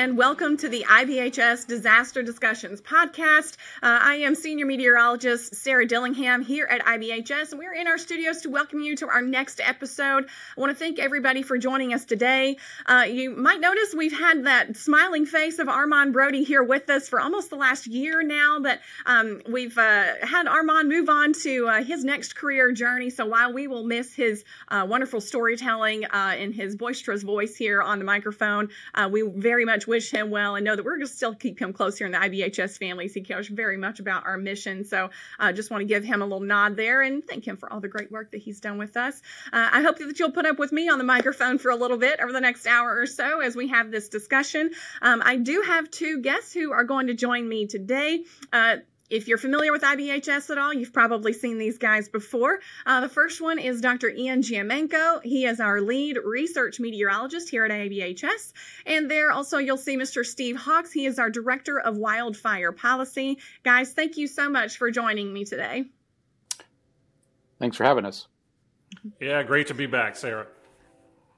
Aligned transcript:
and 0.00 0.16
welcome 0.16 0.56
to 0.56 0.66
the 0.66 0.82
IBHS 0.88 1.66
Disaster 1.66 2.22
Discussions 2.22 2.80
podcast. 2.80 3.58
Uh, 3.82 3.98
I 4.00 4.14
am 4.14 4.34
senior 4.34 4.64
meteorologist 4.64 5.54
Sarah 5.54 5.84
Dillingham 5.84 6.40
here 6.40 6.64
at 6.64 6.82
IBHS, 6.86 7.50
and 7.50 7.58
we're 7.58 7.74
in 7.74 7.86
our 7.86 7.98
studios 7.98 8.40
to 8.40 8.48
welcome 8.48 8.80
you 8.80 8.96
to 8.96 9.08
our 9.08 9.20
next 9.20 9.60
episode. 9.62 10.24
I 10.56 10.60
want 10.60 10.72
to 10.72 10.74
thank 10.74 10.98
everybody 10.98 11.42
for 11.42 11.58
joining 11.58 11.92
us 11.92 12.06
today. 12.06 12.56
Uh, 12.86 13.04
you 13.10 13.36
might 13.36 13.60
notice 13.60 13.94
we've 13.94 14.18
had 14.18 14.44
that 14.44 14.74
smiling 14.78 15.26
face 15.26 15.58
of 15.58 15.68
Armand 15.68 16.14
Brody 16.14 16.44
here 16.44 16.62
with 16.62 16.88
us 16.88 17.06
for 17.06 17.20
almost 17.20 17.50
the 17.50 17.56
last 17.56 17.86
year 17.86 18.22
now, 18.22 18.58
but 18.58 18.80
um, 19.04 19.42
we've 19.50 19.76
uh, 19.76 20.14
had 20.22 20.46
Armand 20.46 20.88
move 20.88 21.10
on 21.10 21.34
to 21.42 21.68
uh, 21.68 21.84
his 21.84 22.04
next 22.04 22.36
career 22.36 22.72
journey. 22.72 23.10
So 23.10 23.26
while 23.26 23.52
we 23.52 23.66
will 23.66 23.84
miss 23.84 24.14
his 24.14 24.46
uh, 24.68 24.86
wonderful 24.88 25.20
storytelling 25.20 26.06
uh, 26.06 26.36
and 26.38 26.54
his 26.54 26.74
boisterous 26.74 27.22
voice 27.22 27.54
here 27.54 27.82
on 27.82 27.98
the 27.98 28.06
microphone, 28.06 28.70
we 29.10 29.28
very 29.36 29.66
much 29.66 29.89
wish 29.90 30.10
him 30.10 30.30
well 30.30 30.54
and 30.54 30.64
know 30.64 30.76
that 30.76 30.84
we're 30.84 30.96
going 30.96 31.06
to 31.06 31.12
still 31.12 31.34
keep 31.34 31.60
him 31.60 31.72
close 31.74 31.98
here 31.98 32.06
in 32.06 32.12
the 32.12 32.18
IBHS 32.18 32.78
families. 32.78 33.12
He 33.12 33.20
cares 33.20 33.48
very 33.48 33.76
much 33.76 34.00
about 34.00 34.24
our 34.24 34.38
mission. 34.38 34.84
So 34.84 35.10
I 35.38 35.50
uh, 35.50 35.52
just 35.52 35.70
want 35.70 35.82
to 35.82 35.84
give 35.84 36.04
him 36.04 36.22
a 36.22 36.24
little 36.24 36.40
nod 36.40 36.76
there 36.76 37.02
and 37.02 37.22
thank 37.26 37.46
him 37.46 37.56
for 37.56 37.70
all 37.70 37.80
the 37.80 37.88
great 37.88 38.10
work 38.10 38.30
that 38.30 38.38
he's 38.38 38.60
done 38.60 38.78
with 38.78 38.96
us. 38.96 39.20
Uh, 39.52 39.68
I 39.72 39.82
hope 39.82 39.98
that 39.98 40.18
you'll 40.18 40.30
put 40.30 40.46
up 40.46 40.58
with 40.58 40.72
me 40.72 40.88
on 40.88 40.98
the 40.98 41.04
microphone 41.04 41.58
for 41.58 41.70
a 41.70 41.76
little 41.76 41.98
bit 41.98 42.20
over 42.20 42.32
the 42.32 42.40
next 42.40 42.66
hour 42.66 42.98
or 42.98 43.06
so 43.06 43.40
as 43.40 43.56
we 43.56 43.68
have 43.68 43.90
this 43.90 44.08
discussion. 44.08 44.70
Um, 45.02 45.22
I 45.24 45.36
do 45.36 45.62
have 45.66 45.90
two 45.90 46.22
guests 46.22 46.54
who 46.54 46.72
are 46.72 46.84
going 46.84 47.08
to 47.08 47.14
join 47.14 47.48
me 47.48 47.66
today. 47.66 48.24
Uh, 48.52 48.76
if 49.10 49.26
you're 49.26 49.38
familiar 49.38 49.72
with 49.72 49.82
IBHS 49.82 50.50
at 50.50 50.58
all, 50.58 50.72
you've 50.72 50.92
probably 50.92 51.32
seen 51.32 51.58
these 51.58 51.78
guys 51.78 52.08
before. 52.08 52.60
Uh, 52.86 53.00
the 53.00 53.08
first 53.08 53.40
one 53.40 53.58
is 53.58 53.80
Dr. 53.80 54.08
Ian 54.08 54.42
Giammanco. 54.42 55.22
He 55.22 55.44
is 55.44 55.60
our 55.60 55.80
lead 55.80 56.18
research 56.24 56.78
meteorologist 56.78 57.50
here 57.50 57.64
at 57.64 57.70
IBHS. 57.70 58.52
And 58.86 59.10
there 59.10 59.32
also 59.32 59.58
you'll 59.58 59.76
see 59.76 59.96
Mr. 59.96 60.24
Steve 60.24 60.56
Hawks. 60.56 60.92
He 60.92 61.06
is 61.06 61.18
our 61.18 61.28
director 61.28 61.78
of 61.78 61.96
wildfire 61.96 62.72
policy. 62.72 63.38
Guys, 63.64 63.92
thank 63.92 64.16
you 64.16 64.28
so 64.28 64.48
much 64.48 64.78
for 64.78 64.90
joining 64.90 65.32
me 65.32 65.44
today. 65.44 65.84
Thanks 67.58 67.76
for 67.76 67.84
having 67.84 68.06
us. 68.06 68.28
Yeah, 69.20 69.42
great 69.42 69.66
to 69.66 69.74
be 69.74 69.86
back, 69.86 70.16
Sarah. 70.16 70.46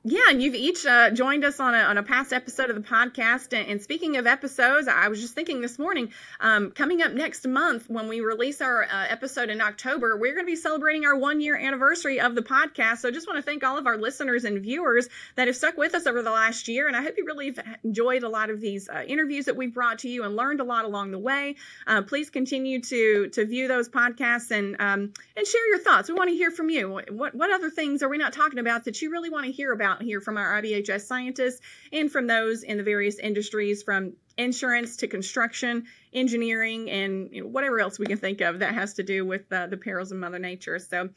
Yeah, 0.05 0.31
and 0.31 0.43
you've 0.43 0.57
each 0.57 0.85
uh, 0.85 1.11
joined 1.11 1.45
us 1.45 1.61
on 1.61 1.77
a, 1.77 1.79
on 1.79 1.97
a 1.97 2.03
past 2.03 2.33
episode 2.33 2.71
of 2.71 2.75
the 2.75 2.83
podcast. 2.83 3.57
And, 3.57 3.71
and, 3.71 3.81
speaking 3.81 4.17
of 4.17 4.27
episodes, 4.27 4.89
I 4.89 5.07
was 5.07 5.21
just 5.21 5.37
thinking 5.37 5.61
this 5.61 5.79
morning, 5.79 6.11
um, 6.41 6.73
coming 6.73 7.03
up 7.03 7.13
next 7.13 7.47
month 7.47 7.89
when 7.89 8.09
we 8.09 8.21
release 8.21 8.61
our 8.61 8.83
uh, 8.83 9.07
episode 9.09 9.49
in 9.49 9.61
October, 9.61 10.17
we're 10.17 10.35
going 10.35 10.45
to 10.45 10.51
be 10.51 10.57
celebrating 10.57 11.05
our 11.05 11.17
one 11.17 11.41
year 11.41 11.55
anniversary 11.57 12.19
of 12.19 12.35
the 12.35 12.43
podcast. 12.43 12.99
So 12.99 13.13
just 13.13 13.29
want 13.29 13.37
to 13.37 13.43
thank 13.43 13.63
all 13.63 13.79
of 13.79 13.87
our 13.87 13.97
listeners 13.97 14.43
and 14.43 14.61
viewers 14.61 15.09
that 15.37 15.47
have 15.47 15.55
stuck 15.55 15.77
with 15.77 15.95
us 15.95 16.05
over 16.09 16.21
the 16.21 16.33
last 16.33 16.67
year. 16.67 16.89
And 16.89 16.97
I 16.97 17.03
hope 17.03 17.15
you 17.17 17.25
really 17.25 17.55
enjoyed 17.85 18.25
a 18.25 18.29
lot 18.29 18.51
of 18.51 18.61
these 18.61 18.89
uh, 18.89 19.05
interviews 19.07 19.45
that 19.45 19.55
we've 19.55 19.73
brought 19.73 20.01
to 20.01 20.09
you 20.09 20.25
and 20.25 20.35
learned 20.35 20.59
a 20.59 20.65
lot 20.65 20.85
along 20.85 21.13
the 21.13 21.21
way. 21.21 21.55
Uh, 21.87 22.03
please 22.03 22.29
continue 22.29 22.81
to 22.81 23.29
to 23.29 23.45
view 23.45 23.69
those 23.69 23.89
podcasts 23.89 24.51
and 24.51 24.75
um, 24.81 25.13
and 25.37 25.47
share 25.47 25.69
your 25.69 25.79
thoughts. 25.79 26.09
We 26.09 26.17
want 26.17 26.31
to 26.31 26.35
hear 26.35 26.51
from 26.51 26.71
you. 26.71 26.91
What 26.91 27.37
what 27.37 27.53
other 27.53 27.71
things 27.71 28.03
are 28.03 28.09
we 28.09 28.19
not 28.19 28.33
talking 28.33 28.59
about 28.59 28.87
that 28.87 29.01
you 29.01 29.13
really 29.13 29.31
want 29.31 29.47
to 29.47 29.53
hear 29.53 29.71
about? 29.71 29.92
Here 30.01 30.21
from 30.21 30.39
our 30.39 30.63
IBHS 30.63 31.03
scientists 31.03 31.61
and 31.93 32.11
from 32.11 32.27
those 32.27 32.63
in 32.63 32.79
the 32.79 32.83
various 32.83 33.19
industries 33.19 33.83
from 33.83 34.15
insurance 34.39 34.97
to 34.99 35.09
construction, 35.09 35.85
engineering, 36.13 36.91
and 36.91 37.29
you 37.33 37.43
know, 37.43 37.49
whatever 37.49 37.81
else 37.81 37.99
we 37.99 38.07
can 38.07 38.19
think 38.19 38.41
of 38.41 38.61
that 38.61 38.75
has 38.75 38.95
to 38.95 39.03
do 39.03 39.25
with 39.27 39.53
uh, 39.53 39.67
the 39.67 39.77
perils 39.77 40.13
of 40.13 40.19
Mother 40.19 40.39
Nature. 40.39 40.79
So, 40.79 41.11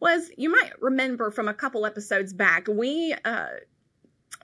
was 0.00 0.30
you 0.36 0.50
might 0.50 0.72
remember 0.80 1.30
from 1.30 1.48
a 1.48 1.54
couple 1.54 1.86
episodes 1.86 2.32
back, 2.32 2.66
we 2.68 3.14
uh, 3.24 3.46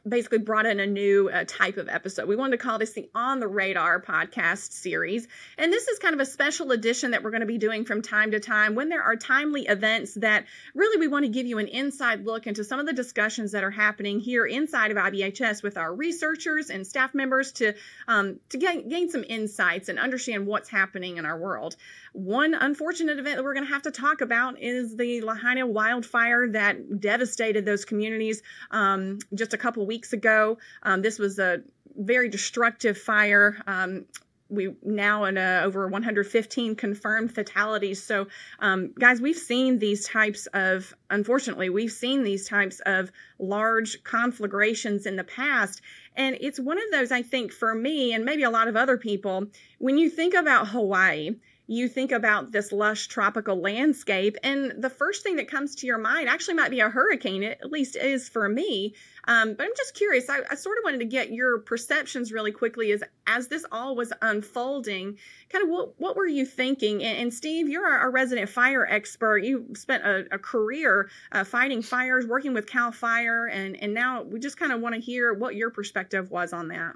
basically 0.09 0.39
brought 0.39 0.67
in 0.67 0.81
a 0.81 0.87
new 0.87 1.29
uh, 1.29 1.45
type 1.47 1.77
of 1.77 1.89
episode. 1.89 2.29
We 2.29 2.37
wanted 2.37 2.59
to 2.59 2.63
call 2.63 2.79
this 2.79 2.93
the 2.93 3.09
On 3.15 3.41
the 3.41 3.49
Radar 3.49 4.01
podcast 4.01 4.73
series. 4.73 5.27
And 5.57 5.73
this 5.73 5.89
is 5.89 5.99
kind 5.99 6.15
of 6.15 6.21
a 6.21 6.27
special 6.27 6.73
edition 6.73 7.13
that 7.13 7.23
we're 7.23 7.31
going 7.31 7.41
to 7.41 7.47
be 7.47 7.59
doing 7.59 7.85
from 7.85 8.03
time 8.03 8.31
to 8.33 8.41
time 8.41 8.75
when 8.75 8.89
there 8.89 9.03
are 9.03 9.17
timely 9.17 9.67
events 9.67 10.15
that 10.15 10.45
really 10.75 10.99
we 10.99 11.09
want 11.09 11.25
to 11.25 11.31
give 11.31 11.47
you 11.47 11.59
an 11.59 11.69
inside 11.69 12.25
look 12.25 12.47
into 12.47 12.65
some 12.65 12.81
of 12.81 12.87
the 12.87 12.93
discussions 12.93 13.53
that 13.53 13.65
are 13.65 13.71
happening 13.71 14.21
here 14.21 14.47
inside 14.47 14.91
of 14.91 14.97
IBHS 14.97 15.63
with 15.63 15.77
our 15.77 15.95
researchers 15.95 16.71
and 16.71 16.87
staff 16.87 17.15
members 17.15 17.53
to 17.53 17.75
um, 18.07 18.39
to 18.51 18.59
gain, 18.59 18.89
gain 18.89 19.11
some 19.11 19.25
insights 19.29 19.89
and 19.89 19.99
understand 19.99 20.47
what's 20.47 20.69
happening 20.69 21.17
in 21.17 21.27
our 21.27 21.39
world. 21.39 21.77
One 22.13 22.55
unfortunate 22.55 23.19
event 23.19 23.37
that 23.37 23.45
we're 23.45 23.55
going 23.55 23.67
to 23.67 23.73
have 23.73 23.83
to 23.83 23.91
talk 23.91 24.21
about 24.21 24.61
is 24.61 24.97
the 24.97 25.21
Lahaina 25.21 25.67
wildfire 25.67 26.49
that 26.49 27.01
devastated 27.01 27.65
those 27.65 27.85
communities 27.85 28.43
um, 28.71 29.19
just 29.35 29.55
a 29.55 29.59
couple 29.59 29.87
weeks 29.87 29.98
ago. 30.13 30.59
Um, 30.83 31.03
this 31.03 31.19
was 31.19 31.39
a 31.39 31.63
very 31.97 32.29
destructive 32.29 32.97
fire. 32.97 33.57
Um, 33.67 34.07
we 34.51 34.75
now 34.83 35.25
in 35.25 35.37
uh, 35.37 35.63
over 35.65 35.87
115 35.89 36.75
confirmed 36.77 37.35
fatalities. 37.35 38.03
So, 38.03 38.29
um, 38.61 38.93
guys, 38.99 39.21
we've 39.21 39.37
seen 39.37 39.79
these 39.79 40.09
types 40.09 40.47
of, 40.55 40.95
unfortunately, 41.11 41.69
we've 41.69 41.93
seen 41.93 42.25
these 42.25 42.49
types 42.49 42.81
of 42.87 43.13
large 43.39 44.03
conflagrations 44.05 45.07
in 45.07 45.17
the 45.17 45.25
past. 45.25 45.83
And 46.17 46.37
it's 46.41 46.59
one 46.59 46.79
of 46.79 46.85
those, 46.91 47.13
I 47.13 47.23
think, 47.23 47.53
for 47.53 47.75
me 47.75 48.15
and 48.15 48.25
maybe 48.25 48.43
a 48.43 48.51
lot 48.51 48.69
of 48.69 48.77
other 48.77 48.97
people, 48.97 49.47
when 49.79 49.99
you 49.99 50.09
think 50.09 50.35
about 50.35 50.69
Hawaii, 50.69 51.37
you 51.71 51.87
think 51.87 52.13
about 52.13 52.51
this 52.51 52.73
lush 52.73 53.09
tropical 53.09 53.61
landscape, 53.61 54.37
and 54.43 54.73
the 54.83 54.89
first 54.89 55.23
thing 55.23 55.37
that 55.37 55.51
comes 55.51 55.75
to 55.77 55.87
your 55.87 55.99
mind 55.99 56.27
actually 56.27 56.55
might 56.55 56.71
be 56.71 56.81
a 56.81 56.89
hurricane. 56.89 57.43
It 57.43 57.59
at 57.61 57.71
least 57.71 57.95
is 57.95 58.27
for 58.27 58.49
me. 58.49 58.95
Um, 59.29 59.53
but 59.53 59.65
I'm 59.65 59.73
just 59.77 59.95
curious. 59.95 60.31
I, 60.31 60.39
I, 60.51 60.55
sort 60.55 60.79
of 60.79 60.85
wanted 60.85 61.01
to 61.01 61.05
get 61.05 61.31
your 61.31 61.59
perceptions 61.59 62.33
really 62.33 62.53
quickly 62.53 62.93
as 62.93 63.03
as 63.27 63.49
this 63.49 63.67
all 63.71 63.95
was 63.95 64.11
unfolding. 64.23 65.19
Kind 65.51 65.65
of 65.65 65.69
what 65.69 66.01
what 66.01 66.17
were 66.17 66.27
you 66.27 66.47
thinking? 66.47 67.05
And, 67.05 67.19
and 67.19 67.35
Steve, 67.35 67.69
you're 67.69 67.87
a, 67.87 68.07
a, 68.07 68.11
resident 68.11 68.49
fire 68.49 68.87
expert. 68.87 69.45
You 69.45 69.67
spent 69.75 70.07
a, 70.07 70.25
a 70.33 70.39
career 70.39 71.11
uh, 71.33 71.45
fighting 71.45 71.83
fires, 71.83 72.27
working 72.27 72.55
with 72.55 72.67
Cal 72.67 72.93
Fire, 72.93 73.47
and 73.47 73.77
and 73.77 73.93
now 73.93 74.23
we 74.23 74.41
just 74.41 74.57
kind 74.57 74.73
of 74.73 74.81
want 74.81 74.95
to 74.95 75.01
hear 75.03 75.35
what 75.35 75.55
your 75.55 75.69
perspective 75.69 76.31
was 76.31 76.55
on 76.55 76.69
that. 76.69 76.95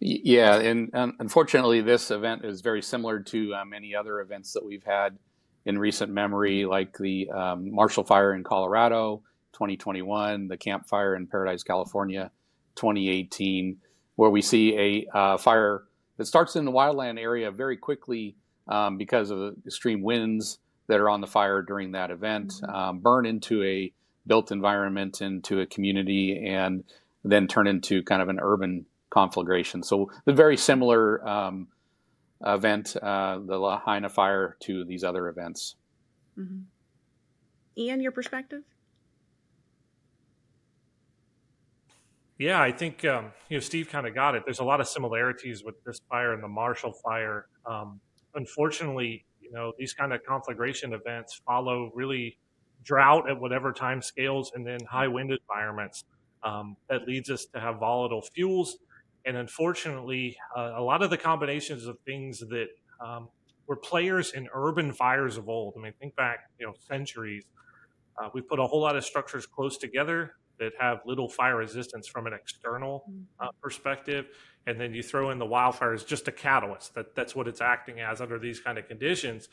Yeah, 0.00 0.56
and 0.58 0.90
unfortunately, 0.92 1.80
this 1.80 2.10
event 2.10 2.44
is 2.44 2.60
very 2.60 2.82
similar 2.82 3.20
to 3.20 3.54
uh, 3.54 3.64
many 3.64 3.94
other 3.94 4.20
events 4.20 4.52
that 4.52 4.64
we've 4.64 4.84
had 4.84 5.18
in 5.64 5.78
recent 5.78 6.12
memory, 6.12 6.64
like 6.64 6.96
the 6.96 7.30
um, 7.30 7.74
Marshall 7.74 8.04
Fire 8.04 8.32
in 8.32 8.44
Colorado, 8.44 9.22
2021, 9.54 10.48
the 10.48 10.56
Camp 10.56 10.86
Fire 10.86 11.16
in 11.16 11.26
Paradise, 11.26 11.64
California, 11.64 12.30
2018, 12.76 13.78
where 14.14 14.30
we 14.30 14.40
see 14.40 14.76
a 14.78 15.16
uh, 15.16 15.36
fire 15.36 15.82
that 16.16 16.26
starts 16.26 16.54
in 16.54 16.64
the 16.64 16.72
wildland 16.72 17.18
area 17.18 17.50
very 17.50 17.76
quickly 17.76 18.36
um, 18.68 18.96
because 18.96 19.30
of 19.30 19.38
the 19.38 19.56
extreme 19.66 20.02
winds 20.02 20.58
that 20.86 21.00
are 21.00 21.08
on 21.08 21.20
the 21.20 21.26
fire 21.26 21.60
during 21.60 21.92
that 21.92 22.10
event, 22.10 22.54
mm-hmm. 22.54 22.74
um, 22.74 22.98
burn 23.00 23.26
into 23.26 23.62
a 23.64 23.92
built 24.26 24.52
environment, 24.52 25.20
into 25.20 25.60
a 25.60 25.66
community, 25.66 26.46
and 26.46 26.84
then 27.24 27.48
turn 27.48 27.66
into 27.66 28.02
kind 28.02 28.22
of 28.22 28.28
an 28.28 28.38
urban 28.40 28.86
conflagration. 29.10 29.82
So 29.82 30.10
the 30.24 30.32
very 30.32 30.56
similar 30.56 31.26
um, 31.26 31.68
event, 32.44 32.96
uh, 32.96 33.38
the 33.44 33.58
Lahaina 33.58 34.08
fire, 34.08 34.56
to 34.60 34.84
these 34.84 35.04
other 35.04 35.28
events. 35.28 35.76
Mm-hmm. 36.38 36.60
Ian, 37.78 38.00
your 38.00 38.12
perspective? 38.12 38.62
Yeah, 42.38 42.60
I 42.62 42.70
think 42.70 43.04
um, 43.04 43.32
you 43.48 43.56
know 43.56 43.60
Steve 43.60 43.88
kind 43.88 44.06
of 44.06 44.14
got 44.14 44.36
it. 44.36 44.44
There's 44.44 44.60
a 44.60 44.64
lot 44.64 44.80
of 44.80 44.86
similarities 44.86 45.64
with 45.64 45.82
this 45.84 46.00
fire 46.08 46.32
and 46.32 46.42
the 46.42 46.48
Marshall 46.48 46.92
fire. 46.92 47.46
Um, 47.66 48.00
unfortunately, 48.34 49.24
you 49.40 49.50
know 49.50 49.72
these 49.76 49.92
kind 49.92 50.12
of 50.12 50.24
conflagration 50.24 50.92
events 50.92 51.40
follow 51.44 51.90
really 51.94 52.38
drought 52.84 53.28
at 53.28 53.40
whatever 53.40 53.72
time 53.72 54.00
scales 54.00 54.52
and 54.54 54.64
then 54.64 54.78
high 54.88 55.08
wind 55.08 55.32
environments. 55.32 56.04
Um, 56.44 56.76
that 56.88 57.08
leads 57.08 57.30
us 57.30 57.46
to 57.46 57.58
have 57.58 57.80
volatile 57.80 58.22
fuels 58.22 58.78
and 59.28 59.36
unfortunately, 59.36 60.38
uh, 60.56 60.72
a 60.76 60.82
lot 60.82 61.02
of 61.02 61.10
the 61.10 61.18
combinations 61.18 61.84
of 61.84 61.98
things 62.06 62.40
that 62.40 62.68
um, 62.98 63.28
were 63.66 63.76
players 63.76 64.32
in 64.32 64.48
urban 64.54 64.90
fires 64.90 65.36
of 65.36 65.50
old. 65.50 65.74
I 65.76 65.82
mean, 65.82 65.92
think 66.00 66.16
back, 66.16 66.50
you 66.58 66.66
know, 66.66 66.72
centuries. 66.88 67.44
Uh, 68.18 68.30
we 68.32 68.40
put 68.40 68.58
a 68.58 68.66
whole 68.66 68.80
lot 68.80 68.96
of 68.96 69.04
structures 69.04 69.44
close 69.44 69.76
together 69.76 70.32
that 70.58 70.72
have 70.80 71.00
little 71.04 71.28
fire 71.28 71.58
resistance 71.58 72.08
from 72.08 72.26
an 72.26 72.32
external 72.32 73.04
uh, 73.38 73.44
mm-hmm. 73.44 73.56
perspective, 73.60 74.28
and 74.66 74.80
then 74.80 74.94
you 74.94 75.02
throw 75.02 75.30
in 75.30 75.38
the 75.38 75.46
wildfire 75.46 75.92
as 75.92 76.04
just 76.04 76.26
a 76.26 76.32
catalyst. 76.32 76.94
That 76.94 77.14
that's 77.14 77.36
what 77.36 77.46
it's 77.46 77.60
acting 77.60 78.00
as 78.00 78.22
under 78.22 78.38
these 78.38 78.58
kind 78.60 78.78
of 78.78 78.88
conditions, 78.88 79.50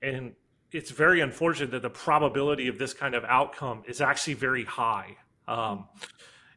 and 0.00 0.32
it's 0.72 0.90
very 0.90 1.20
unfortunate 1.20 1.70
that 1.72 1.82
the 1.82 1.90
probability 1.90 2.66
of 2.66 2.78
this 2.78 2.94
kind 2.94 3.14
of 3.14 3.24
outcome 3.24 3.82
is 3.86 4.00
actually 4.00 4.34
very 4.34 4.64
high. 4.64 5.18
Um, 5.46 5.58
mm-hmm. 5.58 6.06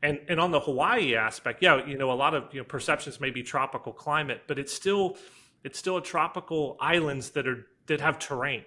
And 0.03 0.19
and 0.27 0.39
on 0.39 0.51
the 0.51 0.59
Hawaii 0.59 1.15
aspect, 1.15 1.62
yeah, 1.62 1.86
you 1.86 1.98
know, 1.98 2.12
a 2.12 2.13
lot 2.13 2.33
of 2.33 2.53
you 2.53 2.59
know 2.59 2.65
perceptions 2.65 3.19
may 3.19 3.30
be 3.30 3.44
tropical 3.44 3.94
climate, 3.94 4.44
but 4.48 4.57
it's 4.57 4.74
still 4.74 5.18
it's 5.63 5.77
still 5.77 5.98
a 5.98 6.01
tropical 6.01 6.77
islands 6.80 7.31
that 7.31 7.48
are 7.48 7.68
that 7.88 8.01
have 8.01 8.19
terrain. 8.19 8.63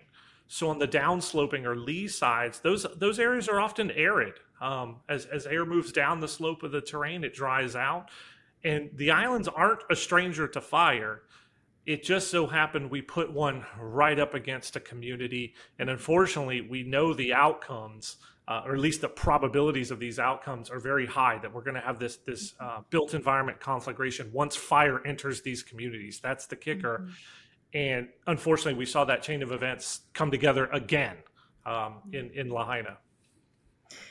So 0.46 0.68
on 0.68 0.78
the 0.78 0.88
downsloping 0.88 1.64
or 1.64 1.76
lee 1.76 2.08
sides, 2.08 2.60
those 2.60 2.86
those 2.96 3.18
areas 3.18 3.48
are 3.48 3.60
often 3.60 3.90
arid. 3.90 4.34
Um, 4.60 5.00
as 5.08 5.26
as 5.26 5.46
air 5.46 5.64
moves 5.64 5.92
down 5.92 6.20
the 6.20 6.28
slope 6.28 6.62
of 6.62 6.72
the 6.72 6.80
terrain, 6.80 7.24
it 7.24 7.34
dries 7.34 7.74
out, 7.74 8.10
and 8.62 8.90
the 8.94 9.10
islands 9.10 9.48
aren't 9.48 9.82
a 9.90 9.96
stranger 9.96 10.46
to 10.48 10.60
fire. 10.60 11.22
It 11.86 12.02
just 12.02 12.30
so 12.30 12.46
happened 12.46 12.90
we 12.90 13.02
put 13.02 13.30
one 13.30 13.66
right 13.78 14.18
up 14.18 14.32
against 14.32 14.76
a 14.76 14.80
community, 14.80 15.54
and 15.78 15.90
unfortunately, 15.90 16.62
we 16.62 16.82
know 16.82 17.12
the 17.12 17.34
outcomes, 17.34 18.16
uh, 18.46 18.62
or 18.66 18.74
at 18.74 18.78
least 18.80 19.00
the 19.00 19.08
probabilities 19.08 19.90
of 19.90 19.98
these 19.98 20.18
outcomes 20.18 20.70
are 20.70 20.78
very 20.78 21.06
high. 21.06 21.38
That 21.38 21.52
we're 21.52 21.62
going 21.62 21.74
to 21.74 21.80
have 21.80 21.98
this 21.98 22.16
this 22.18 22.54
uh, 22.60 22.80
built 22.90 23.14
environment 23.14 23.60
conflagration 23.60 24.30
once 24.32 24.54
fire 24.54 25.04
enters 25.06 25.42
these 25.42 25.62
communities. 25.62 26.20
That's 26.22 26.46
the 26.46 26.56
kicker. 26.56 26.98
Mm-hmm. 26.98 27.10
And 27.74 28.08
unfortunately, 28.26 28.74
we 28.74 28.86
saw 28.86 29.04
that 29.06 29.22
chain 29.22 29.42
of 29.42 29.50
events 29.50 30.02
come 30.12 30.30
together 30.30 30.66
again 30.66 31.16
um, 31.66 31.96
in 32.12 32.30
in 32.30 32.50
Lahaina. 32.50 32.98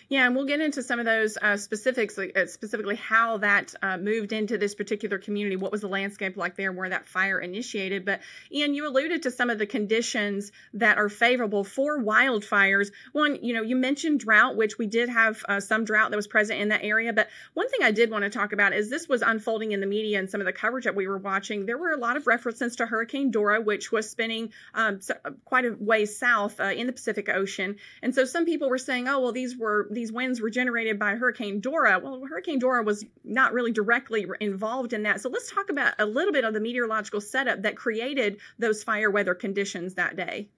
Yeah, 0.09 0.25
and 0.25 0.35
we'll 0.35 0.45
get 0.45 0.61
into 0.61 0.83
some 0.83 1.00
of 1.00 1.05
those 1.05 1.38
uh, 1.41 1.57
specifics, 1.57 2.17
uh, 2.17 2.45
specifically 2.45 2.95
how 2.95 3.38
that 3.38 3.73
uh, 3.81 3.97
moved 3.97 4.33
into 4.33 4.57
this 4.57 4.75
particular 4.75 5.17
community. 5.17 5.55
What 5.55 5.71
was 5.71 5.81
the 5.81 5.88
landscape 5.88 6.38
like 6.38 6.55
there 6.55 6.71
where 6.71 6.89
that 6.89 7.07
fire 7.07 7.39
initiated? 7.39 8.05
But 8.05 8.21
Ian, 8.51 8.73
you 8.73 8.88
alluded 8.88 9.23
to 9.23 9.31
some 9.31 9.50
of 9.50 9.59
the 9.59 9.65
conditions 9.65 10.51
that 10.73 10.97
are 10.97 11.09
favorable 11.09 11.63
for 11.63 12.01
wildfires. 12.01 12.91
One, 13.13 13.39
you 13.41 13.53
know, 13.53 13.61
you 13.61 13.75
mentioned 13.75 14.19
drought, 14.19 14.55
which 14.55 14.77
we 14.77 14.88
did 14.88 15.09
have 15.09 15.44
uh, 15.47 15.59
some 15.59 15.85
drought 15.85 16.11
that 16.11 16.17
was 16.17 16.27
present 16.27 16.59
in 16.59 16.69
that 16.69 16.83
area. 16.83 17.13
But 17.13 17.29
one 17.53 17.69
thing 17.69 17.81
I 17.83 17.91
did 17.91 18.11
want 18.11 18.23
to 18.23 18.29
talk 18.29 18.53
about 18.53 18.73
is 18.73 18.89
this 18.89 19.07
was 19.07 19.21
unfolding 19.21 19.71
in 19.71 19.79
the 19.79 19.88
media 19.88 20.19
and 20.19 20.29
some 20.29 20.41
of 20.41 20.45
the 20.45 20.53
coverage 20.53 20.85
that 20.85 20.95
we 20.95 21.07
were 21.07 21.17
watching. 21.17 21.65
There 21.65 21.77
were 21.77 21.91
a 21.91 21.97
lot 21.97 22.17
of 22.17 22.27
references 22.27 22.75
to 22.77 22.85
Hurricane 22.85 23.31
Dora, 23.31 23.61
which 23.61 23.91
was 23.91 24.09
spinning 24.09 24.51
um, 24.73 25.00
quite 25.45 25.65
a 25.65 25.75
way 25.79 26.05
south 26.05 26.59
uh, 26.59 26.65
in 26.65 26.88
the 26.88 26.94
Pacific 26.94 27.29
Ocean. 27.29 27.77
And 28.01 28.13
so 28.13 28.25
some 28.25 28.45
people 28.45 28.69
were 28.69 28.77
saying, 28.77 29.07
oh, 29.07 29.19
well, 29.19 29.31
these 29.31 29.57
were 29.57 29.88
these 29.93 30.11
winds 30.11 30.41
were 30.41 30.49
generated 30.49 30.99
by 30.99 31.15
Hurricane 31.15 31.59
Dora. 31.59 31.99
Well, 31.99 32.23
Hurricane 32.27 32.59
Dora 32.59 32.83
was 32.83 33.05
not 33.23 33.53
really 33.53 33.71
directly 33.71 34.25
involved 34.39 34.93
in 34.93 35.03
that. 35.03 35.21
So 35.21 35.29
let's 35.29 35.51
talk 35.51 35.69
about 35.69 35.93
a 35.99 36.05
little 36.05 36.33
bit 36.33 36.43
of 36.43 36.53
the 36.53 36.59
meteorological 36.59 37.21
setup 37.21 37.61
that 37.61 37.75
created 37.75 38.37
those 38.59 38.83
fire 38.83 39.09
weather 39.09 39.35
conditions 39.35 39.93
that 39.95 40.15
day. 40.15 40.49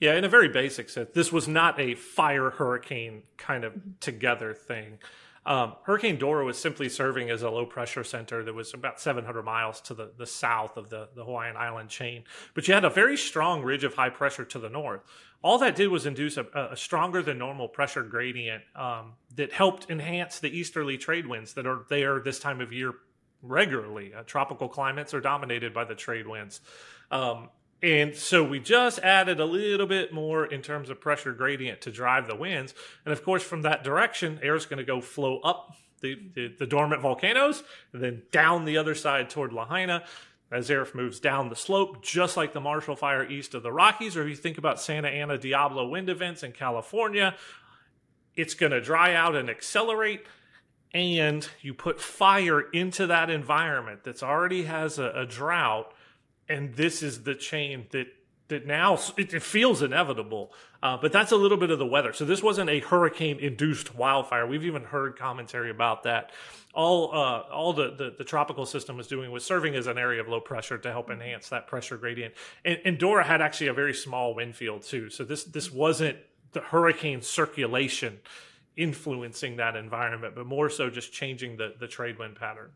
Yeah, 0.00 0.14
in 0.14 0.24
a 0.24 0.28
very 0.28 0.48
basic 0.48 0.90
sense, 0.90 1.10
this 1.14 1.32
was 1.32 1.48
not 1.48 1.78
a 1.80 1.94
fire 1.94 2.50
hurricane 2.50 3.22
kind 3.36 3.64
of 3.64 3.74
together 4.00 4.52
thing. 4.52 4.98
Um, 5.46 5.74
Hurricane 5.82 6.18
Dora 6.18 6.44
was 6.44 6.58
simply 6.58 6.88
serving 6.88 7.30
as 7.30 7.42
a 7.42 7.50
low 7.50 7.66
pressure 7.66 8.04
center 8.04 8.42
that 8.44 8.54
was 8.54 8.72
about 8.72 9.00
700 9.00 9.42
miles 9.42 9.80
to 9.82 9.94
the, 9.94 10.12
the 10.16 10.26
south 10.26 10.76
of 10.76 10.88
the, 10.88 11.08
the 11.14 11.24
Hawaiian 11.24 11.56
island 11.56 11.90
chain. 11.90 12.24
But 12.54 12.66
you 12.66 12.74
had 12.74 12.84
a 12.84 12.90
very 12.90 13.16
strong 13.16 13.62
ridge 13.62 13.84
of 13.84 13.94
high 13.94 14.10
pressure 14.10 14.44
to 14.46 14.58
the 14.58 14.70
north. 14.70 15.02
All 15.42 15.58
that 15.58 15.76
did 15.76 15.88
was 15.88 16.06
induce 16.06 16.38
a, 16.38 16.46
a 16.70 16.76
stronger 16.76 17.20
than 17.20 17.36
normal 17.36 17.68
pressure 17.68 18.02
gradient 18.02 18.62
um, 18.74 19.12
that 19.36 19.52
helped 19.52 19.90
enhance 19.90 20.38
the 20.38 20.48
easterly 20.48 20.96
trade 20.96 21.26
winds 21.26 21.52
that 21.54 21.66
are 21.66 21.84
there 21.90 22.20
this 22.20 22.38
time 22.38 22.62
of 22.62 22.72
year 22.72 22.94
regularly. 23.42 24.14
Uh, 24.14 24.22
tropical 24.22 24.68
climates 24.68 25.12
are 25.12 25.20
dominated 25.20 25.74
by 25.74 25.84
the 25.84 25.94
trade 25.94 26.26
winds. 26.26 26.62
Um, 27.10 27.50
and 27.84 28.16
so 28.16 28.42
we 28.42 28.60
just 28.60 28.98
added 29.00 29.40
a 29.40 29.44
little 29.44 29.86
bit 29.86 30.10
more 30.10 30.46
in 30.46 30.62
terms 30.62 30.88
of 30.88 31.02
pressure 31.02 31.34
gradient 31.34 31.82
to 31.82 31.90
drive 31.92 32.26
the 32.26 32.34
winds. 32.34 32.72
And 33.04 33.12
of 33.12 33.22
course, 33.22 33.42
from 33.42 33.60
that 33.60 33.84
direction, 33.84 34.40
air 34.42 34.54
is 34.54 34.64
going 34.64 34.78
to 34.78 34.84
go 34.84 35.02
flow 35.02 35.38
up 35.40 35.76
the, 36.00 36.18
the, 36.34 36.48
the, 36.58 36.66
dormant 36.66 37.02
volcanoes 37.02 37.62
and 37.92 38.02
then 38.02 38.22
down 38.32 38.64
the 38.64 38.78
other 38.78 38.94
side 38.94 39.28
toward 39.28 39.52
Lahaina 39.52 40.02
as 40.50 40.70
air 40.70 40.86
moves 40.94 41.20
down 41.20 41.50
the 41.50 41.56
slope, 41.56 42.02
just 42.02 42.38
like 42.38 42.54
the 42.54 42.60
Marshall 42.60 42.96
Fire 42.96 43.28
east 43.28 43.52
of 43.52 43.62
the 43.62 43.72
Rockies. 43.72 44.16
Or 44.16 44.22
if 44.22 44.30
you 44.30 44.36
think 44.36 44.56
about 44.56 44.80
Santa 44.80 45.08
Ana 45.08 45.36
Diablo 45.36 45.86
wind 45.86 46.08
events 46.08 46.42
in 46.42 46.52
California, 46.52 47.34
it's 48.34 48.54
going 48.54 48.72
to 48.72 48.80
dry 48.80 49.14
out 49.14 49.36
and 49.36 49.50
accelerate 49.50 50.24
and 50.94 51.46
you 51.60 51.74
put 51.74 52.00
fire 52.00 52.60
into 52.60 53.08
that 53.08 53.28
environment 53.28 54.04
that's 54.04 54.22
already 54.22 54.62
has 54.62 54.98
a, 54.98 55.10
a 55.10 55.26
drought 55.26 55.92
and 56.48 56.74
this 56.74 57.02
is 57.02 57.22
the 57.22 57.34
chain 57.34 57.86
that 57.90 58.08
that 58.48 58.66
now 58.66 58.98
it, 59.16 59.32
it 59.32 59.42
feels 59.42 59.82
inevitable. 59.82 60.52
Uh, 60.82 60.98
but 60.98 61.12
that's 61.12 61.32
a 61.32 61.36
little 61.36 61.56
bit 61.56 61.70
of 61.70 61.78
the 61.78 61.86
weather. 61.86 62.12
So 62.12 62.24
this 62.26 62.42
wasn't 62.42 62.68
a 62.68 62.80
hurricane 62.80 63.38
induced 63.38 63.94
wildfire. 63.94 64.46
We've 64.46 64.66
even 64.66 64.82
heard 64.82 65.18
commentary 65.18 65.70
about 65.70 66.02
that. 66.02 66.30
All 66.74 67.10
uh, 67.14 67.40
all 67.50 67.72
the, 67.72 67.94
the, 67.94 68.14
the 68.18 68.24
tropical 68.24 68.66
system 68.66 68.96
was 68.96 69.06
doing 69.06 69.30
was 69.30 69.44
serving 69.44 69.74
as 69.76 69.86
an 69.86 69.96
area 69.96 70.20
of 70.20 70.28
low 70.28 70.40
pressure 70.40 70.76
to 70.76 70.90
help 70.90 71.10
enhance 71.10 71.48
that 71.48 71.66
pressure 71.66 71.96
gradient. 71.96 72.34
And, 72.64 72.78
and 72.84 72.98
Dora 72.98 73.24
had 73.24 73.40
actually 73.40 73.68
a 73.68 73.74
very 73.74 73.94
small 73.94 74.34
wind 74.34 74.56
field 74.56 74.82
too. 74.82 75.08
So 75.08 75.24
this 75.24 75.44
this 75.44 75.72
wasn't 75.72 76.18
the 76.52 76.60
hurricane 76.60 77.22
circulation 77.22 78.18
influencing 78.76 79.56
that 79.56 79.76
environment, 79.76 80.34
but 80.34 80.46
more 80.46 80.68
so 80.68 80.90
just 80.90 81.12
changing 81.12 81.56
the 81.56 81.74
the 81.78 81.88
trade 81.88 82.18
wind 82.18 82.36
pattern. 82.36 82.70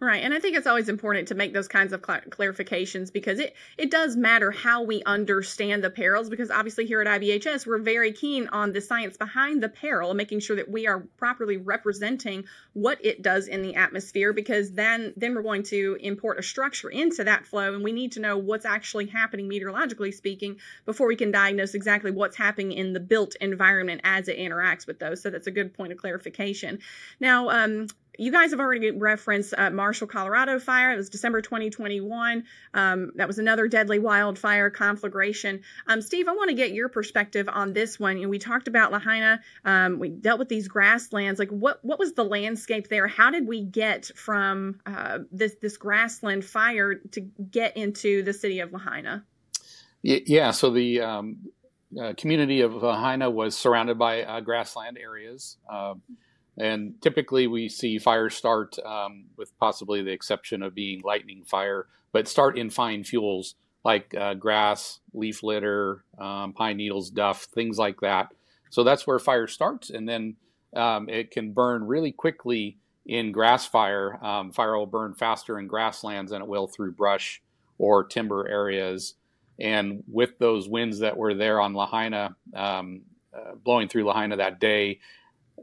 Right. 0.00 0.22
And 0.22 0.32
I 0.32 0.38
think 0.38 0.56
it's 0.56 0.68
always 0.68 0.88
important 0.88 1.26
to 1.28 1.34
make 1.34 1.52
those 1.52 1.66
kinds 1.66 1.92
of 1.92 2.04
cl- 2.06 2.20
clarifications 2.28 3.12
because 3.12 3.40
it, 3.40 3.56
it 3.76 3.90
does 3.90 4.14
matter 4.14 4.52
how 4.52 4.84
we 4.84 5.02
understand 5.02 5.82
the 5.82 5.90
perils 5.90 6.30
because 6.30 6.52
obviously 6.52 6.86
here 6.86 7.00
at 7.00 7.20
IBHS, 7.20 7.66
we're 7.66 7.78
very 7.78 8.12
keen 8.12 8.46
on 8.48 8.72
the 8.72 8.80
science 8.80 9.16
behind 9.16 9.60
the 9.60 9.68
peril 9.68 10.10
and 10.10 10.16
making 10.16 10.38
sure 10.38 10.54
that 10.54 10.70
we 10.70 10.86
are 10.86 11.00
properly 11.16 11.56
representing 11.56 12.44
what 12.74 13.04
it 13.04 13.22
does 13.22 13.48
in 13.48 13.60
the 13.62 13.74
atmosphere 13.74 14.32
because 14.32 14.70
then, 14.70 15.12
then 15.16 15.34
we're 15.34 15.42
going 15.42 15.64
to 15.64 15.96
import 16.00 16.38
a 16.38 16.44
structure 16.44 16.90
into 16.90 17.24
that 17.24 17.44
flow 17.44 17.74
and 17.74 17.82
we 17.82 17.90
need 17.90 18.12
to 18.12 18.20
know 18.20 18.38
what's 18.38 18.64
actually 18.64 19.06
happening 19.06 19.48
meteorologically 19.48 20.12
speaking 20.12 20.58
before 20.86 21.08
we 21.08 21.16
can 21.16 21.32
diagnose 21.32 21.74
exactly 21.74 22.12
what's 22.12 22.36
happening 22.36 22.70
in 22.70 22.92
the 22.92 23.00
built 23.00 23.34
environment 23.40 24.00
as 24.04 24.28
it 24.28 24.38
interacts 24.38 24.86
with 24.86 25.00
those. 25.00 25.20
So 25.20 25.28
that's 25.28 25.48
a 25.48 25.52
good 25.52 25.74
point 25.74 25.90
of 25.90 25.98
clarification. 25.98 26.78
Now, 27.18 27.48
um, 27.50 27.88
you 28.18 28.32
guys 28.32 28.50
have 28.50 28.58
already 28.58 28.90
referenced 28.90 29.54
uh, 29.56 29.70
Marshall, 29.70 30.08
Colorado 30.08 30.58
fire. 30.58 30.92
It 30.92 30.96
was 30.96 31.08
December 31.08 31.40
2021. 31.40 32.44
Um, 32.74 33.12
that 33.14 33.28
was 33.28 33.38
another 33.38 33.68
deadly 33.68 34.00
wildfire 34.00 34.70
conflagration. 34.70 35.62
Um, 35.86 36.02
Steve, 36.02 36.26
I 36.26 36.32
want 36.32 36.50
to 36.50 36.54
get 36.56 36.72
your 36.72 36.88
perspective 36.88 37.48
on 37.48 37.72
this 37.72 38.00
one. 38.00 38.16
You 38.16 38.24
know, 38.24 38.28
we 38.28 38.40
talked 38.40 38.66
about 38.66 38.90
Lahaina. 38.90 39.40
Um, 39.64 40.00
we 40.00 40.08
dealt 40.08 40.40
with 40.40 40.48
these 40.48 40.66
grasslands. 40.66 41.38
Like, 41.38 41.50
what 41.50 41.78
what 41.82 42.00
was 42.00 42.14
the 42.14 42.24
landscape 42.24 42.88
there? 42.88 43.06
How 43.06 43.30
did 43.30 43.46
we 43.46 43.62
get 43.64 44.06
from 44.16 44.80
uh, 44.84 45.20
this 45.30 45.54
this 45.62 45.76
grassland 45.76 46.44
fire 46.44 46.96
to 47.12 47.20
get 47.20 47.76
into 47.76 48.24
the 48.24 48.32
city 48.32 48.58
of 48.58 48.72
Lahaina? 48.72 49.24
Yeah. 50.02 50.50
So 50.50 50.70
the 50.70 51.00
um, 51.02 51.36
uh, 52.00 52.14
community 52.16 52.62
of 52.62 52.74
Lahaina 52.74 53.30
was 53.30 53.56
surrounded 53.56 53.96
by 53.96 54.22
uh, 54.22 54.40
grassland 54.40 54.98
areas. 54.98 55.56
Uh, 55.70 55.94
and 56.58 57.00
typically 57.00 57.46
we 57.46 57.68
see 57.68 57.98
fires 57.98 58.34
start, 58.34 58.76
um, 58.84 59.24
with 59.36 59.56
possibly 59.58 60.02
the 60.02 60.12
exception 60.12 60.62
of 60.62 60.74
being 60.74 61.00
lightning 61.04 61.44
fire, 61.44 61.86
but 62.12 62.28
start 62.28 62.58
in 62.58 62.68
fine 62.68 63.04
fuels 63.04 63.54
like 63.84 64.14
uh, 64.14 64.34
grass, 64.34 65.00
leaf 65.14 65.42
litter, 65.42 66.04
um, 66.18 66.52
pine 66.52 66.76
needles, 66.76 67.10
duff, 67.10 67.44
things 67.44 67.78
like 67.78 68.00
that. 68.00 68.32
So 68.70 68.84
that's 68.84 69.06
where 69.06 69.18
fire 69.18 69.46
starts. 69.46 69.88
And 69.90 70.08
then 70.08 70.36
um, 70.74 71.08
it 71.08 71.30
can 71.30 71.52
burn 71.52 71.84
really 71.86 72.12
quickly 72.12 72.76
in 73.06 73.32
grass 73.32 73.66
fire. 73.66 74.22
Um, 74.22 74.52
fire 74.52 74.76
will 74.76 74.86
burn 74.86 75.14
faster 75.14 75.58
in 75.58 75.68
grasslands 75.68 76.32
than 76.32 76.42
it 76.42 76.48
will 76.48 76.66
through 76.66 76.92
brush 76.92 77.40
or 77.78 78.04
timber 78.04 78.46
areas. 78.48 79.14
And 79.58 80.02
with 80.06 80.38
those 80.38 80.68
winds 80.68 80.98
that 80.98 81.16
were 81.16 81.34
there 81.34 81.60
on 81.60 81.74
Lahaina, 81.74 82.36
um, 82.54 83.02
uh, 83.34 83.54
blowing 83.54 83.88
through 83.88 84.04
Lahaina 84.04 84.36
that 84.36 84.60
day, 84.60 85.00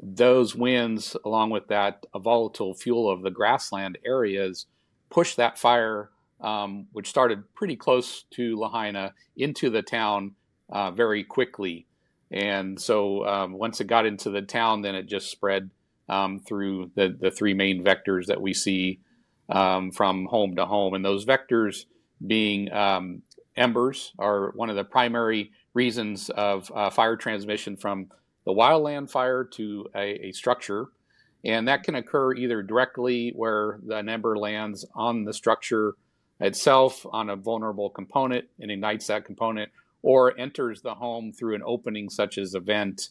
those 0.02 0.56
winds, 0.56 1.16
along 1.26 1.50
with 1.50 1.68
that 1.68 2.06
volatile 2.16 2.74
fuel 2.74 3.10
of 3.10 3.22
the 3.22 3.32
grassland 3.32 3.98
areas, 4.06 4.66
pushed 5.10 5.38
that 5.38 5.58
fire, 5.58 6.10
um, 6.42 6.88
which 6.92 7.10
started 7.10 7.54
pretty 7.54 7.76
close 7.76 8.24
to 8.32 8.58
Lahaina, 8.58 9.14
into 9.36 9.70
the 9.70 9.82
town 9.82 10.36
uh, 10.70 10.92
very 10.92 11.24
quickly. 11.24 11.86
And 12.32 12.80
so 12.80 13.26
um, 13.26 13.54
once 13.54 13.80
it 13.80 13.88
got 13.88 14.06
into 14.06 14.30
the 14.30 14.42
town, 14.42 14.82
then 14.82 14.96
it 14.96 15.06
just 15.08 15.32
spread 15.32 15.70
um, 16.10 16.40
through 16.40 16.92
the, 16.96 17.16
the 17.20 17.32
three 17.32 17.54
main 17.54 17.84
vectors 17.84 18.26
that 18.28 18.42
we 18.42 18.54
see 18.54 19.00
um, 19.50 19.92
from 19.92 20.26
home 20.26 20.56
to 20.56 20.66
home. 20.66 20.94
And 20.94 21.06
those 21.06 21.26
vectors 21.26 21.86
being 22.26 22.72
um, 22.72 23.22
embers 23.56 24.14
are 24.18 24.52
one 24.52 24.70
of 24.70 24.76
the 24.76 24.84
primary 24.84 25.52
reasons 25.74 26.30
of 26.30 26.72
uh, 26.74 26.90
fire 26.90 27.16
transmission 27.16 27.78
from 27.78 28.08
the 28.46 28.54
wildland 28.54 29.10
fire 29.10 29.44
to 29.44 29.88
a, 29.96 30.28
a 30.28 30.32
structure. 30.32 30.88
And 31.44 31.68
that 31.68 31.84
can 31.84 31.96
occur 31.96 32.34
either 32.34 32.64
directly 32.64 33.32
where 33.36 33.80
the 33.86 33.98
ember 33.98 34.38
lands 34.38 34.86
on 34.96 35.26
the 35.26 35.34
structure 35.34 35.96
itself 36.40 37.06
on 37.12 37.30
a 37.30 37.36
vulnerable 37.36 37.90
component 37.90 38.46
and 38.60 38.72
ignites 38.72 39.08
that 39.08 39.26
component, 39.26 39.72
or 40.02 40.38
enters 40.40 40.82
the 40.82 40.96
home 40.96 41.32
through 41.32 41.56
an 41.56 41.62
opening 41.66 42.10
such 42.10 42.38
as 42.38 42.54
a 42.54 42.60
vent 42.60 43.10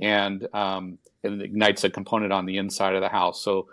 and, 0.00 0.48
um, 0.54 0.98
and 1.24 1.42
ignites 1.42 1.84
a 1.84 1.90
component 1.90 2.32
on 2.32 2.46
the 2.46 2.56
inside 2.56 2.94
of 2.94 3.00
the 3.00 3.08
house. 3.08 3.42
So 3.42 3.68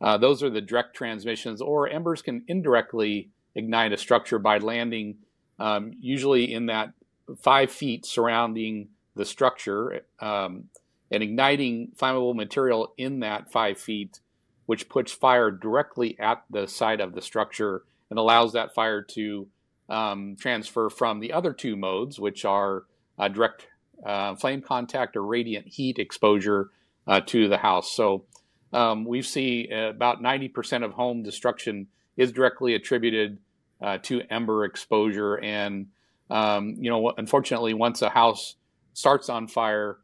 uh, 0.00 0.18
those 0.18 0.42
are 0.42 0.50
the 0.50 0.60
direct 0.60 0.94
transmissions, 0.94 1.60
or 1.60 1.88
embers 1.88 2.22
can 2.22 2.44
indirectly 2.48 3.30
ignite 3.54 3.92
a 3.92 3.96
structure 3.96 4.38
by 4.38 4.58
landing 4.58 5.16
um, 5.58 5.92
usually 6.00 6.52
in 6.52 6.66
that 6.66 6.92
five 7.40 7.70
feet 7.70 8.06
surrounding 8.06 8.88
the 9.18 9.26
structure 9.26 10.00
um, 10.20 10.64
and 11.10 11.22
igniting 11.22 11.92
flammable 11.96 12.34
material 12.34 12.94
in 12.96 13.20
that 13.20 13.52
five 13.52 13.78
feet 13.78 14.20
which 14.68 14.90
puts 14.90 15.10
fire 15.10 15.50
directly 15.50 16.14
at 16.20 16.44
the 16.50 16.68
side 16.68 17.00
of 17.00 17.14
the 17.14 17.22
structure 17.22 17.84
and 18.10 18.18
allows 18.18 18.52
that 18.52 18.74
fire 18.74 19.00
to 19.00 19.48
um, 19.88 20.36
transfer 20.38 20.90
from 20.90 21.20
the 21.20 21.32
other 21.32 21.54
two 21.54 21.74
modes, 21.74 22.20
which 22.20 22.44
are 22.44 22.84
uh, 23.18 23.28
direct 23.28 23.66
uh, 24.04 24.34
flame 24.34 24.60
contact 24.60 25.16
or 25.16 25.24
radiant 25.24 25.66
heat 25.66 25.98
exposure 25.98 26.68
uh, 27.06 27.18
to 27.20 27.48
the 27.48 27.56
house. 27.56 27.90
So 27.90 28.24
um, 28.74 29.06
we 29.06 29.22
see 29.22 29.70
about 29.70 30.22
90% 30.22 30.84
of 30.84 30.92
home 30.92 31.22
destruction 31.22 31.86
is 32.18 32.30
directly 32.30 32.74
attributed 32.74 33.38
uh, 33.80 33.96
to 34.02 34.20
ember 34.28 34.66
exposure. 34.66 35.36
And, 35.36 35.86
um, 36.28 36.74
you 36.78 36.90
know, 36.90 37.14
unfortunately, 37.16 37.72
once 37.72 38.02
a 38.02 38.10
house 38.10 38.56
starts 38.98 39.28
on 39.28 39.46
fire, 39.46 39.98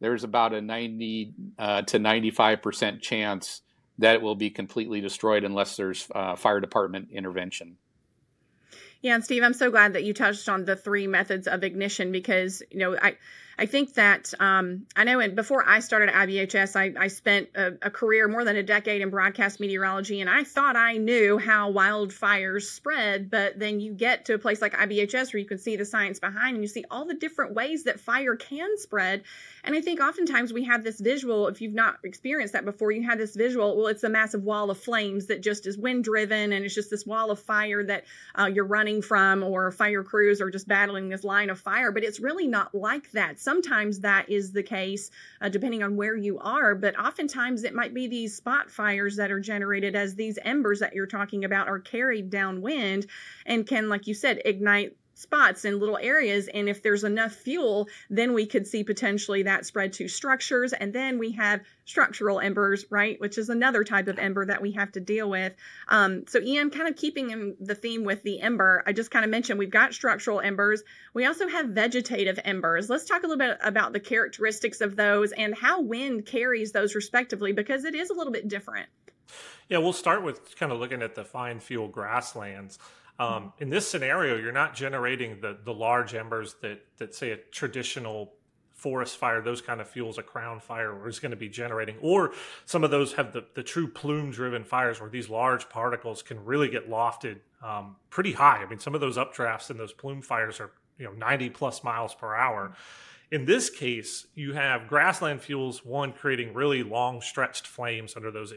there's 0.00 0.24
about 0.24 0.54
a 0.54 0.62
90 0.62 1.34
uh, 1.58 1.82
to 1.82 1.98
95% 1.98 3.02
chance 3.02 3.60
that 3.98 4.14
it 4.14 4.22
will 4.22 4.36
be 4.36 4.48
completely 4.48 5.02
destroyed 5.02 5.44
unless 5.44 5.76
there's 5.76 6.08
uh, 6.14 6.34
fire 6.34 6.58
department 6.58 7.08
intervention. 7.12 7.76
Yeah, 9.02 9.16
and 9.16 9.24
Steve, 9.24 9.42
I'm 9.42 9.52
so 9.52 9.70
glad 9.70 9.92
that 9.92 10.04
you 10.04 10.14
touched 10.14 10.48
on 10.48 10.64
the 10.64 10.76
three 10.76 11.06
methods 11.06 11.46
of 11.46 11.62
ignition 11.62 12.10
because, 12.10 12.62
you 12.70 12.78
know, 12.78 12.96
I 13.00 13.18
I 13.60 13.66
think 13.66 13.94
that 13.94 14.32
um, 14.38 14.86
I 14.94 15.02
know 15.02 15.18
and 15.18 15.34
before 15.34 15.68
I 15.68 15.80
started 15.80 16.10
IBHS, 16.10 16.76
I, 16.76 16.92
I 16.96 17.08
spent 17.08 17.48
a, 17.56 17.72
a, 17.82 17.90
career 17.90 18.28
more 18.28 18.44
than 18.44 18.54
a 18.54 18.62
decade 18.62 19.02
in 19.02 19.10
broadcast 19.10 19.58
meteorology, 19.58 20.20
and 20.20 20.30
I 20.30 20.44
thought 20.44 20.76
I 20.76 20.98
knew 20.98 21.38
how 21.38 21.72
wildfires 21.72 22.62
spread. 22.62 23.30
But 23.30 23.58
then 23.58 23.80
you 23.80 23.94
get 23.94 24.26
to 24.26 24.34
a 24.34 24.38
place 24.38 24.62
like 24.62 24.74
IBHS 24.74 25.32
where 25.32 25.40
you 25.40 25.44
can 25.46 25.58
see 25.58 25.74
the 25.74 25.84
science 25.84 26.20
behind, 26.20 26.54
and 26.54 26.62
you 26.62 26.68
see 26.68 26.84
all 26.88 27.04
the 27.04 27.14
different 27.14 27.54
ways 27.54 27.82
that 27.84 27.98
fire 27.98 28.36
can 28.36 28.78
spread. 28.78 29.24
And 29.64 29.74
I 29.74 29.80
think 29.80 30.00
oftentimes 30.00 30.52
we 30.52 30.64
have 30.64 30.84
this 30.84 31.00
visual. 31.00 31.48
If 31.48 31.60
you've 31.60 31.74
not 31.74 31.96
experienced 32.04 32.52
that 32.52 32.64
before, 32.64 32.92
you 32.92 33.02
have 33.08 33.18
this 33.18 33.34
visual. 33.34 33.76
Well, 33.76 33.88
it's 33.88 34.04
a 34.04 34.08
massive 34.08 34.44
wall 34.44 34.70
of 34.70 34.78
flames 34.78 35.26
that 35.26 35.42
just 35.42 35.66
is 35.66 35.76
wind 35.76 36.04
driven, 36.04 36.52
and 36.52 36.64
it's 36.64 36.76
just 36.76 36.90
this 36.90 37.04
wall 37.04 37.32
of 37.32 37.40
fire 37.40 37.82
that 37.82 38.04
uh, 38.38 38.46
you're 38.46 38.64
running 38.64 39.02
from, 39.02 39.42
or 39.42 39.72
fire 39.72 40.04
crews 40.04 40.40
are 40.40 40.50
just 40.50 40.68
battling 40.68 41.08
this 41.08 41.24
line 41.24 41.50
of 41.50 41.58
fire. 41.58 41.90
But 41.90 42.04
it's 42.04 42.20
really 42.20 42.46
not 42.46 42.72
like 42.72 43.10
that 43.12 43.40
sometimes 43.48 44.00
that 44.00 44.28
is 44.28 44.52
the 44.52 44.62
case 44.62 45.10
uh, 45.40 45.48
depending 45.48 45.82
on 45.82 45.96
where 45.96 46.14
you 46.14 46.38
are, 46.40 46.74
but 46.74 46.98
oftentimes 47.00 47.64
it 47.64 47.72
might 47.74 47.94
be 47.94 48.06
these 48.06 48.36
spot 48.36 48.70
fires 48.70 49.16
that 49.16 49.30
are 49.30 49.40
generated 49.40 49.96
as 49.96 50.14
these 50.14 50.38
embers 50.44 50.80
that 50.80 50.92
you're 50.92 51.06
talking 51.06 51.46
about 51.46 51.66
are 51.66 51.78
carried 51.78 52.28
downwind 52.28 53.06
and 53.46 53.66
can, 53.66 53.88
like 53.88 54.06
you 54.06 54.12
said, 54.12 54.42
ignite 54.44 54.94
spots 55.18 55.64
and 55.64 55.80
little 55.80 55.98
areas. 56.00 56.48
And 56.48 56.68
if 56.68 56.82
there's 56.82 57.04
enough 57.04 57.32
fuel, 57.32 57.88
then 58.08 58.34
we 58.34 58.46
could 58.46 58.66
see 58.66 58.84
potentially 58.84 59.42
that 59.42 59.66
spread 59.66 59.92
to 59.94 60.08
structures. 60.08 60.72
And 60.72 60.92
then 60.92 61.18
we 61.18 61.32
have 61.32 61.60
structural 61.84 62.38
embers, 62.38 62.84
right? 62.88 63.20
Which 63.20 63.36
is 63.36 63.48
another 63.48 63.82
type 63.82 64.08
of 64.08 64.18
ember 64.18 64.46
that 64.46 64.62
we 64.62 64.72
have 64.72 64.92
to 64.92 65.00
deal 65.00 65.28
with. 65.28 65.54
Um, 65.88 66.24
so, 66.28 66.38
Ian, 66.40 66.70
kind 66.70 66.88
of 66.88 66.96
keeping 66.96 67.30
in 67.30 67.56
the 67.60 67.74
theme 67.74 68.04
with 68.04 68.22
the 68.22 68.40
ember, 68.40 68.82
I 68.86 68.92
just 68.92 69.10
kind 69.10 69.24
of 69.24 69.30
mentioned 69.30 69.58
we've 69.58 69.70
got 69.70 69.92
structural 69.92 70.40
embers. 70.40 70.82
We 71.14 71.26
also 71.26 71.48
have 71.48 71.70
vegetative 71.70 72.38
embers. 72.44 72.88
Let's 72.88 73.04
talk 73.04 73.24
a 73.24 73.26
little 73.26 73.38
bit 73.38 73.58
about 73.62 73.92
the 73.92 74.00
characteristics 74.00 74.80
of 74.80 74.96
those 74.96 75.32
and 75.32 75.54
how 75.54 75.80
wind 75.80 76.26
carries 76.26 76.72
those 76.72 76.94
respectively, 76.94 77.52
because 77.52 77.84
it 77.84 77.94
is 77.94 78.10
a 78.10 78.14
little 78.14 78.32
bit 78.32 78.46
different. 78.46 78.88
Yeah, 79.68 79.78
we'll 79.78 79.92
start 79.92 80.22
with 80.22 80.56
kind 80.56 80.72
of 80.72 80.78
looking 80.78 81.02
at 81.02 81.14
the 81.14 81.24
fine 81.24 81.60
fuel 81.60 81.88
grasslands. 81.88 82.78
Um, 83.18 83.52
in 83.58 83.68
this 83.68 83.88
scenario, 83.88 84.36
you're 84.36 84.52
not 84.52 84.74
generating 84.74 85.40
the 85.40 85.58
the 85.64 85.74
large 85.74 86.14
embers 86.14 86.56
that 86.62 86.80
that 86.98 87.14
say 87.14 87.30
a 87.32 87.36
traditional 87.36 88.32
forest 88.78 89.16
fire, 89.16 89.42
those 89.42 89.60
kind 89.60 89.80
of 89.80 89.88
fuels, 89.88 90.18
a 90.18 90.22
crown 90.22 90.60
fire 90.60 91.08
is 91.08 91.18
going 91.18 91.32
to 91.32 91.36
be 91.36 91.48
generating, 91.48 91.96
or 92.00 92.32
some 92.64 92.84
of 92.84 92.92
those 92.92 93.12
have 93.14 93.32
the, 93.32 93.44
the 93.54 93.62
true 93.62 93.88
plume 93.88 94.30
driven 94.30 94.62
fires 94.62 95.00
where 95.00 95.10
these 95.10 95.28
large 95.28 95.68
particles 95.68 96.22
can 96.22 96.44
really 96.44 96.68
get 96.68 96.88
lofted 96.88 97.38
um, 97.60 97.96
pretty 98.08 98.32
high. 98.32 98.62
I 98.62 98.66
mean, 98.66 98.78
some 98.78 98.94
of 98.94 99.00
those 99.00 99.16
updrafts 99.16 99.68
and 99.70 99.80
those 99.80 99.92
plume 99.92 100.22
fires 100.22 100.60
are 100.60 100.70
you 100.96 101.06
know 101.06 101.12
90 101.12 101.50
plus 101.50 101.82
miles 101.82 102.14
per 102.14 102.36
hour. 102.36 102.72
In 103.32 103.44
this 103.44 103.68
case, 103.68 104.26
you 104.36 104.54
have 104.54 104.86
grassland 104.88 105.42
fuels, 105.42 105.84
one 105.84 106.12
creating 106.12 106.54
really 106.54 106.84
long 106.84 107.20
stretched 107.20 107.66
flames 107.66 108.14
under 108.16 108.30
those 108.30 108.52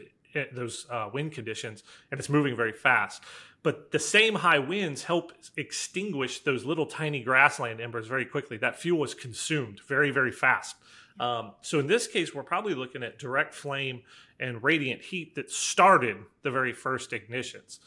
those 0.52 0.86
uh, 0.90 1.08
wind 1.12 1.32
conditions, 1.32 1.82
and 2.10 2.18
it's 2.18 2.28
moving 2.28 2.56
very 2.56 2.72
fast 2.72 3.22
but 3.62 3.92
the 3.92 3.98
same 3.98 4.34
high 4.34 4.58
winds 4.58 5.04
help 5.04 5.32
extinguish 5.56 6.40
those 6.40 6.64
little 6.64 6.86
tiny 6.86 7.22
grassland 7.22 7.80
embers 7.80 8.08
very 8.08 8.24
quickly. 8.24 8.56
That 8.56 8.78
fuel 8.78 9.04
is 9.04 9.14
consumed 9.14 9.80
very, 9.86 10.10
very 10.10 10.32
fast. 10.32 10.76
Um, 11.20 11.52
so 11.60 11.78
in 11.78 11.86
this 11.86 12.06
case, 12.06 12.34
we're 12.34 12.42
probably 12.42 12.74
looking 12.74 13.02
at 13.02 13.18
direct 13.18 13.54
flame 13.54 14.02
and 14.40 14.62
radiant 14.62 15.02
heat 15.02 15.36
that 15.36 15.50
started 15.50 16.16
the 16.42 16.50
very 16.50 16.72
first 16.72 17.10
ignitions. 17.12 17.78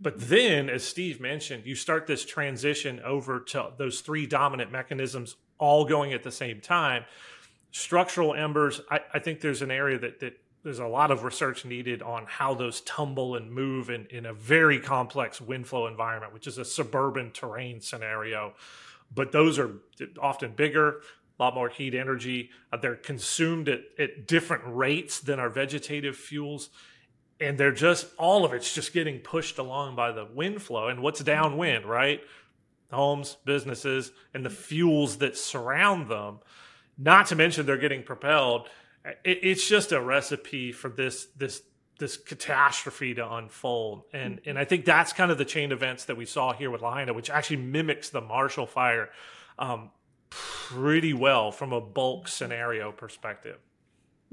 But 0.00 0.18
then, 0.18 0.68
as 0.68 0.82
Steve 0.82 1.20
mentioned, 1.20 1.66
you 1.66 1.74
start 1.74 2.06
this 2.06 2.24
transition 2.24 3.00
over 3.00 3.38
to 3.38 3.70
those 3.76 4.00
three 4.00 4.26
dominant 4.26 4.72
mechanisms 4.72 5.36
all 5.58 5.84
going 5.84 6.12
at 6.14 6.22
the 6.22 6.32
same 6.32 6.60
time. 6.60 7.04
Structural 7.70 8.34
embers, 8.34 8.80
I, 8.90 9.00
I 9.14 9.18
think 9.20 9.40
there's 9.40 9.62
an 9.62 9.70
area 9.70 9.98
that, 9.98 10.20
that 10.20 10.40
there's 10.62 10.78
a 10.78 10.86
lot 10.86 11.10
of 11.10 11.24
research 11.24 11.64
needed 11.64 12.02
on 12.02 12.26
how 12.26 12.54
those 12.54 12.82
tumble 12.82 13.34
and 13.34 13.50
move 13.50 13.88
in, 13.88 14.06
in 14.10 14.26
a 14.26 14.34
very 14.34 14.78
complex 14.78 15.40
wind 15.40 15.66
flow 15.66 15.86
environment, 15.86 16.34
which 16.34 16.46
is 16.46 16.58
a 16.58 16.64
suburban 16.64 17.30
terrain 17.30 17.80
scenario. 17.80 18.52
But 19.14 19.32
those 19.32 19.58
are 19.58 19.70
often 20.20 20.52
bigger, 20.52 21.00
a 21.38 21.42
lot 21.42 21.54
more 21.54 21.70
heat 21.70 21.94
energy. 21.94 22.50
Uh, 22.70 22.76
they're 22.76 22.96
consumed 22.96 23.68
at, 23.68 23.80
at 23.98 24.26
different 24.26 24.62
rates 24.66 25.20
than 25.20 25.40
our 25.40 25.48
vegetative 25.48 26.16
fuels. 26.16 26.68
And 27.40 27.56
they're 27.56 27.72
just, 27.72 28.08
all 28.18 28.44
of 28.44 28.52
it's 28.52 28.74
just 28.74 28.92
getting 28.92 29.20
pushed 29.20 29.56
along 29.56 29.96
by 29.96 30.12
the 30.12 30.26
wind 30.26 30.60
flow. 30.60 30.88
And 30.88 31.00
what's 31.00 31.24
downwind, 31.24 31.86
right? 31.86 32.20
Homes, 32.92 33.38
businesses, 33.46 34.12
and 34.34 34.44
the 34.44 34.50
fuels 34.50 35.16
that 35.18 35.38
surround 35.38 36.10
them. 36.10 36.40
Not 36.98 37.28
to 37.28 37.36
mention 37.36 37.64
they're 37.64 37.78
getting 37.78 38.02
propelled 38.02 38.68
it, 39.04 39.38
it's 39.42 39.68
just 39.68 39.92
a 39.92 40.00
recipe 40.00 40.72
for 40.72 40.88
this 40.88 41.26
this 41.36 41.62
this 41.98 42.16
catastrophe 42.16 43.14
to 43.14 43.32
unfold. 43.32 44.02
And 44.12 44.36
mm-hmm. 44.36 44.50
and 44.50 44.58
I 44.58 44.64
think 44.64 44.84
that's 44.84 45.12
kind 45.12 45.30
of 45.30 45.38
the 45.38 45.44
chain 45.44 45.72
events 45.72 46.06
that 46.06 46.16
we 46.16 46.24
saw 46.24 46.52
here 46.52 46.70
with 46.70 46.82
Lahaina, 46.82 47.12
which 47.12 47.30
actually 47.30 47.58
mimics 47.58 48.10
the 48.10 48.20
Marshall 48.20 48.66
Fire 48.66 49.10
um, 49.58 49.90
pretty 50.30 51.12
well 51.12 51.52
from 51.52 51.72
a 51.72 51.80
bulk 51.80 52.28
scenario 52.28 52.90
perspective. 52.92 53.58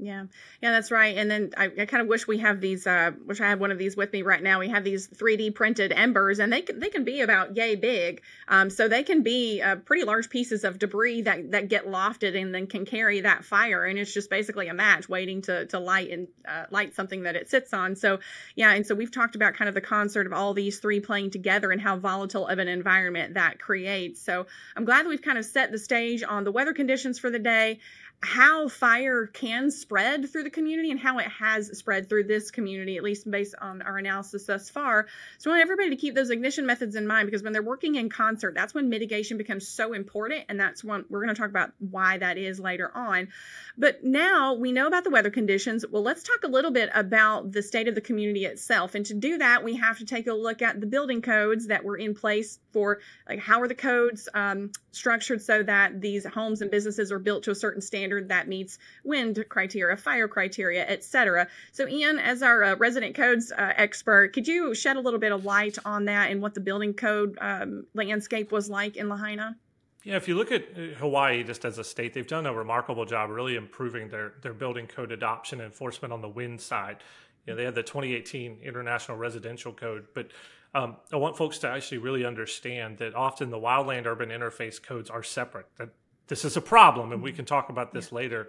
Yeah, 0.00 0.26
yeah, 0.62 0.70
that's 0.70 0.92
right. 0.92 1.16
And 1.16 1.28
then 1.28 1.50
I, 1.56 1.64
I 1.64 1.86
kind 1.86 2.00
of 2.00 2.06
wish 2.06 2.28
we 2.28 2.38
have 2.38 2.60
these. 2.60 2.86
Uh, 2.86 3.10
wish 3.26 3.40
I 3.40 3.48
had 3.48 3.58
one 3.58 3.72
of 3.72 3.78
these 3.78 3.96
with 3.96 4.12
me 4.12 4.22
right 4.22 4.40
now. 4.40 4.60
We 4.60 4.68
have 4.68 4.84
these 4.84 5.08
3D 5.08 5.56
printed 5.56 5.90
embers, 5.90 6.38
and 6.38 6.52
they 6.52 6.62
can 6.62 6.78
they 6.78 6.88
can 6.88 7.02
be 7.02 7.20
about 7.20 7.56
yay 7.56 7.74
big. 7.74 8.22
Um, 8.46 8.70
so 8.70 8.86
they 8.86 9.02
can 9.02 9.24
be 9.24 9.60
uh, 9.60 9.76
pretty 9.76 10.04
large 10.04 10.30
pieces 10.30 10.62
of 10.62 10.78
debris 10.78 11.22
that 11.22 11.50
that 11.50 11.68
get 11.68 11.86
lofted 11.86 12.40
and 12.40 12.54
then 12.54 12.68
can 12.68 12.86
carry 12.86 13.22
that 13.22 13.44
fire. 13.44 13.84
And 13.84 13.98
it's 13.98 14.14
just 14.14 14.30
basically 14.30 14.68
a 14.68 14.74
match 14.74 15.08
waiting 15.08 15.42
to 15.42 15.66
to 15.66 15.80
light 15.80 16.10
and 16.10 16.28
uh, 16.46 16.66
light 16.70 16.94
something 16.94 17.24
that 17.24 17.34
it 17.34 17.50
sits 17.50 17.74
on. 17.74 17.96
So 17.96 18.20
yeah, 18.54 18.70
and 18.70 18.86
so 18.86 18.94
we've 18.94 19.10
talked 19.10 19.34
about 19.34 19.54
kind 19.54 19.68
of 19.68 19.74
the 19.74 19.80
concert 19.80 20.28
of 20.28 20.32
all 20.32 20.54
these 20.54 20.78
three 20.78 21.00
playing 21.00 21.32
together 21.32 21.72
and 21.72 21.80
how 21.80 21.96
volatile 21.96 22.46
of 22.46 22.60
an 22.60 22.68
environment 22.68 23.34
that 23.34 23.58
creates. 23.58 24.22
So 24.22 24.46
I'm 24.76 24.84
glad 24.84 25.06
that 25.06 25.08
we've 25.08 25.22
kind 25.22 25.38
of 25.38 25.44
set 25.44 25.72
the 25.72 25.78
stage 25.78 26.22
on 26.22 26.44
the 26.44 26.52
weather 26.52 26.72
conditions 26.72 27.18
for 27.18 27.30
the 27.30 27.40
day 27.40 27.80
how 28.20 28.66
fire 28.66 29.26
can 29.26 29.70
spread 29.70 30.28
through 30.28 30.42
the 30.42 30.50
community 30.50 30.90
and 30.90 30.98
how 30.98 31.18
it 31.18 31.28
has 31.28 31.78
spread 31.78 32.08
through 32.08 32.24
this 32.24 32.50
community, 32.50 32.96
at 32.96 33.04
least 33.04 33.30
based 33.30 33.54
on 33.60 33.80
our 33.82 33.96
analysis 33.96 34.44
thus 34.46 34.68
far. 34.68 35.06
So 35.38 35.50
I 35.50 35.54
want 35.54 35.62
everybody 35.62 35.90
to 35.90 35.96
keep 35.96 36.16
those 36.16 36.30
ignition 36.30 36.66
methods 36.66 36.96
in 36.96 37.06
mind 37.06 37.26
because 37.26 37.44
when 37.44 37.52
they're 37.52 37.62
working 37.62 37.94
in 37.94 38.10
concert, 38.10 38.54
that's 38.54 38.74
when 38.74 38.88
mitigation 38.88 39.38
becomes 39.38 39.68
so 39.68 39.92
important. 39.92 40.44
And 40.48 40.58
that's 40.58 40.82
when 40.82 41.04
we're 41.08 41.22
going 41.22 41.34
to 41.34 41.40
talk 41.40 41.50
about 41.50 41.70
why 41.78 42.18
that 42.18 42.38
is 42.38 42.58
later 42.58 42.90
on. 42.92 43.28
But 43.76 44.02
now 44.02 44.54
we 44.54 44.72
know 44.72 44.88
about 44.88 45.04
the 45.04 45.10
weather 45.10 45.30
conditions. 45.30 45.84
Well, 45.88 46.02
let's 46.02 46.24
talk 46.24 46.42
a 46.42 46.48
little 46.48 46.72
bit 46.72 46.90
about 46.94 47.52
the 47.52 47.62
state 47.62 47.86
of 47.86 47.94
the 47.94 48.00
community 48.00 48.46
itself. 48.46 48.96
And 48.96 49.06
to 49.06 49.14
do 49.14 49.38
that, 49.38 49.62
we 49.62 49.76
have 49.76 49.98
to 49.98 50.04
take 50.04 50.26
a 50.26 50.32
look 50.32 50.60
at 50.60 50.80
the 50.80 50.86
building 50.86 51.22
codes 51.22 51.68
that 51.68 51.84
were 51.84 51.96
in 51.96 52.16
place 52.16 52.58
for 52.72 52.98
like 53.28 53.38
how 53.38 53.60
are 53.60 53.68
the 53.68 53.74
codes 53.76 54.28
um, 54.34 54.72
structured 54.90 55.40
so 55.40 55.62
that 55.62 56.00
these 56.00 56.26
homes 56.26 56.62
and 56.62 56.70
businesses 56.70 57.12
are 57.12 57.20
built 57.20 57.44
to 57.44 57.52
a 57.52 57.54
certain 57.54 57.80
standard 57.80 58.07
that 58.28 58.48
meets 58.48 58.78
wind 59.04 59.44
criteria, 59.48 59.96
fire 59.96 60.28
criteria, 60.28 60.86
etc. 60.88 61.48
So, 61.72 61.86
Ian, 61.86 62.18
as 62.18 62.42
our 62.42 62.64
uh, 62.64 62.76
resident 62.76 63.14
codes 63.14 63.52
uh, 63.52 63.72
expert, 63.76 64.32
could 64.32 64.46
you 64.46 64.74
shed 64.74 64.96
a 64.96 65.00
little 65.00 65.20
bit 65.20 65.32
of 65.32 65.44
light 65.44 65.78
on 65.84 66.04
that 66.06 66.30
and 66.30 66.42
what 66.42 66.54
the 66.54 66.60
building 66.60 66.94
code 66.94 67.38
um, 67.40 67.86
landscape 67.94 68.52
was 68.52 68.68
like 68.68 68.96
in 68.96 69.08
Lahaina? 69.08 69.56
Yeah, 70.04 70.16
if 70.16 70.28
you 70.28 70.36
look 70.36 70.52
at 70.52 70.64
uh, 70.76 70.94
Hawaii 70.98 71.42
just 71.42 71.64
as 71.64 71.78
a 71.78 71.84
state, 71.84 72.14
they've 72.14 72.26
done 72.26 72.46
a 72.46 72.54
remarkable 72.54 73.04
job 73.04 73.30
really 73.30 73.56
improving 73.56 74.08
their, 74.08 74.34
their 74.42 74.54
building 74.54 74.86
code 74.86 75.12
adoption 75.12 75.60
enforcement 75.60 76.12
on 76.12 76.22
the 76.22 76.28
wind 76.28 76.60
side. 76.60 76.98
You 77.46 77.52
know, 77.52 77.56
they 77.56 77.64
had 77.64 77.74
the 77.74 77.82
2018 77.82 78.58
International 78.62 79.16
Residential 79.16 79.72
Code, 79.72 80.06
but 80.14 80.28
um, 80.74 80.96
I 81.12 81.16
want 81.16 81.36
folks 81.36 81.58
to 81.58 81.68
actually 81.68 81.98
really 81.98 82.24
understand 82.24 82.98
that 82.98 83.14
often 83.14 83.50
the 83.50 83.58
wildland 83.58 84.06
urban 84.06 84.28
interface 84.28 84.82
codes 84.82 85.08
are 85.08 85.22
separate. 85.22 85.66
That 85.76 85.90
this 86.28 86.44
is 86.44 86.56
a 86.56 86.60
problem, 86.60 87.12
and 87.12 87.22
we 87.22 87.32
can 87.32 87.44
talk 87.44 87.68
about 87.68 87.92
this 87.92 88.12
later. 88.12 88.48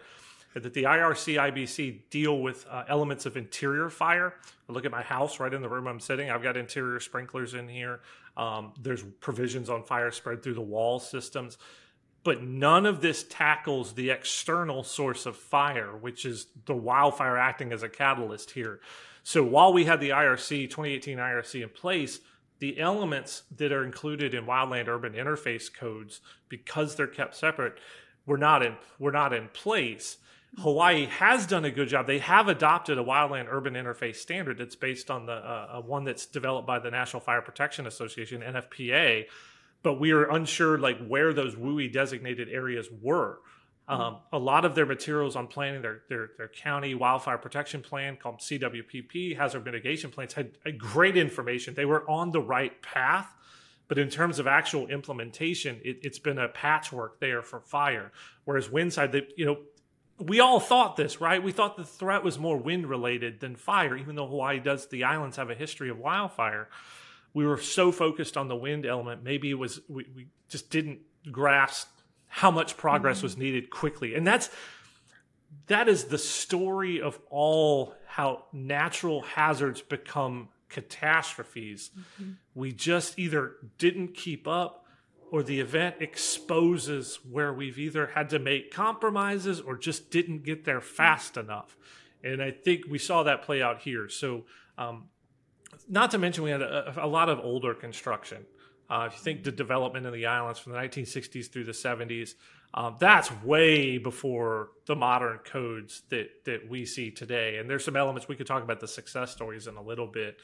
that 0.53 0.73
the 0.73 0.83
IRC 0.83 1.35
IBC 1.35 2.01
deal 2.09 2.39
with 2.39 2.65
uh, 2.69 2.83
elements 2.87 3.25
of 3.25 3.37
interior 3.37 3.89
fire. 3.89 4.33
I 4.67 4.73
look 4.73 4.85
at 4.85 4.91
my 4.91 5.03
house 5.03 5.39
right 5.39 5.53
in 5.53 5.61
the 5.61 5.69
room 5.69 5.87
I'm 5.87 5.99
sitting. 5.99 6.29
I've 6.29 6.43
got 6.43 6.57
interior 6.57 6.99
sprinklers 6.99 7.53
in 7.53 7.67
here. 7.67 8.01
Um, 8.35 8.73
there's 8.81 9.03
provisions 9.19 9.69
on 9.69 9.83
fire 9.83 10.11
spread 10.11 10.43
through 10.43 10.55
the 10.55 10.61
wall 10.61 10.99
systems 10.99 11.57
but 12.23 12.43
none 12.43 12.85
of 12.85 13.01
this 13.01 13.23
tackles 13.23 13.93
the 13.93 14.09
external 14.09 14.83
source 14.83 15.25
of 15.25 15.35
fire, 15.35 15.95
which 15.95 16.25
is 16.25 16.47
the 16.65 16.75
wildfire 16.75 17.37
acting 17.37 17.71
as 17.71 17.83
a 17.83 17.89
catalyst 17.89 18.51
here. 18.51 18.79
So 19.23 19.43
while 19.43 19.73
we 19.73 19.85
had 19.85 19.99
the 19.99 20.09
IRC 20.09 20.69
2018 20.69 21.17
IRC 21.17 21.63
in 21.63 21.69
place, 21.69 22.19
the 22.59 22.79
elements 22.79 23.43
that 23.55 23.71
are 23.71 23.83
included 23.83 24.33
in 24.33 24.45
wildland 24.45 24.87
urban 24.87 25.13
interface 25.13 25.73
codes, 25.73 26.21
because 26.49 26.95
they're 26.95 27.07
kept 27.07 27.35
separate, 27.35 27.77
were 28.25 28.37
not 28.37 28.63
in 28.63 28.75
were 28.99 29.11
not 29.11 29.33
in 29.33 29.47
place. 29.49 30.17
Hawaii 30.57 31.05
has 31.05 31.45
done 31.45 31.63
a 31.63 31.71
good 31.71 31.89
job. 31.89 32.07
They 32.07 32.19
have 32.19 32.47
adopted 32.47 32.97
a 32.97 33.03
wildland 33.03 33.47
urban 33.49 33.75
interface 33.75 34.15
standard 34.15 34.57
that's 34.57 34.75
based 34.75 35.11
on 35.11 35.25
the 35.25 35.33
uh, 35.33 35.81
one 35.81 36.03
that's 36.03 36.25
developed 36.25 36.67
by 36.67 36.79
the 36.79 36.89
National 36.89 37.19
Fire 37.19 37.41
Protection 37.41 37.85
Association 37.85 38.41
(NFPA), 38.41 39.25
but 39.83 39.99
we 39.99 40.11
are 40.11 40.25
unsure 40.25 40.77
like 40.77 41.05
where 41.05 41.33
those 41.33 41.55
WUI 41.55 41.91
designated 41.91 42.49
areas 42.49 42.87
were. 43.01 43.39
Mm-hmm. 43.89 44.01
Um, 44.01 44.17
a 44.31 44.37
lot 44.37 44.65
of 44.65 44.75
their 44.75 44.85
materials 44.85 45.35
on 45.35 45.47
planning 45.47 45.81
their, 45.81 46.03
their, 46.09 46.31
their 46.37 46.47
county 46.47 46.93
wildfire 46.95 47.37
protection 47.37 47.81
plan 47.81 48.17
called 48.17 48.39
CWPP 48.39 49.35
hazard 49.35 49.65
mitigation 49.65 50.11
plans 50.11 50.33
had, 50.33 50.51
great 50.77 51.17
information. 51.17 51.73
They 51.73 51.85
were 51.85 52.09
on 52.09 52.31
the 52.31 52.41
right 52.41 52.79
path, 52.81 53.33
but 53.87 53.97
in 53.97 54.09
terms 54.09 54.37
of 54.37 54.47
actual 54.47 54.87
implementation, 54.87 55.81
it, 55.83 56.03
has 56.03 56.19
been 56.19 56.37
a 56.37 56.47
patchwork 56.47 57.19
there 57.19 57.41
for 57.41 57.59
fire. 57.59 58.11
Whereas 58.45 58.69
windside, 58.69 59.15
you 59.35 59.45
know, 59.45 59.57
we 60.19 60.39
all 60.39 60.59
thought 60.59 60.95
this, 60.95 61.19
right? 61.19 61.41
We 61.41 61.51
thought 61.51 61.77
the 61.77 61.85
threat 61.85 62.23
was 62.23 62.37
more 62.37 62.57
wind 62.57 62.87
related 62.87 63.39
than 63.39 63.55
fire, 63.55 63.95
even 63.95 64.15
though 64.15 64.27
Hawaii 64.27 64.59
does. 64.59 64.87
The 64.87 65.05
islands 65.05 65.37
have 65.37 65.49
a 65.49 65.55
history 65.55 65.89
of 65.89 65.97
wildfire 65.97 66.67
we 67.33 67.45
were 67.45 67.57
so 67.57 67.91
focused 67.91 68.37
on 68.37 68.47
the 68.47 68.55
wind 68.55 68.85
element, 68.85 69.23
maybe 69.23 69.49
it 69.49 69.55
was 69.55 69.81
we, 69.87 70.05
we 70.15 70.27
just 70.47 70.69
didn't 70.69 70.99
grasp 71.31 71.87
how 72.29 72.51
much 72.51 72.77
progress 72.77 73.17
mm-hmm. 73.17 73.25
was 73.25 73.37
needed 73.37 73.69
quickly. 73.69 74.15
And 74.15 74.25
that's 74.25 74.49
that 75.67 75.87
is 75.87 76.05
the 76.05 76.17
story 76.17 77.01
of 77.01 77.19
all 77.29 77.95
how 78.05 78.45
natural 78.53 79.21
hazards 79.21 79.81
become 79.81 80.49
catastrophes. 80.69 81.91
Mm-hmm. 81.97 82.31
We 82.55 82.71
just 82.71 83.17
either 83.19 83.53
didn't 83.77 84.15
keep 84.15 84.47
up 84.47 84.85
or 85.31 85.43
the 85.43 85.59
event 85.59 85.95
exposes 85.99 87.19
where 87.29 87.53
we've 87.53 87.77
either 87.77 88.07
had 88.07 88.29
to 88.29 88.39
make 88.39 88.71
compromises 88.71 89.59
or 89.59 89.77
just 89.77 90.09
didn't 90.09 90.43
get 90.43 90.65
there 90.65 90.81
fast 90.81 91.37
enough. 91.37 91.77
And 92.23 92.41
I 92.41 92.51
think 92.51 92.85
we 92.89 92.97
saw 92.97 93.23
that 93.23 93.43
play 93.43 93.61
out 93.61 93.81
here. 93.81 94.09
So 94.09 94.45
um, 94.77 95.05
not 95.87 96.11
to 96.11 96.17
mention 96.17 96.43
we 96.43 96.49
had 96.49 96.61
a, 96.61 97.05
a 97.05 97.07
lot 97.07 97.29
of 97.29 97.39
older 97.39 97.73
construction. 97.73 98.45
Uh, 98.89 99.05
if 99.07 99.13
you 99.13 99.19
think 99.19 99.43
the 99.43 99.51
development 99.51 100.05
in 100.05 100.13
the 100.13 100.25
islands 100.25 100.59
from 100.59 100.71
the 100.73 100.79
1960s 100.79 101.51
through 101.51 101.63
the 101.63 101.71
70s, 101.71 102.33
um, 102.73 102.95
that's 102.99 103.31
way 103.43 103.97
before 103.97 104.69
the 104.85 104.95
modern 104.95 105.39
codes 105.39 106.03
that 106.09 106.29
that 106.45 106.69
we 106.69 106.85
see 106.85 107.09
today. 107.09 107.57
And 107.57 107.69
there's 107.69 107.83
some 107.83 107.95
elements 107.95 108.27
we 108.27 108.35
could 108.35 108.47
talk 108.47 108.63
about 108.63 108.79
the 108.79 108.87
success 108.87 109.31
stories 109.31 109.67
in 109.67 109.75
a 109.75 109.81
little 109.81 110.07
bit, 110.07 110.37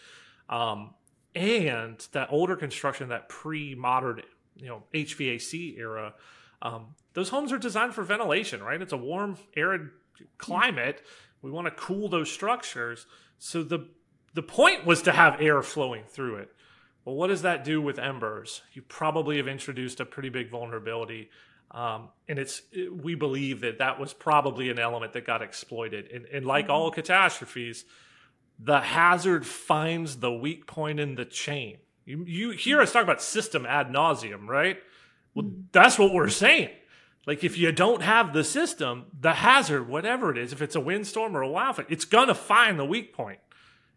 um, 0.50 0.94
and 1.36 2.06
that 2.14 2.30
older 2.32 2.56
construction, 2.56 3.10
that 3.10 3.30
pre-modern, 3.30 4.22
you 4.56 4.68
know, 4.68 4.84
HVAC 4.94 5.78
era. 5.78 6.14
Um, 6.62 6.96
those 7.14 7.30
homes 7.30 7.52
are 7.52 7.60
designed 7.60 7.94
for 7.94 8.04
ventilation, 8.04 8.64
right? 8.64 8.82
It's 8.82 8.94
a 8.94 8.98
warm, 8.98 9.38
arid 9.56 9.90
climate. 10.38 11.04
We 11.42 11.52
want 11.52 11.68
to 11.68 11.72
cool 11.72 12.10
those 12.10 12.32
structures. 12.32 13.06
So 13.38 13.62
the 13.62 13.88
the 14.34 14.42
point 14.42 14.86
was 14.86 15.04
to 15.04 15.12
have 15.12 15.40
air 15.40 15.62
flowing 15.62 16.06
through 16.08 16.38
it. 16.38 16.55
Well, 17.06 17.16
what 17.16 17.28
does 17.28 17.44
that 17.44 17.64
do 17.64 17.82
with 17.82 18.00
embers? 18.00 18.64
You 18.74 18.82
probably 18.82 19.38
have 19.38 19.48
introduced 19.48 20.00
a 20.00 20.06
pretty 20.06 20.30
big 20.30 20.50
vulnerability. 20.50 21.30
Um, 21.72 22.10
and 22.28 22.40
it's 22.40 22.64
we 22.92 23.16
believe 23.16 23.62
that 23.62 23.78
that 23.78 24.00
was 24.00 24.14
probably 24.14 24.70
an 24.70 24.80
element 24.80 25.14
that 25.14 25.26
got 25.26 25.42
exploited. 25.42 26.10
And, 26.12 26.26
and 26.26 26.46
like 26.46 26.70
all 26.70 26.90
mm-hmm. 26.90 26.96
catastrophes, 26.96 27.86
the 28.60 28.80
hazard 28.80 29.46
finds 29.46 30.18
the 30.18 30.32
weak 30.32 30.66
point 30.66 31.00
in 31.00 31.16
the 31.16 31.26
chain. 31.26 31.78
You, 32.06 32.24
you 32.26 32.52
hear 32.52 32.82
us 32.82 32.92
talk 32.92 33.04
about 33.04 33.22
system 33.22 33.66
ad 33.66 33.90
nauseum, 33.90 34.48
right? 34.48 34.78
Well, 35.34 35.46
mm-hmm. 35.46 35.62
that's 35.72 36.00
what 36.00 36.14
we're 36.14 36.30
saying. 36.30 36.70
Like 37.28 37.44
if 37.44 37.58
you 37.58 37.72
don't 37.72 38.02
have 38.02 38.34
the 38.34 38.44
system, 38.44 39.06
the 39.20 39.34
hazard, 39.34 39.88
whatever 39.88 40.32
it 40.32 40.38
is, 40.38 40.54
if 40.54 40.62
it's 40.62 40.76
a 40.76 40.80
windstorm 40.80 41.36
or 41.36 41.42
a 41.42 41.50
wildfire, 41.50 41.86
it's 41.90 42.06
gonna 42.06 42.36
find 42.36 42.80
the 42.80 42.86
weak 42.86 43.14
point. 43.14 43.40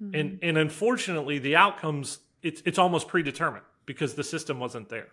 Mm-hmm. 0.02 0.14
And 0.14 0.38
and 0.42 0.58
unfortunately, 0.58 1.38
the 1.38 1.56
outcomes 1.56 2.20
it's 2.42 2.62
it's 2.64 2.78
almost 2.78 3.08
predetermined 3.08 3.64
because 3.86 4.14
the 4.14 4.24
system 4.24 4.60
wasn't 4.60 4.88
there. 4.88 5.08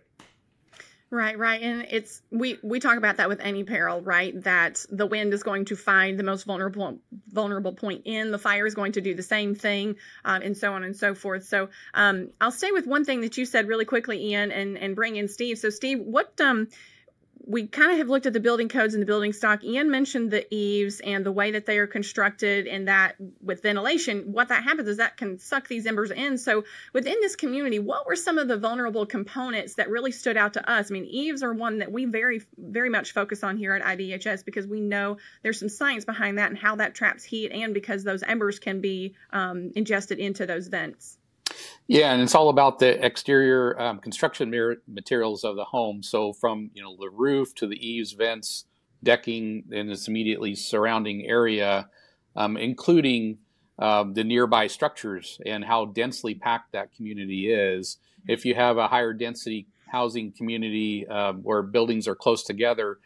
Right, 1.12 1.38
right. 1.38 1.62
And 1.62 1.86
it's 1.92 2.24
we 2.32 2.58
we 2.64 2.80
talk 2.80 2.98
about 2.98 3.18
that 3.18 3.30
with 3.30 3.40
any 3.40 3.64
peril, 3.64 4.02
right? 4.02 4.42
That 4.44 4.84
the 4.90 5.06
wind 5.06 5.34
is 5.34 5.44
going 5.44 5.66
to 5.66 5.76
find 5.76 6.20
the 6.20 6.24
most 6.24 6.46
vulnerable 6.46 7.00
vulnerable 7.32 7.74
point 7.74 8.02
in, 8.06 8.32
the 8.32 8.40
fire 8.40 8.66
is 8.66 8.74
going 8.74 8.92
to 8.94 9.02
do 9.02 9.14
the 9.14 9.24
same 9.24 9.54
thing, 9.54 9.96
um, 10.26 10.42
and 10.42 10.58
so 10.58 10.74
on 10.74 10.84
and 10.84 10.96
so 10.96 11.14
forth. 11.14 11.46
So 11.46 11.70
um, 11.94 12.32
I'll 12.42 12.52
stay 12.52 12.72
with 12.72 12.88
one 12.88 13.06
thing 13.06 13.22
that 13.22 13.38
you 13.38 13.46
said 13.46 13.68
really 13.68 13.86
quickly, 13.86 14.32
Ian, 14.32 14.52
and 14.52 14.78
and 14.78 14.96
bring 14.96 15.16
in 15.16 15.28
Steve. 15.28 15.60
So 15.60 15.70
Steve, 15.70 16.00
what 16.00 16.40
um 16.42 16.68
we 17.48 17.68
kind 17.68 17.92
of 17.92 17.98
have 18.00 18.10
looked 18.10 18.26
at 18.26 18.34
the 18.34 18.40
building 18.40 18.70
codes 18.70 18.96
and 18.96 19.02
the 19.02 19.06
building 19.06 19.32
stock. 19.32 19.64
Ian 19.64 19.92
mentioned 19.92 20.32
the 20.32 20.52
eaves 20.54 21.00
and 21.00 21.26
the 21.26 21.32
way 21.32 21.52
that 21.52 21.66
they 21.66 21.78
are 21.78 21.88
constructed, 21.88 22.66
and 22.66 22.88
that 22.88 23.16
with 23.42 23.62
ventilation, 23.62 24.32
what 24.32 24.48
that 24.48 24.64
happens 24.64 24.88
is 24.88 24.98
that 24.98 25.18
can 25.18 25.38
suck 25.38 25.68
these 25.68 25.86
embers 25.86 26.12
in. 26.12 26.38
So, 26.38 26.64
within 26.94 27.18
this 27.22 27.36
community, 27.36 27.78
what 27.80 28.08
were 28.08 28.16
some 28.16 28.38
of 28.38 28.48
the 28.48 28.58
vulnerable 28.58 29.06
components 29.06 29.76
that 29.76 29.90
really 29.90 30.12
stood 30.12 30.38
out 30.38 30.54
to 30.54 30.70
us? 30.70 30.90
I 30.90 30.94
mean, 30.94 31.06
eaves 31.06 31.44
are 31.44 31.54
one 31.54 31.80
that 31.80 31.92
we 31.92 32.06
very, 32.06 32.42
very 32.58 32.90
much 32.90 33.14
focus 33.14 33.44
on 33.44 33.58
here 33.58 33.74
at 33.74 33.84
IBHS 33.84 34.44
because 34.44 34.66
we 34.66 34.82
know 34.82 35.18
there's 35.44 35.60
some 35.60 35.70
science 35.70 36.06
behind 36.06 36.40
that 36.40 36.50
and 36.50 36.58
how 36.58 36.78
that 36.78 36.96
traps 36.96 37.24
heat, 37.24 37.52
and 37.52 37.74
because 37.74 38.04
those 38.04 38.24
embers 38.24 38.60
can 38.60 38.82
be 38.82 39.16
um, 39.32 39.72
ingested 39.76 40.20
into 40.20 40.46
those 40.46 40.68
vents. 40.68 41.18
Yeah, 41.88 42.14
and 42.14 42.22
it's 42.22 42.36
all 42.36 42.50
about 42.50 42.80
the 42.80 43.04
exterior 43.06 43.80
um, 43.80 44.00
construction 44.00 44.50
materials 44.88 45.44
of 45.44 45.56
the 45.56 45.66
home. 45.66 46.02
So 46.04 46.34
from 46.34 46.72
you 46.74 46.82
know 46.82 46.98
the 47.00 47.10
roof 47.10 47.54
to 47.56 47.68
the 47.68 47.76
eaves, 47.88 48.14
vents, 48.14 48.66
decking, 49.04 49.66
and 49.72 49.92
its 49.92 50.08
immediately 50.08 50.56
surrounding 50.56 51.26
area, 51.28 51.90
um, 52.36 52.58
including 52.58 53.38
um, 53.78 54.14
the 54.16 54.24
nearby 54.24 54.68
structures 54.68 55.40
and 55.46 55.66
how 55.66 55.86
densely 55.86 56.34
packed 56.34 56.72
that 56.72 56.94
community 56.96 57.52
is. 57.52 57.98
If 58.28 58.46
you 58.46 58.56
have 58.56 58.78
a 58.78 58.88
higher 58.88 59.14
density 59.14 59.68
housing 59.88 60.32
community 60.32 61.08
um, 61.08 61.44
where 61.44 61.62
buildings 61.62 62.08
are 62.08 62.16
close 62.16 62.44
together, 62.44 62.98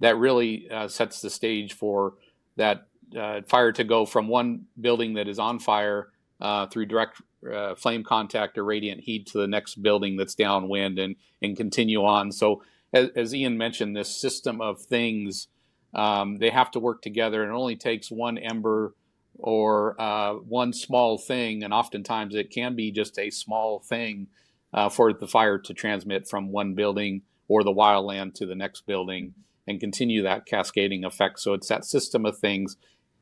that 0.00 0.16
really 0.16 0.68
uh, 0.70 0.88
sets 0.88 1.22
the 1.22 1.30
stage 1.30 1.72
for 1.72 2.14
that 2.56 2.88
uh, 3.18 3.40
fire 3.48 3.72
to 3.72 3.84
go 3.84 4.04
from 4.04 4.28
one 4.28 4.66
building 4.78 5.14
that 5.14 5.28
is 5.28 5.38
on 5.38 5.58
fire 5.58 6.10
uh, 6.40 6.66
through 6.66 6.86
direct 6.86 7.20
uh, 7.52 7.74
flame 7.74 8.04
contact 8.04 8.58
or 8.58 8.64
radiant 8.64 9.00
heat 9.00 9.26
to 9.26 9.38
the 9.38 9.46
next 9.46 9.82
building 9.82 10.16
that's 10.16 10.34
downwind 10.34 10.98
and, 10.98 11.16
and 11.42 11.56
continue 11.56 12.04
on. 12.04 12.32
So, 12.32 12.62
as, 12.92 13.10
as 13.14 13.34
Ian 13.34 13.58
mentioned, 13.58 13.96
this 13.96 14.20
system 14.20 14.60
of 14.60 14.80
things, 14.80 15.48
um, 15.94 16.38
they 16.38 16.50
have 16.50 16.70
to 16.72 16.80
work 16.80 17.02
together, 17.02 17.42
and 17.42 17.52
it 17.52 17.54
only 17.54 17.76
takes 17.76 18.10
one 18.10 18.38
ember 18.38 18.94
or 19.38 20.00
uh, 20.00 20.34
one 20.34 20.72
small 20.72 21.18
thing, 21.18 21.62
and 21.62 21.72
oftentimes 21.72 22.34
it 22.34 22.50
can 22.50 22.74
be 22.74 22.90
just 22.90 23.18
a 23.18 23.30
small 23.30 23.78
thing 23.78 24.26
uh, 24.72 24.88
for 24.88 25.12
the 25.12 25.28
fire 25.28 25.58
to 25.58 25.74
transmit 25.74 26.28
from 26.28 26.50
one 26.50 26.74
building 26.74 27.22
or 27.46 27.62
the 27.62 27.72
wildland 27.72 28.34
to 28.34 28.46
the 28.46 28.54
next 28.54 28.86
building 28.86 29.34
and 29.66 29.80
continue 29.80 30.22
that 30.22 30.46
cascading 30.46 31.04
effect. 31.04 31.38
So, 31.40 31.52
it's 31.52 31.68
that 31.68 31.84
system 31.84 32.26
of 32.26 32.38
things. 32.38 32.76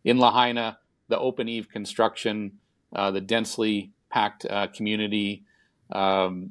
In 0.05 0.18
Lahaina, 0.18 0.79
the 1.09 1.18
open 1.18 1.48
eave 1.48 1.68
construction, 1.68 2.52
uh, 2.94 3.11
the 3.11 3.20
densely 3.20 3.92
packed 4.11 4.46
uh, 4.49 4.66
community, 4.68 5.44
um, 5.92 6.51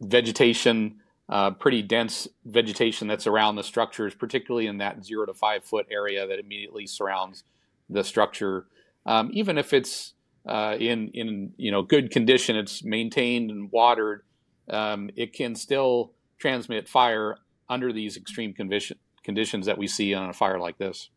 vegetation, 0.00 1.00
uh, 1.28 1.50
pretty 1.50 1.82
dense 1.82 2.28
vegetation 2.44 3.08
that's 3.08 3.26
around 3.26 3.56
the 3.56 3.62
structures, 3.62 4.14
particularly 4.14 4.66
in 4.66 4.78
that 4.78 5.04
zero 5.04 5.26
to 5.26 5.34
five 5.34 5.64
foot 5.64 5.86
area 5.90 6.26
that 6.26 6.38
immediately 6.38 6.86
surrounds 6.86 7.44
the 7.88 8.04
structure. 8.04 8.66
Um, 9.04 9.30
even 9.32 9.58
if 9.58 9.72
it's 9.72 10.14
uh, 10.46 10.76
in 10.78 11.08
in 11.14 11.52
you 11.56 11.70
know 11.70 11.82
good 11.82 12.10
condition, 12.10 12.56
it's 12.56 12.84
maintained 12.84 13.50
and 13.50 13.70
watered, 13.72 14.22
um, 14.70 15.10
it 15.16 15.32
can 15.32 15.54
still 15.54 16.12
transmit 16.38 16.88
fire 16.88 17.38
under 17.68 17.92
these 17.92 18.16
extreme 18.16 18.52
condition, 18.52 18.98
conditions 19.24 19.66
that 19.66 19.78
we 19.78 19.86
see 19.86 20.14
on 20.14 20.28
a 20.28 20.32
fire 20.32 20.58
like 20.58 20.78
this. 20.78 21.10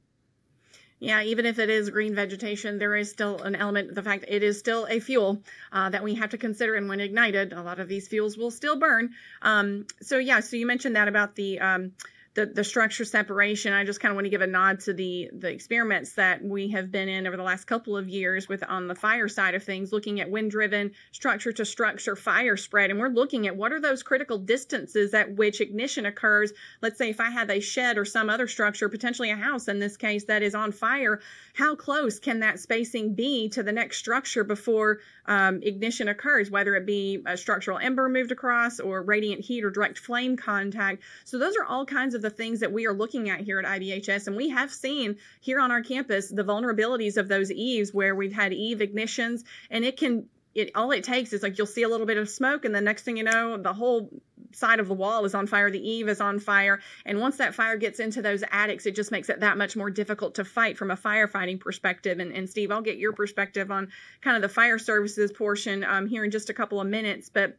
Yeah, 0.99 1.23
even 1.23 1.45
if 1.45 1.59
it 1.59 1.69
is 1.69 1.89
green 1.89 2.13
vegetation, 2.13 2.77
there 2.77 2.95
is 2.95 3.09
still 3.09 3.41
an 3.41 3.55
element, 3.55 3.95
the 3.95 4.03
fact 4.03 4.21
that 4.21 4.35
it 4.35 4.43
is 4.43 4.59
still 4.59 4.85
a 4.89 4.99
fuel 4.99 5.41
uh, 5.71 5.89
that 5.89 6.03
we 6.03 6.15
have 6.15 6.31
to 6.31 6.37
consider. 6.37 6.75
And 6.75 6.89
when 6.89 6.99
ignited, 6.99 7.53
a 7.53 7.61
lot 7.61 7.79
of 7.79 7.87
these 7.87 8.07
fuels 8.09 8.37
will 8.37 8.51
still 8.51 8.77
burn. 8.77 9.11
Um, 9.41 9.87
so, 10.01 10.17
yeah, 10.17 10.41
so 10.41 10.57
you 10.57 10.65
mentioned 10.65 10.95
that 10.95 11.07
about 11.07 11.35
the. 11.35 11.59
Um, 11.59 11.93
the, 12.35 12.45
the 12.45 12.63
structure 12.63 13.05
separation, 13.05 13.73
I 13.73 13.83
just 13.83 13.99
kind 13.99 14.11
of 14.11 14.15
want 14.15 14.25
to 14.25 14.29
give 14.29 14.41
a 14.41 14.47
nod 14.47 14.79
to 14.81 14.93
the 14.93 15.29
the 15.33 15.49
experiments 15.49 16.13
that 16.13 16.43
we 16.43 16.69
have 16.69 16.91
been 16.91 17.09
in 17.09 17.25
over 17.25 17.35
the 17.35 17.43
last 17.43 17.65
couple 17.65 17.97
of 17.97 18.07
years 18.07 18.47
with 18.47 18.63
on 18.63 18.87
the 18.87 18.95
fire 18.95 19.27
side 19.27 19.55
of 19.55 19.63
things, 19.63 19.91
looking 19.91 20.21
at 20.21 20.29
wind 20.29 20.51
driven 20.51 20.91
structure 21.11 21.51
to 21.51 21.65
structure 21.65 22.15
fire 22.15 22.55
spread, 22.55 22.91
and 22.91 22.99
we're 22.99 23.09
looking 23.09 23.47
at 23.47 23.55
what 23.55 23.71
are 23.71 23.81
those 23.81 24.03
critical 24.03 24.37
distances 24.37 25.13
at 25.13 25.35
which 25.35 25.59
ignition 25.59 26.05
occurs. 26.05 26.53
Let's 26.81 26.97
say 26.97 27.09
if 27.09 27.19
I 27.19 27.29
have 27.29 27.49
a 27.49 27.59
shed 27.59 27.97
or 27.97 28.05
some 28.05 28.29
other 28.29 28.47
structure, 28.47 28.89
potentially 28.89 29.31
a 29.31 29.35
house 29.35 29.67
in 29.67 29.79
this 29.79 29.97
case, 29.97 30.25
that 30.25 30.43
is 30.43 30.55
on 30.55 30.71
fire, 30.71 31.19
how 31.55 31.75
close 31.75 32.19
can 32.19 32.39
that 32.39 32.59
spacing 32.59 33.15
be 33.15 33.49
to 33.49 33.63
the 33.63 33.71
next 33.71 33.97
structure 33.97 34.43
before 34.43 34.99
um, 35.25 35.61
ignition 35.63 36.07
occurs, 36.07 36.49
whether 36.49 36.75
it 36.75 36.85
be 36.85 37.21
a 37.25 37.35
structural 37.37 37.77
ember 37.79 38.07
moved 38.07 38.31
across 38.31 38.79
or 38.79 39.01
radiant 39.01 39.41
heat 39.41 39.63
or 39.63 39.71
direct 39.71 39.97
flame 39.97 40.37
contact? 40.37 41.01
So 41.25 41.37
those 41.37 41.55
are 41.57 41.65
all 41.65 41.85
kinds 41.85 42.15
of 42.15 42.21
the 42.21 42.28
things 42.35 42.59
that 42.59 42.71
we 42.71 42.85
are 42.85 42.93
looking 42.93 43.29
at 43.29 43.41
here 43.41 43.59
at 43.59 43.65
IBHS. 43.65 44.27
And 44.27 44.35
we 44.35 44.49
have 44.49 44.71
seen 44.71 45.17
here 45.41 45.59
on 45.59 45.71
our 45.71 45.81
campus 45.81 46.29
the 46.29 46.43
vulnerabilities 46.43 47.17
of 47.17 47.27
those 47.27 47.51
eaves 47.51 47.93
where 47.93 48.15
we've 48.15 48.33
had 48.33 48.53
eave 48.53 48.79
ignitions 48.79 49.43
and 49.69 49.83
it 49.85 49.97
can 49.97 50.27
it 50.55 50.71
all 50.75 50.91
it 50.91 51.03
takes 51.03 51.31
is 51.31 51.43
like 51.43 51.57
you'll 51.57 51.67
see 51.67 51.83
a 51.83 51.89
little 51.89 52.07
bit 52.07 52.17
of 52.17 52.29
smoke 52.29 52.65
and 52.65 52.73
the 52.73 52.81
next 52.81 53.03
thing 53.03 53.17
you 53.17 53.23
know 53.23 53.57
the 53.57 53.73
whole 53.73 54.09
side 54.51 54.79
of 54.79 54.87
the 54.87 54.93
wall 54.93 55.25
is 55.25 55.35
on 55.35 55.45
fire 55.45 55.69
the 55.69 55.79
eave 55.79 56.09
is 56.09 56.19
on 56.19 56.39
fire 56.39 56.79
and 57.05 57.19
once 57.19 57.37
that 57.37 57.53
fire 57.53 57.77
gets 57.77 57.99
into 57.99 58.21
those 58.21 58.43
attics 58.51 58.85
it 58.85 58.95
just 58.95 59.11
makes 59.11 59.29
it 59.29 59.41
that 59.41 59.57
much 59.57 59.75
more 59.75 59.91
difficult 59.91 60.35
to 60.35 60.43
fight 60.43 60.77
from 60.77 60.89
a 60.89 60.97
firefighting 60.97 61.59
perspective 61.59 62.19
and, 62.19 62.33
and 62.33 62.49
steve 62.49 62.71
i'll 62.71 62.81
get 62.81 62.97
your 62.97 63.13
perspective 63.13 63.69
on 63.69 63.89
kind 64.21 64.35
of 64.35 64.41
the 64.41 64.49
fire 64.49 64.79
services 64.79 65.31
portion 65.31 65.83
um, 65.83 66.07
here 66.07 66.23
in 66.23 66.31
just 66.31 66.49
a 66.49 66.53
couple 66.53 66.81
of 66.81 66.87
minutes 66.87 67.29
but 67.29 67.57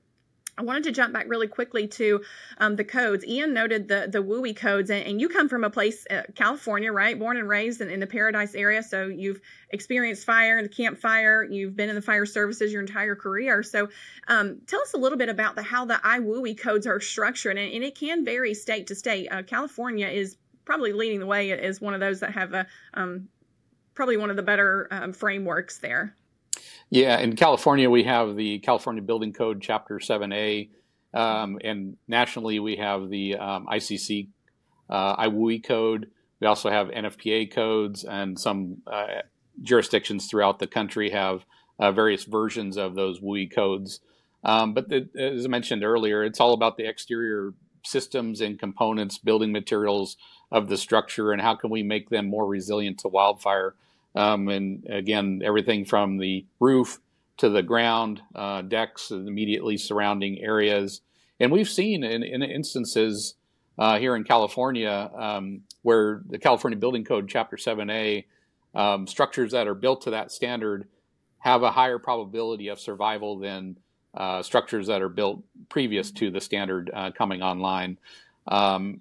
I 0.61 0.63
wanted 0.63 0.85
to 0.85 0.93
jump 0.93 1.15
back 1.15 1.25
really 1.27 1.49
quickly 1.49 1.89
to 1.89 2.23
um, 2.59 2.77
the 2.77 2.85
codes. 2.85 3.25
Ian 3.25 3.55
noted 3.55 3.89
the 3.89 4.07
the 4.13 4.23
WUI 4.23 4.55
codes, 4.55 4.91
and, 4.91 5.03
and 5.07 5.19
you 5.19 5.31
come 5.31 5.49
from 5.49 5.65
a 5.65 5.71
place, 5.71 6.07
uh, 6.11 6.25
California, 6.35 6.93
right? 6.93 7.19
Born 7.19 7.39
and 7.39 7.49
raised 7.49 7.81
in, 7.81 7.89
in, 7.89 7.99
the 7.99 8.07
Paradise 8.07 8.55
area, 8.55 8.83
so 8.83 9.07
you've 9.07 9.41
experienced 9.71 10.27
fire, 10.27 10.63
the 10.63 10.69
Camp 10.69 10.99
Fire. 10.99 11.43
You've 11.43 11.77
been 11.77 11.89
in 11.89 11.95
the 11.95 12.03
fire 12.03 12.27
services 12.27 12.75
your 12.75 12.83
entire 12.83 13.17
career. 13.17 13.63
So, 13.63 13.89
um, 14.29 14.61
tell 14.67 14.83
us 14.83 14.93
a 14.93 14.99
little 14.99 15.17
bit 15.17 15.31
about 15.31 15.55
the 15.55 15.63
how 15.63 15.87
the 15.87 15.95
IWUI 15.95 16.59
codes 16.59 16.87
are 16.87 17.01
structured, 17.01 17.57
and, 17.57 17.73
and 17.73 17.83
it 17.83 17.95
can 17.95 18.23
vary 18.23 18.53
state 18.53 18.87
to 18.89 18.95
state. 18.95 19.29
Uh, 19.31 19.43
California 19.43 20.09
is 20.09 20.37
probably 20.67 20.93
leading 20.93 21.21
the 21.21 21.27
way 21.27 21.53
as 21.53 21.81
one 21.81 21.95
of 21.95 22.01
those 22.01 22.21
that 22.21 22.33
have 22.33 22.53
a 22.53 22.67
um, 22.93 23.31
probably 23.95 24.19
one 24.19 24.29
of 24.29 24.37
the 24.37 24.43
better 24.43 24.89
um, 24.91 25.15
frameworks 25.15 25.79
there. 25.79 26.15
Yeah, 26.91 27.19
in 27.19 27.37
California, 27.37 27.89
we 27.89 28.05
have 28.05 28.37
the 28.37 28.59
California 28.61 29.03
Building 29.03 29.33
Code, 29.33 29.61
Chapter 29.63 29.99
7A, 29.99 30.71
um, 31.13 31.59
and 31.63 31.97
nationally, 32.07 32.61
we 32.61 32.77
have 32.77 33.09
the 33.09 33.37
um, 33.37 33.67
ICC 33.67 34.29
uh, 34.89 35.17
IWUI 35.17 35.65
code. 35.65 36.11
We 36.41 36.47
also 36.47 36.71
have 36.71 36.89
NFPA 36.89 37.53
codes, 37.53 38.05
and 38.05 38.39
some 38.39 38.79
uh, 38.87 39.23
jurisdictions 39.63 40.27
throughout 40.27 40.59
the 40.59 40.67
country 40.67 41.11
have 41.11 41.45
uh, 41.79 41.93
various 41.93 42.25
versions 42.25 42.77
of 42.77 42.95
those 42.95 43.21
WUI 43.21 43.53
codes. 43.53 44.01
Um, 44.45 44.73
but 44.73 44.89
the, 44.89 45.09
as 45.19 45.45
I 45.45 45.49
mentioned 45.49 45.85
earlier, 45.85 46.25
it's 46.25 46.41
all 46.41 46.55
about 46.55 46.77
the 46.77 46.89
exterior 46.89 47.55
systems 47.85 48.41
and 48.41 48.59
components, 48.59 49.19
building 49.19 49.53
materials 49.53 50.17
of 50.53 50.69
the 50.69 50.77
structure, 50.77 51.33
and 51.33 51.43
how 51.43 51.55
can 51.55 51.71
we 51.71 51.83
make 51.83 52.11
them 52.11 52.29
more 52.29 52.47
resilient 52.47 52.99
to 53.01 53.09
wildfire. 53.09 53.75
Um, 54.15 54.49
and 54.49 54.85
again, 54.89 55.43
everything 55.45 55.85
from 55.85 56.19
the 56.19 56.45
roof 56.59 57.01
to 57.39 57.49
the 57.49 57.63
ground, 57.63 58.21
uh, 58.35 58.63
decks, 58.63 59.11
and 59.11 59.27
immediately 59.27 59.77
surrounding 59.77 60.41
areas. 60.41 61.01
And 61.39 61.51
we've 61.51 61.69
seen 61.69 62.05
in, 62.05 62.23
in 62.23 62.43
instances 62.43 63.35
uh, 63.79 63.99
here 63.99 64.15
in 64.15 64.25
California 64.25 65.11
um, 65.17 65.63
where 65.83 66.21
the 66.27 66.39
California 66.39 66.79
Building 66.79 67.05
Code, 67.05 67.29
Chapter 67.29 67.57
7A, 67.57 68.25
um, 68.75 69.07
structures 69.07 69.53
that 69.53 69.67
are 69.67 69.75
built 69.75 70.03
to 70.03 70.11
that 70.11 70.31
standard 70.31 70.87
have 71.39 71.63
a 71.63 71.71
higher 71.71 71.99
probability 71.99 72.69
of 72.69 72.79
survival 72.79 73.39
than 73.39 73.77
uh, 74.15 74.43
structures 74.43 74.89
that 74.89 75.03
are 75.03 75.09
built 75.09 75.43
previous 75.69 76.11
to 76.11 76.31
the 76.31 76.41
standard 76.41 76.91
uh, 76.93 77.11
coming 77.13 77.43
online. 77.43 77.97
Um, 78.47 79.01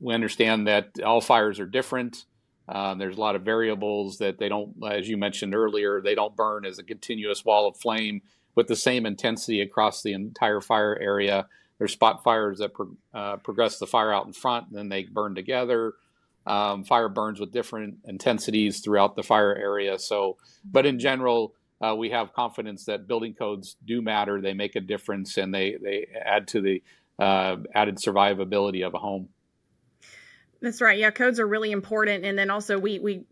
we 0.00 0.14
understand 0.14 0.66
that 0.66 1.00
all 1.04 1.20
fires 1.20 1.60
are 1.60 1.66
different. 1.66 2.24
Uh, 2.68 2.94
there's 2.94 3.16
a 3.16 3.20
lot 3.20 3.36
of 3.36 3.42
variables 3.42 4.18
that 4.18 4.38
they 4.38 4.48
don't, 4.48 4.74
as 4.90 5.08
you 5.08 5.16
mentioned 5.16 5.54
earlier, 5.54 6.00
they 6.00 6.14
don't 6.14 6.34
burn 6.34 6.64
as 6.66 6.78
a 6.78 6.82
continuous 6.82 7.44
wall 7.44 7.68
of 7.68 7.76
flame 7.76 8.22
with 8.54 8.66
the 8.66 8.76
same 8.76 9.06
intensity 9.06 9.60
across 9.60 10.02
the 10.02 10.12
entire 10.12 10.60
fire 10.60 10.98
area. 11.00 11.46
There's 11.78 11.92
spot 11.92 12.24
fires 12.24 12.58
that 12.58 12.74
pro- 12.74 12.96
uh, 13.14 13.36
progress 13.36 13.78
the 13.78 13.86
fire 13.86 14.12
out 14.12 14.26
in 14.26 14.32
front, 14.32 14.68
and 14.68 14.76
then 14.76 14.88
they 14.88 15.04
burn 15.04 15.34
together. 15.34 15.94
Um, 16.46 16.84
fire 16.84 17.08
burns 17.08 17.38
with 17.38 17.52
different 17.52 17.98
intensities 18.04 18.80
throughout 18.80 19.16
the 19.16 19.22
fire 19.22 19.54
area. 19.54 19.98
So, 19.98 20.36
but 20.64 20.86
in 20.86 20.98
general, 20.98 21.54
uh, 21.80 21.94
we 21.96 22.10
have 22.10 22.32
confidence 22.32 22.84
that 22.86 23.06
building 23.06 23.34
codes 23.34 23.76
do 23.84 24.00
matter. 24.00 24.40
They 24.40 24.54
make 24.54 24.76
a 24.76 24.80
difference, 24.80 25.36
and 25.36 25.52
they 25.52 25.76
they 25.82 26.06
add 26.24 26.48
to 26.48 26.60
the 26.60 26.82
uh, 27.18 27.56
added 27.74 27.96
survivability 27.96 28.86
of 28.86 28.94
a 28.94 28.98
home. 28.98 29.28
That's 30.66 30.80
right. 30.80 30.98
Yeah, 30.98 31.12
codes 31.12 31.38
are 31.38 31.46
really 31.46 31.70
important. 31.70 32.24
And 32.24 32.36
then 32.36 32.50
also 32.50 32.76
we 32.76 32.98
we 32.98 33.24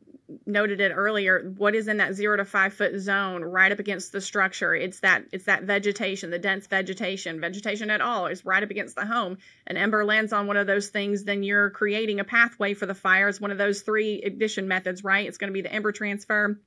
noted 0.46 0.80
it 0.80 0.92
earlier 0.92 1.52
what 1.58 1.74
is 1.74 1.88
in 1.88 1.96
that 1.96 2.14
zero 2.14 2.36
to 2.36 2.44
five 2.44 2.72
foot 2.72 2.96
zone 3.00 3.42
right 3.42 3.72
up 3.72 3.80
against 3.80 4.12
the 4.12 4.20
structure? 4.20 4.72
It's 4.72 5.00
that 5.00 5.24
it's 5.32 5.46
that 5.46 5.64
vegetation 5.64 6.30
the 6.30 6.38
dense 6.38 6.68
vegetation. 6.68 7.40
Vegetation 7.40 7.90
at 7.90 8.00
all 8.00 8.28
is 8.28 8.44
right 8.44 8.62
up 8.62 8.70
against 8.70 8.94
the 8.94 9.04
home. 9.04 9.38
An 9.66 9.76
ember 9.76 10.04
lands 10.04 10.32
on 10.32 10.46
one 10.46 10.56
of 10.56 10.68
those 10.68 10.90
things 10.90 11.24
then 11.24 11.42
you're 11.42 11.70
creating 11.70 12.20
a 12.20 12.24
pathway 12.24 12.72
for 12.72 12.86
the 12.86 12.94
fire. 12.94 13.28
It's 13.28 13.40
one 13.40 13.50
of 13.50 13.58
those 13.58 13.82
three 13.82 14.22
ignition 14.22 14.68
methods 14.68 15.02
right? 15.02 15.26
It's 15.26 15.38
going 15.38 15.50
to 15.50 15.54
be 15.54 15.62
the 15.62 15.72
ember 15.72 15.90
transfer 15.90 16.60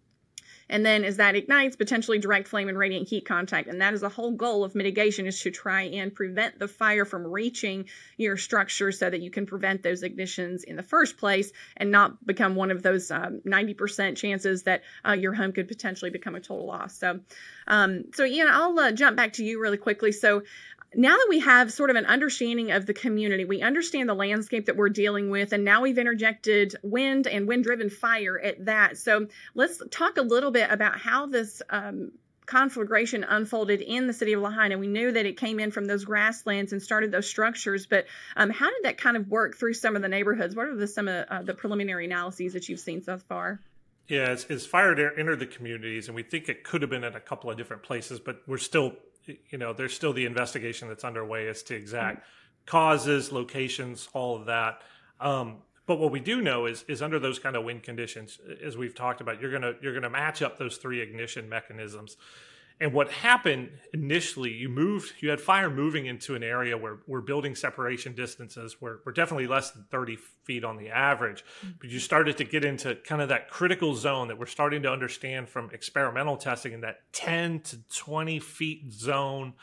and 0.70 0.86
then 0.86 1.04
as 1.04 1.18
that 1.18 1.36
ignites, 1.36 1.76
potentially 1.76 2.20
direct 2.20 2.48
flame 2.48 2.70
and 2.70 2.78
radiant 2.78 3.08
heat 3.08 3.26
contact. 3.26 3.68
And 3.68 3.82
that 3.82 3.94
is 3.94 4.02
the 4.02 4.10
whole 4.10 4.32
goal 4.32 4.64
of 4.64 4.76
mitigation 4.76 5.26
is 5.26 5.42
to 5.42 5.52
try 5.52 5.84
and 5.84 6.14
prevent 6.14 6.60
the 6.60 6.68
fire 6.68 7.06
from 7.06 7.26
reaching 7.26 7.86
your 8.18 8.38
structure 8.38 8.92
so 8.92 9.10
that 9.10 9.22
you 9.22 9.32
can 9.32 9.46
prevent 9.46 9.84
those 9.84 10.04
ignitions 10.04 10.64
in 10.64 10.76
the 10.76 10.84
first 10.84 11.18
place 11.18 11.52
and 11.78 11.92
not 11.92 12.26
become 12.26 12.56
one 12.56 12.72
of 12.72 12.84
those 12.84 13.12
um, 13.12 13.42
90% 13.46 14.18
chances 14.18 14.64
that 14.64 14.84
uh, 15.08 15.14
your 15.14 15.34
home 15.34 15.52
could 15.52 15.68
potentially 15.68 16.12
become 16.12 16.36
a 16.36 16.40
total 16.40 16.66
loss. 16.66 16.98
So, 16.98 17.20
um, 17.68 18.06
so 18.14 18.26
Ian, 18.26 18.48
I'll 18.50 18.78
uh, 18.78 18.92
jump 18.92 19.18
back 19.18 19.34
to 19.34 19.44
you 19.44 19.62
really 19.62 19.78
quickly. 19.78 20.12
So 20.12 20.44
now 20.96 21.16
that 21.16 21.28
we 21.30 21.40
have 21.40 21.72
sort 21.72 21.90
of 21.90 21.96
an 21.96 22.06
understanding 22.06 22.72
of 22.72 22.86
the 22.86 22.94
community, 22.94 23.46
we 23.46 23.62
understand 23.62 24.08
the 24.08 24.14
landscape 24.14 24.68
that 24.68 24.78
we're 24.78 24.90
dealing 24.90 25.30
with, 25.30 25.52
and 25.54 25.64
now 25.64 25.82
we've 25.82 25.98
interjected 25.98 26.76
wind 26.82 27.28
and 27.28 27.48
wind 27.48 27.64
driven 27.64 27.90
fire 27.90 28.40
at 28.40 28.66
that. 28.66 28.98
So 28.98 29.28
let's 29.54 29.82
talk 29.92 30.18
a 30.18 30.22
little 30.22 30.52
bit 30.52 30.72
about 30.72 30.98
how 30.98 31.26
this 31.28 31.62
um, 31.70 32.12
conflagration 32.46 33.26
unfolded 33.26 33.82
in 33.82 34.08
the 34.08 34.14
city 34.14 34.34
of 34.34 34.42
Lahaina. 34.42 34.78
We 34.78 34.88
knew 34.88 35.12
that 35.12 35.26
it 35.26 35.38
came 35.38 35.60
in 35.60 35.72
from 35.72 35.86
those 35.86 36.06
grasslands 36.06 36.72
and 36.72 36.82
started 36.82 37.12
those 37.12 37.30
structures, 37.30 37.86
but 37.86 38.06
um, 38.38 38.50
how 38.50 38.68
did 38.68 38.84
that 38.84 38.98
kind 38.98 39.18
of 39.18 39.28
work 39.28 39.58
through 39.58 39.74
some 39.74 39.96
of 39.96 40.02
the 40.02 40.08
neighborhoods? 40.08 40.56
What 40.56 40.68
are 40.68 40.76
the, 40.76 40.88
some 40.88 41.10
of 41.10 41.26
uh, 41.30 41.42
the 41.44 41.54
preliminary 41.54 42.06
analyses 42.06 42.54
that 42.54 42.70
you've 42.70 42.80
seen 42.80 43.04
so 43.04 43.18
far? 43.18 43.60
Yeah, 44.08 44.32
it's, 44.32 44.46
it's 44.46 44.66
fire 44.66 44.96
entered 45.18 45.40
the 45.40 45.46
communities, 45.46 46.08
and 46.08 46.16
we 46.16 46.24
think 46.24 46.48
it 46.48 46.64
could 46.64 46.82
have 46.82 46.90
been 46.90 47.04
in 47.04 47.14
a 47.14 47.20
couple 47.20 47.52
of 47.52 47.58
different 47.58 47.84
places, 47.84 48.22
but 48.22 48.42
we're 48.48 48.58
still 48.58 48.94
you 49.50 49.58
know, 49.58 49.74
there's 49.74 49.94
still 49.94 50.14
the 50.14 50.26
investigation 50.26 50.88
that's 50.88 51.04
underway 51.04 51.48
as 51.48 51.64
to 51.64 51.76
exact 51.76 52.26
causes, 52.66 53.32
locations, 53.32 54.10
all 54.14 54.36
of 54.36 54.46
that. 54.46 54.82
Um, 55.20 55.58
but 55.86 56.00
what 56.00 56.12
we 56.12 56.20
do 56.20 56.42
know 56.42 56.66
is 56.66 56.84
is 56.88 57.02
under 57.02 57.18
those 57.18 57.40
kind 57.40 57.56
of 57.56 57.64
wind 57.64 57.82
conditions, 57.84 58.40
as 58.64 58.78
we've 58.78 58.94
talked 58.94 59.22
about, 59.22 59.42
you're 59.42 59.52
gonna 59.52 59.74
you're 59.82 59.94
gonna 59.94 60.10
match 60.10 60.42
up 60.42 60.58
those 60.58 60.78
three 60.78 61.02
ignition 61.02 61.48
mechanisms. 61.48 62.18
And 62.80 62.94
what 62.94 63.12
happened 63.12 63.72
initially, 63.92 64.52
you 64.52 64.70
moved, 64.70 65.14
you 65.20 65.32
had 65.32 65.42
fire 65.42 65.70
moving 65.70 66.06
into 66.06 66.36
an 66.36 66.44
area 66.44 66.78
where, 66.78 67.00
where 67.08 67.22
building 67.22 67.56
separation 67.56 68.14
distances 68.14 68.80
were, 68.80 69.02
were 69.04 69.12
definitely 69.12 69.48
less 69.48 69.72
than 69.72 69.86
30 69.90 70.18
feet 70.44 70.64
on 70.64 70.78
the 70.78 70.90
average. 70.90 71.44
Mm-hmm. 71.60 71.72
But 71.80 71.90
you 71.90 72.00
started 72.00 72.38
to 72.38 72.44
get 72.44 72.64
into 72.64 72.96
kind 72.96 73.22
of 73.22 73.30
that 73.30 73.50
critical 73.50 73.96
zone 73.96 74.28
that 74.28 74.38
we're 74.38 74.46
starting 74.46 74.84
to 74.84 74.92
understand 74.92 75.50
from 75.50 75.72
experimental 75.74 76.38
testing, 76.38 76.76
and 76.76 76.84
that 76.84 77.00
10 77.14 77.62
to 77.62 77.78
20 77.96 78.40
feet 78.40 78.92
zone 78.92 79.54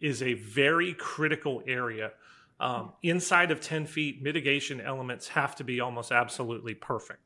is 0.00 0.22
a 0.22 0.34
very 0.34 0.94
critical 0.94 1.62
area. 1.66 2.12
Um, 2.60 2.92
inside 3.02 3.50
of 3.50 3.60
10 3.60 3.86
feet, 3.86 4.22
mitigation 4.22 4.80
elements 4.80 5.28
have 5.28 5.56
to 5.56 5.64
be 5.64 5.80
almost 5.80 6.12
absolutely 6.12 6.74
perfect. 6.74 7.20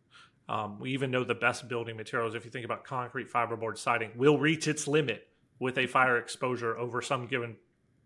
Um, 0.49 0.79
we 0.79 0.93
even 0.93 1.11
know 1.11 1.25
the 1.25 1.35
best 1.35 1.69
building 1.69 1.97
materials, 1.97 2.35
if 2.35 2.45
you 2.45 2.51
think 2.51 2.65
about 2.65 2.85
concrete 2.85 3.31
fiberboard 3.31 3.79
siding, 3.79 4.13
will 4.17 4.39
reach 4.39 4.69
its 4.69 4.87
limit 4.87 5.27
with 5.59 5.77
a 5.79 5.87
fire 5.87 6.19
exposure 6.19 6.77
over 6.77 7.03
some 7.03 7.27
given 7.27 7.57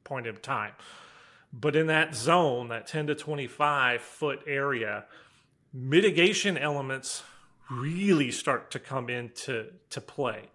point 0.04 0.26
of 0.26 0.40
time. 0.40 0.72
But 1.52 1.76
in 1.76 1.88
that 1.88 2.14
zone, 2.14 2.68
that 2.68 2.86
10 2.86 3.08
to 3.08 3.14
25 3.14 4.00
foot 4.00 4.40
area, 4.46 5.04
mitigation 5.72 6.56
elements 6.56 7.22
really 7.70 8.30
start 8.30 8.70
to 8.70 8.78
come 8.78 9.10
into 9.10 9.66
to 9.90 10.00
play. 10.00 10.50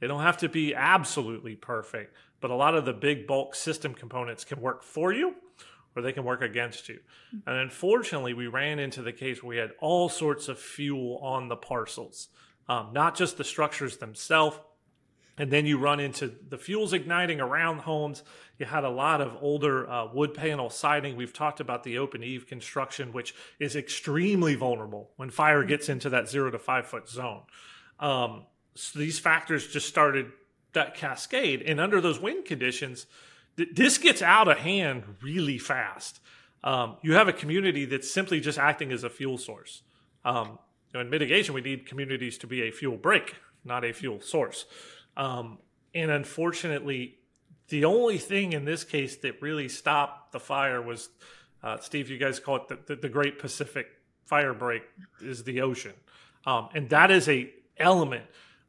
They 0.00 0.06
don't 0.06 0.22
have 0.22 0.38
to 0.38 0.48
be 0.48 0.74
absolutely 0.74 1.56
perfect, 1.56 2.14
but 2.40 2.50
a 2.50 2.54
lot 2.54 2.74
of 2.74 2.84
the 2.84 2.92
big 2.92 3.26
bulk 3.26 3.54
system 3.54 3.94
components 3.94 4.44
can 4.44 4.60
work 4.60 4.82
for 4.82 5.12
you 5.12 5.34
or 5.96 6.02
they 6.02 6.12
can 6.12 6.24
work 6.24 6.42
against 6.42 6.88
you. 6.88 6.98
And 7.46 7.56
unfortunately, 7.56 8.34
we 8.34 8.46
ran 8.46 8.78
into 8.78 9.02
the 9.02 9.12
case 9.12 9.42
where 9.42 9.50
we 9.50 9.56
had 9.56 9.72
all 9.80 10.08
sorts 10.08 10.48
of 10.48 10.58
fuel 10.58 11.18
on 11.22 11.48
the 11.48 11.56
parcels, 11.56 12.28
um, 12.68 12.90
not 12.92 13.16
just 13.16 13.36
the 13.36 13.44
structures 13.44 13.98
themselves. 13.98 14.58
And 15.36 15.50
then 15.50 15.66
you 15.66 15.78
run 15.78 15.98
into 15.98 16.32
the 16.48 16.58
fuels 16.58 16.92
igniting 16.92 17.40
around 17.40 17.80
homes. 17.80 18.22
You 18.58 18.66
had 18.66 18.84
a 18.84 18.90
lot 18.90 19.20
of 19.20 19.36
older 19.40 19.90
uh, 19.90 20.06
wood 20.12 20.32
panel 20.32 20.70
siding. 20.70 21.16
We've 21.16 21.32
talked 21.32 21.58
about 21.58 21.82
the 21.82 21.98
open 21.98 22.22
eave 22.22 22.46
construction, 22.46 23.12
which 23.12 23.34
is 23.58 23.74
extremely 23.74 24.54
vulnerable 24.54 25.10
when 25.16 25.30
fire 25.30 25.64
gets 25.64 25.88
into 25.88 26.08
that 26.10 26.28
zero 26.28 26.52
to 26.52 26.58
five 26.58 26.86
foot 26.86 27.08
zone. 27.08 27.42
Um, 27.98 28.46
so 28.76 28.98
these 28.98 29.18
factors 29.18 29.66
just 29.66 29.88
started 29.88 30.30
that 30.72 30.94
cascade. 30.94 31.62
And 31.62 31.80
under 31.80 32.00
those 32.00 32.20
wind 32.20 32.44
conditions, 32.44 33.06
th- 33.56 33.70
this 33.74 33.98
gets 33.98 34.22
out 34.22 34.48
of 34.48 34.58
hand 34.58 35.04
really 35.22 35.58
fast. 35.58 36.20
Um, 36.62 36.96
you 37.02 37.14
have 37.14 37.28
a 37.28 37.32
community 37.32 37.84
that's 37.84 38.12
simply 38.12 38.40
just 38.40 38.58
acting 38.58 38.92
as 38.92 39.04
a 39.04 39.10
fuel 39.10 39.38
source. 39.38 39.82
Um, 40.24 40.58
in 40.94 41.10
mitigation, 41.10 41.54
we 41.54 41.60
need 41.60 41.86
communities 41.86 42.38
to 42.38 42.46
be 42.46 42.62
a 42.62 42.70
fuel 42.70 42.96
break, 42.96 43.36
not 43.64 43.84
a 43.84 43.92
fuel 43.92 44.20
source. 44.20 44.64
Um, 45.16 45.58
and 45.94 46.10
unfortunately, 46.10 47.18
the 47.68 47.84
only 47.84 48.18
thing 48.18 48.52
in 48.52 48.64
this 48.64 48.84
case 48.84 49.16
that 49.18 49.40
really 49.42 49.68
stopped 49.68 50.32
the 50.32 50.40
fire 50.40 50.80
was, 50.80 51.08
uh, 51.62 51.78
Steve, 51.78 52.10
you 52.10 52.18
guys 52.18 52.40
call 52.40 52.56
it 52.56 52.68
the, 52.68 52.78
the, 52.86 52.96
the, 52.96 53.08
Great 53.08 53.38
Pacific 53.38 53.86
Fire 54.24 54.54
Break, 54.54 54.82
is 55.20 55.44
the 55.44 55.60
ocean. 55.60 55.92
Um, 56.46 56.68
and 56.74 56.88
that 56.90 57.10
is 57.10 57.28
a 57.28 57.50
element 57.78 58.24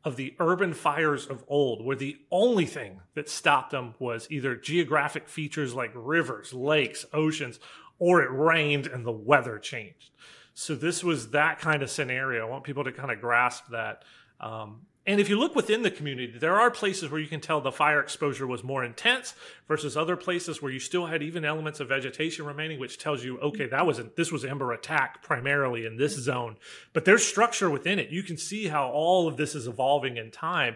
of 0.05 0.15
the 0.15 0.35
urban 0.39 0.73
fires 0.73 1.25
of 1.25 1.43
old, 1.47 1.83
where 1.83 1.95
the 1.95 2.17
only 2.31 2.65
thing 2.65 3.01
that 3.15 3.27
stopped 3.27 3.71
them 3.71 3.95
was 3.97 4.27
either 4.29 4.55
geographic 4.55 5.27
features 5.27 5.73
like 5.73 5.91
rivers, 5.95 6.53
lakes, 6.53 7.05
oceans, 7.11 7.59
or 7.97 8.21
it 8.21 8.29
rained 8.31 8.85
and 8.85 9.05
the 9.05 9.11
weather 9.11 9.57
changed. 9.57 10.11
So 10.53 10.75
this 10.75 11.03
was 11.03 11.31
that 11.31 11.59
kind 11.59 11.81
of 11.81 11.89
scenario. 11.89 12.47
I 12.47 12.49
want 12.49 12.63
people 12.63 12.83
to 12.83 12.91
kind 12.91 13.11
of 13.11 13.19
grasp 13.19 13.65
that. 13.71 14.03
Um, 14.39 14.81
and 15.07 15.19
if 15.19 15.29
you 15.29 15.37
look 15.37 15.55
within 15.55 15.83
the 15.83 15.91
community, 15.91 16.37
there 16.37 16.59
are 16.59 16.71
places 16.71 17.11
where 17.11 17.21
you 17.21 17.27
can 17.27 17.39
tell 17.39 17.61
the 17.61 17.71
fire 17.71 17.99
exposure 17.99 18.47
was 18.47 18.63
more 18.63 18.83
intense 18.83 19.35
versus 19.67 19.95
other 19.95 20.15
places 20.15 20.61
where 20.61 20.71
you 20.71 20.79
still 20.79 21.05
had 21.05 21.21
even 21.21 21.45
elements 21.45 21.79
of 21.79 21.89
vegetation 21.89 22.45
remaining, 22.45 22.79
which 22.79 22.97
tells 22.97 23.23
you, 23.23 23.39
okay, 23.39 23.67
that 23.67 23.85
was 23.85 23.99
a, 23.99 24.03
this 24.15 24.31
was 24.31 24.43
ember 24.43 24.73
attack 24.73 25.21
primarily 25.21 25.85
in 25.85 25.97
this 25.97 26.15
zone. 26.15 26.57
But 26.93 27.05
there's 27.05 27.23
structure 27.23 27.69
within 27.69 27.99
it. 27.99 28.09
You 28.09 28.23
can 28.23 28.37
see 28.37 28.67
how 28.67 28.89
all 28.89 29.27
of 29.27 29.37
this 29.37 29.53
is 29.53 29.67
evolving 29.67 30.17
in 30.17 30.31
time 30.31 30.75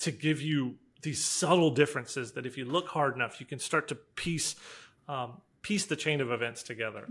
to 0.00 0.10
give 0.10 0.42
you 0.42 0.76
these 1.02 1.24
subtle 1.24 1.70
differences 1.70 2.32
that 2.32 2.44
if 2.44 2.58
you 2.58 2.66
look 2.66 2.88
hard 2.88 3.14
enough, 3.14 3.40
you 3.40 3.46
can 3.46 3.58
start 3.58 3.88
to 3.88 3.94
piece 3.94 4.56
um, 5.08 5.40
piece 5.62 5.86
the 5.86 5.96
chain 5.96 6.20
of 6.20 6.30
events 6.30 6.62
together. 6.62 7.08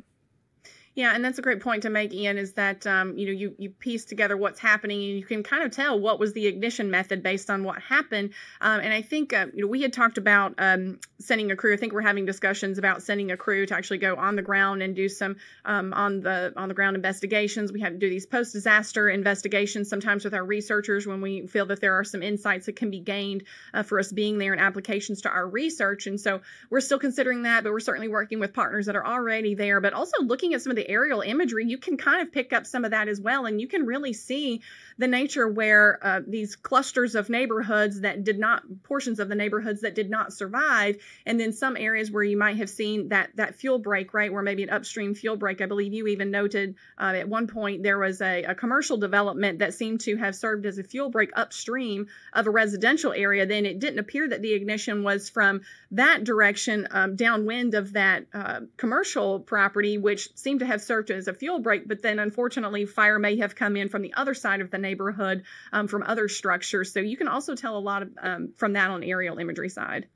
Yeah, 1.00 1.16
and 1.16 1.24
that's 1.24 1.40
a 1.40 1.42
great 1.42 1.62
point 1.62 1.84
to 1.84 1.90
make, 1.90 2.14
Ian. 2.14 2.38
Is 2.38 2.56
that 2.56 2.86
um, 2.86 3.18
you 3.18 3.28
know 3.28 3.32
you 3.32 3.56
you 3.58 3.70
piece 3.70 4.04
together 4.04 4.36
what's 4.36 4.60
happening 4.60 5.02
and 5.02 5.18
you 5.18 5.24
can 5.24 5.44
kind 5.44 5.64
of 5.64 5.72
tell 5.72 5.98
what 5.98 6.20
was 6.20 6.34
the 6.34 6.46
ignition 6.46 6.92
method 6.92 7.24
based 7.24 7.50
on 7.50 7.64
what 7.64 7.82
happened. 7.82 8.32
Um, 8.60 8.82
and 8.82 8.94
I 8.94 9.02
think 9.02 9.32
uh, 9.32 9.46
you 9.54 9.62
know 9.62 9.70
we 9.70 9.82
had 9.82 9.94
talked 9.94 10.18
about 10.18 10.56
um, 10.58 11.00
sending 11.18 11.52
a 11.52 11.56
crew. 11.56 11.74
I 11.74 11.78
think 11.78 11.94
we're 11.94 12.02
having 12.02 12.26
discussions 12.26 12.78
about 12.78 13.02
sending 13.02 13.32
a 13.32 13.38
crew 13.38 13.66
to 13.66 13.74
actually 13.74 14.00
go 14.00 14.18
on 14.18 14.36
the 14.36 14.42
ground 14.42 14.84
and 14.84 14.94
do 14.94 15.08
some 15.08 15.38
um, 15.64 15.94
on 15.94 16.20
the 16.20 16.52
on 16.58 16.68
the 16.68 16.74
ground 16.74 16.98
investigations. 16.98 17.72
We 17.72 17.80
have 17.80 17.94
to 17.94 17.98
do 17.98 18.10
these 18.10 18.26
post 18.26 18.52
disaster 18.52 19.08
investigations 19.08 19.88
sometimes 19.88 20.26
with 20.26 20.34
our 20.34 20.44
researchers 20.44 21.08
when 21.08 21.22
we 21.22 21.48
feel 21.48 21.68
that 21.68 21.80
there 21.80 21.94
are 21.94 22.04
some 22.04 22.22
insights 22.22 22.66
that 22.66 22.76
can 22.76 22.92
be 22.92 23.00
gained 23.00 23.46
uh, 23.74 23.84
for 23.84 24.00
us 24.00 24.12
being 24.12 24.38
there 24.38 24.52
and 24.52 24.62
applications 24.62 25.22
to 25.22 25.30
our 25.30 25.48
research. 25.48 26.08
And 26.08 26.20
so 26.20 26.42
we're 26.70 26.82
still 26.82 27.00
considering 27.00 27.44
that, 27.44 27.64
but 27.64 27.72
we're 27.72 27.80
certainly 27.80 28.10
working 28.10 28.42
with 28.42 28.52
partners 28.52 28.88
that 28.88 28.98
are 28.98 29.08
already 29.08 29.56
there, 29.56 29.80
but 29.80 29.94
also 29.94 30.22
looking 30.22 30.54
at 30.54 30.62
some 30.62 30.72
of 30.72 30.76
the 30.76 30.89
aerial 30.90 31.22
imagery, 31.22 31.66
you 31.66 31.78
can 31.78 31.98
kind 31.98 32.22
of 32.22 32.34
pick 32.34 32.52
up 32.52 32.66
some 32.66 32.84
of 32.84 32.92
that 32.92 33.08
as 33.08 33.22
well. 33.22 33.46
And 33.46 33.62
you 33.62 33.68
can 33.68 33.86
really 33.86 34.14
see 34.14 34.62
the 35.00 35.08
nature 35.08 35.48
where 35.48 35.98
uh, 36.02 36.20
these 36.28 36.58
clusters 36.58 37.16
of 37.16 37.30
neighborhoods 37.30 38.02
that 38.02 38.26
did 38.26 38.38
not, 38.38 38.64
portions 38.84 39.22
of 39.22 39.30
the 39.30 39.36
neighborhoods 39.36 39.82
that 39.82 39.96
did 39.96 40.10
not 40.10 40.34
survive. 40.34 40.98
And 41.26 41.40
then 41.40 41.54
some 41.54 41.78
areas 41.78 42.12
where 42.12 42.24
you 42.24 42.38
might 42.38 42.58
have 42.58 42.70
seen 42.70 43.08
that, 43.10 43.30
that 43.38 43.56
fuel 43.56 43.80
break, 43.80 44.14
right? 44.14 44.32
Where 44.32 44.44
maybe 44.44 44.64
an 44.64 44.70
upstream 44.70 45.16
fuel 45.16 45.38
break. 45.38 45.62
I 45.62 45.68
believe 45.68 45.94
you 45.94 46.08
even 46.08 46.32
noted 46.32 46.76
uh, 46.98 47.14
at 47.16 47.30
one 47.30 47.48
point 47.48 47.82
there 47.82 47.98
was 47.98 48.22
a, 48.22 48.44
a 48.44 48.56
commercial 48.56 48.98
development 48.98 49.60
that 49.60 49.74
seemed 49.74 50.02
to 50.02 50.18
have 50.18 50.36
served 50.36 50.66
as 50.66 50.78
a 50.78 50.84
fuel 50.84 51.10
break 51.10 51.32
upstream 51.34 52.08
of 52.34 52.48
a 52.48 52.52
residential 52.52 53.14
area. 53.14 53.46
Then 53.46 53.66
it 53.66 53.80
didn't 53.80 54.00
appear 54.00 54.28
that 54.28 54.42
the 54.42 54.54
ignition 54.54 55.04
was 55.04 55.30
from 55.30 55.62
that 55.92 56.26
direction 56.26 56.90
um, 56.92 57.16
downwind 57.16 57.74
of 57.74 57.94
that 57.94 58.26
uh, 58.34 58.60
commercial 58.76 59.40
property, 59.40 59.98
which 59.98 60.36
seemed 60.36 60.60
to 60.60 60.66
have 60.66 60.82
served 60.82 61.10
as 61.10 61.30
a 61.30 61.34
fuel 61.34 61.60
break, 61.60 61.88
but 61.88 62.02
then 62.02 62.20
unfortunately, 62.20 62.86
fire 62.86 63.18
may 63.18 63.38
have 63.38 63.56
come 63.56 63.78
in 63.78 63.88
from 63.88 64.02
the 64.02 64.14
other 64.16 64.34
side 64.34 64.60
of 64.60 64.70
the 64.70 64.89
neighborhood 64.90 65.44
um, 65.72 65.88
from 65.88 66.02
other 66.04 66.28
structures. 66.28 66.92
So 66.94 67.00
you 67.00 67.18
can 67.18 67.28
also 67.28 67.56
tell 67.56 67.78
a 67.78 67.84
lot 67.92 68.02
of, 68.04 68.10
um, 68.22 68.42
from 68.56 68.74
that 68.74 68.90
on 68.90 69.04
aerial 69.04 69.38
imagery 69.38 69.70
side. 69.70 70.08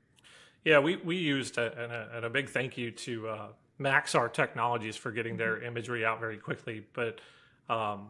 Yeah, 0.64 0.78
we, 0.80 0.96
we 0.96 1.16
used, 1.16 1.58
a, 1.58 1.66
and, 1.82 1.92
a, 1.92 2.08
and 2.16 2.24
a 2.24 2.30
big 2.30 2.48
thank 2.48 2.78
you 2.78 2.90
to 2.90 3.28
uh, 3.28 3.48
Maxar 3.78 4.32
Technologies 4.32 4.96
for 4.96 5.12
getting 5.12 5.36
their 5.36 5.56
mm-hmm. 5.56 5.66
imagery 5.66 6.04
out 6.04 6.20
very 6.20 6.38
quickly, 6.38 6.86
but 6.92 7.20
um, 7.68 8.08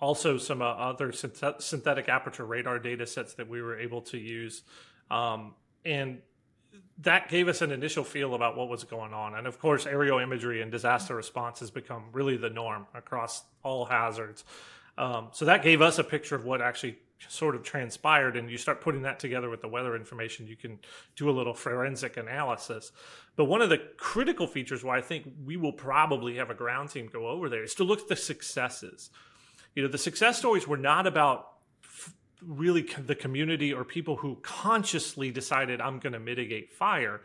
also 0.00 0.38
some 0.38 0.62
uh, 0.62 0.66
other 0.66 1.12
synthetic 1.12 2.08
aperture 2.08 2.44
radar 2.44 2.78
data 2.78 3.06
sets 3.06 3.34
that 3.34 3.48
we 3.48 3.62
were 3.62 3.78
able 3.78 4.02
to 4.02 4.18
use. 4.18 4.62
Um, 5.10 5.54
and 5.84 6.20
that 6.98 7.28
gave 7.28 7.48
us 7.48 7.62
an 7.62 7.72
initial 7.72 8.04
feel 8.04 8.34
about 8.34 8.56
what 8.56 8.68
was 8.68 8.84
going 8.84 9.12
on. 9.12 9.34
And 9.34 9.46
of 9.46 9.58
course, 9.58 9.86
aerial 9.86 10.18
imagery 10.18 10.62
and 10.62 10.70
disaster 10.70 11.14
response 11.14 11.60
has 11.60 11.70
become 11.70 12.04
really 12.12 12.36
the 12.36 12.50
norm 12.50 12.86
across 12.94 13.44
all 13.62 13.84
hazards. 13.84 14.44
Um, 14.98 15.28
so 15.32 15.44
that 15.44 15.62
gave 15.62 15.82
us 15.82 15.98
a 15.98 16.04
picture 16.04 16.34
of 16.34 16.44
what 16.44 16.62
actually 16.62 16.98
sort 17.28 17.54
of 17.54 17.62
transpired. 17.62 18.36
And 18.36 18.50
you 18.50 18.58
start 18.58 18.80
putting 18.80 19.02
that 19.02 19.18
together 19.18 19.48
with 19.48 19.60
the 19.60 19.68
weather 19.68 19.96
information, 19.96 20.46
you 20.46 20.56
can 20.56 20.78
do 21.16 21.28
a 21.30 21.32
little 21.32 21.54
forensic 21.54 22.16
analysis. 22.16 22.92
But 23.36 23.44
one 23.44 23.62
of 23.62 23.70
the 23.70 23.78
critical 23.96 24.46
features 24.46 24.82
why 24.84 24.98
I 24.98 25.02
think 25.02 25.30
we 25.44 25.56
will 25.56 25.72
probably 25.72 26.36
have 26.36 26.50
a 26.50 26.54
ground 26.54 26.90
team 26.90 27.08
go 27.12 27.28
over 27.28 27.48
there 27.48 27.62
is 27.62 27.74
to 27.74 27.84
look 27.84 28.00
at 28.00 28.08
the 28.08 28.16
successes. 28.16 29.10
You 29.74 29.82
know, 29.82 29.88
the 29.88 29.98
success 29.98 30.38
stories 30.38 30.66
were 30.66 30.76
not 30.76 31.06
about 31.06 31.48
really 32.42 32.82
the 32.98 33.14
community 33.14 33.72
or 33.72 33.84
people 33.84 34.16
who 34.16 34.36
consciously 34.42 35.30
decided 35.30 35.80
I'm 35.80 35.98
going 35.98 36.12
to 36.12 36.18
mitigate 36.18 36.72
fire. 36.72 37.22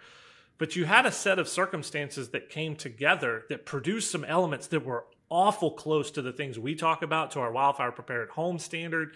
But 0.58 0.76
you 0.76 0.86
had 0.86 1.06
a 1.06 1.12
set 1.12 1.40
of 1.40 1.48
circumstances 1.48 2.30
that 2.30 2.50
came 2.50 2.76
together 2.76 3.46
that 3.50 3.66
produced 3.66 4.12
some 4.12 4.24
elements 4.24 4.68
that 4.68 4.86
were 4.86 5.06
awful 5.32 5.72
close 5.72 6.12
to 6.12 6.22
the 6.22 6.34
things 6.34 6.60
we 6.60 6.76
talk 6.76 7.02
about 7.02 7.32
to 7.32 7.40
our 7.40 7.52
wildfire 7.52 7.92
prepared 7.92 8.30
home 8.30 8.60
standard, 8.60 9.16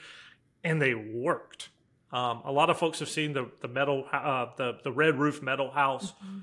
and 0.64 0.82
they 0.82 0.96
worked. 0.96 1.70
Um, 2.12 2.42
a 2.46 2.52
lot 2.52 2.70
of 2.70 2.78
folks 2.80 3.00
have 3.00 3.10
seen 3.10 3.34
the 3.34 3.52
the 3.62 3.68
metal 3.68 4.06
uh, 4.12 4.48
the 4.58 4.80
the 4.84 4.92
red 4.92 5.20
roof 5.20 5.44
metal 5.44 5.72
house, 5.72 6.14
mm-hmm. 6.14 6.40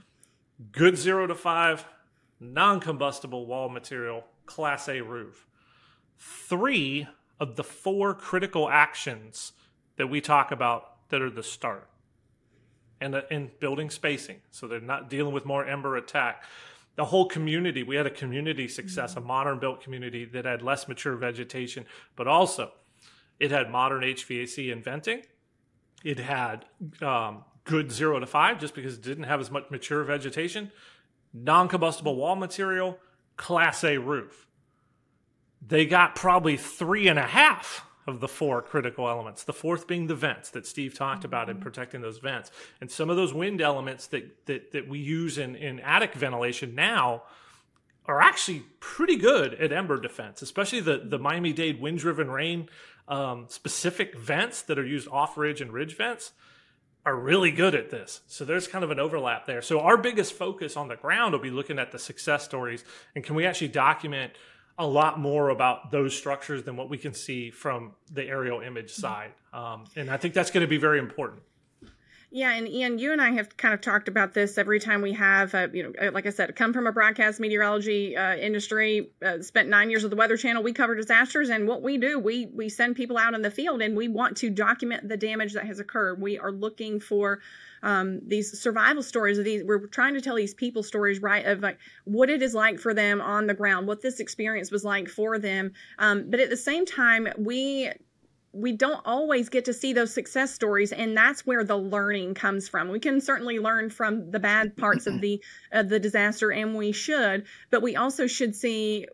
good 0.71 0.97
zero 0.97 1.27
to 1.27 1.35
five, 1.35 1.87
non 2.39 2.79
combustible 2.79 3.47
wall 3.47 3.69
material, 3.69 4.25
class 4.47 4.89
A 4.89 5.01
roof. 5.01 5.47
Three 6.19 7.09
of 7.41 7.57
the 7.57 7.65
four 7.65 8.15
critical 8.15 8.69
actions 8.69 9.53
that 9.97 10.07
we 10.07 10.21
talk 10.21 10.53
about 10.53 11.09
that 11.09 11.23
are 11.23 11.31
the 11.31 11.43
start 11.43 11.89
and 13.01 13.15
uh, 13.17 13.23
building 13.59 13.91
spacing 13.91 14.41
so 14.51 14.69
they're 14.69 14.81
not 14.81 15.11
dealing 15.11 15.35
with 15.35 15.45
more 15.45 15.67
ember 15.67 15.97
attack 15.97 16.45
the 16.97 17.05
whole 17.07 17.27
community 17.27 17.83
we 17.83 17.97
had 17.97 18.07
a 18.07 18.11
community 18.11 18.69
success 18.69 19.15
mm-hmm. 19.15 19.25
a 19.25 19.27
modern 19.27 19.59
built 19.59 19.81
community 19.83 20.25
that 20.25 20.45
had 20.45 20.63
less 20.63 20.89
mature 20.89 21.17
vegetation 21.17 21.85
but 22.17 22.27
also 22.27 22.73
it 23.41 23.51
had 23.51 23.71
modern 23.71 24.03
hvac 24.03 24.73
and 24.73 24.85
venting 24.85 25.23
it 26.05 26.19
had 26.19 26.65
um, 27.01 27.45
good 27.65 27.93
zero 27.93 28.19
to 28.19 28.27
five 28.27 28.59
just 28.59 28.75
because 28.75 28.95
it 28.95 29.03
didn't 29.03 29.25
have 29.25 29.41
as 29.41 29.51
much 29.51 29.71
mature 29.71 30.05
vegetation 30.05 30.71
non-combustible 31.33 32.17
wall 32.17 32.37
material 32.37 32.99
class 33.37 33.83
a 33.85 33.99
roof 33.99 34.47
they 35.67 35.87
got 35.87 36.15
probably 36.15 36.57
three 36.57 37.09
and 37.09 37.19
a 37.19 37.27
half 37.27 37.87
of 38.07 38.21
the 38.21 38.29
four 38.29 38.63
critical 38.63 39.09
elements. 39.09 39.45
The 39.45 39.53
fourth 39.53 39.87
being 39.87 40.07
the 40.07 40.15
vents 40.15 40.51
that 40.51 40.67
Steve 40.67 40.95
talked 40.95 41.21
mm-hmm. 41.21 41.27
about 41.27 41.49
in 41.49 41.57
mm-hmm. 41.57 41.63
protecting 41.63 42.01
those 42.01 42.19
vents. 42.19 42.51
And 42.81 42.91
some 42.91 43.11
of 43.11 43.17
those 43.17 43.33
wind 43.33 43.61
elements 43.61 44.07
that 44.09 44.47
that, 44.47 44.73
that 44.73 44.89
we 44.89 44.99
use 44.99 45.39
in, 45.39 45.57
in 45.57 45.81
attic 45.81 46.15
ventilation 46.15 46.75
now 46.75 47.23
are 48.07 48.21
actually 48.21 48.65
pretty 48.81 49.17
good 49.17 49.55
at 49.55 49.73
ember 49.73 50.01
defense, 50.01 50.43
especially 50.43 50.81
the, 50.81 50.99
the 51.05 51.19
Miami 51.19 51.53
Dade 51.53 51.81
wind 51.81 51.99
driven 51.99 52.31
rain 52.31 52.69
um, 53.09 53.47
specific 53.49 54.17
vents 54.17 54.63
that 54.63 54.79
are 54.79 54.87
used 54.87 55.09
off 55.09 55.37
ridge 55.37 55.61
and 55.61 55.73
ridge 55.73 55.97
vents 55.97 56.33
are 57.05 57.17
really 57.17 57.51
good 57.51 57.75
at 57.75 57.91
this. 57.91 58.21
So 58.29 58.45
there's 58.45 58.69
kind 58.69 58.85
of 58.85 58.91
an 58.91 59.01
overlap 59.01 59.47
there. 59.47 59.61
So 59.61 59.81
our 59.81 59.97
biggest 59.97 60.35
focus 60.35 60.77
on 60.77 60.89
the 60.89 60.97
ground 60.97 61.33
will 61.33 61.41
be 61.41 61.51
looking 61.51 61.79
at 61.79 61.91
the 61.91 61.99
success 61.99 62.45
stories 62.45 62.85
and 63.15 63.25
can 63.25 63.35
we 63.35 63.45
actually 63.45 63.69
document 63.69 64.33
a 64.83 64.87
lot 64.87 65.19
more 65.19 65.51
about 65.51 65.93
those 65.93 66.15
structures 66.17 66.65
than 66.65 66.77
what 66.77 66.91
we 66.91 66.99
can 66.99 67.15
see 67.15 67.51
from 67.51 67.93
the 68.13 68.25
aerial 68.25 68.61
image 68.61 68.91
side. 68.91 69.31
Um, 69.53 69.85
and 69.95 70.11
I 70.11 70.17
think 70.17 70.35
that's 70.35 70.51
going 70.51 70.63
to 70.63 70.69
be 70.69 70.77
very 70.77 70.99
important. 70.99 71.43
Yeah, 72.35 72.53
and 72.55 72.67
Ian, 72.67 72.99
you 72.99 73.13
and 73.13 73.21
I 73.21 73.31
have 73.33 73.59
kind 73.59 73.75
of 73.75 73.83
talked 73.83 74.09
about 74.09 74.33
this 74.33 74.57
every 74.57 74.81
time 74.81 75.03
we 75.03 75.13
have, 75.13 75.55
uh, 75.55 75.69
you 75.71 75.83
know, 75.83 75.93
uh, 76.01 76.11
like 76.13 76.27
I 76.27 76.31
said, 76.31 76.57
come 76.57 76.73
from 76.73 76.87
a 76.87 76.93
broadcast 76.93 77.39
meteorology 77.39 78.17
uh, 78.17 78.37
industry, 78.37 79.11
uh, 79.23 79.43
spent 79.43 79.69
nine 79.69 79.91
years 79.91 80.03
with 80.03 80.11
the 80.11 80.17
Weather 80.17 80.39
Channel. 80.39 80.63
We 80.63 80.73
cover 80.73 80.95
disasters, 80.95 81.51
and 81.51 81.69
what 81.69 81.83
we 81.83 81.99
do, 81.99 82.19
we 82.19 82.47
we 82.47 82.71
send 82.71 82.97
people 82.97 83.19
out 83.19 83.35
in 83.35 83.43
the 83.43 83.51
field, 83.51 83.83
and 83.83 83.95
we 83.95 84.09
want 84.09 84.39
to 84.39 84.49
document 84.49 85.11
the 85.11 85.19
damage 85.19 85.53
that 85.53 85.67
has 85.67 85.79
occurred. 85.79 86.23
We 86.23 86.39
are 86.39 86.51
looking 86.51 87.01
for 87.01 87.41
um, 87.83 88.21
these 88.27 88.61
survival 88.61 89.03
stories 89.03 89.39
of 89.39 89.45
these. 89.45 89.63
We're 89.65 89.87
trying 89.87 90.15
to 90.15 90.21
tell 90.21 90.37
these 90.37 90.55
people 90.55 90.83
stories, 90.83 91.21
right, 91.21 91.45
of 91.45 91.61
like 91.61 91.79
what 92.05 92.31
it 92.31 92.43
is 92.43 92.55
like 92.55 92.79
for 92.79 92.95
them 92.95 93.21
on 93.21 93.47
the 93.47 93.55
ground, 93.55 93.87
what 93.87 94.03
this 94.03 94.21
experience 94.21 94.71
was 94.71 94.85
like 94.85 95.09
for 95.09 95.39
them. 95.39 95.73
Um, 95.99 96.31
but 96.31 96.41
at 96.41 96.51
the 96.51 96.57
same 96.57 96.87
time, 96.87 97.29
we 97.39 97.91
we 98.55 98.73
don't 98.73 99.01
always 99.07 99.49
get 99.49 99.65
to 99.65 99.73
see 99.73 99.93
those 99.95 100.13
success 100.13 100.53
stories 100.53 100.93
and 100.93 101.17
that's 101.17 101.47
where 101.47 101.65
the 101.65 101.77
learning 101.77 102.35
comes 102.35 102.69
from 102.69 102.91
we 102.91 103.01
can 103.01 103.21
certainly 103.21 103.59
learn 103.59 103.89
from 103.89 104.31
the 104.31 104.39
bad 104.39 104.77
parts 104.77 105.07
of 105.07 105.21
the 105.23 105.43
of 105.73 105.89
the 105.89 105.99
disaster 105.99 106.53
and 106.53 106.75
we 106.75 106.93
should 106.93 107.47
but 107.71 107.81
we 107.81 107.97
also 107.97 108.27
should 108.27 108.55
see 108.55 109.07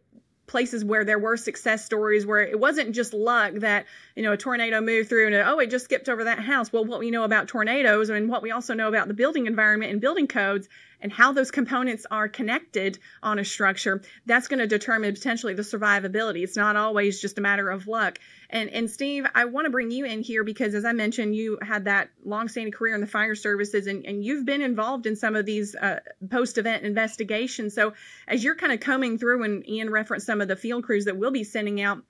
places 0.49 0.85
where 0.85 1.05
there 1.05 1.19
were 1.19 1.37
success 1.37 1.85
stories 1.85 2.27
where 2.27 2.41
it 2.41 2.59
wasn't 2.59 2.95
just 2.95 3.13
luck 3.13 3.53
that 3.57 3.87
you 4.17 4.23
know 4.23 4.33
a 4.33 4.37
tornado 4.37 4.81
moved 4.81 5.09
through 5.09 5.27
and 5.27 5.35
oh 5.37 5.59
it 5.59 5.71
just 5.71 5.85
skipped 5.85 6.09
over 6.09 6.25
that 6.25 6.41
house. 6.41 6.73
Well 6.73 6.85
what 6.85 6.99
we 6.99 7.11
know 7.11 7.25
about 7.25 7.47
tornadoes 7.47 8.11
and 8.11 8.29
what 8.29 8.43
we 8.43 8.51
also 8.51 8.75
know 8.75 8.89
about 8.89 9.07
the 9.07 9.15
building 9.15 9.47
environment 9.47 9.93
and 9.93 10.01
building 10.01 10.27
codes 10.27 10.69
and 11.01 11.13
how 11.13 11.33
those 11.33 11.51
components 11.51 12.07
are 12.11 12.29
connected 12.29 12.99
on 13.23 13.39
a 13.39 13.45
structure, 13.45 14.03
that's 14.27 14.49
going 14.49 14.59
to 14.59 14.67
determine 14.67 15.15
potentially 15.15 15.55
the 15.55 15.63
survivability. 15.63 16.43
It's 16.43 16.57
not 16.57 16.77
always 16.77 17.21
just 17.21 17.39
a 17.39 17.41
matter 17.41 17.71
of 17.71 17.87
luck. 17.87 18.19
And 18.51 18.71
and 18.71 18.91
Steve, 18.91 19.27
I 19.35 19.45
want 19.45 19.67
to 19.67 19.71
bring 19.71 19.91
you 19.91 20.05
in 20.05 20.23
here 20.23 20.43
because 20.43 20.75
as 20.75 20.85
I 20.85 20.93
mentioned, 20.93 21.37
you 21.37 21.59
had 21.61 21.85
that 21.85 22.11
long-standing 22.25 22.73
career 22.73 22.95
in 22.95 23.01
the 23.01 23.07
fire 23.07 23.35
services 23.35 23.87
and, 23.87 24.07
and 24.07 24.25
you've 24.25 24.47
been 24.47 24.63
involved 24.63 25.07
in 25.07 25.17
some 25.17 25.37
of 25.37 25.45
these 25.45 25.75
uh, 25.75 26.01
post-event 26.31 26.85
investigations. 26.85 27.75
So 27.75 27.93
as 28.27 28.43
you're 28.43 28.57
kind 28.57 28.73
of 28.73 28.81
coming 28.81 29.19
through 29.19 29.43
and 29.45 29.69
Ian 29.69 29.91
referenced 29.91 30.27
some 30.27 30.41
of 30.41 30.49
the 30.49 30.57
field 30.57 30.85
crews 30.85 31.05
that 31.05 31.17
we'll 31.17 31.31
be 31.31 31.45
sending 31.45 31.81
out 31.81 32.03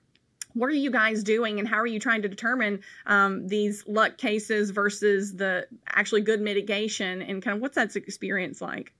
what 0.53 0.67
are 0.69 0.73
you 0.73 0.91
guys 0.91 1.23
doing 1.23 1.59
and 1.59 1.67
how 1.67 1.77
are 1.77 1.87
you 1.87 1.99
trying 1.99 2.21
to 2.21 2.27
determine 2.27 2.81
um, 3.05 3.47
these 3.47 3.87
luck 3.87 4.17
cases 4.17 4.71
versus 4.71 5.35
the 5.35 5.67
actually 5.87 6.21
good 6.21 6.41
mitigation 6.41 7.21
and 7.21 7.41
kind 7.41 7.55
of 7.57 7.61
what's 7.61 7.75
that 7.75 7.95
experience 7.95 8.61
like? 8.61 8.93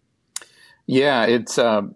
Yeah 0.86 1.26
it's 1.26 1.58
um, 1.58 1.96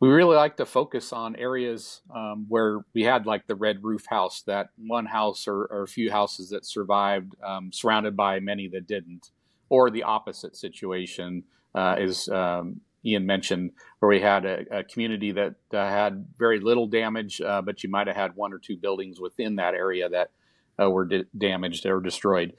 we 0.00 0.08
really 0.08 0.36
like 0.36 0.56
to 0.58 0.66
focus 0.66 1.12
on 1.12 1.36
areas 1.36 2.02
um, 2.14 2.46
where 2.48 2.80
we 2.92 3.02
had 3.02 3.26
like 3.26 3.46
the 3.46 3.54
red 3.54 3.82
roof 3.82 4.04
house 4.06 4.42
that 4.42 4.68
one 4.76 5.06
house 5.06 5.48
or, 5.48 5.64
or 5.64 5.82
a 5.82 5.88
few 5.88 6.10
houses 6.10 6.50
that 6.50 6.66
survived 6.66 7.34
um, 7.42 7.72
surrounded 7.72 8.16
by 8.16 8.40
many 8.40 8.68
that 8.68 8.86
didn't 8.86 9.30
or 9.68 9.90
the 9.90 10.02
opposite 10.02 10.56
situation 10.56 11.42
uh, 11.74 11.96
is 11.98 12.28
um, 12.28 12.80
Ian 13.04 13.26
mentioned, 13.26 13.72
where 13.98 14.08
we 14.08 14.20
had 14.20 14.44
a, 14.44 14.78
a 14.78 14.84
community 14.84 15.32
that 15.32 15.54
uh, 15.72 15.88
had 15.88 16.26
very 16.38 16.60
little 16.60 16.86
damage, 16.86 17.40
uh, 17.40 17.62
but 17.62 17.82
you 17.82 17.90
might 17.90 18.06
have 18.06 18.16
had 18.16 18.36
one 18.36 18.52
or 18.52 18.58
two 18.58 18.76
buildings 18.76 19.20
within 19.20 19.56
that 19.56 19.74
area 19.74 20.08
that 20.08 20.30
uh, 20.80 20.90
were 20.90 21.08
damaged 21.36 21.86
or 21.86 22.00
destroyed. 22.00 22.54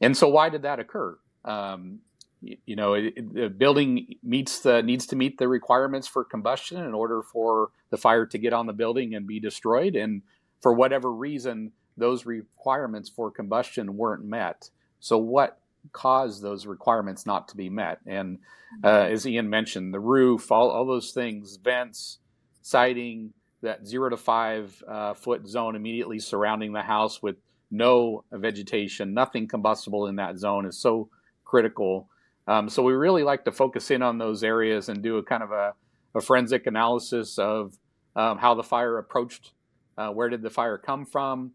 And 0.00 0.16
so, 0.16 0.28
why 0.28 0.48
did 0.48 0.62
that 0.62 0.78
occur? 0.78 1.18
Um, 1.44 2.00
you, 2.40 2.56
you, 2.66 2.76
know, 2.76 2.94
it, 2.94 3.34
the 3.34 3.48
building 3.48 4.14
meets 4.22 4.60
the 4.60 4.82
needs 4.82 5.06
to 5.08 5.16
meet 5.16 5.38
the 5.38 5.48
requirements 5.48 6.06
for 6.06 6.24
combustion 6.24 6.84
in 6.84 6.94
order 6.94 7.22
for 7.22 7.70
the 7.90 7.96
fire 7.96 8.26
to 8.26 8.38
get 8.38 8.52
on 8.52 8.66
the 8.66 8.72
building 8.72 9.14
and 9.14 9.26
be 9.26 9.40
destroyed. 9.40 9.96
And 9.96 10.22
for 10.60 10.72
whatever 10.72 11.12
reason, 11.12 11.72
those 11.96 12.26
requirements 12.26 13.08
for 13.08 13.30
combustion 13.30 13.96
weren't 13.96 14.24
met. 14.24 14.70
So, 15.00 15.18
what 15.18 15.58
cause 15.92 16.40
those 16.40 16.66
requirements 16.66 17.26
not 17.26 17.48
to 17.48 17.56
be 17.56 17.68
met. 17.68 17.98
And 18.06 18.38
uh, 18.84 19.06
as 19.10 19.26
Ian 19.26 19.48
mentioned, 19.48 19.94
the 19.94 20.00
roof, 20.00 20.52
all, 20.52 20.70
all 20.70 20.86
those 20.86 21.12
things, 21.12 21.56
vents, 21.56 22.18
siding, 22.62 23.32
that 23.62 23.86
zero 23.86 24.10
to 24.10 24.16
five 24.16 24.82
uh, 24.86 25.14
foot 25.14 25.46
zone 25.46 25.74
immediately 25.74 26.18
surrounding 26.18 26.72
the 26.72 26.82
house 26.82 27.22
with 27.22 27.36
no 27.70 28.24
vegetation, 28.32 29.14
nothing 29.14 29.48
combustible 29.48 30.06
in 30.06 30.16
that 30.16 30.38
zone 30.38 30.64
is 30.64 30.78
so 30.78 31.08
critical. 31.44 32.08
Um, 32.46 32.68
so 32.68 32.82
we 32.82 32.92
really 32.92 33.24
like 33.24 33.44
to 33.44 33.52
focus 33.52 33.90
in 33.90 34.02
on 34.02 34.18
those 34.18 34.42
areas 34.42 34.88
and 34.88 35.02
do 35.02 35.18
a 35.18 35.22
kind 35.22 35.42
of 35.42 35.50
a, 35.50 35.74
a 36.14 36.20
forensic 36.20 36.66
analysis 36.66 37.38
of 37.38 37.76
um, 38.16 38.38
how 38.38 38.54
the 38.54 38.62
fire 38.62 38.98
approached, 38.98 39.52
uh, 39.96 40.08
where 40.10 40.28
did 40.28 40.42
the 40.42 40.50
fire 40.50 40.78
come 40.78 41.04
from, 41.04 41.52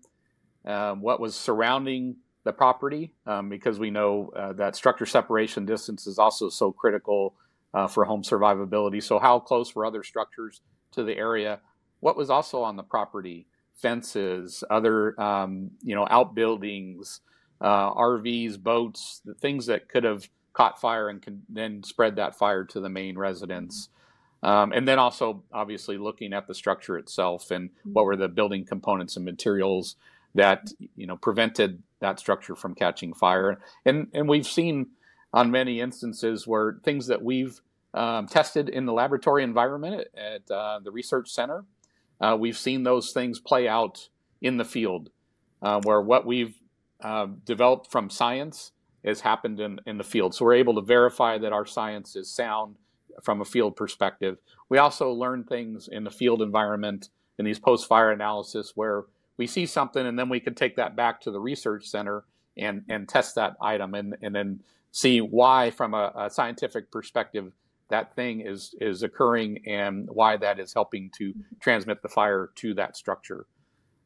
um, 0.66 1.02
what 1.02 1.20
was 1.20 1.36
surrounding 1.36 2.18
the 2.44 2.54
property 2.54 3.14
um, 3.26 3.50
because 3.50 3.80
we 3.80 3.90
know 3.90 4.32
uh, 4.36 4.54
that 4.54 4.76
structure 4.76 5.06
separation 5.06 5.66
distance 5.66 6.08
is 6.08 6.20
also 6.20 6.50
so 6.50 6.72
critical 6.72 7.36
uh, 7.74 7.88
for 7.88 8.06
home 8.06 8.22
survivability. 8.22 9.02
So, 9.02 9.20
how 9.20 9.40
close 9.40 9.74
were 9.74 9.86
other 9.86 10.04
structures 10.04 10.62
to 10.92 11.04
the 11.04 11.18
area? 11.18 11.60
What 12.00 12.18
was 12.18 12.30
also 12.30 12.62
on 12.62 12.76
the 12.76 12.84
property? 12.84 13.48
Fences, 13.76 14.64
other 14.70 15.20
um, 15.20 15.72
you 15.82 15.96
know 15.96 16.06
outbuildings, 16.10 17.22
uh, 17.60 17.92
RVs, 17.94 18.62
boats, 18.62 19.22
the 19.26 19.34
things 19.34 19.66
that 19.66 19.90
could 19.90 20.04
have 20.04 20.30
caught 20.54 20.80
fire 20.80 21.10
and 21.10 21.22
can 21.22 21.42
then 21.50 21.82
spread 21.84 22.16
that 22.18 22.36
fire 22.38 22.64
to 22.66 22.80
the 22.80 22.90
main 22.90 23.18
residence. 23.18 23.90
Um, 24.44 24.74
and 24.74 24.88
then 24.88 25.00
also 25.00 25.44
obviously 25.54 25.98
looking 25.98 26.34
at 26.34 26.48
the 26.48 26.54
structure 26.54 26.98
itself 26.98 27.50
and 27.50 27.70
what 27.86 28.06
were 28.06 28.18
the 28.18 28.28
building 28.28 28.66
components 28.66 29.16
and 29.16 29.26
materials 29.26 29.96
that 30.36 30.70
you 30.96 31.08
know 31.08 31.18
prevented 31.18 31.82
that 32.00 32.20
structure 32.20 32.56
from 32.56 32.76
catching 32.76 33.14
fire. 33.14 33.60
And 33.86 34.08
and 34.14 34.28
we've 34.28 34.48
seen 34.48 34.88
on 35.34 35.52
many 35.52 35.80
instances 35.80 36.46
where 36.46 36.78
things 36.84 37.08
that 37.08 37.24
we've 37.24 37.60
um, 37.94 38.28
tested 38.28 38.70
in 38.70 38.86
the 38.86 38.94
laboratory 38.94 39.44
environment 39.44 40.08
at, 40.16 40.50
uh, 40.50 40.80
the 40.84 40.92
research 40.92 41.30
center, 41.30 41.66
uh, 42.22 42.36
we've 42.40 42.58
seen 42.58 42.84
those 42.84 43.12
things 43.12 43.40
play 43.40 43.68
out 43.68 44.10
in 44.42 44.58
the 44.58 44.66
field, 44.66 45.10
uh, 45.62 45.80
where 45.84 46.02
what 46.02 46.26
we've 46.26 46.56
uh, 47.02 47.28
developed 47.46 47.92
from 47.92 48.10
science 48.10 48.72
has 49.04 49.22
happened 49.22 49.60
in, 49.60 49.80
in 49.86 49.98
the 49.98 50.04
field. 50.04 50.34
So 50.34 50.46
we're 50.46 50.54
able 50.54 50.76
to 50.76 50.82
verify 50.82 51.38
that 51.38 51.52
our 51.52 51.66
science 51.66 52.16
is 52.16 52.34
sound 52.34 52.78
from 53.24 53.42
a 53.42 53.46
field 53.46 53.76
perspective. 53.76 54.38
We 54.70 54.78
also 54.78 55.12
learn 55.12 55.44
things 55.44 55.90
in 55.92 56.04
the 56.04 56.12
field 56.12 56.42
environment 56.42 57.10
in 57.38 57.46
these 57.46 57.60
post-fire 57.60 58.12
analysis 58.12 58.72
where 58.76 59.04
we 59.38 59.48
see 59.48 59.66
something 59.66 60.06
and 60.06 60.18
then 60.18 60.30
we 60.30 60.40
can 60.40 60.54
take 60.54 60.76
that 60.76 60.96
back 60.96 61.22
to 61.22 61.32
the 61.32 61.40
research 61.40 61.88
center 61.88 62.24
and, 62.58 62.84
and 62.90 63.10
test 63.10 63.36
that 63.36 63.56
item 63.62 63.94
and, 63.94 64.16
and 64.22 64.36
then 64.36 64.60
see 64.92 65.20
why 65.20 65.72
from 65.72 65.94
a, 65.94 66.12
a 66.16 66.30
scientific 66.30 66.92
perspective 66.92 67.52
that 67.90 68.16
thing 68.16 68.42
is 68.42 68.74
is 68.82 69.04
occurring 69.04 69.62
and 69.68 70.10
why 70.10 70.38
that 70.38 70.60
is 70.60 70.74
helping 70.74 71.12
to 71.12 71.34
transmit 71.60 72.02
the 72.02 72.10
fire 72.10 72.50
to 72.56 72.74
that 72.74 72.98
structure. 72.98 73.46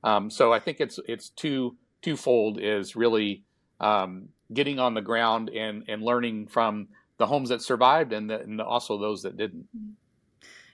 Um, 0.04 0.30
so 0.30 0.52
I 0.52 0.60
think 0.60 0.80
it's 0.80 1.00
it's 1.08 1.30
two 1.30 1.78
twofold 2.02 2.60
is 2.60 2.96
really 2.96 3.44
um, 3.80 4.30
getting 4.54 4.80
on 4.80 4.94
the 4.94 5.02
ground 5.02 5.50
and 5.50 5.84
and 5.88 6.02
learning 6.04 6.48
from 6.48 6.88
the 7.18 7.26
homes 7.26 7.50
that 7.50 7.62
survived 7.62 8.14
and, 8.14 8.30
the, 8.30 8.40
and 8.42 8.62
also 8.62 8.98
those 8.98 9.24
that 9.24 9.38
didn't. 9.38 9.68
Mm-hmm. 9.76 9.92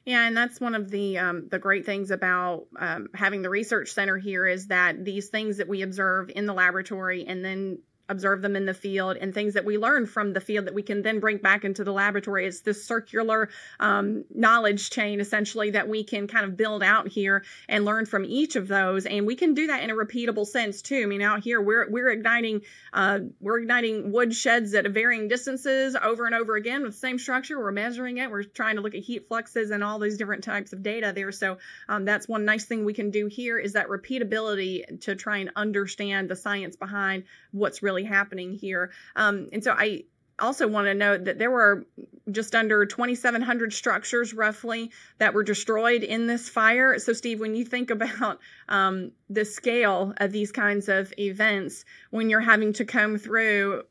Yeah, 0.06 0.28
and 0.28 0.36
that's 0.36 0.60
one 0.60 0.76
of 0.76 0.90
the 0.90 1.18
um, 1.18 1.48
the 1.50 1.60
great 1.60 1.86
things 1.86 2.12
about 2.12 2.66
um, 2.78 3.08
having 3.14 3.42
the 3.42 3.50
research 3.50 3.94
center 3.94 4.18
here 4.18 4.46
is 4.46 4.68
that 4.68 5.04
these 5.04 5.30
things 5.30 5.58
that 5.58 5.70
we 5.70 5.82
observe 5.82 6.30
in 6.36 6.46
the 6.46 6.54
laboratory 6.54 7.26
and 7.26 7.44
then 7.44 7.80
observe 8.10 8.42
them 8.42 8.56
in 8.56 8.66
the 8.66 8.74
field 8.74 9.18
and 9.18 9.34
things 9.34 9.54
that 9.54 9.66
we 9.66 9.78
learn 9.78 10.06
from 10.06 10.34
the 10.34 10.42
field 10.42 10.66
that 10.66 10.74
we 10.74 10.84
can 10.84 11.02
then 11.02 11.20
bring 11.20 11.38
back 11.38 11.64
into 11.64 11.84
the 11.84 11.94
laboratory. 11.94 12.46
It's 12.46 12.62
this 12.62 12.84
circular 12.84 13.50
um, 13.80 14.26
knowledge 14.34 14.90
chain 14.90 15.20
essentially 15.20 15.72
that 15.72 15.88
we 15.88 16.04
can 16.04 16.28
kind 16.28 16.46
of 16.46 16.58
build 16.58 16.84
out 16.84 17.08
here 17.08 17.44
and 17.70 17.86
learn 17.86 18.06
from 18.06 18.26
each 18.26 18.56
of 18.56 18.68
those. 18.68 19.06
And 19.06 19.26
we 19.26 19.36
can 19.36 19.54
do 19.54 19.68
that 19.68 19.84
in 19.84 19.90
a 19.90 19.94
repeatable 19.96 20.46
sense 20.46 20.82
too. 20.82 21.02
I 21.04 21.06
mean, 21.06 21.22
out 21.22 21.44
here 21.44 21.62
we're 21.62 21.90
we're 21.90 22.10
igniting 22.10 22.62
uh, 22.92 23.20
we're 23.40 23.60
igniting 23.60 24.12
wood 24.12 24.34
sheds 24.34 24.74
at 24.74 24.86
varying 24.90 25.28
distances 25.28 25.96
over 26.02 26.26
and 26.26 26.36
over 26.36 26.56
again 26.56 26.84
with 26.84 26.94
the 26.94 27.00
same 27.00 27.18
structure. 27.18 27.58
We're 27.58 27.72
measuring 27.72 28.18
it. 28.18 28.30
We're 28.30 28.44
trying 28.44 28.76
to 28.76 28.82
look 28.82 28.96
at 28.96 29.02
heat 29.02 29.28
fluxes 29.28 29.72
and 29.72 29.84
all 29.84 30.00
these 30.00 30.18
different 30.18 30.44
types 30.44 30.74
of 30.74 30.84
data 30.84 31.14
there. 31.16 31.32
So 31.32 31.58
um, 31.88 32.06
that's 32.06 32.28
one 32.28 32.46
nice 32.46 32.66
thing 32.66 32.86
we 32.86 32.94
can 32.94 33.12
do 33.12 33.28
here 33.28 33.58
is 33.58 33.74
that 33.74 33.88
repeatability 33.88 35.02
to 35.02 35.16
try 35.16 35.38
and 35.38 35.52
understand 35.56 36.30
the 36.30 36.36
science 36.36 36.76
behind 36.76 37.24
what's 37.52 37.82
really 37.82 38.03
really 38.04 38.16
happening 38.16 38.54
here. 38.54 38.92
Um, 39.16 39.50
and 39.52 39.64
so 39.64 39.72
I 39.72 40.04
also 40.40 40.68
want 40.68 40.88
to 40.88 40.94
note 40.94 41.26
that 41.26 41.38
there 41.38 41.52
were 41.52 41.86
just 42.32 42.56
under 42.56 42.86
2,700 42.86 43.74
structures 43.74 44.34
roughly 44.34 44.92
that 45.20 45.34
were 45.34 45.44
destroyed 45.44 46.04
in 46.04 46.26
this 46.26 46.50
fire. 46.50 46.98
So, 47.00 47.14
Steve, 47.14 47.40
when 47.40 47.56
you 47.56 47.66
think 47.66 47.92
about 47.92 48.40
um, 48.70 49.12
the 49.30 49.46
scale 49.46 50.14
of 50.18 50.32
these 50.32 50.52
kinds 50.52 50.90
of 50.90 51.14
events, 51.18 51.86
when 52.10 52.30
you're 52.30 52.40
having 52.40 52.74
to 52.74 52.86
come 52.86 53.18
through, 53.18 53.84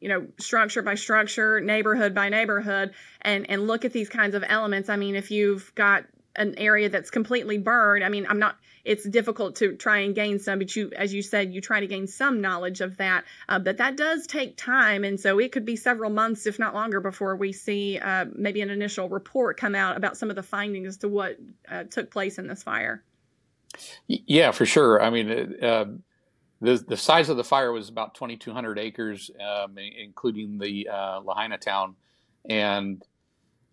you 0.00 0.08
know, 0.08 0.26
structure 0.38 0.82
by 0.82 0.94
structure, 0.94 1.60
neighborhood 1.60 2.14
by 2.14 2.28
neighborhood, 2.28 2.92
and 3.22 3.48
and 3.50 3.66
look 3.66 3.84
at 3.84 3.92
these 3.92 4.08
kinds 4.08 4.34
of 4.34 4.44
elements. 4.46 4.88
I 4.88 4.96
mean, 4.96 5.16
if 5.16 5.30
you've 5.30 5.74
got 5.74 6.04
an 6.36 6.54
area 6.58 6.88
that's 6.88 7.10
completely 7.10 7.58
burned. 7.58 8.04
I 8.04 8.08
mean, 8.08 8.26
I'm 8.28 8.38
not. 8.38 8.56
It's 8.84 9.04
difficult 9.08 9.56
to 9.56 9.74
try 9.74 9.98
and 9.98 10.14
gain 10.14 10.38
some, 10.38 10.60
but 10.60 10.76
you, 10.76 10.92
as 10.96 11.12
you 11.12 11.20
said, 11.20 11.52
you 11.52 11.60
try 11.60 11.80
to 11.80 11.88
gain 11.88 12.06
some 12.06 12.40
knowledge 12.40 12.80
of 12.80 12.98
that. 12.98 13.24
Uh, 13.48 13.58
but 13.58 13.78
that 13.78 13.96
does 13.96 14.26
take 14.28 14.56
time, 14.56 15.02
and 15.02 15.18
so 15.18 15.38
it 15.40 15.50
could 15.50 15.64
be 15.64 15.76
several 15.76 16.10
months, 16.10 16.46
if 16.46 16.58
not 16.58 16.74
longer, 16.74 17.00
before 17.00 17.34
we 17.34 17.52
see 17.52 17.98
uh, 17.98 18.26
maybe 18.34 18.60
an 18.60 18.70
initial 18.70 19.08
report 19.08 19.58
come 19.58 19.74
out 19.74 19.96
about 19.96 20.16
some 20.16 20.30
of 20.30 20.36
the 20.36 20.42
findings 20.42 20.88
as 20.88 20.96
to 20.98 21.08
what 21.08 21.36
uh, 21.68 21.84
took 21.84 22.10
place 22.10 22.38
in 22.38 22.46
this 22.46 22.62
fire. 22.62 23.02
Yeah, 24.06 24.52
for 24.52 24.66
sure. 24.66 25.02
I 25.02 25.10
mean, 25.10 25.56
uh, 25.62 25.86
the 26.60 26.84
the 26.86 26.96
size 26.96 27.28
of 27.28 27.36
the 27.36 27.44
fire 27.44 27.72
was 27.72 27.88
about 27.88 28.14
2,200 28.14 28.78
acres, 28.78 29.30
um, 29.40 29.76
including 29.78 30.58
the 30.58 30.88
uh, 30.88 31.20
Lahaina 31.20 31.58
town, 31.58 31.96
and 32.48 33.02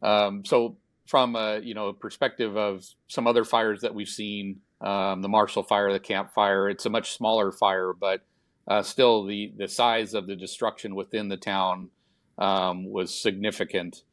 um, 0.01 0.43
so 0.43 0.77
from 1.05 1.35
a 1.35 1.59
you 1.59 1.73
know 1.73 1.93
perspective 1.93 2.57
of 2.57 2.85
some 3.07 3.27
other 3.27 3.43
fires 3.43 3.81
that 3.81 3.93
we've 3.93 4.09
seen, 4.09 4.61
um, 4.81 5.21
the 5.21 5.29
Marshall 5.29 5.63
Fire, 5.63 5.91
the 5.91 5.99
Camp 5.99 6.33
Fire, 6.33 6.69
it's 6.69 6.85
a 6.85 6.89
much 6.89 7.13
smaller 7.13 7.51
fire, 7.51 7.93
but 7.93 8.21
uh, 8.67 8.81
still 8.81 9.25
the 9.25 9.53
the 9.57 9.67
size 9.67 10.13
of 10.13 10.27
the 10.27 10.35
destruction 10.35 10.95
within 10.95 11.29
the 11.29 11.37
town 11.37 11.89
um, 12.37 12.89
was 12.89 13.13
significant. 13.13 14.03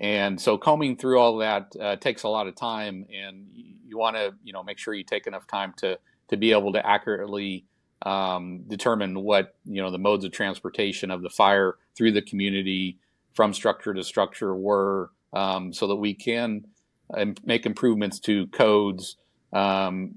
And 0.00 0.40
so 0.40 0.56
combing 0.56 0.96
through 0.96 1.18
all 1.18 1.38
that 1.38 1.74
uh, 1.80 1.96
takes 1.96 2.22
a 2.22 2.28
lot 2.28 2.46
of 2.46 2.54
time, 2.54 3.06
and 3.12 3.46
you 3.52 3.98
want 3.98 4.16
to 4.16 4.34
you 4.44 4.52
know 4.52 4.62
make 4.62 4.78
sure 4.78 4.94
you 4.94 5.04
take 5.04 5.26
enough 5.26 5.46
time 5.46 5.74
to 5.78 5.98
to 6.28 6.36
be 6.36 6.52
able 6.52 6.72
to 6.72 6.86
accurately 6.86 7.64
um, 8.02 8.64
determine 8.68 9.22
what 9.22 9.56
you 9.64 9.82
know 9.82 9.90
the 9.90 9.98
modes 9.98 10.24
of 10.24 10.32
transportation 10.32 11.10
of 11.10 11.22
the 11.22 11.30
fire 11.30 11.76
through 11.96 12.12
the 12.12 12.22
community 12.22 12.98
from 13.34 13.52
structure 13.52 13.94
to 13.94 14.02
structure 14.02 14.54
were, 14.54 15.10
um, 15.32 15.72
so 15.72 15.86
that 15.86 15.96
we 15.96 16.14
can 16.14 16.64
um, 17.14 17.34
make 17.44 17.66
improvements 17.66 18.18
to 18.20 18.46
codes 18.48 19.16
um, 19.52 20.14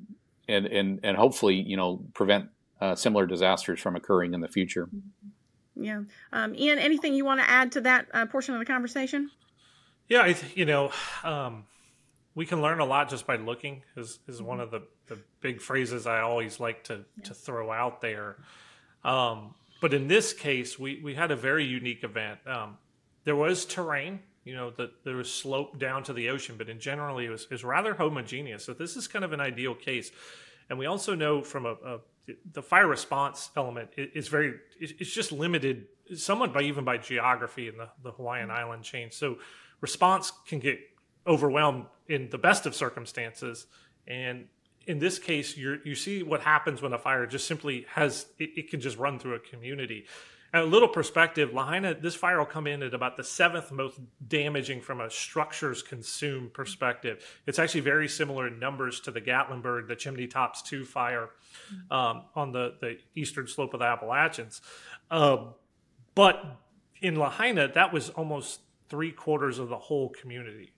and, 0.47 0.65
and 0.65 0.99
and 1.03 1.17
hopefully 1.17 1.55
you 1.55 1.77
know 1.77 2.03
prevent 2.13 2.49
uh, 2.79 2.95
similar 2.95 3.25
disasters 3.25 3.79
from 3.79 3.95
occurring 3.95 4.33
in 4.33 4.41
the 4.41 4.47
future. 4.47 4.89
Yeah, 5.75 6.01
um, 6.33 6.53
Ian, 6.55 6.79
anything 6.79 7.13
you 7.13 7.25
want 7.25 7.39
to 7.39 7.49
add 7.49 7.71
to 7.73 7.81
that 7.81 8.07
uh, 8.13 8.25
portion 8.25 8.53
of 8.53 8.59
the 8.59 8.65
conversation? 8.65 9.31
Yeah, 10.09 10.23
I 10.23 10.33
th- 10.33 10.57
you 10.57 10.65
know, 10.65 10.91
um, 11.23 11.63
we 12.35 12.45
can 12.45 12.61
learn 12.61 12.79
a 12.79 12.85
lot 12.85 13.09
just 13.09 13.25
by 13.25 13.37
looking. 13.37 13.83
Is 13.95 14.19
is 14.27 14.37
mm-hmm. 14.37 14.45
one 14.45 14.59
of 14.59 14.71
the, 14.71 14.81
the 15.07 15.17
big 15.39 15.61
phrases 15.61 16.05
I 16.05 16.21
always 16.21 16.59
like 16.59 16.83
to 16.85 17.05
yeah. 17.17 17.23
to 17.25 17.33
throw 17.33 17.71
out 17.71 18.01
there. 18.01 18.37
Um, 19.03 19.55
but 19.79 19.93
in 19.93 20.07
this 20.07 20.33
case, 20.33 20.77
we 20.77 20.99
we 21.01 21.15
had 21.15 21.31
a 21.31 21.35
very 21.35 21.65
unique 21.65 22.03
event. 22.03 22.39
Um, 22.45 22.77
there 23.23 23.35
was 23.35 23.65
terrain, 23.65 24.19
you 24.43 24.55
know, 24.55 24.71
that 24.71 25.03
there 25.03 25.15
was 25.15 25.31
slope 25.31 25.77
down 25.77 26.03
to 26.03 26.13
the 26.13 26.29
ocean, 26.29 26.55
but 26.57 26.69
in 26.69 26.79
generally 26.79 27.25
it 27.25 27.29
was, 27.29 27.43
it 27.43 27.51
was 27.51 27.63
rather 27.63 27.93
homogeneous. 27.93 28.65
So 28.65 28.73
this 28.73 28.95
is 28.95 29.07
kind 29.07 29.23
of 29.23 29.33
an 29.33 29.39
ideal 29.39 29.75
case. 29.75 30.11
And 30.69 30.79
we 30.79 30.85
also 30.85 31.15
know 31.15 31.41
from 31.41 31.65
a, 31.65 31.73
a 31.85 31.99
the 32.53 32.61
fire 32.61 32.87
response 32.87 33.49
element 33.57 33.89
is 33.97 34.27
very 34.27 34.53
it's 34.79 35.11
just 35.11 35.31
limited 35.31 35.87
somewhat 36.15 36.53
by 36.53 36.61
even 36.61 36.83
by 36.83 36.97
geography 36.97 37.67
in 37.67 37.77
the, 37.77 37.89
the 38.03 38.11
Hawaiian 38.11 38.49
mm-hmm. 38.49 38.57
island 38.57 38.83
chain. 38.83 39.11
So 39.11 39.37
response 39.81 40.31
can 40.45 40.59
get 40.59 40.79
overwhelmed 41.25 41.85
in 42.07 42.29
the 42.29 42.37
best 42.37 42.65
of 42.65 42.75
circumstances. 42.75 43.67
And 44.07 44.47
in 44.87 44.99
this 44.99 45.19
case, 45.19 45.57
you 45.57 45.79
you 45.83 45.95
see 45.95 46.23
what 46.23 46.41
happens 46.41 46.81
when 46.81 46.93
a 46.93 46.97
fire 46.97 47.25
just 47.25 47.47
simply 47.47 47.85
has 47.89 48.27
it, 48.39 48.51
it 48.55 48.69
can 48.69 48.81
just 48.81 48.97
run 48.97 49.19
through 49.19 49.35
a 49.35 49.39
community. 49.39 50.05
A 50.53 50.63
little 50.63 50.87
perspective, 50.87 51.53
Lahaina, 51.53 51.93
this 51.93 52.15
fire 52.15 52.37
will 52.37 52.45
come 52.45 52.67
in 52.67 52.83
at 52.83 52.93
about 52.93 53.15
the 53.15 53.23
seventh 53.23 53.71
most 53.71 53.99
damaging 54.27 54.81
from 54.81 54.99
a 54.99 55.09
structures 55.09 55.81
consumed 55.81 56.53
perspective. 56.53 57.25
It's 57.47 57.57
actually 57.57 57.81
very 57.81 58.09
similar 58.09 58.47
in 58.47 58.59
numbers 58.59 58.99
to 59.01 59.11
the 59.11 59.21
Gatlinburg, 59.21 59.87
the 59.87 59.95
Chimney 59.95 60.27
Tops 60.27 60.61
2 60.63 60.83
fire 60.83 61.29
um, 61.89 62.23
on 62.35 62.51
the, 62.51 62.75
the 62.81 62.97
eastern 63.15 63.47
slope 63.47 63.73
of 63.73 63.79
the 63.79 63.85
Appalachians. 63.85 64.61
Um, 65.09 65.53
but 66.15 66.43
in 67.01 67.15
Lahaina, 67.15 67.69
that 67.69 67.93
was 67.93 68.09
almost 68.09 68.59
three 68.89 69.11
quarters 69.11 69.57
of 69.57 69.69
the 69.69 69.77
whole 69.77 70.09
community. 70.09 70.73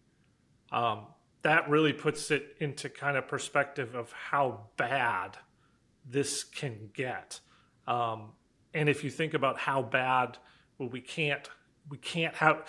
Um, 0.72 1.08
that 1.42 1.68
really 1.68 1.94
puts 1.94 2.30
it 2.30 2.56
into 2.60 2.90
kind 2.90 3.18
of 3.18 3.28
perspective 3.28 3.96
of 3.96 4.12
how 4.12 4.68
bad 4.78 5.38
this 6.08 6.44
can 6.44 6.90
get. 6.94 7.40
Um, 7.88 8.34
and 8.74 8.90
if 8.90 9.04
you 9.04 9.10
think 9.10 9.34
about 9.34 9.60
how 9.60 9.82
bad, 9.82 10.38
well, 10.78 10.90
we 10.90 11.02
can't, 11.02 11.50
we 11.90 11.98
can't 11.98 12.36
have. 12.36 12.68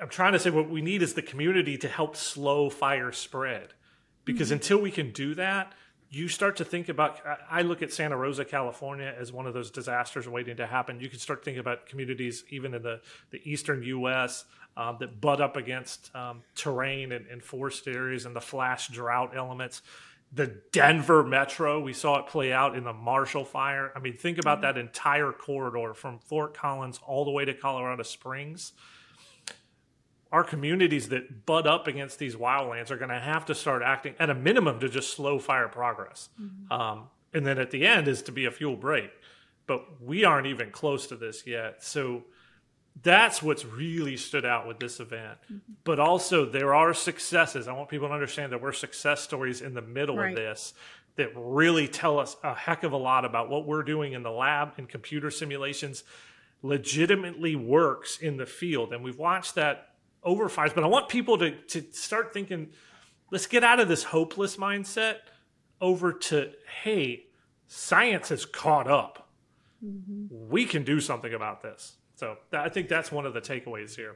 I'm 0.00 0.08
trying 0.08 0.32
to 0.32 0.38
say 0.38 0.50
what 0.50 0.68
we 0.68 0.82
need 0.82 1.02
is 1.02 1.14
the 1.14 1.22
community 1.22 1.78
to 1.78 1.88
help 1.88 2.16
slow 2.16 2.70
fire 2.70 3.12
spread, 3.12 3.74
because 4.24 4.48
mm-hmm. 4.48 4.54
until 4.54 4.80
we 4.80 4.90
can 4.90 5.12
do 5.12 5.34
that, 5.36 5.72
you 6.12 6.28
start 6.28 6.56
to 6.56 6.64
think 6.64 6.88
about 6.90 7.18
i 7.50 7.62
look 7.62 7.82
at 7.82 7.92
santa 7.92 8.16
rosa 8.16 8.44
california 8.44 9.14
as 9.18 9.32
one 9.32 9.46
of 9.46 9.54
those 9.54 9.70
disasters 9.70 10.28
waiting 10.28 10.56
to 10.56 10.66
happen 10.66 11.00
you 11.00 11.08
can 11.08 11.18
start 11.18 11.42
thinking 11.42 11.58
about 11.58 11.86
communities 11.86 12.44
even 12.50 12.74
in 12.74 12.82
the, 12.82 13.00
the 13.30 13.40
eastern 13.50 13.82
us 13.82 14.44
um, 14.76 14.96
that 15.00 15.20
butt 15.20 15.40
up 15.40 15.56
against 15.56 16.14
um, 16.14 16.42
terrain 16.54 17.12
and, 17.12 17.26
and 17.26 17.42
forest 17.42 17.88
areas 17.88 18.26
and 18.26 18.36
the 18.36 18.40
flash 18.40 18.88
drought 18.88 19.32
elements 19.34 19.82
the 20.34 20.60
denver 20.72 21.22
metro 21.22 21.80
we 21.80 21.92
saw 21.92 22.18
it 22.18 22.26
play 22.26 22.52
out 22.52 22.76
in 22.76 22.84
the 22.84 22.92
marshall 22.92 23.44
fire 23.44 23.92
i 23.94 23.98
mean 23.98 24.16
think 24.16 24.38
about 24.38 24.58
mm-hmm. 24.58 24.74
that 24.74 24.78
entire 24.78 25.32
corridor 25.32 25.94
from 25.94 26.18
fort 26.18 26.54
collins 26.54 26.98
all 27.06 27.24
the 27.24 27.30
way 27.30 27.44
to 27.44 27.54
colorado 27.54 28.02
springs 28.02 28.72
our 30.32 30.42
communities 30.42 31.10
that 31.10 31.44
butt 31.44 31.66
up 31.66 31.86
against 31.86 32.18
these 32.18 32.34
wildlands 32.34 32.90
are 32.90 32.96
going 32.96 33.10
to 33.10 33.20
have 33.20 33.44
to 33.44 33.54
start 33.54 33.82
acting 33.82 34.14
at 34.18 34.30
a 34.30 34.34
minimum 34.34 34.80
to 34.80 34.88
just 34.88 35.14
slow 35.14 35.38
fire 35.38 35.68
progress. 35.68 36.30
Mm-hmm. 36.40 36.72
Um, 36.72 37.10
and 37.34 37.46
then 37.46 37.58
at 37.58 37.70
the 37.70 37.86
end 37.86 38.08
is 38.08 38.22
to 38.22 38.32
be 38.32 38.46
a 38.46 38.50
fuel 38.50 38.74
break. 38.74 39.10
But 39.66 40.02
we 40.02 40.24
aren't 40.24 40.46
even 40.46 40.70
close 40.70 41.06
to 41.08 41.16
this 41.16 41.46
yet. 41.46 41.84
So 41.84 42.24
that's 43.00 43.42
what's 43.42 43.64
really 43.64 44.16
stood 44.16 44.44
out 44.44 44.66
with 44.66 44.78
this 44.78 45.00
event. 45.00 45.38
Mm-hmm. 45.44 45.72
But 45.84 45.98
also, 45.98 46.44
there 46.44 46.74
are 46.74 46.92
successes. 46.94 47.68
I 47.68 47.72
want 47.72 47.88
people 47.88 48.08
to 48.08 48.14
understand 48.14 48.52
that 48.52 48.60
we're 48.60 48.72
success 48.72 49.20
stories 49.22 49.60
in 49.60 49.74
the 49.74 49.82
middle 49.82 50.16
right. 50.16 50.30
of 50.30 50.36
this 50.36 50.74
that 51.16 51.30
really 51.34 51.88
tell 51.88 52.18
us 52.18 52.36
a 52.42 52.54
heck 52.54 52.84
of 52.84 52.92
a 52.92 52.96
lot 52.96 53.24
about 53.24 53.48
what 53.48 53.66
we're 53.66 53.82
doing 53.82 54.12
in 54.12 54.22
the 54.22 54.30
lab 54.30 54.72
and 54.78 54.88
computer 54.88 55.30
simulations 55.30 56.04
legitimately 56.62 57.56
works 57.56 58.18
in 58.18 58.36
the 58.36 58.46
field. 58.46 58.92
And 58.92 59.02
we've 59.02 59.18
watched 59.18 59.56
that 59.56 59.88
over 60.22 60.48
fires. 60.48 60.72
But 60.72 60.84
I 60.84 60.86
want 60.86 61.08
people 61.08 61.38
to 61.38 61.50
to 61.50 61.82
start 61.92 62.32
thinking, 62.32 62.70
let's 63.30 63.46
get 63.46 63.64
out 63.64 63.80
of 63.80 63.88
this 63.88 64.04
hopeless 64.04 64.56
mindset 64.56 65.16
over 65.80 66.12
to 66.12 66.52
hey, 66.82 67.24
science 67.66 68.28
has 68.28 68.46
caught 68.46 68.88
up. 68.88 69.28
Mm-hmm. 69.84 70.48
We 70.48 70.66
can 70.66 70.84
do 70.84 71.00
something 71.00 71.34
about 71.34 71.62
this. 71.62 71.96
So 72.22 72.36
I 72.52 72.68
think 72.68 72.88
that's 72.88 73.10
one 73.10 73.26
of 73.26 73.34
the 73.34 73.40
takeaways 73.40 73.96
here. 73.96 74.14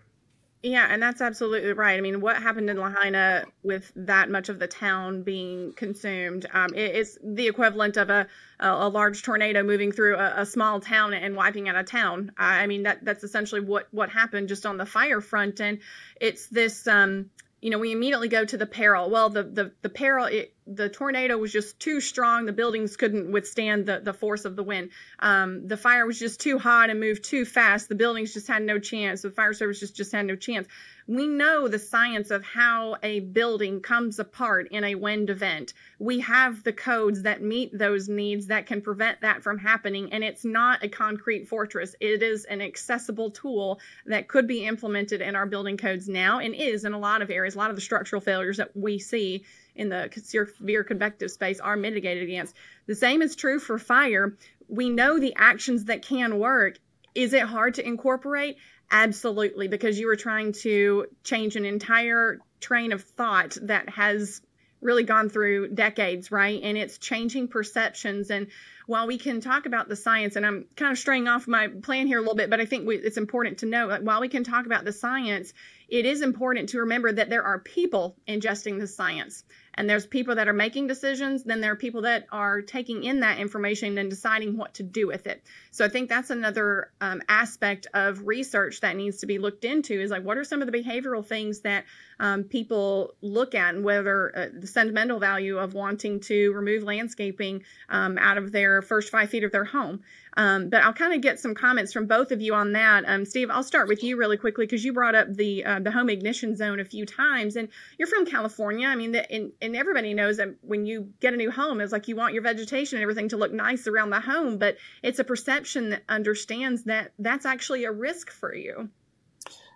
Yeah, 0.63 0.87
and 0.89 1.03
that's 1.03 1.21
absolutely 1.21 1.73
right. 1.73 1.99
I 1.99 2.01
mean, 2.01 2.21
what 2.21 2.41
happened 2.41 2.71
in 2.71 2.77
Lahaina 2.77 3.47
with 3.65 3.91
that 3.97 4.31
much 4.31 4.49
of 4.49 4.61
the 4.61 4.69
town 4.69 5.25
being 5.25 5.73
consumed 5.73 6.47
um, 6.53 6.73
is 6.73 7.19
the 7.21 7.49
equivalent 7.49 7.97
of 7.97 8.09
a, 8.09 8.29
a, 8.61 8.89
large 8.89 9.25
tornado 9.25 9.65
moving 9.65 9.91
through 9.91 10.15
a, 10.19 10.43
a, 10.43 10.47
small 10.47 10.79
town 10.79 11.15
and 11.15 11.35
wiping 11.35 11.69
out 11.69 11.75
a 11.75 11.83
town. 11.83 12.31
I 12.39 12.69
mean, 12.69 12.85
that 12.85 13.05
that's 13.05 13.25
essentially 13.25 13.61
what 13.61 13.89
what 13.91 14.09
happened 14.09 14.49
just 14.49 14.67
on 14.67 14.77
the 14.77 14.87
fire 14.87 15.21
front, 15.21 15.61
and 15.61 15.81
it's 16.21 16.47
this. 16.47 16.87
Um, 16.87 17.31
you 17.61 17.71
know, 17.71 17.79
we 17.79 17.91
immediately 17.91 18.29
go 18.29 18.45
to 18.45 18.57
the 18.57 18.67
peril. 18.67 19.11
Well, 19.11 19.31
the 19.31 19.43
the 19.43 19.73
the 19.83 19.89
peril, 19.89 20.27
it, 20.27 20.55
the 20.67 20.89
tornado 20.89 21.39
was 21.39 21.53
just 21.53 21.79
too 21.79 22.01
strong. 22.01 22.47
The 22.47 22.53
buildings 22.53 22.97
couldn't 22.97 23.31
withstand 23.31 23.87
the 23.87 24.01
the 24.01 24.13
force 24.13 24.45
of 24.45 24.57
the 24.57 24.63
wind. 24.63 24.91
Um, 25.19 25.67
the 25.67 25.77
fire 25.77 26.07
was 26.07 26.19
just 26.19 26.41
too 26.41 26.59
hot 26.59 26.91
and 26.91 27.01
moved 27.01 27.25
too 27.25 27.45
fast. 27.45 27.89
The 27.89 27.95
buildings 27.95 28.35
just 28.35 28.49
had 28.49 28.63
no 28.63 28.79
chance. 28.79 29.23
The 29.23 29.31
fire 29.31 29.53
service 29.53 29.81
just 29.81 29.97
just 29.97 30.13
had 30.13 30.27
no 30.27 30.37
chance 30.37 30.67
we 31.09 31.29
know 31.29 31.69
the 31.69 31.79
science 31.79 32.31
of 32.31 32.45
how 32.45 32.97
a 33.03 33.21
building 33.21 33.81
comes 33.81 34.19
apart 34.19 34.69
in 34.73 34.83
a 34.83 34.97
wind 34.97 35.31
event. 35.31 35.73
We 36.01 36.21
have 36.21 36.65
the 36.65 36.73
codes 36.73 37.23
that 37.23 37.43
meet 37.43 37.77
those 37.77 38.09
needs 38.09 38.49
that 38.49 38.67
can 38.67 38.83
prevent 38.83 39.21
that 39.21 39.43
from 39.43 39.59
happening. 39.59 40.13
And 40.13 40.25
it's 40.25 40.45
not 40.45 40.83
a 40.83 40.89
concrete 40.89 41.47
fortress, 41.47 41.95
it 42.01 42.23
is 42.23 42.45
an 42.47 42.61
accessible 42.61 43.31
tool 43.31 43.81
that 44.07 44.29
could 44.29 44.49
be 44.49 44.65
implemented 44.67 45.21
in 45.21 45.37
our 45.37 45.47
building 45.47 45.77
codes 45.77 46.09
now 46.09 46.41
and 46.41 46.55
is 46.55 46.85
in 46.85 46.93
a 46.93 46.99
lot 46.99 47.23
of 47.23 47.31
areas. 47.31 47.55
A 47.55 47.59
lot 47.59 47.71
of 47.71 47.77
the 47.77 47.83
structural 47.83 48.21
failures 48.21 48.57
that 48.57 48.77
we 48.77 48.99
see 48.99 49.45
in 49.77 49.89
the 49.89 50.11
severe 50.17 50.85
convective 50.85 51.31
space 51.31 51.61
are 51.61 51.77
mitigated 51.77 52.25
against. 52.25 52.55
The 52.87 52.95
same 52.95 53.23
is 53.23 53.37
true 53.37 53.59
for 53.59 53.79
fire. 53.79 54.37
We 54.69 54.91
know 54.91 55.19
the 55.19 55.35
actions 55.37 55.85
that 55.85 56.03
can 56.03 56.39
work. 56.39 56.79
Is 57.15 57.33
it 57.33 57.43
hard 57.43 57.75
to 57.75 57.87
incorporate? 57.87 58.57
Absolutely, 58.91 59.69
because 59.69 59.99
you 59.99 60.09
are 60.11 60.17
trying 60.17 60.53
to 60.53 61.07
change 61.25 61.57
an 61.57 61.65
entire 61.65 62.39
train 62.61 62.93
of 62.93 63.03
thought 63.03 63.57
that 63.63 63.89
has 63.91 64.41
really 64.81 65.05
gone 65.05 65.29
through 65.29 65.69
decades, 65.69 66.31
right? 66.31 66.61
And 66.63 66.77
it's 66.77 66.99
changing 66.99 67.49
perceptions. 67.49 68.31
And 68.31 68.49
while 68.87 69.07
we 69.07 69.19
can 69.19 69.41
talk 69.41 69.67
about 69.67 69.89
the 69.89 69.97
science, 69.97 70.37
and 70.37 70.47
I'm 70.47 70.67
kind 70.77 70.93
of 70.93 70.99
straying 70.99 71.27
off 71.27 71.49
my 71.49 71.69
plan 71.69 72.07
here 72.07 72.19
a 72.19 72.21
little 72.21 72.37
bit, 72.37 72.51
but 72.51 72.61
I 72.61 72.67
think 72.67 72.87
we, 72.87 72.97
it's 72.97 73.17
important 73.17 73.59
to 73.59 73.67
know, 73.67 73.87
like, 73.87 74.03
while 74.03 74.21
we 74.21 74.29
can 74.29 74.45
talk 74.45 74.67
about 74.67 74.85
the 74.85 74.93
science, 74.93 75.53
it 75.89 76.07
is 76.07 76.21
important 76.21 76.69
to 76.69 76.81
remember 76.81 77.11
that 77.11 77.31
there 77.31 77.43
are 77.43 77.59
people 77.59 78.17
ingesting 78.29 78.79
the 78.79 78.87
science 78.87 79.45
and 79.77 79.89
there's 79.89 80.07
people 80.07 80.35
that 80.35 80.49
are 80.49 80.53
making 80.53 80.87
decisions 80.87 81.45
then 81.45 81.61
there 81.61 81.73
are 81.73 81.77
people 81.77 82.03
that 82.03 82.27
are 82.33 82.63
taking 82.63 83.05
in 83.05 83.21
that 83.21 83.39
information 83.39 83.99
and 83.99 84.11
deciding 84.11 84.57
what 84.57 84.75
to 84.75 84.83
do 84.83 85.07
with 85.07 85.27
it 85.27 85.43
so 85.71 85.85
i 85.85 85.89
think 85.89 86.09
that's 86.09 86.31
another 86.31 86.91
um, 87.01 87.23
aspect 87.29 87.87
of 87.95 88.27
research 88.27 88.81
that 88.81 88.97
needs 88.97 89.19
to 89.19 89.27
be 89.27 89.39
looked 89.39 89.65
into 89.65 90.01
is 90.01 90.11
like 90.11 90.23
what 90.23 90.39
are 90.39 90.45
some 90.45 90.63
of 90.63 90.71
the 90.71 90.79
behavioral 90.79 91.25
things 91.25 91.61
that 91.61 91.85
um, 92.19 92.45
people 92.45 93.15
look 93.21 93.55
at 93.55 93.75
and 93.75 93.85
whether 93.85 94.37
uh, 94.37 94.47
the 94.59 94.67
sentimental 94.67 95.19
value 95.19 95.59
of 95.59 95.75
wanting 95.75 96.21
to 96.21 96.53
remove 96.53 96.83
landscaping 96.83 97.63
um, 97.89 98.17
out 98.19 98.39
of 98.39 98.53
their 98.53 98.81
first 98.83 99.11
five 99.11 99.29
feet 99.29 99.45
of 99.45 99.53
their 99.53 99.65
home 99.65 100.03
um, 100.37 100.69
but 100.69 100.83
I'll 100.83 100.93
kind 100.93 101.15
of 101.15 101.23
get 101.23 101.41
some 101.41 101.55
comments 101.55 101.93
from 101.93 102.07
both 102.07 102.31
of 102.31 102.43
you 102.43 102.55
on 102.55 102.73
that. 102.73 103.05
Um, 103.07 103.25
Steve, 103.25 103.51
I'll 103.51 103.63
start 103.63 103.89
with 103.89 104.03
you 104.03 104.17
really 104.17 104.37
quickly 104.37 104.67
because 104.67 104.85
you 104.85 104.93
brought 104.93 105.15
up 105.15 105.33
the 105.33 105.65
uh, 105.65 105.81
the 105.81 105.91
home 105.91 106.11
ignition 106.11 106.55
zone 106.55 106.79
a 106.79 106.85
few 106.85 107.07
times, 107.07 107.57
and 107.57 107.69
you're 107.99 108.09
from 108.09 108.27
California. 108.27 108.87
I 108.87 108.97
mean, 108.97 109.13
the, 109.13 109.31
and, 109.33 109.53
and 109.67 109.77
everybody 109.77 110.15
knows 110.15 110.39
that 110.39 110.55
when 110.63 110.87
you 110.87 111.13
get 111.21 111.35
a 111.35 111.37
new 111.37 111.51
home, 111.51 111.81
it's 111.81 111.93
like 111.93 112.09
you 112.09 112.17
want 112.17 112.33
your 112.33 112.43
vegetation 112.43 112.97
and 112.97 113.03
everything 113.03 113.29
to 113.31 113.37
look 113.37 113.53
nice 113.53 113.87
around 113.87 114.11
the 114.11 114.21
home, 114.21 114.59
but 114.59 114.77
it's 115.03 115.19
a 115.19 115.25
perception 115.25 115.91
that 115.91 116.03
understands 116.09 116.85
that 116.85 117.13
that's 117.19 117.45
actually 117.45 117.85
a 117.85 117.93
risk 117.93 118.31
for 118.31 118.55
you. 118.55 118.89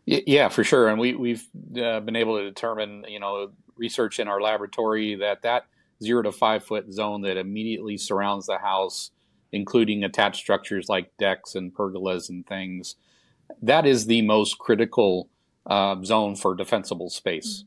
Yeah, 0.07 0.49
for 0.49 0.65
sure. 0.65 0.89
And 0.89 0.99
we 0.99 1.15
we've 1.15 1.47
uh, 1.77 2.01
been 2.01 2.17
able 2.17 2.39
to 2.39 2.45
determine, 2.45 3.05
you 3.09 3.21
know, 3.21 3.51
research 3.77 4.19
in 4.19 4.29
our 4.29 4.41
laboratory 4.41 5.17
that 5.17 5.43
that 5.43 5.67
zero 6.03 6.23
to 6.23 6.33
five 6.33 6.65
foot 6.65 6.91
zone 6.91 7.23
that 7.23 7.37
immediately 7.37 7.99
surrounds 7.99 8.47
the 8.47 8.59
house 8.59 9.11
including 9.53 10.05
attached 10.05 10.41
structures 10.41 10.89
like 10.89 11.17
decks 11.19 11.55
and 11.55 11.75
pergolas 11.75 12.29
and 12.29 12.47
things. 12.47 12.97
That 13.63 13.87
is 13.87 14.07
the 14.07 14.23
most 14.23 14.59
critical 14.59 15.29
uh, 15.67 15.97
zone 16.05 16.37
for 16.37 16.55
defensible 16.55 17.11
space. 17.11 17.65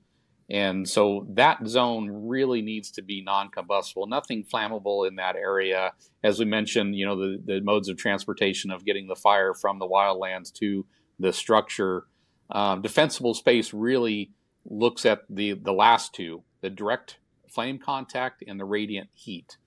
And 0.50 0.88
so 0.88 1.26
that 1.32 1.66
zone 1.68 2.28
really 2.28 2.62
needs 2.62 2.92
to 2.92 3.02
be 3.02 3.22
non-combustible, 3.22 4.08
nothing 4.08 4.44
flammable 4.44 5.08
in 5.08 5.16
that 5.16 5.36
area. 5.36 5.94
As 6.24 6.38
we 6.38 6.46
mentioned, 6.46 6.96
you 6.96 7.06
know, 7.06 7.16
the, 7.16 7.42
the 7.44 7.62
modes 7.62 7.90
of 7.90 7.98
transportation 7.98 8.70
of 8.70 8.86
getting 8.86 9.08
the 9.08 9.16
fire 9.16 9.54
from 9.54 9.80
the 9.80 9.88
wildlands 9.88 10.54
to 10.56 10.86
the 11.20 11.32
structure. 11.32 12.06
Um, 12.52 12.82
defensible 12.82 13.34
space 13.34 13.74
really 13.74 14.32
looks 14.66 15.06
at 15.06 15.22
the, 15.30 15.54
the 15.54 15.74
last 15.74 16.14
two, 16.14 16.44
the 16.62 16.70
direct 16.70 17.18
flame 17.48 17.80
contact 17.80 18.44
and 18.46 18.60
the 18.60 18.66
radiant 18.66 19.10
heat. 19.14 19.58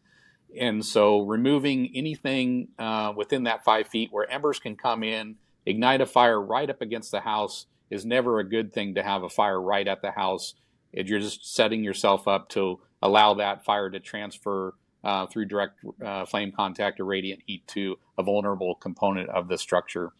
And 0.58 0.84
so 0.84 1.22
removing 1.22 1.90
anything 1.94 2.68
uh, 2.78 3.12
within 3.16 3.44
that 3.44 3.64
five 3.64 3.88
feet 3.88 4.10
where 4.12 4.30
embers 4.30 4.58
can 4.58 4.76
come 4.76 5.02
in, 5.02 5.36
ignite 5.64 6.00
a 6.00 6.06
fire 6.06 6.40
right 6.40 6.68
up 6.68 6.80
against 6.80 7.10
the 7.10 7.20
house 7.20 7.66
is 7.90 8.04
never 8.04 8.38
a 8.38 8.48
good 8.48 8.72
thing 8.72 8.94
to 8.94 9.02
have 9.02 9.22
a 9.22 9.28
fire 9.28 9.60
right 9.60 9.86
at 9.86 10.02
the 10.02 10.10
house. 10.12 10.54
You're 10.96 11.20
just 11.20 11.54
setting 11.54 11.84
yourself 11.84 12.26
up 12.26 12.48
to 12.50 12.80
allow 13.02 13.34
that 13.34 13.64
fire 13.64 13.90
to 13.90 14.00
transfer 14.00 14.74
uh, 15.04 15.26
through 15.26 15.44
direct 15.44 15.78
uh, 16.04 16.24
flame 16.26 16.52
contact 16.52 16.98
or 16.98 17.04
radiant 17.04 17.42
heat 17.46 17.66
to 17.68 17.98
a 18.18 18.22
vulnerable 18.22 18.74
component 18.74 19.28
of 19.28 19.48
the 19.48 19.58
structure. 19.58 20.10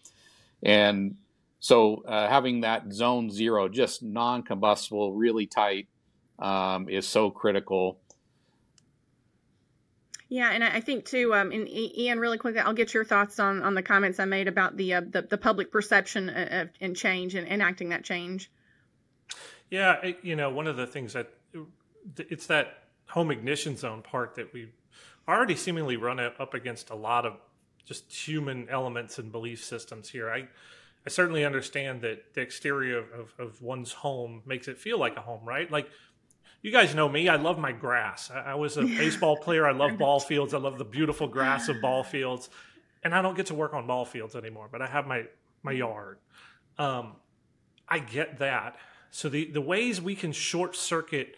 And 0.62 1.16
so 1.58 2.04
uh, 2.06 2.28
having 2.28 2.60
that 2.60 2.92
zone 2.92 3.30
zero, 3.30 3.68
just 3.68 4.02
non 4.02 4.42
combustible, 4.42 5.12
really 5.14 5.46
tight, 5.46 5.88
um, 6.38 6.88
is 6.88 7.06
so 7.06 7.30
critical. 7.30 7.98
Yeah, 10.28 10.50
and 10.50 10.64
I 10.64 10.80
think 10.80 11.04
too, 11.04 11.34
um, 11.34 11.52
and 11.52 11.68
Ian, 11.68 12.18
really 12.18 12.38
quickly, 12.38 12.60
I'll 12.60 12.72
get 12.72 12.92
your 12.92 13.04
thoughts 13.04 13.38
on 13.38 13.62
on 13.62 13.74
the 13.74 13.82
comments 13.82 14.18
I 14.18 14.24
made 14.24 14.48
about 14.48 14.76
the 14.76 14.94
uh, 14.94 15.00
the, 15.08 15.22
the, 15.22 15.38
public 15.38 15.70
perception 15.70 16.28
of, 16.28 16.70
and 16.80 16.96
change 16.96 17.36
and 17.36 17.46
enacting 17.46 17.90
that 17.90 18.02
change. 18.02 18.50
Yeah, 19.70 20.00
it, 20.02 20.18
you 20.22 20.36
know, 20.36 20.50
one 20.50 20.66
of 20.66 20.76
the 20.76 20.86
things 20.86 21.12
that 21.14 21.32
it's 22.16 22.46
that 22.46 22.84
home 23.08 23.30
ignition 23.30 23.76
zone 23.76 24.02
part 24.02 24.34
that 24.36 24.52
we 24.52 24.68
already 25.28 25.56
seemingly 25.56 25.96
run 25.96 26.20
up 26.20 26.54
against 26.54 26.90
a 26.90 26.94
lot 26.94 27.26
of 27.26 27.34
just 27.84 28.12
human 28.12 28.68
elements 28.68 29.18
and 29.18 29.30
belief 29.32 29.64
systems 29.64 30.08
here. 30.10 30.30
I 30.30 30.48
I 31.06 31.08
certainly 31.08 31.44
understand 31.44 32.00
that 32.02 32.34
the 32.34 32.40
exterior 32.40 32.98
of, 32.98 33.12
of, 33.12 33.34
of 33.38 33.62
one's 33.62 33.92
home 33.92 34.42
makes 34.44 34.66
it 34.66 34.76
feel 34.76 34.98
like 34.98 35.16
a 35.16 35.20
home, 35.20 35.44
right? 35.44 35.70
Like 35.70 35.88
you 36.62 36.72
guys 36.72 36.96
know 36.96 37.08
me. 37.08 37.28
I 37.28 37.36
love 37.36 37.58
my 37.58 37.70
grass. 37.70 38.28
I, 38.28 38.40
I 38.40 38.54
was 38.54 38.76
a 38.76 38.82
baseball 38.98 39.36
player. 39.36 39.66
I 39.66 39.72
love 39.72 39.98
ball 39.98 40.18
fields. 40.18 40.52
I 40.52 40.58
love 40.58 40.78
the 40.78 40.84
beautiful 40.84 41.28
grass 41.28 41.68
of 41.68 41.80
ball 41.80 42.02
fields. 42.14 42.50
And 43.04 43.14
I 43.14 43.22
don't 43.22 43.36
get 43.36 43.46
to 43.46 43.54
work 43.54 43.72
on 43.72 43.86
ball 43.86 44.04
fields 44.04 44.34
anymore, 44.34 44.68
but 44.70 44.82
I 44.82 44.88
have 44.88 45.06
my 45.06 45.26
my 45.62 45.72
yard. 45.72 46.18
Um, 46.76 47.14
I 47.88 48.00
get 48.00 48.38
that. 48.40 48.76
So 49.16 49.30
the 49.30 49.50
the 49.50 49.62
ways 49.62 49.98
we 49.98 50.14
can 50.14 50.32
short 50.32 50.76
circuit 50.76 51.36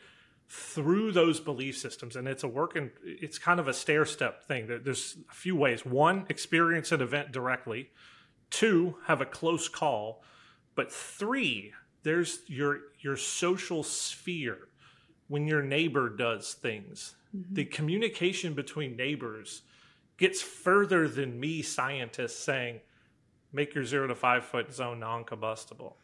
through 0.49 1.13
those 1.13 1.39
belief 1.39 1.79
systems, 1.79 2.17
and 2.17 2.27
it's 2.27 2.43
a 2.43 2.49
working. 2.49 2.91
It's 3.05 3.39
kind 3.39 3.61
of 3.61 3.69
a 3.69 3.73
stair 3.73 4.05
step 4.05 4.43
thing. 4.43 4.67
There's 4.67 5.17
a 5.31 5.33
few 5.33 5.55
ways. 5.55 5.87
One, 5.87 6.27
experience 6.29 6.91
an 6.91 7.01
event 7.03 7.31
directly. 7.31 7.91
Two, 8.51 8.97
have 9.05 9.21
a 9.21 9.25
close 9.25 9.69
call. 9.69 10.25
But 10.75 10.91
three, 10.91 11.73
there's 12.03 12.41
your 12.49 12.81
your 12.99 13.17
social 13.17 13.85
sphere 13.85 14.67
when 15.29 15.47
your 15.47 15.63
neighbor 15.63 16.09
does 16.09 16.55
things. 16.55 17.15
Mm-hmm. 17.33 17.55
The 17.55 17.65
communication 17.67 18.55
between 18.55 18.97
neighbors 18.97 19.63
gets 20.17 20.43
further 20.43 21.07
than 21.07 21.39
me, 21.39 21.63
scientists, 21.63 22.41
saying, 22.41 22.81
make 23.53 23.73
your 23.73 23.85
zero 23.85 24.09
to 24.09 24.17
five 24.17 24.45
foot 24.45 24.75
zone 24.75 24.99
non 24.99 25.23
combustible. 25.23 25.97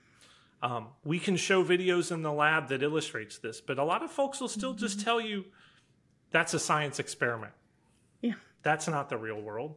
Um, 0.64 0.86
we 1.04 1.18
can 1.18 1.36
show 1.36 1.62
videos 1.62 2.10
in 2.10 2.22
the 2.22 2.32
lab 2.32 2.68
that 2.68 2.82
illustrates 2.82 3.36
this, 3.36 3.60
but 3.60 3.78
a 3.78 3.84
lot 3.84 4.02
of 4.02 4.10
folks 4.10 4.40
will 4.40 4.48
still 4.48 4.70
mm-hmm. 4.70 4.80
just 4.80 4.98
tell 4.98 5.20
you 5.20 5.44
that's 6.30 6.54
a 6.54 6.58
science 6.58 6.98
experiment. 6.98 7.52
Yeah. 8.22 8.32
That's 8.62 8.88
not 8.88 9.10
the 9.10 9.18
real 9.18 9.42
world. 9.42 9.74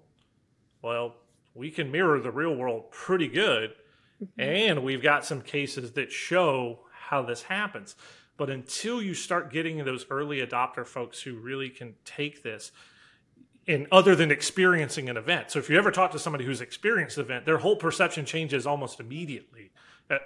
Well, 0.81 1.15
we 1.53 1.71
can 1.71 1.91
mirror 1.91 2.21
the 2.21 2.31
real 2.31 2.55
world 2.55 2.89
pretty 2.91 3.27
good, 3.27 3.71
mm-hmm. 4.23 4.39
and 4.39 4.81
we've 4.81 5.03
got 5.03 5.25
some 5.25 5.41
cases 5.41 5.91
that 5.91 6.09
show 6.09 6.79
how 7.09 7.21
this 7.21 7.43
happens. 7.43 7.97
But 8.37 8.49
until 8.49 9.01
you 9.01 9.13
start 9.13 9.51
getting 9.51 9.83
those 9.83 10.05
early 10.09 10.37
adopter 10.37 10.85
folks 10.85 11.21
who 11.21 11.35
really 11.35 11.69
can 11.69 11.95
take 12.05 12.43
this, 12.43 12.71
and 13.67 13.87
other 13.91 14.15
than 14.15 14.31
experiencing 14.31 15.09
an 15.09 15.17
event. 15.17 15.51
So 15.51 15.59
if 15.59 15.69
you 15.69 15.77
ever 15.77 15.91
talk 15.91 16.11
to 16.11 16.19
somebody 16.19 16.45
who's 16.45 16.61
experienced 16.61 17.17
an 17.17 17.25
event, 17.25 17.45
their 17.45 17.57
whole 17.57 17.75
perception 17.75 18.23
changes 18.23 18.65
almost 18.65 19.01
immediately 19.01 19.63
at 19.63 19.71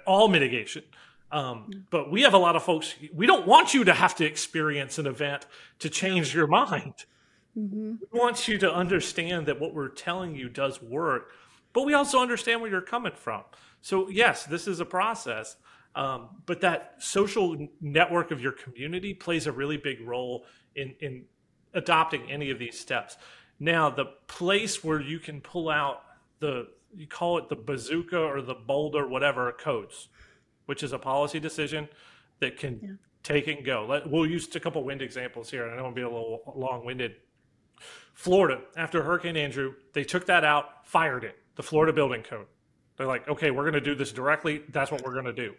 all 0.06 0.28
mitigation. 0.28 0.84
Um, 1.30 1.86
but 1.90 2.10
we 2.10 2.22
have 2.22 2.34
a 2.34 2.38
lot 2.38 2.56
of 2.56 2.62
folks, 2.62 2.94
we 3.14 3.26
don't 3.26 3.46
want 3.46 3.72
you 3.72 3.84
to 3.84 3.94
have 3.94 4.14
to 4.16 4.24
experience 4.24 4.98
an 4.98 5.06
event 5.06 5.46
to 5.78 5.88
change 5.88 6.34
your 6.34 6.46
mind. 6.46 7.06
Mm-hmm. 7.58 7.94
We 8.12 8.18
want 8.18 8.48
you 8.48 8.58
to 8.58 8.72
understand 8.72 9.46
that 9.46 9.58
what 9.58 9.74
we're 9.74 9.88
telling 9.88 10.34
you 10.34 10.50
does 10.50 10.82
work, 10.82 11.30
but 11.72 11.84
we 11.84 11.94
also 11.94 12.20
understand 12.20 12.60
where 12.60 12.70
you're 12.70 12.82
coming 12.82 13.12
from. 13.14 13.42
So, 13.80 14.08
yes, 14.08 14.44
this 14.44 14.66
is 14.66 14.80
a 14.80 14.84
process. 14.84 15.56
Um, 15.94 16.28
but 16.46 16.60
that 16.62 16.94
social 16.98 17.68
network 17.80 18.30
of 18.30 18.40
your 18.40 18.52
community 18.52 19.12
plays 19.12 19.46
a 19.46 19.52
really 19.52 19.76
big 19.76 20.00
role 20.00 20.46
in, 20.74 20.94
in 21.00 21.24
adopting 21.74 22.30
any 22.30 22.50
of 22.50 22.58
these 22.58 22.78
steps. 22.78 23.16
Now, 23.60 23.90
the 23.90 24.06
place 24.26 24.82
where 24.82 25.00
you 25.00 25.18
can 25.18 25.40
pull 25.40 25.68
out 25.68 26.04
the, 26.40 26.68
you 26.94 27.06
call 27.06 27.38
it 27.38 27.48
the 27.48 27.56
bazooka 27.56 28.18
or 28.18 28.42
the 28.42 28.54
boulder, 28.54 29.06
whatever, 29.06 29.52
codes, 29.52 30.08
which 30.66 30.82
is 30.82 30.92
a 30.92 30.98
policy 30.98 31.40
decision 31.40 31.88
that 32.40 32.56
can 32.56 32.80
yeah. 32.82 32.90
take 33.22 33.48
and 33.48 33.64
go. 33.64 33.86
Let, 33.88 34.08
we'll 34.10 34.26
use 34.26 34.54
a 34.54 34.60
couple 34.60 34.82
wind 34.84 35.02
examples 35.02 35.50
here, 35.50 35.64
and 35.64 35.72
I 35.72 35.76
don't 35.76 35.84
want 35.84 35.96
to 35.96 36.00
be 36.00 36.04
a 36.04 36.10
little 36.10 36.54
long 36.54 36.84
winded. 36.84 37.16
Florida, 38.14 38.60
after 38.76 39.02
Hurricane 39.02 39.36
Andrew, 39.36 39.74
they 39.92 40.04
took 40.04 40.26
that 40.26 40.44
out, 40.44 40.86
fired 40.86 41.24
it, 41.24 41.36
the 41.56 41.62
Florida 41.62 41.92
Building 41.92 42.22
Code. 42.22 42.46
They're 42.96 43.06
like, 43.06 43.26
okay, 43.28 43.50
we're 43.50 43.62
going 43.62 43.74
to 43.74 43.80
do 43.80 43.94
this 43.94 44.12
directly. 44.12 44.62
That's 44.68 44.90
what 44.90 45.02
we're 45.02 45.14
going 45.14 45.24
to 45.24 45.32
do. 45.32 45.54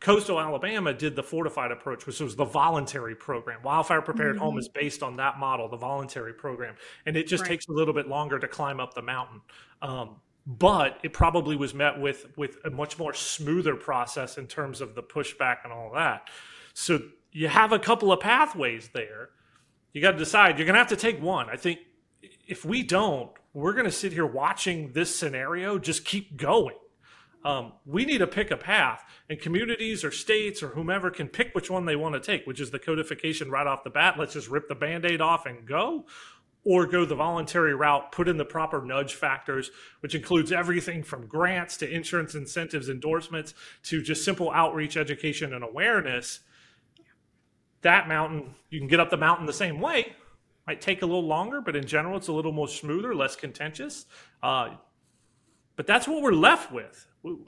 Coastal 0.00 0.38
Alabama 0.38 0.92
did 0.92 1.16
the 1.16 1.22
fortified 1.22 1.70
approach, 1.70 2.06
which 2.06 2.20
was 2.20 2.36
the 2.36 2.44
voluntary 2.44 3.14
program. 3.14 3.62
Wildfire 3.62 4.02
Prepared 4.02 4.36
mm-hmm. 4.36 4.44
Home 4.44 4.58
is 4.58 4.68
based 4.68 5.02
on 5.02 5.16
that 5.16 5.38
model, 5.38 5.68
the 5.68 5.76
voluntary 5.76 6.34
program, 6.34 6.74
and 7.06 7.16
it 7.16 7.26
just 7.26 7.42
right. 7.42 7.50
takes 7.50 7.68
a 7.68 7.72
little 7.72 7.94
bit 7.94 8.06
longer 8.06 8.38
to 8.38 8.46
climb 8.46 8.78
up 8.78 8.92
the 8.92 9.02
mountain. 9.02 9.40
Um, 9.80 10.16
but 10.46 10.98
it 11.02 11.12
probably 11.12 11.56
was 11.56 11.74
met 11.74 12.00
with 12.00 12.26
with 12.36 12.58
a 12.64 12.70
much 12.70 12.98
more 12.98 13.12
smoother 13.12 13.74
process 13.74 14.38
in 14.38 14.46
terms 14.46 14.80
of 14.80 14.94
the 14.94 15.02
pushback 15.02 15.58
and 15.64 15.72
all 15.72 15.90
that. 15.94 16.28
So 16.72 17.00
you 17.32 17.48
have 17.48 17.72
a 17.72 17.78
couple 17.78 18.12
of 18.12 18.20
pathways 18.20 18.90
there. 18.94 19.30
You 19.92 20.00
got 20.00 20.12
to 20.12 20.18
decide. 20.18 20.58
You're 20.58 20.66
going 20.66 20.74
to 20.74 20.78
have 20.78 20.88
to 20.88 20.96
take 20.96 21.20
one. 21.20 21.48
I 21.50 21.56
think 21.56 21.80
if 22.46 22.64
we 22.64 22.82
don't, 22.82 23.30
we're 23.54 23.72
going 23.72 23.86
to 23.86 23.92
sit 23.92 24.12
here 24.12 24.26
watching 24.26 24.92
this 24.92 25.14
scenario 25.14 25.78
just 25.78 26.04
keep 26.04 26.36
going. 26.36 26.76
Um, 27.44 27.74
we 27.84 28.04
need 28.04 28.18
to 28.18 28.26
pick 28.26 28.50
a 28.50 28.56
path, 28.56 29.04
and 29.30 29.40
communities 29.40 30.02
or 30.02 30.10
states 30.10 30.64
or 30.64 30.68
whomever 30.68 31.10
can 31.10 31.28
pick 31.28 31.54
which 31.54 31.70
one 31.70 31.84
they 31.84 31.94
want 31.94 32.14
to 32.14 32.20
take, 32.20 32.44
which 32.44 32.60
is 32.60 32.72
the 32.72 32.78
codification 32.78 33.50
right 33.50 33.66
off 33.66 33.84
the 33.84 33.90
bat. 33.90 34.16
Let's 34.18 34.32
just 34.32 34.48
rip 34.48 34.68
the 34.68 34.74
band 34.74 35.04
aid 35.04 35.20
off 35.20 35.46
and 35.46 35.64
go. 35.64 36.06
Or 36.66 36.84
go 36.84 37.04
the 37.04 37.14
voluntary 37.14 37.76
route, 37.76 38.10
put 38.10 38.26
in 38.26 38.38
the 38.38 38.44
proper 38.44 38.82
nudge 38.82 39.14
factors, 39.14 39.70
which 40.00 40.16
includes 40.16 40.50
everything 40.50 41.00
from 41.00 41.24
grants 41.28 41.76
to 41.76 41.88
insurance 41.88 42.34
incentives, 42.34 42.88
endorsements 42.88 43.54
to 43.84 44.02
just 44.02 44.24
simple 44.24 44.50
outreach, 44.50 44.96
education, 44.96 45.54
and 45.54 45.62
awareness. 45.62 46.40
That 47.82 48.08
mountain, 48.08 48.56
you 48.68 48.80
can 48.80 48.88
get 48.88 48.98
up 48.98 49.10
the 49.10 49.16
mountain 49.16 49.46
the 49.46 49.52
same 49.52 49.80
way. 49.80 50.16
Might 50.66 50.80
take 50.80 51.02
a 51.02 51.06
little 51.06 51.24
longer, 51.24 51.60
but 51.60 51.76
in 51.76 51.86
general, 51.86 52.16
it's 52.16 52.26
a 52.26 52.32
little 52.32 52.50
more 52.50 52.66
smoother, 52.66 53.14
less 53.14 53.36
contentious. 53.36 54.06
Uh, 54.42 54.70
but 55.76 55.86
that's 55.86 56.08
what 56.08 56.20
we're 56.20 56.32
left 56.32 56.72
with. 56.72 57.06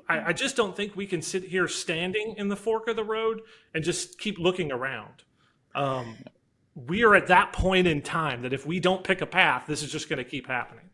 I, 0.09 0.27
I 0.27 0.33
just 0.33 0.55
don't 0.55 0.77
think 0.77 0.95
we 0.95 1.07
can 1.07 1.23
sit 1.23 1.43
here 1.43 1.67
standing 1.67 2.37
in 2.39 2.47
the 2.47 2.57
fork 2.57 2.87
of 2.87 2.95
the 2.95 3.03
road 3.03 3.41
and 3.75 3.83
just 3.83 4.17
keep 4.21 4.39
looking 4.39 4.71
around. 4.71 5.25
Um, 5.75 6.19
we 6.87 7.05
are 7.05 7.15
at 7.15 7.27
that 7.27 7.53
point 7.53 7.87
in 7.87 8.03
time 8.03 8.43
that 8.43 8.53
if 8.53 8.67
we 8.67 8.79
don't 8.79 9.03
pick 9.03 9.21
a 9.21 9.27
path, 9.27 9.65
this 9.67 9.83
is 9.83 9.91
just 9.91 10.09
going 10.09 10.19
to 10.19 10.25
keep 10.25 10.47
happening. 10.47 10.85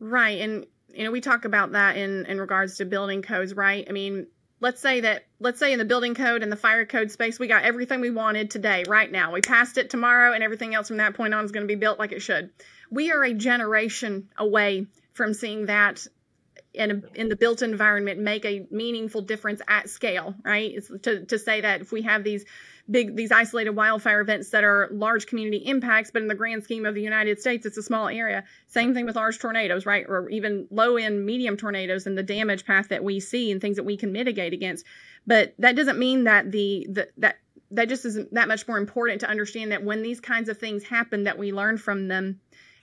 Right. 0.00 0.40
And, 0.40 0.66
you 0.92 1.04
know, 1.04 1.12
we 1.12 1.20
talk 1.20 1.44
about 1.44 1.72
that 1.72 1.96
in, 1.96 2.26
in 2.26 2.40
regards 2.40 2.78
to 2.78 2.84
building 2.84 3.22
codes, 3.22 3.54
right? 3.54 3.86
I 3.88 3.92
mean, 3.92 4.26
let's 4.60 4.80
say 4.80 5.00
that, 5.00 5.26
let's 5.38 5.60
say 5.60 5.72
in 5.72 5.78
the 5.78 5.84
building 5.84 6.14
code 6.14 6.42
and 6.42 6.50
the 6.50 6.56
fire 6.56 6.86
code 6.86 7.10
space, 7.10 7.38
we 7.38 7.46
got 7.46 7.62
everything 7.62 8.00
we 8.00 8.10
wanted 8.10 8.50
today, 8.50 8.84
right 8.88 9.10
now. 9.10 9.32
We 9.32 9.42
passed 9.42 9.78
it 9.78 9.90
tomorrow, 9.90 10.32
and 10.32 10.42
everything 10.42 10.74
else 10.74 10.88
from 10.88 10.96
that 10.96 11.14
point 11.14 11.34
on 11.34 11.44
is 11.44 11.52
going 11.52 11.66
to 11.66 11.72
be 11.72 11.78
built 11.78 11.98
like 11.98 12.12
it 12.12 12.20
should. 12.20 12.50
We 12.90 13.12
are 13.12 13.22
a 13.22 13.32
generation 13.32 14.28
away 14.36 14.86
from 15.12 15.34
seeing 15.34 15.66
that 15.66 16.06
in, 16.74 16.90
a, 16.90 17.20
in 17.20 17.28
the 17.28 17.36
built 17.36 17.62
environment 17.62 18.20
make 18.20 18.44
a 18.44 18.66
meaningful 18.70 19.22
difference 19.22 19.60
at 19.68 19.88
scale, 19.88 20.34
right? 20.44 20.72
It's 20.74 20.90
to, 21.02 21.26
to 21.26 21.38
say 21.38 21.60
that 21.60 21.82
if 21.82 21.92
we 21.92 22.02
have 22.02 22.24
these 22.24 22.44
big, 22.90 23.16
these 23.16 23.32
isolated 23.32 23.70
wildfire 23.70 24.20
events 24.20 24.50
that 24.50 24.64
are 24.64 24.88
large 24.92 25.26
community 25.26 25.58
impacts, 25.58 26.10
but 26.10 26.22
in 26.22 26.28
the 26.28 26.34
grand 26.34 26.64
scheme 26.64 26.84
of 26.84 26.94
the 26.94 27.02
United 27.02 27.40
States, 27.40 27.64
it's 27.66 27.76
a 27.76 27.82
small 27.82 28.08
area. 28.08 28.44
Same 28.66 28.94
thing 28.94 29.06
with 29.06 29.16
large 29.16 29.38
tornadoes, 29.38 29.86
right? 29.86 30.04
Or 30.08 30.28
even 30.30 30.66
low 30.70 30.96
end 30.96 31.24
medium 31.24 31.56
tornadoes 31.56 32.06
and 32.06 32.16
the 32.16 32.22
damage 32.22 32.64
path 32.64 32.88
that 32.88 33.04
we 33.04 33.20
see 33.20 33.50
and 33.50 33.60
things 33.60 33.76
that 33.76 33.84
we 33.84 33.96
can 33.96 34.12
mitigate 34.12 34.52
against. 34.52 34.84
But 35.26 35.54
that 35.58 35.76
doesn't 35.76 35.98
mean 35.98 36.24
that 36.24 36.50
the, 36.50 36.86
the 36.90 37.08
that 37.18 37.36
that 37.72 37.88
just 37.88 38.04
isn't 38.04 38.34
that 38.34 38.48
much 38.48 38.68
more 38.68 38.76
important 38.76 39.20
to 39.22 39.28
understand 39.28 39.72
that 39.72 39.82
when 39.82 40.02
these 40.02 40.20
kinds 40.20 40.48
of 40.48 40.58
things 40.58 40.84
happen 40.84 41.24
that 41.24 41.38
we 41.38 41.52
learn 41.52 41.78
from 41.78 42.08
them 42.08 42.38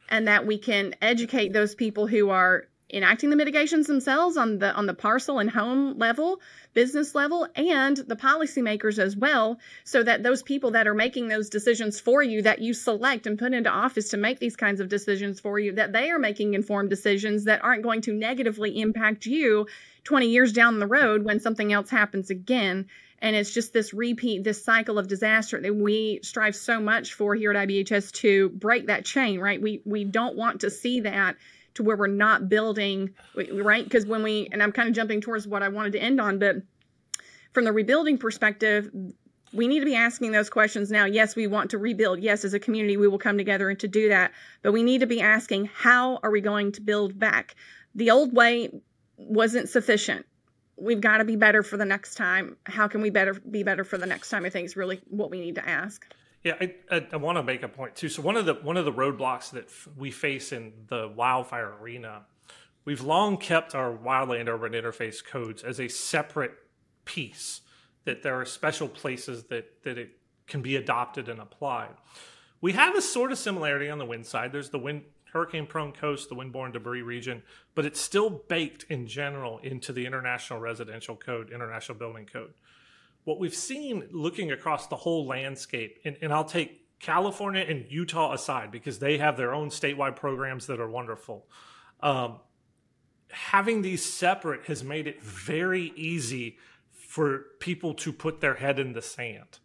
and 0.09 0.27
that 0.27 0.47
we 0.47 0.57
can 0.57 0.95
educate 1.01 1.53
those 1.53 1.75
people 1.75 2.07
who 2.07 2.29
are 2.31 2.67
enacting 2.91 3.29
the 3.29 3.35
mitigations 3.35 3.87
themselves 3.87 4.37
on 4.37 4.57
the 4.59 4.73
on 4.73 4.85
the 4.85 4.93
parcel 4.93 5.39
and 5.39 5.49
home 5.49 5.97
level 5.97 6.41
business 6.73 7.13
level 7.13 7.47
and 7.55 7.97
the 7.97 8.15
policymakers 8.15 8.97
as 8.97 9.15
well 9.15 9.59
so 9.83 10.01
that 10.01 10.23
those 10.23 10.41
people 10.43 10.71
that 10.71 10.87
are 10.87 10.93
making 10.93 11.27
those 11.27 11.49
decisions 11.49 11.99
for 11.99 12.23
you 12.23 12.41
that 12.41 12.59
you 12.59 12.73
select 12.73 13.27
and 13.27 13.37
put 13.37 13.53
into 13.53 13.69
office 13.69 14.09
to 14.09 14.17
make 14.17 14.39
these 14.39 14.55
kinds 14.55 14.79
of 14.79 14.89
decisions 14.89 15.39
for 15.39 15.59
you 15.59 15.73
that 15.73 15.91
they 15.91 16.09
are 16.09 16.19
making 16.19 16.53
informed 16.53 16.89
decisions 16.89 17.45
that 17.45 17.63
aren't 17.63 17.83
going 17.83 18.01
to 18.01 18.13
negatively 18.13 18.79
impact 18.79 19.25
you 19.25 19.67
20 20.03 20.27
years 20.27 20.53
down 20.53 20.79
the 20.79 20.87
road 20.87 21.23
when 21.23 21.39
something 21.39 21.71
else 21.73 21.89
happens 21.89 22.29
again. 22.29 22.87
And 23.21 23.35
it's 23.35 23.53
just 23.53 23.73
this 23.73 23.93
repeat 23.93 24.43
this 24.43 24.63
cycle 24.63 24.97
of 24.97 25.07
disaster 25.07 25.59
that 25.61 25.75
we 25.75 26.21
strive 26.23 26.55
so 26.55 26.79
much 26.79 27.13
for 27.13 27.35
here 27.35 27.51
at 27.51 27.67
IBHS 27.67 28.13
to 28.13 28.49
break 28.49 28.87
that 28.87 29.05
chain 29.05 29.39
right? 29.39 29.61
We 29.61 29.81
we 29.85 30.05
don't 30.05 30.37
want 30.37 30.61
to 30.61 30.69
see 30.69 31.01
that 31.01 31.35
to 31.75 31.83
where 31.83 31.95
we're 31.95 32.07
not 32.07 32.49
building 32.49 33.09
right? 33.53 33.83
Because 33.83 34.05
when 34.05 34.23
we 34.23 34.49
and 34.51 34.61
i'm 34.61 34.71
kind 34.71 34.89
of 34.89 34.95
jumping 34.95 35.21
towards 35.21 35.47
what 35.47 35.63
i 35.63 35.69
wanted 35.69 35.93
to 35.93 35.99
end 35.99 36.19
on 36.19 36.39
but 36.39 36.57
from 37.53 37.65
the 37.65 37.71
rebuilding 37.71 38.17
perspective 38.17 38.89
we 39.53 39.67
need 39.67 39.79
to 39.79 39.85
be 39.85 39.95
asking 39.95 40.31
those 40.31 40.49
questions 40.49 40.91
now. 40.91 41.05
Yes 41.05 41.35
we 41.35 41.47
want 41.47 41.71
to 41.71 41.77
rebuild. 41.77 42.19
Yes 42.19 42.45
as 42.45 42.53
a 42.53 42.59
community 42.59 42.97
we 42.97 43.07
will 43.07 43.17
come 43.17 43.37
together 43.37 43.69
and 43.69 43.79
to 43.79 43.87
do 43.87 44.09
that. 44.09 44.31
But 44.61 44.71
we 44.71 44.83
need 44.83 44.99
to 44.99 45.07
be 45.07 45.21
asking 45.21 45.69
how 45.73 46.19
are 46.23 46.31
we 46.31 46.41
going 46.41 46.71
to 46.73 46.81
build 46.81 47.17
back? 47.17 47.55
The 47.95 48.11
old 48.11 48.33
way 48.33 48.69
wasn't 49.17 49.69
sufficient. 49.69 50.25
We've 50.77 51.01
got 51.01 51.17
to 51.17 51.25
be 51.25 51.35
better 51.35 51.63
for 51.63 51.77
the 51.77 51.85
next 51.85 52.15
time. 52.15 52.55
How 52.65 52.87
can 52.87 53.01
we 53.01 53.09
better 53.09 53.33
be 53.33 53.63
better 53.63 53.83
for 53.83 53.97
the 53.97 54.05
next 54.05 54.29
time 54.29 54.45
i 54.45 54.49
think 54.49 54.65
is 54.65 54.77
really 54.77 55.01
what 55.07 55.29
we 55.31 55.39
need 55.39 55.55
to 55.55 55.67
ask 55.67 56.05
yeah, 56.43 56.55
I, 56.59 56.73
I, 56.89 57.07
I 57.13 57.15
want 57.17 57.37
to 57.37 57.43
make 57.43 57.63
a 57.63 57.67
point 57.67 57.95
too. 57.95 58.09
So 58.09 58.21
one 58.21 58.37
of 58.37 58.45
the 58.45 58.53
one 58.55 58.77
of 58.77 58.85
the 58.85 58.93
roadblocks 58.93 59.51
that 59.51 59.65
f- 59.65 59.89
we 59.97 60.11
face 60.11 60.51
in 60.51 60.73
the 60.87 61.11
wildfire 61.13 61.73
arena, 61.81 62.23
we've 62.85 63.01
long 63.01 63.37
kept 63.37 63.75
our 63.75 63.91
wildland 63.91 64.47
urban 64.47 64.73
interface 64.73 65.23
codes 65.23 65.63
as 65.63 65.79
a 65.79 65.87
separate 65.87 66.53
piece. 67.05 67.61
That 68.05 68.23
there 68.23 68.39
are 68.39 68.45
special 68.45 68.87
places 68.87 69.45
that 69.45 69.83
that 69.83 69.97
it 69.97 70.11
can 70.47 70.61
be 70.61 70.75
adopted 70.75 71.27
and 71.27 71.39
applied. 71.39 71.95
We 72.61 72.73
have 72.73 72.95
a 72.95 73.01
sort 73.01 73.31
of 73.31 73.37
similarity 73.37 73.89
on 73.89 73.97
the 73.97 74.05
wind 74.05 74.25
side. 74.25 74.51
There's 74.51 74.69
the 74.69 74.79
wind 74.79 75.03
hurricane 75.31 75.67
prone 75.67 75.91
coast, 75.91 76.29
the 76.29 76.35
windborne 76.35 76.73
debris 76.73 77.03
region, 77.03 77.43
but 77.75 77.85
it's 77.85 78.01
still 78.01 78.29
baked 78.29 78.83
in 78.89 79.05
general 79.05 79.59
into 79.59 79.93
the 79.93 80.05
International 80.05 80.59
Residential 80.59 81.15
Code, 81.15 81.51
International 81.51 81.97
Building 81.97 82.25
Code 82.25 82.53
what 83.23 83.39
we've 83.39 83.55
seen 83.55 84.07
looking 84.11 84.51
across 84.51 84.87
the 84.87 84.95
whole 84.95 85.25
landscape, 85.25 85.99
and, 86.05 86.17
and 86.21 86.33
I'll 86.33 86.45
take 86.45 86.79
California 86.99 87.65
and 87.67 87.85
Utah 87.89 88.33
aside 88.33 88.71
because 88.71 88.99
they 88.99 89.17
have 89.17 89.37
their 89.37 89.53
own 89.53 89.69
statewide 89.69 90.15
programs 90.15 90.67
that 90.67 90.79
are 90.79 90.89
wonderful. 90.89 91.47
Um, 92.01 92.39
having 93.31 93.81
these 93.81 94.03
separate 94.03 94.65
has 94.65 94.83
made 94.83 95.07
it 95.07 95.21
very 95.21 95.93
easy 95.95 96.57
for 96.91 97.45
people 97.59 97.93
to 97.95 98.11
put 98.11 98.41
their 98.41 98.55
head 98.55 98.79
in 98.79 98.93
the 98.93 99.01
sand 99.01 99.59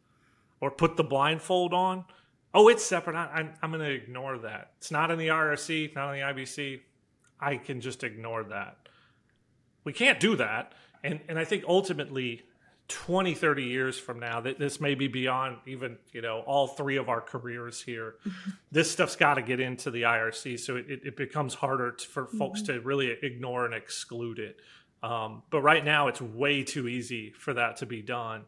or 0.61 0.70
put 0.70 0.96
the 0.96 1.05
blindfold 1.05 1.74
on. 1.74 2.05
Oh, 2.52 2.68
it's 2.68 2.84
separate. 2.84 3.16
I, 3.16 3.40
am 3.40 3.50
I'm 3.62 3.70
going 3.70 3.84
to 3.84 3.92
ignore 3.92 4.38
that. 4.38 4.72
It's 4.78 4.90
not 4.90 5.11
in 5.11 5.18
the 5.18 5.28
IRC, 5.28 5.94
not 5.94 6.14
in 6.14 6.20
the 6.20 6.26
IBC. 6.26 6.80
I 7.40 7.57
can 7.57 7.80
just 7.80 8.05
ignore 8.05 8.44
that. 8.44 8.88
We 9.82 9.92
can't 9.92 10.20
do 10.20 10.36
that. 10.36 10.72
And, 11.02 11.20
and 11.28 11.38
I 11.38 11.44
think 11.44 11.64
ultimately 11.68 12.42
20 12.89 13.35
30 13.35 13.62
years 13.62 13.99
from 13.99 14.20
now 14.20 14.41
that 14.41 14.59
this 14.59 14.78
may 14.78 14.95
be 14.95 15.09
beyond 15.09 15.57
even 15.66 15.97
you 16.12 16.20
know 16.20 16.41
all 16.41 16.66
three 16.66 16.97
of 16.97 17.09
our 17.09 17.20
careers 17.20 17.80
here. 17.80 18.16
This 18.70 18.91
stuff's 18.91 19.16
got 19.16 19.35
to 19.35 19.43
get 19.43 19.59
into 19.59 19.91
the 19.91 20.03
irc 20.03 20.59
so 20.59 20.76
it, 20.76 20.87
it 20.89 21.16
becomes 21.16 21.55
harder 21.55 21.93
to, 21.93 22.07
for 22.07 22.24
mm-hmm. 22.24 22.39
folks 22.39 22.62
to 22.62 22.80
really 22.80 23.11
ignore 23.22 23.64
and 23.64 23.74
exclude 23.74 24.39
it. 24.39 24.61
Um, 25.03 25.43
but 25.51 25.62
right 25.62 25.85
now 25.85 26.09
it's 26.09 26.20
way 26.20 26.62
too 26.62 26.89
easy 26.89 27.30
for 27.30 27.55
that 27.55 27.78
to 27.78 27.87
be 27.87 28.03
done. 28.03 28.45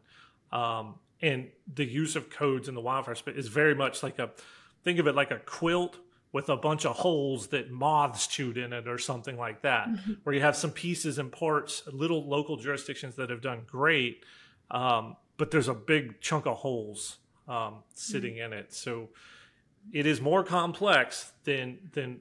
Um, 0.51 0.95
and 1.21 1.49
the 1.73 1.85
use 1.85 2.15
of 2.15 2.29
codes 2.29 2.67
in 2.67 2.75
the 2.75 2.81
wildfire 2.81 3.15
space 3.15 3.37
is 3.37 3.47
very 3.47 3.75
much 3.75 4.03
like 4.03 4.19
a 4.19 4.31
think 4.83 4.99
of 4.99 5.07
it 5.07 5.15
like 5.15 5.31
a 5.31 5.39
quilt 5.39 5.97
with 6.31 6.49
a 6.49 6.57
bunch 6.57 6.85
of 6.85 6.95
holes 6.97 7.47
that 7.47 7.71
moths 7.71 8.27
chewed 8.27 8.57
in 8.57 8.73
it 8.73 8.87
or 8.87 8.97
something 8.97 9.37
like 9.37 9.61
that, 9.61 9.87
mm-hmm. 9.87 10.13
where 10.23 10.35
you 10.35 10.41
have 10.41 10.55
some 10.55 10.71
pieces 10.71 11.17
and 11.19 11.31
parts, 11.31 11.83
little 11.91 12.27
local 12.27 12.57
jurisdictions 12.57 13.15
that 13.15 13.29
have 13.29 13.41
done 13.41 13.61
great, 13.65 14.23
um, 14.71 15.15
but 15.37 15.51
there's 15.51 15.67
a 15.67 15.73
big 15.73 16.19
chunk 16.19 16.45
of 16.45 16.57
holes 16.57 17.17
um, 17.47 17.75
sitting 17.93 18.35
mm-hmm. 18.35 18.53
in 18.53 18.59
it. 18.59 18.73
So 18.73 19.09
it 19.93 20.05
is 20.05 20.19
more 20.19 20.43
complex 20.43 21.31
than 21.45 21.77
than 21.93 22.19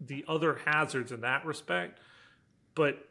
the 0.00 0.24
other 0.28 0.60
hazards 0.64 1.12
in 1.12 1.20
that 1.22 1.44
respect, 1.44 2.00
but 2.74 3.08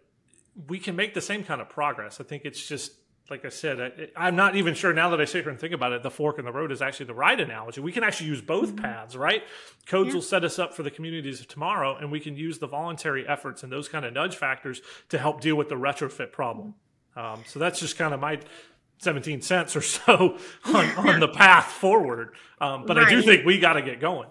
we 0.68 0.80
can 0.80 0.96
make 0.96 1.14
the 1.14 1.22
same 1.22 1.44
kind 1.44 1.62
of 1.62 1.70
progress. 1.70 2.20
I 2.20 2.24
think 2.24 2.44
it's 2.46 2.68
just 2.68 2.94
like 3.30 3.46
I 3.46 3.50
said, 3.50 4.12
I, 4.16 4.28
am 4.28 4.36
not 4.36 4.56
even 4.56 4.74
sure 4.74 4.94
now 4.94 5.10
that 5.10 5.22
I 5.22 5.26
sit 5.26 5.44
here 5.44 5.50
and 5.50 5.60
think 5.60 5.74
about 5.74 5.94
it, 5.94 6.04
the 6.04 6.12
fork 6.12 6.40
in 6.40 6.46
the 6.46 6.52
road 6.52 6.72
is 6.72 6.82
actually 6.82 7.08
the 7.08 7.14
right 7.14 7.40
analogy. 7.40 7.82
We 7.82 7.92
can 7.92 8.04
actually 8.04 8.28
use 8.28 8.42
both 8.42 8.70
mm-hmm. 8.70 8.84
paths, 8.84 9.16
right? 9.16 9.44
Codes 9.86 10.10
yeah. 10.10 10.16
will 10.16 10.22
set 10.22 10.44
us 10.44 10.60
up 10.60 10.74
for 10.74 10.84
the 10.84 10.92
communities 10.92 11.40
of 11.40 11.48
tomorrow, 11.48 11.96
and 11.96 12.12
we 12.12 12.20
can 12.20 12.36
use 12.36 12.60
the 12.60 12.68
voluntary 12.68 13.28
efforts 13.28 13.64
and 13.64 13.72
those 13.72 13.88
kind 13.88 14.06
of 14.06 14.14
nudge 14.14 14.36
factors 14.36 14.82
to 15.10 15.18
help 15.18 15.42
deal 15.42 15.56
with 15.56 15.70
the 15.70 15.76
retrofit 15.76 16.32
problem. 16.32 16.76
Um, 17.16 17.44
so 17.46 17.60
that's 17.60 17.80
just 17.80 17.98
kind 17.98 18.14
of 18.14 18.20
my 18.20 18.40
17 19.00 19.42
cents 19.42 19.76
or 19.76 19.82
so 19.82 20.38
on, 20.66 20.86
on 20.98 21.20
the 21.20 21.28
path 21.34 21.66
forward. 21.66 22.34
Um, 22.60 22.86
but 22.86 22.98
right. 22.98 23.08
I 23.08 23.10
do 23.10 23.22
think 23.22 23.46
we 23.46 23.60
got 23.60 23.74
to 23.74 23.82
get 23.82 24.00
going 24.00 24.28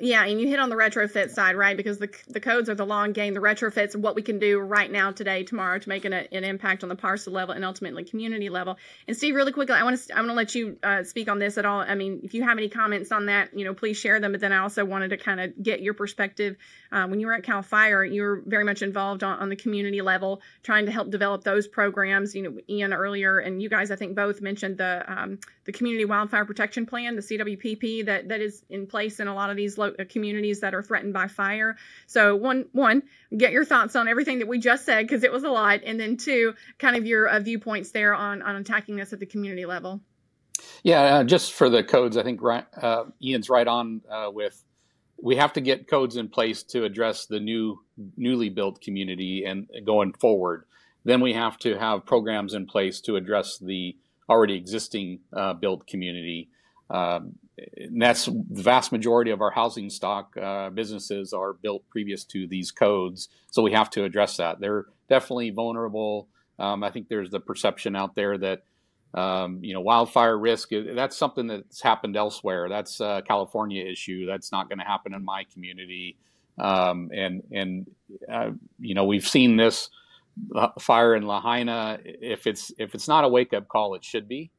yeah, 0.00 0.24
and 0.24 0.40
you 0.40 0.48
hit 0.48 0.58
on 0.58 0.68
the 0.68 0.76
retrofit 0.76 1.30
side, 1.30 1.56
right? 1.56 1.76
Because 1.76 1.98
the 1.98 2.10
the 2.28 2.40
codes 2.40 2.68
are 2.68 2.74
the 2.74 2.86
long 2.86 3.12
game. 3.12 3.34
The 3.34 3.40
retrofits 3.40 3.96
what 3.96 4.14
we 4.14 4.22
can 4.22 4.38
do 4.38 4.58
right 4.58 4.90
now, 4.90 5.12
today, 5.12 5.44
tomorrow, 5.44 5.78
to 5.78 5.88
make 5.88 6.04
an, 6.04 6.12
an 6.12 6.44
impact 6.44 6.82
on 6.82 6.88
the 6.88 6.96
parcel 6.96 7.32
level 7.32 7.54
and 7.54 7.64
ultimately 7.64 8.04
community 8.04 8.48
level. 8.48 8.76
And 9.06 9.16
Steve, 9.16 9.34
really 9.34 9.52
quickly, 9.52 9.74
I 9.74 9.84
want 9.84 9.98
to 10.00 10.14
I 10.14 10.18
want 10.18 10.30
to 10.30 10.34
let 10.34 10.54
you 10.54 10.78
uh, 10.82 11.04
speak 11.04 11.28
on 11.28 11.38
this 11.38 11.58
at 11.58 11.64
all. 11.64 11.80
I 11.80 11.94
mean, 11.94 12.20
if 12.22 12.34
you 12.34 12.42
have 12.42 12.58
any 12.58 12.68
comments 12.68 13.12
on 13.12 13.26
that, 13.26 13.56
you 13.56 13.64
know, 13.64 13.74
please 13.74 13.96
share 13.96 14.20
them. 14.20 14.32
But 14.32 14.40
then 14.40 14.52
I 14.52 14.58
also 14.58 14.84
wanted 14.84 15.10
to 15.10 15.16
kind 15.16 15.40
of 15.40 15.62
get 15.62 15.80
your 15.80 15.94
perspective. 15.94 16.56
Uh, 16.92 17.06
when 17.06 17.20
you 17.20 17.26
were 17.26 17.34
at 17.34 17.42
Cal 17.42 17.62
Fire, 17.62 18.04
you 18.04 18.22
were 18.22 18.42
very 18.46 18.64
much 18.64 18.82
involved 18.82 19.22
on, 19.22 19.38
on 19.38 19.48
the 19.48 19.56
community 19.56 20.02
level, 20.02 20.40
trying 20.62 20.86
to 20.86 20.92
help 20.92 21.10
develop 21.10 21.44
those 21.44 21.68
programs. 21.68 22.34
You 22.34 22.42
know, 22.42 22.58
Ian 22.68 22.92
earlier, 22.92 23.38
and 23.38 23.62
you 23.62 23.68
guys, 23.68 23.90
I 23.90 23.96
think 23.96 24.16
both 24.16 24.40
mentioned 24.40 24.78
the 24.78 25.04
um, 25.06 25.38
the 25.64 25.72
Community 25.72 26.04
Wildfire 26.04 26.44
Protection 26.44 26.86
Plan, 26.86 27.16
the 27.16 27.22
CWPP, 27.22 28.06
that 28.06 28.28
that 28.28 28.40
is 28.40 28.62
in 28.68 28.86
place 28.86 29.20
in 29.20 29.28
a 29.28 29.34
lot 29.34 29.50
of 29.50 29.56
these 29.56 29.78
uh, 29.98 30.04
communities 30.08 30.60
that 30.60 30.74
are 30.74 30.82
threatened 30.82 31.12
by 31.12 31.28
fire. 31.28 31.76
So 32.06 32.36
one, 32.36 32.66
one, 32.72 33.02
get 33.36 33.52
your 33.52 33.64
thoughts 33.64 33.96
on 33.96 34.08
everything 34.08 34.40
that 34.40 34.48
we 34.48 34.58
just 34.58 34.84
said 34.84 35.06
because 35.06 35.24
it 35.24 35.32
was 35.32 35.44
a 35.44 35.50
lot, 35.50 35.80
and 35.84 35.98
then 35.98 36.16
two, 36.16 36.54
kind 36.78 36.96
of 36.96 37.06
your 37.06 37.28
uh, 37.28 37.40
viewpoints 37.40 37.90
there 37.90 38.14
on 38.14 38.42
on 38.42 38.56
attacking 38.56 38.96
this 38.96 39.12
at 39.12 39.20
the 39.20 39.26
community 39.26 39.66
level. 39.66 40.00
Yeah, 40.82 41.00
uh, 41.02 41.24
just 41.24 41.52
for 41.52 41.68
the 41.68 41.82
codes, 41.82 42.16
I 42.16 42.22
think 42.22 42.40
uh, 42.42 43.04
Ian's 43.22 43.48
right 43.48 43.66
on 43.66 44.02
uh, 44.10 44.30
with 44.32 44.62
we 45.22 45.36
have 45.36 45.52
to 45.54 45.60
get 45.60 45.88
codes 45.88 46.16
in 46.16 46.28
place 46.28 46.62
to 46.64 46.84
address 46.84 47.26
the 47.26 47.40
new 47.40 47.80
newly 48.16 48.48
built 48.48 48.80
community 48.80 49.44
and 49.44 49.68
going 49.84 50.12
forward. 50.14 50.64
Then 51.04 51.20
we 51.20 51.32
have 51.32 51.58
to 51.58 51.78
have 51.78 52.06
programs 52.06 52.54
in 52.54 52.66
place 52.66 53.00
to 53.02 53.16
address 53.16 53.58
the 53.58 53.96
already 54.28 54.54
existing 54.54 55.20
uh, 55.32 55.54
built 55.54 55.86
community. 55.86 56.50
Um, 56.88 57.34
and 57.76 58.00
that's 58.00 58.26
the 58.26 58.62
vast 58.62 58.92
majority 58.92 59.30
of 59.30 59.40
our 59.40 59.50
housing 59.50 59.90
stock 59.90 60.36
uh, 60.36 60.70
businesses 60.70 61.32
are 61.32 61.54
built 61.54 61.88
previous 61.88 62.24
to 62.24 62.46
these 62.46 62.70
codes, 62.70 63.28
so 63.50 63.62
we 63.62 63.72
have 63.72 63.90
to 63.90 64.04
address 64.04 64.36
that. 64.36 64.60
They're 64.60 64.86
definitely 65.08 65.50
vulnerable. 65.50 66.28
Um, 66.58 66.84
I 66.84 66.90
think 66.90 67.08
there's 67.08 67.30
the 67.30 67.40
perception 67.40 67.96
out 67.96 68.14
there 68.14 68.38
that 68.38 68.62
um, 69.14 69.58
you 69.62 69.74
know 69.74 69.80
wildfire 69.80 70.38
risk 70.38 70.70
that's 70.94 71.16
something 71.16 71.46
that's 71.46 71.82
happened 71.82 72.16
elsewhere. 72.16 72.68
That's 72.68 73.00
a 73.00 73.22
California 73.26 73.84
issue. 73.84 74.26
That's 74.26 74.52
not 74.52 74.68
going 74.68 74.78
to 74.78 74.84
happen 74.84 75.14
in 75.14 75.24
my 75.24 75.44
community. 75.52 76.16
Um, 76.58 77.10
and 77.14 77.42
and 77.52 77.90
uh, 78.30 78.50
you 78.78 78.94
know 78.94 79.04
we've 79.04 79.26
seen 79.26 79.56
this 79.56 79.90
uh, 80.54 80.68
fire 80.78 81.14
in 81.14 81.26
Lahaina. 81.26 81.98
If 82.04 82.46
it's 82.46 82.72
if 82.78 82.94
it's 82.94 83.08
not 83.08 83.24
a 83.24 83.28
wake 83.28 83.52
up 83.52 83.68
call, 83.68 83.94
it 83.94 84.04
should 84.04 84.28
be 84.28 84.50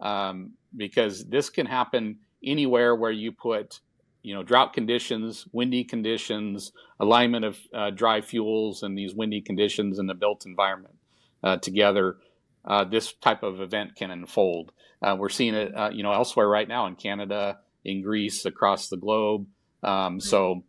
um, 0.00 0.52
because 0.76 1.24
this 1.24 1.50
can 1.50 1.66
happen 1.66 2.18
anywhere 2.44 2.94
where 2.94 3.10
you 3.10 3.32
put 3.32 3.80
you 4.22 4.34
know 4.34 4.42
drought 4.42 4.72
conditions 4.72 5.46
windy 5.52 5.84
conditions 5.84 6.72
alignment 7.00 7.44
of 7.44 7.58
uh, 7.74 7.90
dry 7.90 8.20
fuels 8.20 8.82
and 8.82 8.96
these 8.96 9.14
windy 9.14 9.40
conditions 9.40 9.98
in 9.98 10.06
the 10.06 10.14
built 10.14 10.44
environment 10.46 10.94
uh, 11.42 11.56
together 11.56 12.16
uh, 12.64 12.84
this 12.84 13.14
type 13.14 13.42
of 13.42 13.62
event 13.62 13.96
can 13.96 14.10
unfold. 14.10 14.72
Uh, 15.00 15.16
we're 15.18 15.28
seeing 15.28 15.54
it 15.54 15.74
uh, 15.76 15.90
you 15.92 16.02
know 16.02 16.12
elsewhere 16.12 16.48
right 16.48 16.68
now 16.68 16.86
in 16.86 16.96
canada 16.96 17.58
in 17.84 18.02
greece 18.02 18.44
across 18.44 18.88
the 18.88 18.96
globe. 18.96 19.46
Um, 19.82 20.20
so 20.20 20.64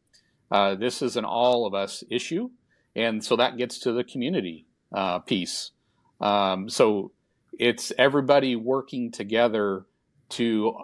uh, 0.51 0.76
this 0.76 1.01
is 1.01 1.17
an 1.17 1.26
all 1.26 1.65
of 1.65 1.74
us 1.74 2.03
issue 2.09 2.49
and 2.95 3.24
so 3.24 3.36
that 3.36 3.57
gets 3.57 3.80
to 3.80 3.91
the 3.91 4.03
community 4.03 4.65
piece. 5.26 5.72
Um, 6.20 6.70
so 6.70 7.11
it's 7.59 7.91
everybody 7.97 8.55
working 8.55 9.11
together 9.11 9.86
to 10.30 10.78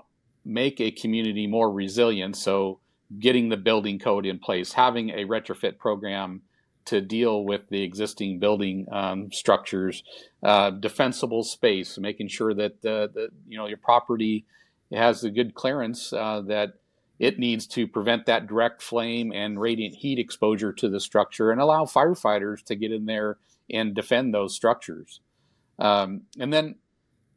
make 0.46 0.80
a 0.80 0.92
community 0.92 1.48
more 1.48 1.72
resilient. 1.72 2.38
So, 2.38 2.80
getting 3.20 3.50
the 3.50 3.58
building 3.58 4.00
code 4.00 4.26
in 4.26 4.40
place, 4.40 4.74
having 4.74 5.10
a 5.10 5.26
retrofit 5.26 5.78
program 5.78 6.42
to 6.86 7.02
deal 7.02 7.44
with 7.44 7.68
the 7.70 7.82
existing 7.82 8.40
building 8.40 8.86
um, 8.92 9.32
structures, 9.32 10.04
uh, 10.44 10.70
defensible 10.70 11.44
space, 11.44 11.98
making 11.98 12.28
sure 12.28 12.54
that 12.54 12.82
the, 12.82 13.10
the, 13.14 13.30
you 13.48 13.58
know 13.58 13.68
your 13.68 13.78
property 13.78 14.46
has 14.94 15.22
the 15.22 15.32
good 15.32 15.56
clearance 15.56 16.14
uh, 16.14 16.42
that 16.42 16.74
it 17.18 17.40
needs 17.40 17.66
to 17.66 17.88
prevent 17.88 18.26
that 18.26 18.48
direct 18.48 18.82
flame 18.82 19.32
and 19.34 19.60
radiant 19.60 19.96
heat 19.96 20.20
exposure 20.20 20.74
to 20.74 20.90
the 20.90 21.00
structure 21.00 21.50
and 21.50 21.62
allow 21.62 21.86
firefighters 21.86 22.64
to 22.64 22.76
get 22.76 22.92
in 22.92 23.06
there 23.06 23.38
and 23.70 23.96
defend 23.96 24.34
those 24.34 24.54
structures. 24.54 25.22
Um, 25.80 26.24
and 26.40 26.54
then 26.54 26.76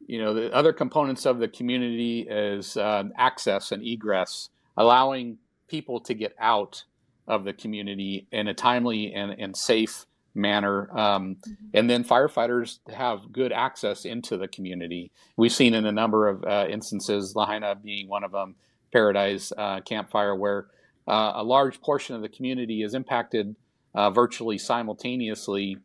you 0.09 0.19
know, 0.19 0.33
the 0.33 0.51
other 0.51 0.73
components 0.73 1.27
of 1.27 1.37
the 1.37 1.47
community 1.47 2.21
is 2.21 2.75
uh, 2.75 3.03
access 3.15 3.71
and 3.71 3.85
egress, 3.85 4.49
allowing 4.75 5.37
people 5.67 5.99
to 5.99 6.15
get 6.15 6.33
out 6.39 6.83
of 7.27 7.43
the 7.43 7.53
community 7.53 8.25
in 8.31 8.47
a 8.47 8.53
timely 8.55 9.13
and, 9.13 9.39
and 9.39 9.55
safe 9.55 10.07
manner. 10.33 10.89
Um, 10.97 11.35
mm-hmm. 11.35 11.53
And 11.75 11.87
then 11.87 12.03
firefighters 12.03 12.79
have 12.91 13.31
good 13.31 13.51
access 13.51 14.03
into 14.03 14.35
the 14.35 14.47
community. 14.47 15.11
We've 15.37 15.53
seen 15.53 15.75
in 15.75 15.85
a 15.85 15.91
number 15.91 16.27
of 16.27 16.43
uh, 16.43 16.65
instances, 16.67 17.35
Lahaina 17.35 17.75
being 17.75 18.09
one 18.09 18.23
of 18.23 18.31
them, 18.31 18.55
Paradise 18.91 19.53
uh, 19.55 19.81
Camp 19.81 20.09
Fire, 20.09 20.35
where 20.35 20.65
uh, 21.07 21.33
a 21.35 21.43
large 21.43 21.81
portion 21.81 22.15
of 22.15 22.23
the 22.23 22.29
community 22.29 22.81
is 22.81 22.95
impacted 22.95 23.55
uh, 23.93 24.09
virtually 24.09 24.57
simultaneously 24.57 25.77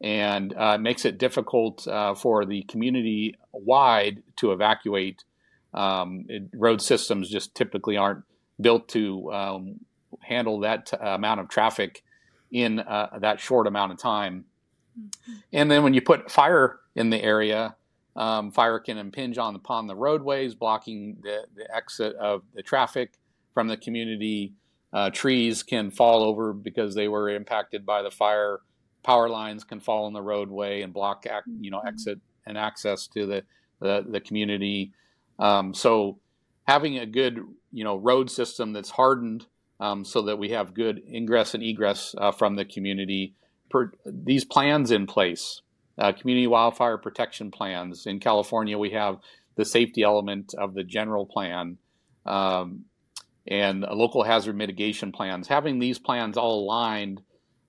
and 0.00 0.54
uh, 0.54 0.78
makes 0.78 1.04
it 1.04 1.18
difficult 1.18 1.86
uh, 1.88 2.14
for 2.14 2.44
the 2.44 2.62
community 2.64 3.36
wide 3.52 4.22
to 4.36 4.52
evacuate. 4.52 5.24
Um, 5.72 6.26
it, 6.28 6.44
road 6.54 6.82
systems 6.82 7.30
just 7.30 7.54
typically 7.54 7.96
aren't 7.96 8.24
built 8.60 8.88
to 8.88 9.32
um, 9.32 9.80
handle 10.20 10.60
that 10.60 10.86
t- 10.86 10.96
amount 11.00 11.40
of 11.40 11.48
traffic 11.48 12.02
in 12.50 12.80
uh, 12.80 13.18
that 13.20 13.40
short 13.40 13.66
amount 13.66 13.92
of 13.92 13.98
time. 13.98 14.44
Mm-hmm. 14.98 15.32
And 15.52 15.70
then 15.70 15.82
when 15.82 15.94
you 15.94 16.00
put 16.00 16.30
fire 16.30 16.78
in 16.94 17.10
the 17.10 17.22
area, 17.22 17.76
um, 18.14 18.50
fire 18.50 18.78
can 18.78 18.96
impinge 18.98 19.36
on 19.38 19.54
upon 19.54 19.86
the 19.86 19.96
roadways, 19.96 20.54
blocking 20.54 21.18
the, 21.22 21.44
the 21.54 21.74
exit 21.74 22.16
of 22.16 22.42
the 22.54 22.62
traffic 22.62 23.12
from 23.52 23.68
the 23.68 23.76
community. 23.76 24.54
Uh, 24.92 25.10
trees 25.10 25.62
can 25.62 25.90
fall 25.90 26.22
over 26.22 26.52
because 26.52 26.94
they 26.94 27.08
were 27.08 27.28
impacted 27.28 27.84
by 27.84 28.02
the 28.02 28.10
fire 28.10 28.60
power 29.06 29.28
lines 29.28 29.62
can 29.62 29.78
fall 29.78 30.08
in 30.08 30.12
the 30.12 30.20
roadway 30.20 30.82
and 30.82 30.92
block 30.92 31.24
you 31.60 31.70
know 31.70 31.78
mm-hmm. 31.78 31.88
exit 31.88 32.18
and 32.44 32.58
access 32.58 33.06
to 33.06 33.24
the 33.24 33.44
the, 33.80 34.04
the 34.08 34.20
community. 34.20 34.92
Um, 35.38 35.74
so 35.74 36.18
having 36.66 36.98
a 36.98 37.06
good 37.06 37.38
you 37.70 37.84
know 37.84 37.96
road 37.96 38.30
system 38.30 38.72
that's 38.72 38.90
hardened 38.90 39.46
um, 39.78 40.04
so 40.04 40.22
that 40.22 40.38
we 40.38 40.50
have 40.50 40.74
good 40.74 41.02
ingress 41.08 41.54
and 41.54 41.62
egress 41.62 42.14
uh, 42.18 42.32
from 42.32 42.56
the 42.56 42.64
community. 42.64 43.34
Per, 43.70 43.92
these 44.04 44.44
plans 44.44 44.90
in 44.90 45.06
place, 45.06 45.62
uh, 45.98 46.12
community 46.12 46.46
wildfire 46.46 46.98
protection 46.98 47.50
plans. 47.50 48.06
In 48.06 48.18
California, 48.20 48.76
we 48.78 48.90
have 48.90 49.18
the 49.56 49.64
safety 49.64 50.02
element 50.02 50.54
of 50.58 50.74
the 50.74 50.84
general 50.84 51.26
plan. 51.26 51.78
Um, 52.24 52.86
and 53.48 53.82
local 53.82 54.24
hazard 54.24 54.56
mitigation 54.56 55.12
plans. 55.12 55.46
Having 55.46 55.78
these 55.78 56.00
plans 56.00 56.36
all 56.36 56.64
aligned 56.64 57.22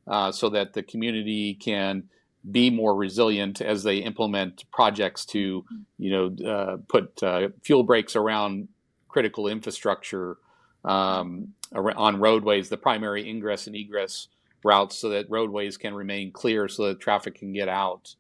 uh, 0.07 0.31
so 0.31 0.49
that 0.49 0.73
the 0.73 0.83
community 0.83 1.53
can 1.53 2.03
be 2.49 2.69
more 2.69 2.95
resilient 2.95 3.61
as 3.61 3.83
they 3.83 3.97
implement 3.97 4.63
projects 4.71 5.25
to, 5.25 5.65
you 5.97 6.11
know, 6.11 6.49
uh, 6.49 6.77
put 6.87 7.21
uh, 7.21 7.49
fuel 7.61 7.83
breaks 7.83 8.15
around 8.15 8.69
critical 9.07 9.47
infrastructure 9.47 10.37
um, 10.85 11.53
on 11.75 12.19
roadways, 12.19 12.69
the 12.69 12.77
primary 12.77 13.27
ingress 13.29 13.67
and 13.67 13.75
egress 13.75 14.27
routes, 14.63 14.97
so 14.97 15.09
that 15.09 15.29
roadways 15.29 15.77
can 15.77 15.93
remain 15.93 16.31
clear, 16.31 16.67
so 16.67 16.87
that 16.87 16.99
traffic 16.99 17.35
can 17.35 17.51
get 17.51 17.67
out. 17.67 18.15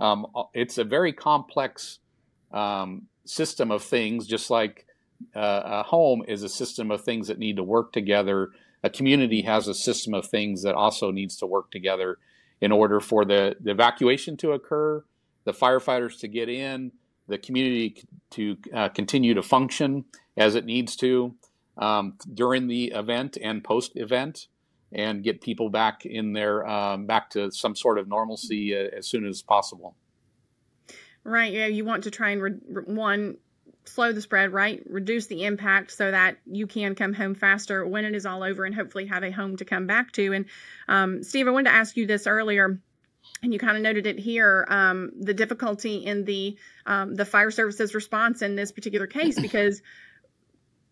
Um, 0.00 0.26
it's 0.54 0.78
a 0.78 0.84
very 0.84 1.12
complex 1.12 1.98
um, 2.52 3.08
system 3.24 3.70
of 3.70 3.82
things, 3.82 4.26
just 4.26 4.50
like 4.50 4.86
uh, 5.34 5.62
a 5.64 5.82
home 5.82 6.22
is 6.26 6.42
a 6.42 6.48
system 6.48 6.90
of 6.90 7.02
things 7.02 7.28
that 7.28 7.38
need 7.38 7.56
to 7.56 7.62
work 7.62 7.92
together 7.92 8.50
a 8.86 8.90
community 8.90 9.42
has 9.42 9.66
a 9.66 9.74
system 9.74 10.14
of 10.14 10.26
things 10.26 10.62
that 10.62 10.76
also 10.76 11.10
needs 11.10 11.36
to 11.36 11.46
work 11.46 11.70
together 11.72 12.18
in 12.60 12.70
order 12.70 13.00
for 13.00 13.24
the, 13.24 13.56
the 13.60 13.72
evacuation 13.72 14.36
to 14.36 14.52
occur, 14.52 15.04
the 15.44 15.52
firefighters 15.52 16.20
to 16.20 16.28
get 16.28 16.48
in, 16.48 16.92
the 17.26 17.36
community 17.36 18.04
to 18.30 18.56
uh, 18.72 18.88
continue 18.88 19.34
to 19.34 19.42
function 19.42 20.04
as 20.36 20.54
it 20.54 20.64
needs 20.64 20.94
to 20.94 21.34
um, 21.78 22.14
during 22.32 22.68
the 22.68 22.84
event 22.92 23.36
and 23.42 23.64
post 23.64 23.96
event, 23.96 24.46
and 24.92 25.24
get 25.24 25.40
people 25.40 25.68
back 25.68 26.06
in 26.06 26.32
there, 26.32 26.64
um, 26.66 27.06
back 27.06 27.28
to 27.28 27.50
some 27.50 27.74
sort 27.74 27.98
of 27.98 28.06
normalcy 28.06 28.74
uh, 28.74 28.88
as 28.96 29.06
soon 29.08 29.26
as 29.26 29.42
possible. 29.42 29.96
Right. 31.24 31.52
Yeah. 31.52 31.66
You 31.66 31.84
want 31.84 32.04
to 32.04 32.10
try 32.12 32.30
and 32.30 32.40
re- 32.40 32.82
one 32.86 33.38
slow 33.88 34.12
the 34.12 34.20
spread, 34.20 34.52
right? 34.52 34.82
Reduce 34.88 35.26
the 35.26 35.44
impact 35.44 35.92
so 35.92 36.10
that 36.10 36.38
you 36.46 36.66
can 36.66 36.94
come 36.94 37.12
home 37.12 37.34
faster 37.34 37.86
when 37.86 38.04
it 38.04 38.14
is 38.14 38.26
all 38.26 38.42
over 38.42 38.64
and 38.64 38.74
hopefully 38.74 39.06
have 39.06 39.22
a 39.22 39.30
home 39.30 39.56
to 39.56 39.64
come 39.64 39.86
back 39.86 40.12
to. 40.12 40.32
And 40.32 40.46
um, 40.88 41.22
Steve, 41.22 41.48
I 41.48 41.50
wanted 41.50 41.70
to 41.70 41.76
ask 41.76 41.96
you 41.96 42.06
this 42.06 42.26
earlier. 42.26 42.80
And 43.42 43.52
you 43.52 43.58
kind 43.58 43.76
of 43.76 43.82
noted 43.82 44.06
it 44.06 44.18
here, 44.18 44.64
um, 44.68 45.10
the 45.20 45.34
difficulty 45.34 45.96
in 45.96 46.24
the 46.24 46.56
um, 46.86 47.16
the 47.16 47.24
fire 47.24 47.50
services 47.50 47.92
response 47.92 48.40
in 48.40 48.54
this 48.54 48.70
particular 48.70 49.08
case, 49.08 49.38
because 49.40 49.82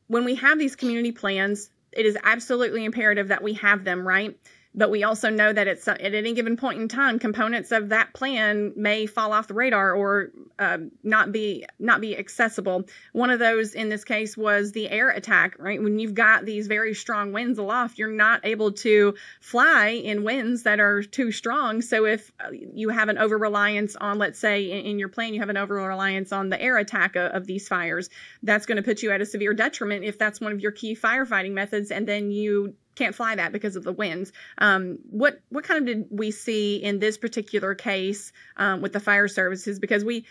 when 0.09 0.25
we 0.25 0.35
have 0.35 0.59
these 0.59 0.77
community 0.77 1.13
plans, 1.13 1.71
it 1.93 2.07
is 2.07 2.19
absolutely 2.23 2.85
imperative 2.85 3.29
that 3.29 3.43
we 3.43 3.55
have 3.55 3.85
them, 3.85 4.07
right? 4.07 4.37
But 4.75 4.91
we 4.91 5.05
also 5.05 5.31
know 5.31 5.53
that 5.53 5.69
it's 5.69 5.87
at 5.87 6.01
any 6.01 6.35
given 6.35 6.57
point 6.57 6.81
in 6.81 6.89
time 6.89 7.19
components 7.19 7.71
of 7.71 7.91
that 7.91 8.13
plan 8.13 8.73
may 8.77 9.07
fall 9.07 9.33
off 9.33 9.47
the 9.47 9.55
radar 9.55 9.93
or 9.93 10.31
uh, 10.59 10.79
not 11.03 11.33
be 11.33 11.65
not 11.79 12.01
be 12.01 12.17
accessible. 12.17 12.85
One 13.13 13.31
of 13.31 13.39
those 13.39 13.75
in 13.75 13.89
this 13.89 14.05
case 14.05 14.37
was 14.37 14.73
the 14.73 14.91
air 14.91 15.11
attack 15.11 15.57
right? 15.59 15.83
When 15.83 15.99
you've 15.99 16.15
got 16.15 16.45
these 16.45 16.67
very 16.67 16.95
strong 16.95 17.33
winds 17.33 17.59
aloft 17.59 17.99
you're 17.99 18.11
not 18.11 18.41
able 18.45 18.73
to 18.73 19.15
fly 19.41 19.89
in 19.89 20.25
winds 20.25 20.65
that 20.65 20.81
are 20.81 21.03
too 21.03 21.31
strong. 21.31 21.81
So 21.81 22.05
if 22.05 22.33
uh, 22.41 22.51
you 22.51 22.89
have 22.89 23.09
an 23.09 23.19
over 23.19 23.39
reliance 23.39 23.95
on 23.97 24.19
let's 24.19 24.39
say 24.39 24.71
in, 24.71 24.87
in 24.87 24.99
your 24.99 25.09
plan 25.09 25.35
you 25.35 25.41
have 25.41 25.51
an 25.51 25.57
over 25.57 25.75
reliance 25.75 26.33
on 26.33 26.49
the 26.49 26.61
air 26.61 26.79
attack 26.79 27.15
of, 27.17 27.33
of 27.33 27.47
these 27.47 27.69
fires 27.69 28.11
that's 28.43 28.67
going 28.67 28.77
to 28.77 28.83
put 28.83 29.03
you 29.03 29.11
at 29.13 29.21
a 29.21 29.27
severe 29.27 29.55
detriment 29.55 30.05
if 30.05 30.19
that's 30.19 30.41
one 30.41 30.53
of 30.53 30.61
your 30.61 30.73
key 30.73 30.97
firefighting 30.97 31.53
methods 31.53 31.91
and 31.91 32.09
then 32.09 32.31
you 32.31 32.75
can't 32.95 33.15
fly 33.15 33.35
that 33.35 33.53
because 33.53 33.77
of 33.77 33.85
the 33.85 33.93
winds. 33.93 34.33
Um, 34.59 34.99
what 35.11 35.41
what 35.49 35.65
kind 35.65 35.81
of 35.81 35.87
did 35.87 36.07
we 36.11 36.31
see 36.31 36.77
in 36.77 36.99
this 36.99 37.19
particular 37.19 37.75
case 37.75 38.33
um, 38.57 38.81
with 38.81 38.93
the 38.93 39.01
fire 39.01 39.29
services? 39.29 39.79
Because 39.79 40.05
we 40.05 40.27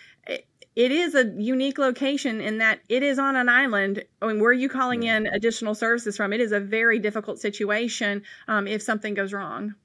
it 0.76 0.92
is 0.92 1.14
a 1.14 1.26
unique 1.38 1.78
location 1.78 2.42
in 2.42 2.58
that 2.58 2.80
it 2.90 3.04
is 3.04 3.20
on 3.20 3.36
an 3.36 3.48
island. 3.48 4.04
I 4.22 4.28
mean, 4.28 4.40
where 4.40 4.50
are 4.50 4.54
you 4.54 4.70
calling 4.70 5.04
in 5.04 5.28
additional 5.28 5.76
services 5.76 6.18
from? 6.18 6.34
It 6.34 6.42
is 6.42 6.52
a 6.52 6.60
very 6.60 7.00
difficult 7.00 7.40
situation 7.40 8.24
um, 8.48 8.68
if 8.68 8.82
something 8.82 9.14
goes 9.14 9.34
wrong. 9.34 9.76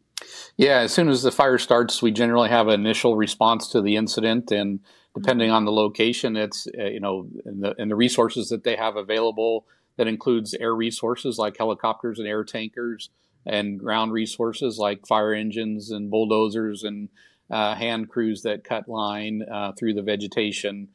Yeah, 0.57 0.81
as 0.81 0.93
soon 0.93 1.09
as 1.09 1.23
the 1.23 1.31
fire 1.31 1.59
starts, 1.59 2.03
we 2.03 2.11
generally 2.11 2.49
have 2.49 2.69
an 2.69 2.81
initial 2.81 3.17
response 3.17 3.69
to 3.69 3.81
the 3.81 3.97
incident, 3.97 4.51
and 4.51 4.81
depending 5.15 5.51
on 5.51 5.65
the 5.65 5.73
location, 5.73 6.37
it's 6.37 6.67
uh, 6.79 6.85
you 6.85 7.01
know, 7.01 7.29
and 7.45 7.63
the, 7.63 7.75
and 7.79 7.91
the 7.91 7.97
resources 7.97 8.49
that 8.49 8.65
they 8.65 8.75
have 8.75 8.97
available. 8.97 9.67
That 9.99 10.09
includes 10.09 10.55
air 10.55 10.75
resources 10.75 11.37
like 11.37 11.59
helicopters 11.59 12.19
and 12.19 12.27
air 12.27 12.45
tankers, 12.45 13.11
and 13.45 13.79
ground 13.79 14.13
resources 14.13 14.79
like 14.79 15.07
fire 15.07 15.35
engines 15.35 15.91
and 15.91 16.11
bulldozers 16.11 16.85
and 16.85 17.09
uh, 17.51 17.75
hand 17.75 18.09
crews 18.09 18.43
that 18.43 18.65
cut 18.65 18.89
line 18.89 19.43
uh, 19.51 19.73
through 19.73 19.95
the 19.95 20.03
vegetation. 20.03 20.89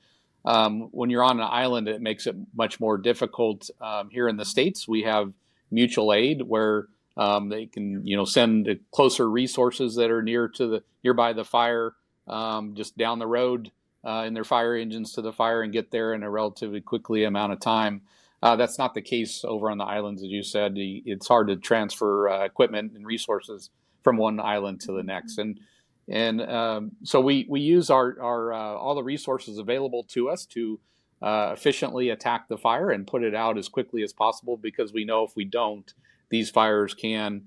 Um, 0.46 0.90
when 0.92 1.10
you're 1.10 1.24
on 1.24 1.40
an 1.40 1.48
island, 1.50 1.88
it 1.88 2.02
makes 2.02 2.28
it 2.28 2.36
much 2.56 2.80
more 2.80 2.98
difficult. 2.98 3.70
Um, 3.80 4.10
here 4.10 4.28
in 4.28 4.38
the 4.38 4.46
states, 4.46 4.88
we 4.88 5.04
have 5.04 5.34
mutual 5.72 6.14
aid 6.14 6.42
where 6.42 6.88
um, 7.16 7.50
they 7.50 7.66
can, 7.66 8.06
you 8.06 8.16
know, 8.16 8.26
send 8.26 8.80
closer 8.92 9.30
resources 9.30 9.96
that 9.96 10.12
are 10.12 10.22
near 10.24 10.48
to 10.50 10.68
the 10.68 10.84
nearby 11.04 11.34
the 11.34 11.46
fire, 11.46 11.94
um, 12.28 12.76
just 12.76 12.98
down 12.98 13.20
the 13.20 13.28
road 13.28 13.72
uh, 14.04 14.24
in 14.28 14.34
their 14.34 14.44
fire 14.44 14.76
engines 14.76 15.14
to 15.14 15.22
the 15.22 15.34
fire 15.34 15.62
and 15.62 15.74
get 15.74 15.92
there 15.92 16.14
in 16.14 16.24
a 16.24 16.30
relatively 16.30 16.82
quickly 16.82 17.24
amount 17.24 17.54
of 17.54 17.60
time. 17.60 18.02
Uh, 18.44 18.58
that's 18.58 18.78
not 18.78 18.94
the 18.94 19.02
case 19.02 19.46
over 19.46 19.72
on 19.72 19.78
the 19.78 19.86
islands, 19.86 20.22
as 20.22 20.28
you 20.28 20.44
said. 20.44 20.74
It's 20.76 21.30
hard 21.30 21.48
to 21.48 21.56
transfer 21.56 22.28
uh, 22.28 22.44
equipment 22.44 22.92
and 22.94 23.08
resources 23.08 23.70
from 24.02 24.18
one 24.18 24.38
island 24.42 24.82
to 24.82 24.92
the 24.92 25.02
next, 25.02 25.38
and 25.38 25.62
and 26.10 26.42
um, 26.42 26.92
so 27.04 27.22
we 27.22 27.46
we 27.48 27.62
use 27.62 27.90
our 27.90 28.18
our 28.22 28.52
uh, 28.52 28.58
all 28.58 28.96
the 28.96 29.04
resources 29.04 29.60
available 29.60 30.04
to 30.10 30.30
us 30.30 30.46
to 30.48 30.78
uh, 31.22 31.52
efficiently 31.54 32.10
attack 32.10 32.50
the 32.50 32.58
fire 32.58 32.92
and 32.92 33.08
put 33.08 33.24
it 33.24 33.34
out 33.34 33.58
as 33.58 33.70
quickly 33.70 34.04
as 34.04 34.12
possible 34.12 34.58
because 34.58 34.92
we 34.92 35.06
know 35.06 35.24
if 35.24 35.38
we 35.38 35.46
don't, 35.46 35.94
these 36.28 36.50
fires 36.50 36.94
can 36.94 37.44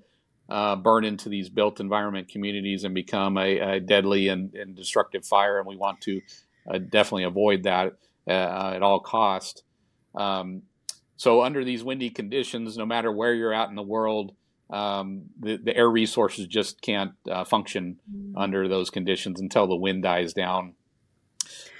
uh, 0.49 0.77
burn 0.77 1.05
into 1.05 1.29
these 1.29 1.51
built 1.51 1.79
environment 1.79 2.27
communities 2.29 2.85
and 2.85 2.95
become 2.95 3.37
a, 3.37 3.59
a 3.59 3.81
deadly 3.81 4.29
and, 4.29 4.55
and, 4.55 4.75
destructive 4.75 5.27
fire, 5.27 5.59
and 5.59 5.67
we 5.67 5.77
want 5.77 6.01
to 6.01 6.23
uh, 6.73 6.79
definitely 6.79 7.25
avoid 7.25 7.65
that 7.65 7.93
uh, 8.27 8.73
at 8.75 8.83
all 8.83 9.01
cost. 9.01 9.63
Um, 10.15 10.63
so 11.17 11.43
under 11.43 11.65
these 11.65 11.83
windy 11.83 12.11
conditions, 12.11 12.77
no 12.77 12.87
matter 12.87 13.11
where 13.11 13.35
you're 13.35 13.55
at 13.55 13.69
in 13.69 13.75
the 13.75 13.83
world, 13.83 14.35
um, 14.71 15.27
the, 15.39 15.57
the, 15.57 15.77
air 15.77 15.89
resources 15.89 16.47
just 16.47 16.81
can't 16.81 17.13
uh, 17.31 17.45
function 17.45 18.01
mm-hmm. 18.11 18.37
under 18.37 18.67
those 18.67 18.91
conditions 18.91 19.41
until 19.41 19.67
the 19.67 19.77
wind 19.77 20.03
dies 20.03 20.33
down. 20.33 20.75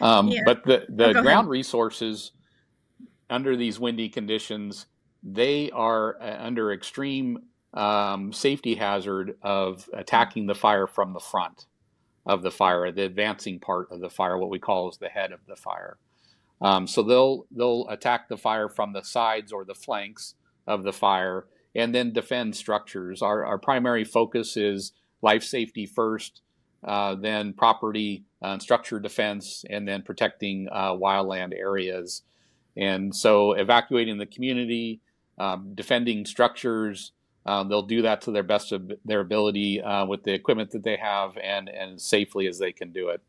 Um, 0.01 0.29
yeah. 0.29 0.43
But 0.45 0.65
the, 0.65 0.87
the 0.89 1.09
oh, 1.09 1.13
ground 1.15 1.27
ahead. 1.27 1.49
resources 1.49 2.31
under 3.29 3.57
these 3.57 3.81
windy 3.81 4.09
conditions, 4.09 4.87
they 5.23 5.71
are 5.73 6.17
uh, 6.21 6.37
under 6.39 6.73
extreme 6.73 7.39
um, 7.75 8.33
safety 8.33 8.77
hazard 8.77 9.37
of 9.43 9.89
attacking 9.93 10.47
the 10.47 10.55
fire 10.55 10.87
from 10.87 11.13
the 11.13 11.21
front 11.21 11.67
of 12.25 12.43
the 12.43 12.51
fire, 12.51 12.91
the 12.91 13.03
advancing 13.03 13.59
part 13.59 13.91
of 13.91 14.01
the 14.01 14.11
fire, 14.11 14.39
what 14.39 14.51
we 14.51 14.59
call 14.59 14.89
is 14.89 14.99
the 14.99 15.09
head 15.09 15.33
of 15.33 15.41
the 15.47 15.57
fire. 15.57 15.99
Um, 16.61 16.87
so 16.87 17.03
they'll 17.03 17.47
they'll 17.51 17.87
attack 17.89 18.29
the 18.29 18.37
fire 18.37 18.69
from 18.69 18.93
the 18.93 19.03
sides 19.03 19.53
or 19.53 19.65
the 19.65 19.75
flanks 19.75 20.35
of 20.67 20.83
the 20.83 20.93
fire, 20.93 21.47
and 21.75 21.95
then 21.95 22.13
defend 22.13 22.57
structures. 22.57 23.23
Our 23.23 23.45
our 23.45 23.59
primary 23.59 24.05
focus 24.05 24.57
is 24.57 24.93
life 25.23 25.43
safety 25.43 25.87
first, 25.87 26.43
uh, 26.85 27.15
then 27.15 27.53
property 27.53 28.25
and 28.41 28.63
structure 28.63 29.01
defense, 29.01 29.65
and 29.69 29.87
then 29.87 30.03
protecting 30.03 30.69
uh, 30.73 30.93
wildland 30.93 31.53
areas. 31.55 32.23
And 32.77 33.15
so 33.15 33.53
evacuating 33.53 34.19
the 34.19 34.27
community, 34.27 35.01
um, 35.39 35.73
defending 35.75 36.25
structures. 36.27 37.13
Uh, 37.45 37.63
they'll 37.63 37.83
do 37.83 38.03
that 38.03 38.21
to 38.23 38.33
their 38.33 38.43
best 38.43 38.73
of 38.73 38.91
their 39.05 39.21
ability 39.21 39.81
uh, 39.81 40.05
with 40.05 40.25
the 40.25 40.33
equipment 40.33 40.73
that 40.73 40.83
they 40.83 40.97
have 40.97 41.39
and, 41.39 41.69
and 41.69 42.01
safely 42.01 42.49
as 42.49 42.59
they 42.59 42.73
can 42.73 42.91
do 42.91 43.09
it. 43.09 43.23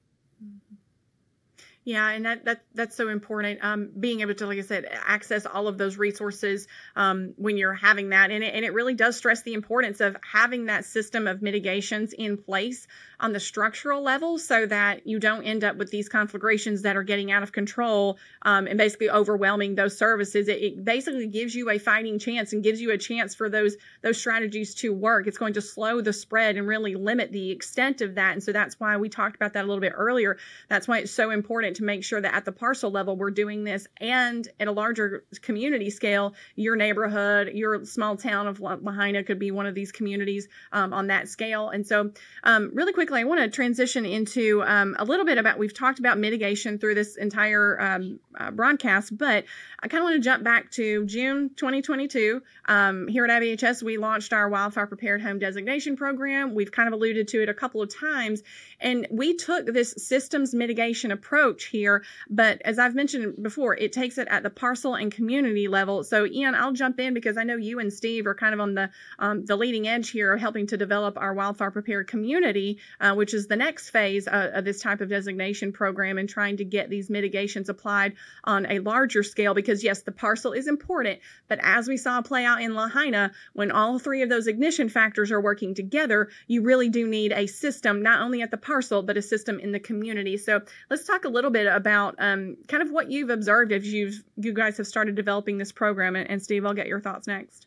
Yeah, 1.88 2.09
and 2.09 2.25
that, 2.25 2.43
that 2.43 2.63
that's 2.75 2.97
so 2.97 3.07
important. 3.07 3.63
Um, 3.63 3.91
being 3.97 4.19
able 4.19 4.33
to, 4.33 4.45
like 4.45 4.57
I 4.57 4.61
said, 4.61 4.89
access 4.91 5.45
all 5.45 5.69
of 5.69 5.77
those 5.77 5.97
resources 5.97 6.67
um, 6.97 7.33
when 7.38 7.55
you're 7.55 7.73
having 7.73 8.09
that, 8.09 8.29
and 8.29 8.43
it, 8.43 8.53
and 8.53 8.65
it 8.65 8.73
really 8.73 8.93
does 8.93 9.15
stress 9.15 9.43
the 9.43 9.53
importance 9.53 10.01
of 10.01 10.17
having 10.21 10.65
that 10.65 10.83
system 10.83 11.27
of 11.27 11.41
mitigations 11.41 12.11
in 12.11 12.35
place 12.35 12.88
on 13.20 13.34
the 13.34 13.39
structural 13.39 14.01
level, 14.01 14.38
so 14.38 14.65
that 14.65 15.05
you 15.07 15.20
don't 15.20 15.43
end 15.43 15.63
up 15.63 15.78
with 15.78 15.91
these 15.91 16.09
conflagrations 16.09 16.82
that 16.84 16.95
are 16.95 17.03
getting 17.03 17.32
out 17.32 17.43
of 17.43 17.51
control 17.51 18.18
um, 18.43 18.68
and 18.68 18.78
basically 18.78 19.09
overwhelming 19.09 19.76
those 19.76 19.97
services. 19.97 20.47
It, 20.47 20.61
it, 20.61 20.86
basically 20.86 21.28
gives 21.28 21.53
you 21.53 21.70
a 21.70 21.78
fighting 21.78 22.18
chance 22.20 22.53
and 22.53 22.63
gives 22.63 22.80
you 22.80 22.91
a 22.91 22.97
chance 22.97 23.36
for 23.36 23.49
those 23.49 23.76
those 24.01 24.18
strategies 24.18 24.74
to 24.76 24.93
work. 24.93 25.28
It's 25.28 25.38
going 25.38 25.53
to 25.53 25.61
slow 25.61 26.01
the 26.01 26.13
spread 26.13 26.55
and 26.55 26.68
really 26.68 26.95
limit 26.95 27.32
the 27.32 27.51
extent 27.51 28.01
of 28.01 28.15
that, 28.15 28.34
and 28.34 28.43
so 28.43 28.51
that's 28.51 28.80
why 28.80 28.97
we 28.97 29.09
talked 29.09 29.36
about 29.36 29.53
that 29.53 29.65
a 29.65 29.68
little 29.68 29.82
bit 29.82 29.93
earlier. 29.95 30.38
That's 30.70 30.88
why 30.88 30.99
it's 30.99 31.11
so 31.11 31.32
important 31.32 31.76
to 31.78 31.84
make 31.84 32.03
sure 32.03 32.22
that 32.22 32.34
at 32.34 32.45
the 32.45 32.51
parcel 32.51 32.91
level 32.91 33.15
we're 33.15 33.32
doing 33.32 33.63
this 33.63 33.88
and 33.99 34.47
at 34.59 34.68
a 34.68 34.72
larger 34.72 35.26
community 35.41 35.89
scale 35.89 36.34
your 36.55 36.76
neighborhood 36.76 37.49
your 37.53 37.84
small 37.86 38.15
town 38.15 38.47
of 38.47 38.59
lahaina 38.59 39.24
could 39.24 39.39
be 39.39 39.51
one 39.51 39.65
of 39.65 39.76
these 39.76 39.91
communities 39.91 40.47
um, 40.72 40.93
on 40.93 41.07
that 41.07 41.28
scale 41.28 41.70
and 41.70 41.86
so 41.86 42.11
um, 42.43 42.72
really 42.74 42.93
quickly 43.08 43.22
i 43.22 43.24
want 43.24 43.39
to 43.39 43.47
transition 43.47 44.05
into 44.05 44.62
um, 44.64 44.93
a 44.99 45.05
little 45.05 45.26
bit 45.26 45.38
about 45.38 45.58
we've 45.58 45.74
talked 45.74 45.97
about 45.97 46.18
mitigation 46.18 46.78
through 46.78 46.93
this 46.93 47.16
entire 47.16 47.80
um, 47.80 48.20
uh, 48.38 48.51
broadcast 48.51 49.18
but 49.18 49.45
i 49.80 49.88
kind 49.88 50.01
of 50.01 50.03
want 50.03 50.16
to 50.16 50.20
jump 50.20 50.43
back 50.43 50.70
to 50.70 51.05
june 51.05 51.49
2022 51.55 52.41
um, 52.66 53.08
here 53.08 53.24
at 53.24 53.41
IBHS 53.41 53.82
we 53.82 53.97
launched 53.97 54.34
our 54.34 54.49
wildfire 54.49 54.88
prepared 54.88 55.22
home 55.22 55.39
designation 55.39 55.95
program. 55.95 56.53
We've 56.53 56.72
kind 56.72 56.88
of 56.88 56.93
alluded 56.93 57.30
to 57.30 57.41
it 57.41 57.49
a 57.49 57.53
couple 57.53 57.82
of 57.82 57.93
times 57.95 58.43
and 58.80 59.07
we 59.09 59.36
took 59.36 59.65
this 59.65 59.93
systems 59.97 60.53
mitigation 60.53 61.11
approach 61.11 61.65
here, 61.65 62.03
but 62.30 62.61
as 62.63 62.78
I've 62.78 62.95
mentioned 62.95 63.41
before, 63.41 63.75
it 63.75 63.91
takes 63.91 64.17
it 64.17 64.28
at 64.30 64.43
the 64.43 64.49
parcel 64.49 64.95
and 64.95 65.11
community 65.11 65.67
level. 65.67 66.03
So 66.03 66.25
Ian, 66.25 66.53
I'll 66.53 66.73
jump 66.73 66.99
in 66.99 67.13
because 67.13 67.38
I 67.38 67.43
know 67.43 67.55
you 67.55 67.80
and 67.80 67.91
Steve 67.91 68.28
are 68.28 68.36
kind 68.36 68.53
of 68.53 68.59
on 68.59 68.75
the 68.75 68.89
um, 69.19 69.45
the 69.45 69.55
leading 69.55 69.88
edge 69.88 70.09
here 70.09 70.34
of 70.34 70.39
helping 70.39 70.67
to 70.67 70.78
develop 70.78 71.17
our 71.17 71.34
wildfire 71.34 71.71
prepared 71.71 72.07
community, 72.07 72.80
uh, 72.99 73.13
which 73.15 73.34
is 73.34 73.47
the 73.47 73.55
next 73.55 73.89
phase 73.89 74.28
uh, 74.28 74.51
of 74.53 74.65
this 74.65 74.82
type 74.82 75.01
of 75.01 75.09
designation 75.09 75.71
program 75.71 76.17
and 76.17 76.30
trying 76.30 76.57
to 76.57 76.65
get 76.65 76.89
these 76.89 77.09
mitigations 77.09 77.69
applied 77.69 78.13
on 78.43 78.65
a 78.67 78.80
larger 78.80 79.23
scale. 79.23 79.53
Because 79.53 79.84
yes, 79.84 80.03
the 80.03 80.11
parcel 80.11 80.51
is 80.51 80.67
important, 80.67 81.19
but 81.47 81.59
as 81.63 81.88
we 81.88 81.97
saw 81.97 82.21
play 82.21 82.45
out 82.45 82.61
in 82.61 82.75
Lahaina, 82.75 83.32
when 83.53 83.71
all 83.71 83.97
three 83.97 84.21
of 84.21 84.30
those 84.30 84.47
ignition 84.47 84.89
factors 84.89 85.32
are 85.32 85.41
working 85.41 85.73
together, 85.73 86.30
you 86.47 86.61
really 86.61 86.89
do 86.89 87.07
need 87.07 87.32
a 87.32 87.47
system 87.47 88.03
not 88.03 88.21
only 88.21 88.41
at 88.41 88.51
the 88.51 88.57
parcel, 88.68 89.01
but 89.01 89.18
a 89.18 89.22
system 89.22 89.59
in 89.59 89.72
the 89.72 89.80
community. 89.80 90.38
So 90.38 90.61
let's 90.89 91.05
talk 91.05 91.26
a 91.26 91.30
little 91.30 91.49
bit 91.49 91.68
about 91.68 92.15
um, 92.20 92.57
kind 92.68 92.84
of 92.84 92.91
what 92.91 93.09
you've 93.09 93.30
observed 93.30 93.72
as 93.72 93.88
you've 93.88 94.22
you 94.36 94.53
guys 94.53 94.78
have 94.78 94.88
started 94.88 95.15
developing 95.15 95.57
this 95.57 95.72
program. 95.72 96.15
And, 96.15 96.30
and 96.30 96.43
Steve, 96.43 96.65
I'll 96.65 96.74
get 96.74 96.88
your 96.88 96.99
thoughts 96.99 97.26
next. 97.28 97.65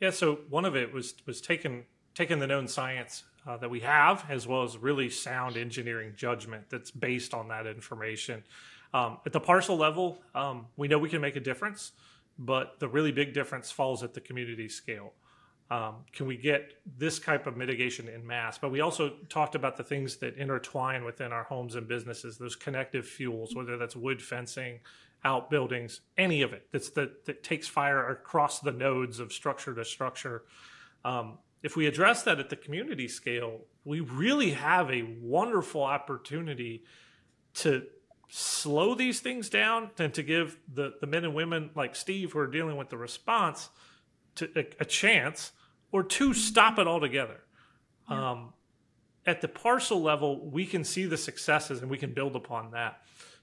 Yeah. 0.00 0.10
So 0.10 0.40
one 0.50 0.66
of 0.66 0.76
it 0.76 0.92
was 0.92 1.14
was 1.26 1.40
taking 1.40 1.84
taking 2.14 2.38
the 2.38 2.46
known 2.46 2.68
science 2.68 3.24
uh, 3.46 3.56
that 3.56 3.70
we 3.70 3.80
have, 3.80 4.24
as 4.28 4.46
well 4.46 4.62
as 4.62 4.76
really 4.76 5.08
sound 5.08 5.56
engineering 5.56 6.12
judgment 6.14 6.64
that's 6.70 6.90
based 6.90 7.34
on 7.34 7.48
that 7.48 7.66
information. 7.66 8.44
Um, 8.92 9.18
at 9.26 9.32
the 9.32 9.40
parcel 9.40 9.76
level, 9.76 10.22
um, 10.34 10.66
we 10.76 10.86
know 10.86 10.98
we 10.98 11.08
can 11.08 11.20
make 11.20 11.36
a 11.36 11.40
difference, 11.40 11.92
but 12.38 12.78
the 12.78 12.86
really 12.86 13.10
big 13.10 13.32
difference 13.34 13.72
falls 13.72 14.02
at 14.04 14.14
the 14.14 14.20
community 14.20 14.68
scale 14.68 15.12
um, 15.70 15.96
can 16.12 16.26
we 16.26 16.36
get 16.36 16.74
this 16.98 17.18
type 17.18 17.46
of 17.46 17.56
mitigation 17.56 18.08
in 18.08 18.26
mass? 18.26 18.58
But 18.58 18.70
we 18.70 18.80
also 18.80 19.14
talked 19.28 19.54
about 19.54 19.76
the 19.76 19.82
things 19.82 20.16
that 20.16 20.36
intertwine 20.36 21.04
within 21.04 21.32
our 21.32 21.44
homes 21.44 21.74
and 21.74 21.88
businesses, 21.88 22.36
those 22.36 22.54
connective 22.54 23.06
fuels, 23.06 23.54
whether 23.54 23.78
that's 23.78 23.96
wood 23.96 24.20
fencing, 24.20 24.80
outbuildings, 25.24 26.00
any 26.18 26.42
of 26.42 26.52
it 26.52 26.66
that's 26.70 26.90
that, 26.90 27.24
that 27.24 27.42
takes 27.42 27.66
fire 27.66 28.10
across 28.10 28.60
the 28.60 28.72
nodes 28.72 29.20
of 29.20 29.32
structure 29.32 29.74
to 29.74 29.84
structure. 29.84 30.42
Um, 31.02 31.38
if 31.62 31.76
we 31.76 31.86
address 31.86 32.22
that 32.24 32.38
at 32.38 32.50
the 32.50 32.56
community 32.56 33.08
scale, 33.08 33.62
we 33.86 34.00
really 34.00 34.50
have 34.50 34.90
a 34.90 35.02
wonderful 35.22 35.82
opportunity 35.82 36.84
to 37.54 37.86
slow 38.28 38.94
these 38.94 39.20
things 39.20 39.48
down 39.48 39.90
and 39.98 40.12
to 40.12 40.22
give 40.22 40.58
the, 40.74 40.94
the 41.00 41.06
men 41.06 41.24
and 41.24 41.34
women 41.34 41.70
like 41.74 41.96
Steve 41.96 42.32
who 42.32 42.38
are 42.38 42.46
dealing 42.46 42.76
with 42.76 42.90
the 42.90 42.98
response– 42.98 43.70
to 44.36 44.50
a, 44.56 44.66
a 44.80 44.84
chance, 44.84 45.52
or 45.92 46.02
two, 46.02 46.34
stop 46.34 46.78
it 46.78 46.86
altogether. 46.86 47.40
Yeah. 48.10 48.30
Um, 48.30 48.52
at 49.26 49.40
the 49.40 49.48
parcel 49.48 50.02
level, 50.02 50.50
we 50.50 50.66
can 50.66 50.84
see 50.84 51.06
the 51.06 51.16
successes 51.16 51.80
and 51.80 51.90
we 51.90 51.98
can 51.98 52.12
build 52.12 52.36
upon 52.36 52.72
that. 52.72 53.00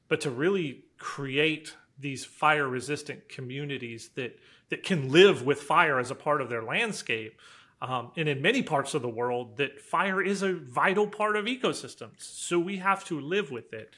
But 0.08 0.22
to 0.22 0.30
really 0.30 0.84
create 0.98 1.76
these 2.00 2.26
fire 2.26 2.68
resistant 2.68 3.30
communities 3.30 4.10
that 4.16 4.38
that 4.70 4.84
can 4.84 5.10
live 5.10 5.46
with 5.46 5.62
fire 5.62 6.00
as 6.00 6.12
a 6.12 6.16
part 6.16 6.42
of 6.42 6.50
their 6.50 6.64
landscape, 6.64 7.38
um, 7.82 8.12
and 8.16 8.30
in 8.30 8.42
many 8.42 8.62
parts 8.64 8.94
of 8.94 9.02
the 9.02 9.10
world, 9.10 9.58
that 9.58 9.82
fire 9.82 10.22
is 10.22 10.44
a 10.44 10.54
vital 10.54 11.08
part 11.08 11.36
of 11.36 11.46
ecosystems. 11.46 12.20
So 12.20 12.58
we 12.60 12.78
have 12.78 13.04
to 13.06 13.20
live 13.20 13.52
with 13.52 13.74
it. 13.74 13.94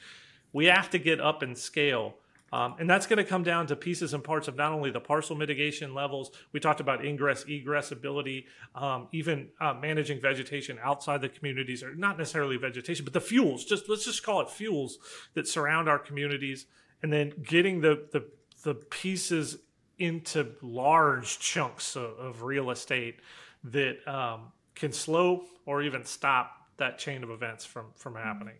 we 0.54 0.66
have 0.66 0.88
to 0.90 0.98
get 0.98 1.20
up 1.20 1.42
and 1.42 1.58
scale. 1.58 2.14
Um, 2.54 2.76
and 2.78 2.88
that's 2.88 3.08
going 3.08 3.16
to 3.16 3.24
come 3.24 3.42
down 3.42 3.66
to 3.66 3.74
pieces 3.74 4.14
and 4.14 4.22
parts 4.22 4.46
of 4.46 4.54
not 4.54 4.70
only 4.70 4.92
the 4.92 5.00
parcel 5.00 5.34
mitigation 5.34 5.92
levels, 5.92 6.30
we 6.52 6.60
talked 6.60 6.78
about 6.78 7.04
ingress, 7.04 7.44
egress 7.48 7.90
ability, 7.90 8.46
um, 8.76 9.08
even 9.10 9.48
uh, 9.60 9.74
managing 9.74 10.20
vegetation 10.20 10.78
outside 10.80 11.20
the 11.20 11.28
communities, 11.28 11.82
or 11.82 11.96
not 11.96 12.16
necessarily 12.16 12.56
vegetation, 12.56 13.04
but 13.04 13.12
the 13.12 13.20
fuels, 13.20 13.64
just 13.64 13.88
let's 13.88 14.04
just 14.04 14.22
call 14.22 14.40
it 14.40 14.48
fuels 14.48 14.98
that 15.34 15.48
surround 15.48 15.88
our 15.88 15.98
communities, 15.98 16.66
and 17.02 17.12
then 17.12 17.32
getting 17.42 17.80
the, 17.80 18.06
the, 18.12 18.24
the 18.62 18.76
pieces 18.76 19.58
into 19.98 20.52
large 20.62 21.40
chunks 21.40 21.96
of, 21.96 22.16
of 22.20 22.42
real 22.44 22.70
estate 22.70 23.16
that 23.64 23.96
um, 24.06 24.52
can 24.76 24.92
slow 24.92 25.42
or 25.66 25.82
even 25.82 26.04
stop 26.04 26.68
that 26.76 26.98
chain 26.98 27.24
of 27.24 27.30
events 27.30 27.64
from, 27.64 27.86
from 27.96 28.14
happening. 28.14 28.54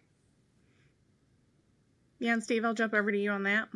Yeah, 2.24 2.32
and 2.32 2.42
Steve, 2.42 2.64
I'll 2.64 2.72
jump 2.72 2.94
over 2.94 3.12
to 3.12 3.18
you 3.18 3.32
on 3.32 3.42
that. 3.42 3.68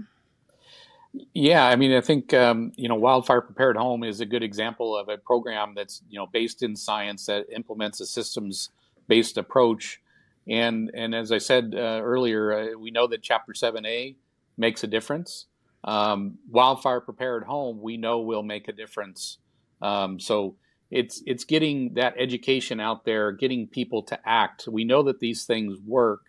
Yeah, 1.35 1.67
I 1.67 1.77
mean, 1.77 1.93
I 1.93 2.01
think 2.01 2.33
um, 2.33 2.73
you 2.77 2.89
know, 2.89 2.95
Wildfire 2.95 3.43
Prepared 3.43 3.77
Home 3.77 4.03
is 4.03 4.23
a 4.23 4.25
good 4.25 4.43
example 4.43 4.97
of 4.97 5.11
a 5.11 5.19
program 5.19 5.75
that's 5.77 6.01
you 6.09 6.19
know 6.19 6.27
based 6.27 6.63
in 6.63 6.75
science 6.75 7.27
that 7.27 7.45
implements 7.55 8.01
a 8.01 8.07
systems-based 8.07 9.37
approach. 9.37 10.01
And 10.49 10.91
and 10.95 11.15
as 11.15 11.31
I 11.31 11.37
said 11.37 11.75
uh, 11.77 12.01
earlier, 12.03 12.73
uh, 12.73 12.79
we 12.79 12.91
know 12.91 13.07
that 13.09 13.23
Chapter 13.23 13.53
Seven 13.53 13.85
A 13.85 14.17
makes 14.57 14.83
a 14.83 14.87
difference. 14.87 15.45
Um, 15.85 16.39
Wildfire 16.51 17.03
Prepared 17.03 17.45
Home, 17.45 17.83
we 17.83 17.99
know 17.99 18.21
will 18.21 18.43
make 18.43 18.67
a 18.67 18.73
difference. 18.73 19.37
Um, 19.83 20.19
so 20.19 20.57
it's 20.91 21.23
it's 21.27 21.45
getting 21.45 21.93
that 21.97 22.15
education 22.17 22.81
out 22.81 23.05
there, 23.05 23.31
getting 23.31 23.67
people 23.67 24.05
to 24.05 24.19
act. 24.25 24.67
We 24.67 24.85
know 24.85 25.03
that 25.03 25.21
these 25.21 25.45
things 25.45 25.77
work. 25.87 26.23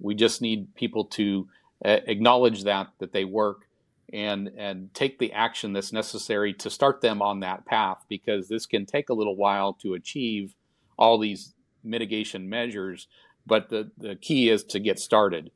We 0.00 0.14
just 0.14 0.40
need 0.40 0.74
people 0.74 1.04
to 1.06 1.48
uh, 1.84 1.98
acknowledge 2.06 2.64
that 2.64 2.88
that 2.98 3.12
they 3.12 3.24
work 3.24 3.68
and 4.12 4.50
and 4.56 4.92
take 4.94 5.18
the 5.18 5.32
action 5.32 5.72
that's 5.72 5.92
necessary 5.92 6.52
to 6.54 6.70
start 6.70 7.00
them 7.00 7.20
on 7.20 7.40
that 7.40 7.66
path 7.66 8.04
because 8.08 8.48
this 8.48 8.66
can 8.66 8.86
take 8.86 9.10
a 9.10 9.14
little 9.14 9.36
while 9.36 9.74
to 9.74 9.94
achieve 9.94 10.54
all 10.98 11.18
these 11.18 11.54
mitigation 11.84 12.48
measures 12.48 13.06
but 13.46 13.68
the, 13.68 13.90
the 13.96 14.16
key 14.16 14.50
is 14.50 14.64
to 14.64 14.80
get 14.80 14.98
started 14.98 15.50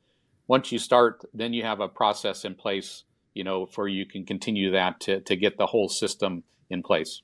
once 0.47 0.71
you 0.71 0.79
start 0.79 1.25
then 1.33 1.51
you 1.51 1.63
have 1.63 1.79
a 1.79 1.87
process 1.87 2.45
in 2.45 2.53
place 2.53 3.03
you 3.33 3.43
know 3.43 3.65
for 3.65 3.87
you 3.87 4.05
can 4.05 4.25
continue 4.25 4.71
that 4.71 4.99
to, 4.99 5.19
to 5.21 5.35
get 5.35 5.57
the 5.57 5.65
whole 5.65 5.89
system 5.89 6.43
in 6.69 6.83
place 6.83 7.21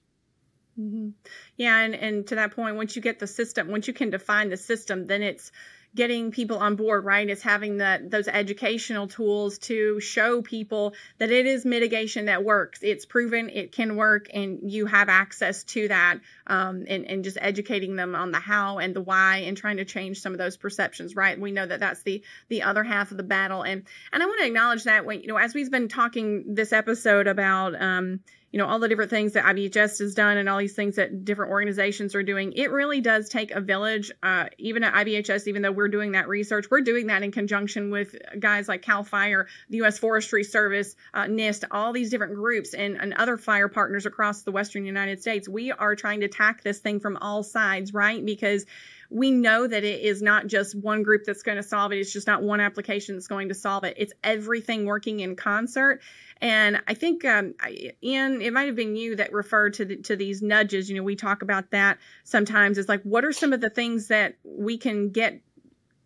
mm-hmm. 0.80 1.10
yeah 1.58 1.80
and, 1.80 1.96
and 1.96 2.28
to 2.28 2.36
that 2.36 2.56
point 2.56 2.76
once 2.76 2.96
you 2.96 3.02
get 3.02 3.20
the 3.20 3.28
system 3.28 3.70
once 3.70 3.88
you 3.88 3.94
can 3.94 4.10
define 4.10 4.50
the 4.50 4.58
system 4.58 5.06
then 5.06 5.22
it's 5.22 5.52
getting 5.96 6.32
people 6.32 6.58
on 6.58 6.76
board, 6.76 7.04
right? 7.04 7.28
It's 7.28 7.42
having 7.42 7.78
that 7.78 8.12
those 8.12 8.28
educational 8.28 9.08
tools 9.08 9.58
to 9.60 10.00
show 10.00 10.42
people 10.42 10.94
that 11.18 11.32
it 11.32 11.46
is 11.46 11.66
mitigation 11.66 12.26
that 12.26 12.44
works. 12.44 12.80
It's 12.84 13.06
proven 13.06 13.50
it 13.50 13.72
can 13.72 13.96
work, 13.96 14.28
and 14.34 14.72
you 14.72 14.86
have 14.86 15.10
access 15.10 15.64
to 15.66 15.88
that, 15.88 16.20
um, 16.48 16.86
and 16.88 17.06
and 17.06 17.24
just 17.24 17.38
educating 17.42 17.96
them 17.96 18.16
on 18.16 18.32
the 18.32 18.40
how 18.40 18.78
and 18.78 18.96
the 18.96 19.02
why, 19.02 19.38
and 19.40 19.58
trying 19.58 19.78
to 19.78 19.86
change 19.86 20.22
some 20.22 20.34
of 20.34 20.38
those 20.38 20.58
perceptions, 20.58 21.16
right? 21.16 21.40
We 21.40 21.52
know 21.52 21.66
that 21.66 21.80
that's 21.80 22.04
the 22.04 22.24
the 22.50 22.64
other 22.64 22.84
half 22.84 23.12
of 23.12 23.18
the 23.18 23.24
battle, 23.24 23.64
and 23.64 23.84
and 24.14 24.22
I 24.22 24.26
want 24.26 24.40
to 24.42 24.48
acknowledge 24.48 24.84
that 24.84 25.06
when 25.06 25.22
you 25.22 25.28
know 25.28 25.38
as 25.38 25.54
we've 25.54 25.72
been 25.72 25.88
talking 25.88 26.56
this 26.56 26.74
episode 26.74 27.28
about. 27.28 27.80
Um, 27.80 28.22
you 28.52 28.58
know 28.58 28.66
all 28.66 28.80
the 28.80 28.88
different 28.88 29.10
things 29.10 29.34
that 29.34 29.46
IBHS 29.46 30.00
has 30.00 30.14
done 30.16 30.38
and 30.38 30.50
all 30.50 30.58
these 30.58 30.74
things 30.74 30.96
that 30.96 31.24
different 31.24 31.52
organizations 31.52 32.16
are 32.16 32.24
doing. 32.24 32.54
It 32.54 32.72
really 32.72 33.02
does 33.02 33.30
take 33.30 33.52
a 33.52 33.62
village. 33.62 34.12
Uh, 34.24 34.46
even 34.58 34.84
at 34.84 34.94
IBHS, 34.94 35.48
even 35.48 35.62
though 35.62 35.72
we're 35.72 35.88
doing 35.88 36.14
that 36.14 36.28
research, 36.28 36.66
we're 36.72 36.82
doing 36.82 37.08
that 37.08 37.24
in 37.24 37.32
conjunction 37.32 37.92
with 37.92 38.16
guys 38.40 38.68
like 38.68 38.82
Cal 38.82 39.04
Fire, 39.04 39.48
the 39.70 39.78
U.S. 39.78 40.00
Forestry 40.00 40.44
Service, 40.44 40.96
uh, 41.14 41.24
NIST, 41.24 41.66
all 41.72 41.94
these 41.94 42.10
different 42.10 42.36
groups, 42.36 42.74
and, 42.74 42.98
and 42.98 43.14
other 43.14 43.38
fire 43.38 43.68
partners 43.68 44.06
across 44.06 44.42
the 44.42 44.52
Western 44.52 44.86
United 44.86 45.22
States. 45.22 45.48
We 45.48 45.72
are 45.72 45.96
trying 45.96 46.22
to 46.22 46.28
tack 46.28 46.64
this 46.64 46.80
thing 46.80 47.00
from 47.00 47.18
all 47.18 47.44
sides, 47.44 47.94
right? 47.94 48.26
Because 48.26 48.66
we 49.10 49.32
know 49.32 49.66
that 49.66 49.84
it 49.84 50.02
is 50.02 50.22
not 50.22 50.48
just 50.48 50.76
one 50.76 51.02
group 51.04 51.24
that's 51.26 51.42
going 51.42 51.58
to 51.58 51.64
solve 51.64 51.92
it. 51.92 51.98
It's 51.98 52.14
just 52.14 52.28
not 52.28 52.44
one 52.44 52.60
application 52.60 53.16
that's 53.16 53.28
going 53.28 53.50
to 53.50 53.56
solve 53.56 53.84
it. 53.84 53.96
It's 53.98 54.14
everything 54.24 54.86
working 54.86 55.20
in 55.20 55.36
concert. 55.36 56.02
And 56.42 56.82
I 56.88 56.94
think, 56.94 57.26
um, 57.26 57.54
Ian, 58.02 58.42
it 58.42 58.54
might 58.54 58.68
have 58.68 58.76
been 58.76 58.96
you 58.96 59.18
that 59.18 59.34
referred 59.34 59.74
to 59.76 59.86
the, 59.86 59.98
to 60.04 60.16
these 60.16 60.42
nudges. 60.42 60.90
You 60.90 60.96
know, 60.96 61.04
we 61.04 61.16
talk 61.16 61.42
about 61.42 61.72
that 61.72 61.98
sometimes. 62.24 62.78
It's 62.78 62.88
like, 62.88 63.04
what 63.04 63.26
are 63.26 63.34
some 63.34 63.52
of 63.52 63.60
the 63.60 63.70
things 63.70 64.08
that 64.08 64.36
we 64.44 64.78
can 64.78 65.10
get 65.10 65.42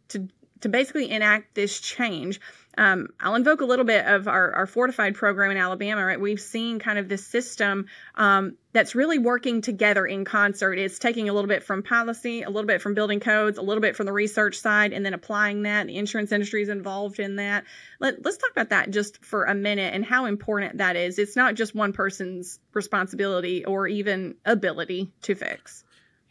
to 0.10 0.28
to 0.62 0.70
basically 0.70 1.12
enact 1.12 1.54
this 1.56 1.80
change? 1.80 2.40
Um, 2.78 3.10
I'll 3.20 3.36
invoke 3.36 3.62
a 3.62 3.66
little 3.66 3.86
bit 3.86 4.06
of 4.06 4.28
our, 4.28 4.52
our, 4.54 4.66
fortified 4.66 5.14
program 5.14 5.52
in 5.52 5.58
Alabama, 5.58 6.04
right? 6.04 6.20
We've 6.20 6.40
seen 6.40 6.80
kind 6.80 6.98
of 6.98 7.08
this 7.08 7.26
system 7.26 7.86
um, 8.16 8.58
that's 8.72 8.96
really 8.96 9.20
working 9.20 9.62
together 9.62 10.08
in 10.08 10.26
concert. 10.26 10.80
It's 10.80 10.98
taking 10.98 11.30
a 11.30 11.34
little 11.34 11.48
bit 11.48 11.64
from 11.64 11.84
policy, 11.84 12.42
a 12.42 12.50
little 12.50 12.68
bit 12.68 12.82
from 12.82 12.96
building 12.96 13.20
codes, 13.20 13.60
a 13.60 13.62
little 13.62 13.82
bit 13.82 13.96
from 13.96 14.08
the 14.08 14.12
research 14.12 14.60
side, 14.60 14.92
and 14.92 15.06
then 15.06 15.14
applying 15.14 15.64
that. 15.64 15.86
The 15.86 15.98
insurance 15.98 16.32
industry 16.32 16.64
is 16.64 16.70
involved 16.70 17.20
in 17.20 17.36
that. 17.36 17.66
Let, 18.00 18.26
let's 18.26 18.38
talk 18.38 18.52
about 18.52 18.70
that 18.70 18.90
just 18.90 19.24
for 19.24 19.46
a 19.46 19.54
minute 19.54 19.94
and 19.94 20.04
how 20.04 20.26
important 20.26 20.80
that 20.80 20.96
is. 20.96 21.20
It's 21.20 21.36
not 21.36 21.54
just 21.54 21.76
one 21.76 21.94
person's 21.94 22.60
responsibility 22.74 23.66
or 23.66 23.88
even 23.88 24.36
ability 24.46 25.12
to 25.24 25.36
fix. 25.36 25.84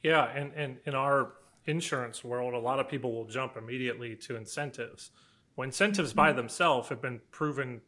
Yeah, 0.02 0.24
and, 0.24 0.52
and 0.54 0.78
in 0.86 0.96
our 0.96 1.32
insurance 1.66 2.24
world, 2.24 2.54
a 2.54 2.58
lot 2.58 2.80
of 2.80 2.88
people 2.88 3.12
will 3.12 3.26
jump 3.26 3.56
immediately 3.56 4.16
to 4.16 4.34
incentives 4.34 5.12
well, 5.56 5.66
incentives 5.66 6.12
by 6.12 6.28
mm-hmm. 6.28 6.38
themselves 6.38 6.88
have 6.88 7.02
been 7.02 7.20
proven 7.30 7.80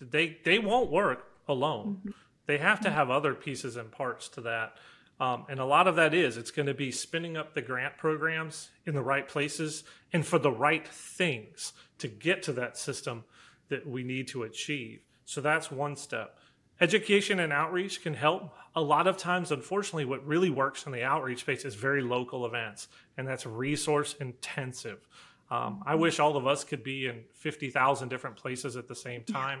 they 0.00 0.38
they 0.44 0.58
won't 0.58 0.90
work 0.90 1.26
alone. 1.48 1.98
Mm-hmm. 2.00 2.10
They 2.46 2.58
have 2.58 2.80
to 2.80 2.90
have 2.90 3.10
other 3.10 3.34
pieces 3.34 3.76
and 3.76 3.90
parts 3.90 4.28
to 4.30 4.40
that. 4.42 4.76
Um, 5.20 5.46
and 5.48 5.58
a 5.58 5.64
lot 5.64 5.88
of 5.88 5.96
that 5.96 6.14
is 6.14 6.36
it's 6.36 6.52
going 6.52 6.66
to 6.66 6.74
be 6.74 6.92
spinning 6.92 7.36
up 7.36 7.52
the 7.52 7.60
grant 7.60 7.98
programs 7.98 8.70
in 8.86 8.94
the 8.94 9.02
right 9.02 9.26
places 9.26 9.82
and 10.12 10.24
for 10.24 10.38
the 10.38 10.50
right 10.50 10.86
things 10.86 11.72
to 11.98 12.06
get 12.06 12.42
to 12.44 12.52
that 12.52 12.76
system 12.76 13.24
that 13.68 13.86
we 13.86 14.04
need 14.04 14.28
to 14.28 14.44
achieve. 14.44 15.00
So 15.24 15.40
that's 15.40 15.70
one 15.70 15.96
step. 15.96 16.38
Education 16.80 17.40
and 17.40 17.52
outreach 17.52 18.02
can 18.02 18.14
help. 18.14 18.52
A 18.76 18.80
lot 18.80 19.08
of 19.08 19.16
times, 19.16 19.50
unfortunately, 19.50 20.04
what 20.04 20.24
really 20.24 20.50
works 20.50 20.86
in 20.86 20.92
the 20.92 21.02
outreach 21.02 21.40
space 21.40 21.64
is 21.64 21.74
very 21.74 22.00
local 22.00 22.46
events, 22.46 22.86
and 23.16 23.26
that's 23.26 23.44
resource 23.44 24.14
intensive. 24.20 25.06
Um, 25.50 25.82
I 25.86 25.94
wish 25.94 26.20
all 26.20 26.36
of 26.36 26.46
us 26.46 26.64
could 26.64 26.82
be 26.82 27.06
in 27.06 27.24
50,000 27.32 28.08
different 28.08 28.36
places 28.36 28.76
at 28.76 28.86
the 28.86 28.94
same 28.94 29.24
time. 29.24 29.60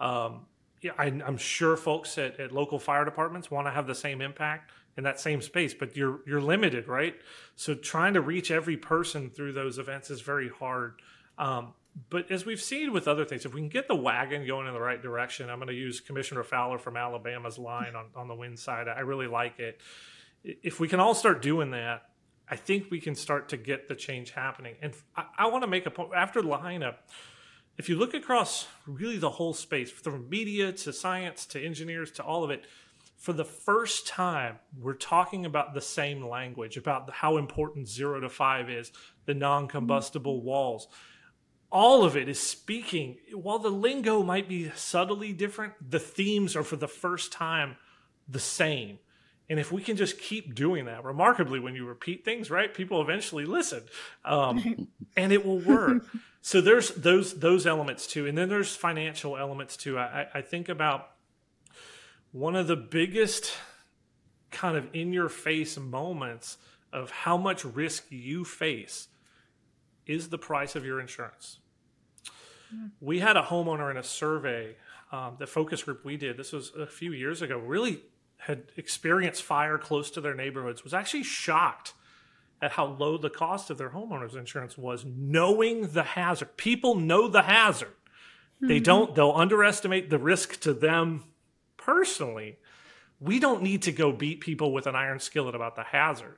Um, 0.00 0.46
yeah, 0.80 0.92
I, 0.98 1.06
am 1.06 1.36
sure 1.36 1.76
folks 1.76 2.16
at, 2.18 2.40
at, 2.40 2.52
local 2.52 2.78
fire 2.78 3.04
departments 3.04 3.50
want 3.50 3.66
to 3.66 3.70
have 3.70 3.86
the 3.86 3.94
same 3.94 4.20
impact 4.20 4.72
in 4.96 5.04
that 5.04 5.20
same 5.20 5.40
space, 5.42 5.74
but 5.74 5.96
you're 5.96 6.20
you're 6.26 6.40
limited, 6.40 6.88
right? 6.88 7.14
So 7.54 7.74
trying 7.74 8.14
to 8.14 8.20
reach 8.20 8.50
every 8.50 8.76
person 8.76 9.30
through 9.30 9.52
those 9.52 9.78
events 9.78 10.10
is 10.10 10.20
very 10.22 10.48
hard. 10.48 11.02
Um, 11.38 11.74
but 12.08 12.30
as 12.30 12.46
we've 12.46 12.60
seen 12.60 12.92
with 12.92 13.08
other 13.08 13.24
things, 13.24 13.44
if 13.44 13.54
we 13.54 13.60
can 13.60 13.68
get 13.68 13.88
the 13.88 13.94
wagon 13.94 14.46
going 14.46 14.66
in 14.66 14.74
the 14.74 14.80
right 14.80 15.00
direction, 15.02 15.50
I'm 15.50 15.58
going 15.58 15.68
to 15.68 15.74
use 15.74 16.00
Commissioner 16.00 16.44
Fowler 16.44 16.78
from 16.78 16.96
Alabama's 16.96 17.58
line 17.58 17.94
on, 17.94 18.06
on 18.14 18.28
the 18.28 18.34
wind 18.34 18.58
side. 18.58 18.88
I 18.88 19.00
really 19.00 19.26
like 19.26 19.58
it. 19.58 19.80
If 20.42 20.80
we 20.80 20.88
can 20.88 21.00
all 21.00 21.14
start 21.14 21.42
doing 21.42 21.72
that, 21.72 22.09
I 22.50 22.56
think 22.56 22.90
we 22.90 23.00
can 23.00 23.14
start 23.14 23.48
to 23.50 23.56
get 23.56 23.88
the 23.88 23.94
change 23.94 24.32
happening. 24.32 24.74
And 24.82 24.92
I, 25.16 25.24
I 25.38 25.46
want 25.46 25.62
to 25.62 25.68
make 25.68 25.86
a 25.86 25.90
point 25.90 26.10
after 26.14 26.42
Lahaina. 26.42 26.96
If 27.78 27.88
you 27.88 27.96
look 27.96 28.12
across 28.12 28.66
really 28.86 29.18
the 29.18 29.30
whole 29.30 29.54
space, 29.54 29.90
from 29.90 30.28
media 30.28 30.72
to 30.72 30.92
science 30.92 31.46
to 31.46 31.64
engineers 31.64 32.10
to 32.12 32.24
all 32.24 32.42
of 32.42 32.50
it, 32.50 32.64
for 33.16 33.32
the 33.32 33.44
first 33.44 34.06
time, 34.08 34.58
we're 34.78 34.94
talking 34.94 35.44
about 35.44 35.74
the 35.74 35.80
same 35.80 36.26
language 36.26 36.76
about 36.76 37.10
how 37.10 37.36
important 37.36 37.86
zero 37.86 38.18
to 38.18 38.28
five 38.28 38.68
is, 38.68 38.90
the 39.26 39.34
non 39.34 39.68
combustible 39.68 40.38
mm-hmm. 40.38 40.46
walls. 40.46 40.88
All 41.70 42.02
of 42.02 42.16
it 42.16 42.28
is 42.28 42.42
speaking, 42.42 43.18
while 43.32 43.60
the 43.60 43.70
lingo 43.70 44.24
might 44.24 44.48
be 44.48 44.72
subtly 44.74 45.32
different, 45.32 45.74
the 45.88 46.00
themes 46.00 46.56
are 46.56 46.64
for 46.64 46.76
the 46.76 46.88
first 46.88 47.30
time 47.30 47.76
the 48.26 48.40
same. 48.40 48.98
And 49.50 49.58
if 49.58 49.72
we 49.72 49.82
can 49.82 49.96
just 49.96 50.20
keep 50.20 50.54
doing 50.54 50.84
that, 50.84 51.04
remarkably, 51.04 51.58
when 51.58 51.74
you 51.74 51.84
repeat 51.84 52.24
things, 52.24 52.52
right, 52.52 52.72
people 52.72 53.02
eventually 53.02 53.44
listen, 53.44 53.82
um, 54.24 54.86
and 55.16 55.32
it 55.32 55.44
will 55.44 55.58
work. 55.58 56.04
so 56.40 56.60
there's 56.60 56.90
those 56.90 57.34
those 57.40 57.66
elements 57.66 58.06
too, 58.06 58.28
and 58.28 58.38
then 58.38 58.48
there's 58.48 58.76
financial 58.76 59.36
elements 59.36 59.76
too. 59.76 59.98
I, 59.98 60.28
I 60.32 60.40
think 60.40 60.68
about 60.68 61.10
one 62.30 62.54
of 62.54 62.68
the 62.68 62.76
biggest 62.76 63.52
kind 64.52 64.76
of 64.76 64.86
in 64.92 65.12
your 65.12 65.28
face 65.28 65.76
moments 65.76 66.56
of 66.92 67.10
how 67.10 67.36
much 67.36 67.64
risk 67.64 68.06
you 68.08 68.44
face 68.44 69.08
is 70.06 70.28
the 70.28 70.38
price 70.38 70.76
of 70.76 70.84
your 70.84 71.00
insurance. 71.00 71.58
Mm. 72.72 72.90
We 73.00 73.18
had 73.18 73.36
a 73.36 73.42
homeowner 73.42 73.90
in 73.90 73.96
a 73.96 74.04
survey, 74.04 74.76
um, 75.10 75.36
the 75.40 75.46
focus 75.48 75.82
group 75.82 76.04
we 76.04 76.16
did. 76.16 76.36
This 76.36 76.52
was 76.52 76.72
a 76.76 76.86
few 76.86 77.12
years 77.12 77.42
ago. 77.42 77.58
Really 77.58 78.02
had 78.40 78.64
experienced 78.76 79.42
fire 79.42 79.78
close 79.78 80.10
to 80.12 80.20
their 80.20 80.34
neighborhoods 80.34 80.82
was 80.82 80.94
actually 80.94 81.22
shocked 81.22 81.92
at 82.62 82.72
how 82.72 82.86
low 82.86 83.16
the 83.16 83.30
cost 83.30 83.70
of 83.70 83.78
their 83.78 83.90
homeowners 83.90 84.36
insurance 84.36 84.76
was, 84.76 85.04
knowing 85.04 85.88
the 85.88 86.02
hazard. 86.02 86.56
People 86.56 86.94
know 86.94 87.28
the 87.28 87.42
hazard. 87.42 87.88
Mm-hmm. 88.56 88.68
They 88.68 88.80
don't, 88.80 89.14
they'll 89.14 89.32
underestimate 89.32 90.10
the 90.10 90.18
risk 90.18 90.60
to 90.60 90.74
them 90.74 91.24
personally. 91.76 92.58
We 93.18 93.38
don't 93.38 93.62
need 93.62 93.82
to 93.82 93.92
go 93.92 94.12
beat 94.12 94.40
people 94.40 94.72
with 94.72 94.86
an 94.86 94.94
iron 94.94 95.20
skillet 95.20 95.54
about 95.54 95.76
the 95.76 95.84
hazard. 95.84 96.36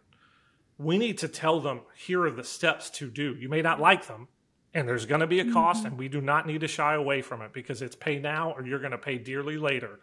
We 0.78 0.98
need 0.98 1.18
to 1.18 1.28
tell 1.28 1.60
them, 1.60 1.80
here 1.94 2.24
are 2.24 2.30
the 2.30 2.44
steps 2.44 2.90
to 2.90 3.10
do. 3.10 3.34
You 3.34 3.48
may 3.48 3.62
not 3.62 3.80
like 3.80 4.06
them, 4.06 4.28
and 4.74 4.88
there's 4.88 5.06
going 5.06 5.20
to 5.20 5.26
be 5.26 5.40
a 5.40 5.52
cost, 5.52 5.80
mm-hmm. 5.80 5.88
and 5.88 5.98
we 5.98 6.08
do 6.08 6.20
not 6.20 6.46
need 6.46 6.60
to 6.62 6.68
shy 6.68 6.94
away 6.94 7.22
from 7.22 7.42
it 7.42 7.52
because 7.52 7.82
it's 7.82 7.94
pay 7.94 8.18
now 8.18 8.52
or 8.52 8.64
you're 8.64 8.78
going 8.78 8.92
to 8.92 8.98
pay 8.98 9.18
dearly 9.18 9.56
later. 9.56 10.00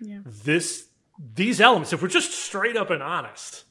Yeah. 0.00 0.20
This, 0.24 0.86
these 1.34 1.60
elements, 1.60 1.92
if 1.92 2.02
we're 2.02 2.08
just 2.08 2.32
straight 2.32 2.76
up 2.76 2.90
and 2.90 3.02
honest, 3.02 3.64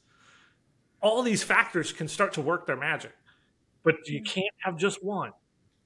all 1.00 1.22
these 1.22 1.42
factors 1.42 1.92
can 1.92 2.08
start 2.08 2.32
to 2.34 2.40
work 2.40 2.66
their 2.66 2.76
magic, 2.76 3.12
but 3.82 3.94
you 4.06 4.20
mm-hmm. 4.20 4.40
can't 4.40 4.54
have 4.58 4.76
just 4.76 5.02
one. 5.02 5.32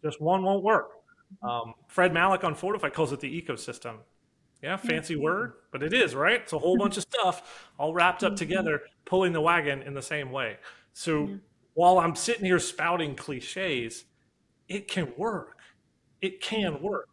Just 0.03 0.21
one 0.21 0.43
won't 0.43 0.63
work. 0.63 0.91
Mm-hmm. 1.43 1.49
Um, 1.49 1.75
Fred 1.89 2.13
Malik 2.13 2.45
on 2.45 2.55
Fortify 2.55 2.91
calls 2.91 3.13
it 3.13 3.21
the 3.21 3.43
ecosystem. 3.43 3.97
Yeah, 4.63 4.77
mm-hmm. 4.77 4.89
fancy 4.89 5.17
word, 5.17 5.55
but 5.73 5.83
it 5.83 5.93
is, 5.93 6.15
right? 6.15 6.41
It's 6.41 6.53
a 6.53 6.59
whole 6.59 6.77
bunch 6.77 6.97
of 6.97 7.03
stuff 7.11 7.71
all 7.79 7.95
wrapped 7.95 8.23
up 8.23 8.37
together, 8.37 8.83
pulling 9.05 9.33
the 9.33 9.41
wagon 9.41 9.83
in 9.83 9.95
the 9.95 10.03
same 10.03 10.31
way. 10.31 10.59
So 10.93 11.39
while 11.75 11.99
I'm 11.99 12.17
sitting 12.17 12.47
here 12.47 12.59
spouting 12.59 13.15
cliches, 13.17 14.05
it 14.69 14.89
can 14.89 15.13
work. 15.17 15.59
It 16.23 16.41
can 16.41 16.81
work. 16.83 17.09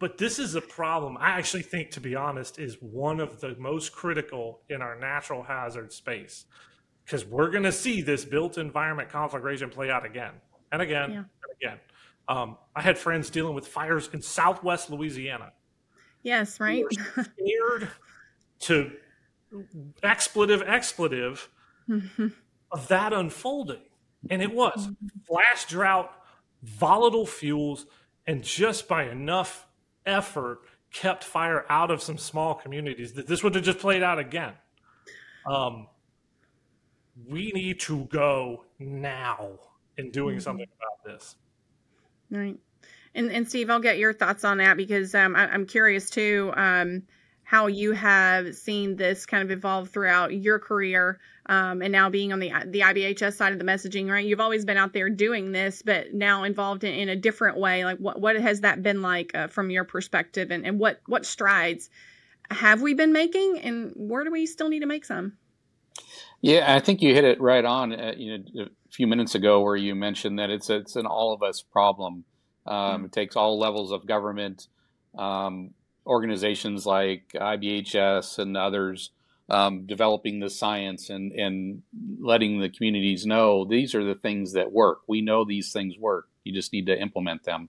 But 0.00 0.16
this 0.16 0.38
is 0.38 0.54
a 0.54 0.62
problem 0.62 1.18
I 1.18 1.28
actually 1.28 1.62
think, 1.62 1.90
to 1.92 2.00
be 2.00 2.16
honest, 2.16 2.58
is 2.58 2.78
one 2.80 3.20
of 3.20 3.38
the 3.38 3.54
most 3.58 3.92
critical 3.92 4.62
in 4.70 4.80
our 4.80 4.98
natural 4.98 5.42
hazard 5.42 5.92
space 5.92 6.46
because 7.04 7.26
we're 7.26 7.50
going 7.50 7.64
to 7.64 7.72
see 7.72 8.00
this 8.00 8.24
built 8.24 8.56
environment 8.56 9.10
conflagration 9.10 9.68
play 9.68 9.90
out 9.90 10.06
again 10.06 10.32
and 10.72 10.80
again 10.80 11.10
yeah. 11.10 11.16
and 11.18 11.26
again. 11.60 11.78
Um, 12.28 12.56
I 12.74 12.80
had 12.80 12.96
friends 12.96 13.28
dealing 13.28 13.54
with 13.54 13.66
fires 13.66 14.08
in 14.12 14.22
Southwest 14.22 14.88
Louisiana. 14.90 15.52
Yes, 16.22 16.60
right. 16.60 16.84
scared 17.10 17.90
to 18.60 18.92
expletive, 20.02 20.62
expletive 20.62 21.48
mm-hmm. 21.88 22.28
of 22.70 22.88
that 22.88 23.12
unfolding, 23.12 23.82
and 24.30 24.40
it 24.40 24.54
was 24.54 24.86
mm-hmm. 24.86 25.06
flash 25.26 25.66
drought, 25.66 26.10
volatile 26.62 27.26
fuels, 27.26 27.86
and 28.26 28.42
just 28.42 28.86
by 28.88 29.04
enough 29.10 29.66
effort 30.06 30.60
kept 30.92 31.24
fire 31.24 31.64
out 31.68 31.90
of 31.90 32.02
some 32.02 32.18
small 32.18 32.54
communities. 32.54 33.12
That 33.12 33.26
this 33.26 33.42
would 33.42 33.54
have 33.54 33.64
just 33.64 33.78
played 33.78 34.02
out 34.02 34.18
again. 34.18 34.52
Um, 35.46 35.86
we 37.28 37.52
need 37.52 37.80
to 37.80 38.04
go 38.06 38.64
now 38.78 39.58
in 39.96 40.10
doing 40.10 40.36
mm-hmm. 40.36 40.42
something 40.42 40.66
about 40.78 41.12
this. 41.12 41.36
Right. 42.30 42.58
And, 43.14 43.30
and 43.30 43.48
Steve, 43.48 43.70
I'll 43.70 43.80
get 43.80 43.98
your 43.98 44.12
thoughts 44.12 44.44
on 44.44 44.58
that 44.58 44.76
because 44.76 45.14
um, 45.14 45.34
I, 45.34 45.52
am 45.52 45.66
curious 45.66 46.10
too 46.10 46.52
um, 46.56 47.02
how 47.42 47.66
you 47.66 47.92
have 47.92 48.54
seen 48.54 48.96
this 48.96 49.26
kind 49.26 49.42
of 49.42 49.50
evolve 49.50 49.90
throughout 49.90 50.32
your 50.32 50.58
career 50.58 51.18
um, 51.50 51.82
and 51.82 51.90
now 51.90 52.08
being 52.08 52.32
on 52.32 52.38
the 52.38 52.52
the 52.66 52.80
IBHS 52.80 53.34
side 53.34 53.52
of 53.52 53.58
the 53.58 53.64
messaging, 53.64 54.08
right? 54.08 54.24
You've 54.24 54.40
always 54.40 54.64
been 54.64 54.76
out 54.76 54.92
there 54.92 55.10
doing 55.10 55.50
this, 55.50 55.82
but 55.82 56.14
now 56.14 56.44
involved 56.44 56.84
in, 56.84 56.94
in 56.94 57.08
a 57.08 57.16
different 57.16 57.58
way. 57.58 57.84
Like, 57.84 57.98
what 57.98 58.20
what 58.20 58.36
has 58.36 58.60
that 58.60 58.84
been 58.84 59.02
like 59.02 59.34
uh, 59.34 59.48
from 59.48 59.68
your 59.68 59.82
perspective, 59.82 60.52
and, 60.52 60.64
and 60.64 60.78
what 60.78 61.00
what 61.06 61.26
strides 61.26 61.90
have 62.52 62.82
we 62.82 62.94
been 62.94 63.12
making, 63.12 63.58
and 63.58 63.92
where 63.96 64.22
do 64.22 64.30
we 64.30 64.46
still 64.46 64.68
need 64.68 64.80
to 64.80 64.86
make 64.86 65.04
some? 65.04 65.36
Yeah, 66.40 66.72
I 66.72 66.78
think 66.78 67.02
you 67.02 67.12
hit 67.14 67.24
it 67.24 67.40
right 67.40 67.64
on. 67.64 67.92
Uh, 67.92 68.14
you 68.16 68.38
know, 68.38 68.62
a 68.62 68.92
few 68.92 69.08
minutes 69.08 69.34
ago, 69.34 69.60
where 69.60 69.76
you 69.76 69.96
mentioned 69.96 70.38
that 70.38 70.50
it's 70.50 70.70
it's 70.70 70.94
an 70.94 71.04
all 71.04 71.34
of 71.34 71.42
us 71.42 71.62
problem. 71.62 72.24
Um, 72.64 72.76
mm-hmm. 72.76 73.04
It 73.06 73.12
takes 73.12 73.34
all 73.34 73.58
levels 73.58 73.90
of 73.90 74.06
government, 74.06 74.68
um, 75.18 75.70
organizations 76.06 76.86
like 76.86 77.24
IBHS 77.34 78.38
and 78.38 78.56
others, 78.56 79.10
um, 79.50 79.86
developing 79.86 80.40
the 80.40 80.50
science 80.50 81.10
and 81.10 81.32
and 81.32 81.82
letting 82.20 82.60
the 82.60 82.68
communities 82.68 83.26
know 83.26 83.64
these 83.64 83.94
are 83.94 84.04
the 84.04 84.14
things 84.14 84.52
that 84.52 84.72
work. 84.72 85.00
We 85.06 85.20
know 85.20 85.44
these 85.44 85.72
things 85.72 85.98
work. 85.98 86.28
You 86.44 86.52
just 86.52 86.72
need 86.72 86.86
to 86.86 87.00
implement 87.00 87.44
them. 87.44 87.68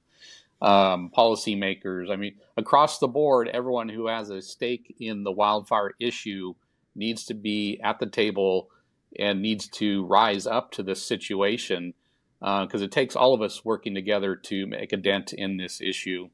Um, 0.62 1.12
policymakers, 1.16 2.12
I 2.12 2.16
mean, 2.18 2.36
across 2.56 3.00
the 3.00 3.08
board, 3.08 3.48
everyone 3.48 3.90
who 3.90 4.08
has 4.08 4.30
a 4.30 4.42
stake 4.42 4.96
in 5.00 5.24
the 5.24 5.32
wildfire 5.32 5.94
issue 6.00 6.54
needs 6.96 7.26
to 7.26 7.34
be 7.34 7.80
at 7.84 8.00
the 8.00 8.06
table 8.06 8.70
and 9.18 9.42
needs 9.42 9.68
to 9.68 10.06
rise 10.06 10.46
up 10.46 10.72
to 10.74 10.84
this 10.84 11.04
situation 11.04 11.94
because 12.40 12.82
uh, 12.82 12.86
it 12.86 12.92
takes 12.92 13.16
all 13.16 13.34
of 13.34 13.42
us 13.42 13.66
working 13.66 13.94
together 13.94 14.36
to 14.36 14.66
make 14.68 14.94
a 14.94 14.98
dent 14.98 15.34
in 15.34 15.58
this 15.58 15.82
issue. 15.82 16.30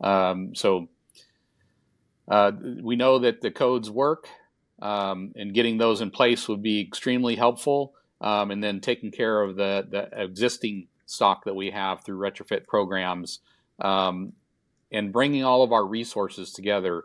Um, 0.00 0.54
so 0.54 0.88
uh, 2.28 2.52
we 2.82 2.96
know 2.96 3.18
that 3.18 3.40
the 3.40 3.50
codes 3.50 3.90
work, 3.90 4.28
um, 4.80 5.32
and 5.36 5.54
getting 5.54 5.78
those 5.78 6.00
in 6.00 6.10
place 6.10 6.48
would 6.48 6.62
be 6.62 6.80
extremely 6.80 7.36
helpful. 7.36 7.94
Um, 8.20 8.50
and 8.50 8.64
then 8.64 8.80
taking 8.80 9.12
care 9.12 9.40
of 9.40 9.54
the, 9.54 9.86
the 9.88 10.08
existing 10.20 10.88
stock 11.06 11.44
that 11.44 11.54
we 11.54 11.70
have 11.70 12.04
through 12.04 12.18
retrofit 12.18 12.66
programs 12.66 13.38
um, 13.78 14.32
and 14.90 15.12
bringing 15.12 15.44
all 15.44 15.62
of 15.62 15.72
our 15.72 15.86
resources 15.86 16.52
together 16.52 17.04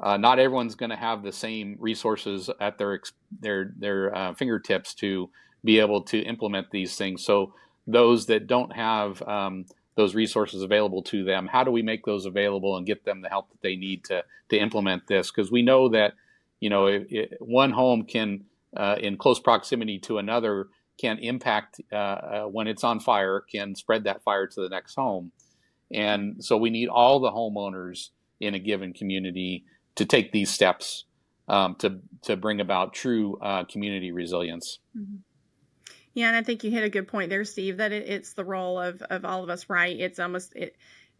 uh, 0.00 0.16
not 0.16 0.38
everyone's 0.38 0.74
going 0.74 0.90
to 0.90 0.96
have 0.96 1.22
the 1.22 1.32
same 1.32 1.76
resources 1.78 2.48
at 2.60 2.78
their 2.78 3.00
their 3.40 3.72
their 3.76 4.14
uh, 4.14 4.34
fingertips 4.34 4.94
to 4.94 5.30
be 5.64 5.78
able 5.78 6.02
to 6.02 6.20
implement 6.20 6.70
these 6.70 6.96
things. 6.96 7.24
So 7.24 7.54
those 7.86 8.26
that 8.26 8.46
don't 8.46 8.72
have 8.74 9.22
um, 9.22 9.66
those 9.94 10.14
resources 10.14 10.62
available 10.62 11.02
to 11.02 11.24
them, 11.24 11.46
how 11.46 11.62
do 11.64 11.70
we 11.70 11.82
make 11.82 12.04
those 12.04 12.24
available 12.24 12.76
and 12.76 12.86
get 12.86 13.04
them 13.04 13.20
the 13.20 13.28
help 13.28 13.50
that 13.50 13.60
they 13.60 13.76
need 13.76 14.04
to 14.04 14.24
to 14.48 14.56
implement 14.56 15.06
this? 15.08 15.30
Because 15.30 15.50
we 15.50 15.62
know 15.62 15.90
that 15.90 16.14
you 16.62 16.70
know 16.70 16.86
it, 16.86 17.06
it, 17.10 17.36
one 17.40 17.72
home 17.72 18.04
can 18.04 18.44
uh, 18.76 18.94
in 19.00 19.16
close 19.16 19.40
proximity 19.40 19.98
to 19.98 20.18
another 20.18 20.68
can 20.96 21.18
impact 21.18 21.80
uh, 21.92 21.96
uh, 21.96 22.42
when 22.44 22.68
it's 22.68 22.84
on 22.84 23.00
fire 23.00 23.42
can 23.50 23.74
spread 23.74 24.04
that 24.04 24.22
fire 24.22 24.46
to 24.46 24.60
the 24.60 24.68
next 24.68 24.94
home, 24.94 25.32
and 25.90 26.42
so 26.42 26.56
we 26.56 26.70
need 26.70 26.88
all 26.88 27.18
the 27.18 27.32
homeowners 27.32 28.10
in 28.38 28.54
a 28.54 28.60
given 28.60 28.92
community 28.92 29.64
to 29.96 30.06
take 30.06 30.30
these 30.30 30.50
steps 30.50 31.04
um, 31.48 31.74
to 31.80 31.98
to 32.22 32.36
bring 32.36 32.60
about 32.60 32.94
true 32.94 33.38
uh, 33.42 33.64
community 33.64 34.12
resilience. 34.12 34.78
Mm-hmm. 34.96 35.16
Yeah, 36.14 36.28
and 36.28 36.36
I 36.36 36.42
think 36.42 36.62
you 36.62 36.70
hit 36.70 36.84
a 36.84 36.90
good 36.90 37.08
point 37.08 37.30
there, 37.30 37.44
Steve. 37.44 37.78
That 37.78 37.90
it, 37.90 38.08
it's 38.08 38.34
the 38.34 38.44
role 38.44 38.78
of 38.78 39.02
of 39.02 39.24
all 39.24 39.42
of 39.42 39.50
us, 39.50 39.68
right? 39.68 39.98
It's 39.98 40.20
almost 40.20 40.52
it. 40.54 40.76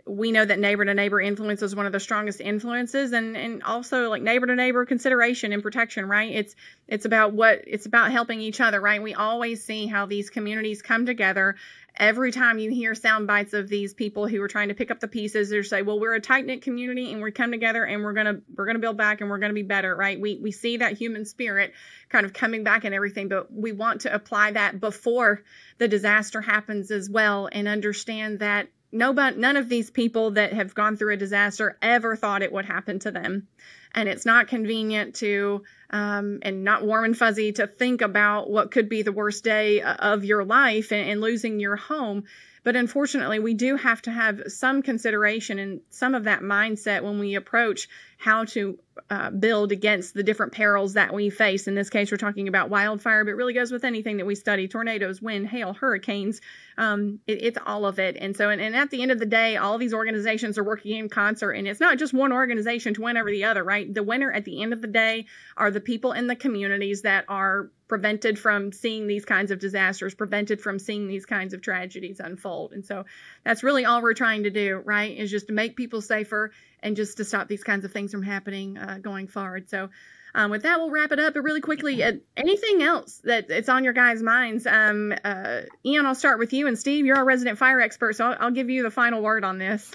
We 0.07 0.32
know 0.32 0.44
that 0.44 0.59
neighbor 0.59 0.84
to 0.84 0.94
neighbor 0.94 1.20
influence 1.20 1.62
is 1.62 1.76
one 1.76 1.86
of 1.86 1.92
the 1.92 2.00
strongest 2.00 2.40
influences, 2.40 3.12
and 3.12 3.36
and 3.36 3.62
also 3.62 4.09
like 4.09 4.22
neighbor 4.22 4.46
to 4.46 4.55
neighbor 4.55 4.84
consideration 4.84 5.53
and 5.53 5.62
protection, 5.62 6.07
right? 6.07 6.32
It's 6.32 6.57
it's 6.88 7.05
about 7.05 7.32
what 7.32 7.62
it's 7.66 7.86
about 7.86 8.11
helping 8.11 8.40
each 8.40 8.61
other, 8.61 8.80
right? 8.80 9.03
We 9.03 9.14
always 9.14 9.64
see 9.64 9.86
how 9.86 10.07
these 10.07 10.30
communities 10.30 10.82
come 10.82 11.07
together 11.07 11.57
every 11.96 12.32
time 12.32 12.59
you 12.59 12.70
hear 12.70 12.94
sound 12.94 13.26
bites 13.26 13.53
of 13.53 13.68
these 13.68 13.92
people 13.92 14.26
who 14.26 14.40
are 14.40 14.48
trying 14.48 14.68
to 14.68 14.74
pick 14.74 14.90
up 14.90 15.00
the 15.00 15.09
pieces 15.09 15.53
or 15.53 15.62
say 15.62 15.82
well 15.82 16.00
we're 16.00 16.14
a 16.14 16.20
tight 16.20 16.46
knit 16.46 16.62
community 16.62 17.12
and 17.12 17.22
we 17.22 17.30
come 17.30 17.50
together 17.50 17.84
and 17.84 18.03
we're 18.03 18.14
gonna 18.14 18.40
we're 18.57 18.66
gonna 18.66 18.78
build 18.78 18.96
back 18.96 19.20
and 19.20 19.28
we're 19.28 19.38
gonna 19.38 19.53
be 19.53 19.62
better 19.62 19.94
right 19.94 20.20
we 20.20 20.38
we 20.42 20.50
see 20.50 20.78
that 20.78 20.96
human 20.96 21.24
spirit 21.24 21.72
kind 22.09 22.24
of 22.24 22.32
coming 22.32 22.64
back 22.64 22.84
and 22.84 22.94
everything 22.94 23.28
but 23.28 23.53
we 23.53 23.72
want 23.72 24.03
to 24.03 24.14
apply 24.14 24.53
that 24.53 24.80
before 24.80 25.42
the 25.78 25.88
disaster 25.88 26.40
happens 26.40 26.90
as 26.90 27.11
well 27.11 27.48
and 27.52 27.68
understand 27.68 28.39
that 28.39 28.68
nobody 28.93 29.36
none 29.39 29.56
of 29.56 29.69
these 29.69 29.90
people 29.90 30.32
that 30.32 30.52
have 30.52 30.74
gone 30.74 30.97
through 30.97 31.14
a 31.14 31.16
disaster 31.16 31.78
ever 31.82 32.14
thought 32.14 32.43
it 32.43 32.52
would 32.52 32.66
happen 32.66 32.98
to 33.01 33.10
them. 33.10 33.48
And 33.94 34.09
it's 34.09 34.24
not 34.24 34.48
convenient 34.48 35.16
to 35.16 35.64
um, 35.90 36.39
and 36.43 36.64
not 36.64 36.85
warm 36.85 37.05
and 37.05 37.16
fuzzy 37.16 37.52
to 37.52 37.66
think 37.66 38.01
about 38.01 38.48
what 38.48 38.70
could 38.70 38.89
be 38.89 39.02
the 39.02 39.12
worst 39.12 39.44
day 39.44 39.82
of 39.82 40.24
your 40.24 40.44
life 40.44 40.93
and, 40.93 41.10
and 41.10 41.20
losing 41.20 41.60
your 41.60 41.77
home 41.77 42.24
but 42.64 42.76
unfortunately, 42.76 43.39
we 43.39 43.55
do 43.55 43.76
have 43.76 44.02
to 44.02 44.10
have 44.10 44.43
some 44.47 44.82
consideration 44.82 45.59
and 45.59 45.80
some 45.90 46.14
of 46.14 46.24
that 46.24 46.40
mindset 46.40 47.02
when 47.02 47.18
we 47.18 47.34
approach 47.34 47.89
how 48.18 48.44
to 48.44 48.78
uh, 49.10 49.30
build 49.30 49.72
against 49.72 50.14
the 50.14 50.22
different 50.22 50.52
perils 50.52 50.93
that 50.93 51.12
we 51.12 51.28
face. 51.28 51.66
In 51.66 51.74
this 51.74 51.90
case, 51.90 52.10
we're 52.10 52.18
talking 52.18 52.47
about 52.47 52.70
wildfire, 52.70 53.24
but 53.24 53.32
it 53.32 53.36
really 53.36 53.55
goes 53.55 53.72
with 53.72 53.84
anything 53.84 54.18
that 54.18 54.26
we 54.26 54.34
study 54.34 54.68
tornadoes, 54.68 55.20
wind, 55.20 55.48
hail, 55.48 55.72
hurricanes. 55.72 56.40
Um, 56.78 57.18
it, 57.26 57.43
it's 57.43 57.59
all 57.66 57.84
of 57.84 57.98
it. 57.98 58.16
And 58.16 58.36
so, 58.36 58.51
and, 58.51 58.60
and, 58.60 58.76
at 58.76 58.90
the 58.90 59.02
end 59.02 59.10
of 59.10 59.18
the 59.18 59.26
day, 59.26 59.56
all 59.56 59.76
these 59.76 59.94
organizations 59.94 60.56
are 60.56 60.64
working 60.64 60.97
in 60.97 61.09
concert, 61.09 61.52
and 61.52 61.66
it's 61.66 61.80
not 61.80 61.98
just 61.98 62.14
one 62.14 62.32
organization 62.32 62.94
to 62.94 63.02
win 63.02 63.16
over 63.16 63.30
the 63.30 63.44
other, 63.44 63.64
right? 63.64 63.93
The 63.93 64.02
winner 64.02 64.30
at 64.30 64.44
the 64.44 64.62
end 64.62 64.72
of 64.72 64.82
the 64.82 64.89
day 64.89 65.26
are 65.56 65.70
the 65.70 65.80
people 65.80 66.12
in 66.12 66.28
the 66.28 66.36
communities 66.36 67.02
that 67.02 67.24
are 67.28 67.70
prevented 67.93 68.39
from 68.39 68.73
seeing 68.73 69.06
these 69.06 69.27
kinds 69.27 69.51
of 69.51 69.59
disasters, 69.59 70.14
prevented 70.14 70.59
from 70.62 70.78
seeing 70.78 71.09
these 71.09 71.27
kinds 71.27 71.52
of 71.52 71.60
tragedies 71.60 72.20
unfold. 72.20 72.73
And 72.73 72.86
so 72.86 73.05
that's 73.44 73.62
really 73.62 73.85
all 73.85 74.01
we're 74.01 74.14
trying 74.14 74.44
to 74.44 74.51
do, 74.51 74.81
right? 74.86 75.14
Is 75.14 75.31
just 75.31 75.48
to 75.48 75.52
make 75.52 75.77
people 75.77 76.01
safer 76.01 76.52
and 76.82 76.97
just 76.97 77.19
to 77.19 77.24
stop 77.27 77.48
these 77.48 77.62
kinds 77.62 77.85
of 77.85 77.93
things 77.93 78.10
from 78.10 78.23
happening 78.23 78.78
uh, 78.78 78.97
going 79.02 79.28
forward. 79.28 79.69
So 79.69 79.90
um, 80.35 80.51
with 80.51 80.62
that, 80.62 80.78
we'll 80.78 80.89
wrap 80.89 81.12
it 81.12 81.19
up. 81.19 81.35
But 81.35 81.43
really 81.43 81.60
quickly, 81.60 82.02
uh, 82.02 82.12
anything 82.35 82.82
else 82.82 83.20
that 83.24 83.51
it's 83.51 83.69
on 83.69 83.85
your 83.85 83.93
guys' 83.93 84.23
minds? 84.23 84.66
Um, 84.66 85.12
uh, 85.23 85.60
Ian, 85.85 86.06
I'll 86.06 86.14
start 86.14 86.39
with 86.39 86.55
you, 86.55 86.66
and 86.69 86.78
Steve, 86.78 87.05
you're 87.05 87.19
our 87.19 87.27
resident 87.27 87.59
fire 87.59 87.82
expert, 87.82 88.16
so 88.16 88.24
I'll, 88.24 88.36
I'll 88.40 88.51
give 88.52 88.70
you 88.70 88.82
the 88.82 88.90
final 88.90 89.20
word 89.20 89.44
on 89.44 89.59
this. 89.59 89.93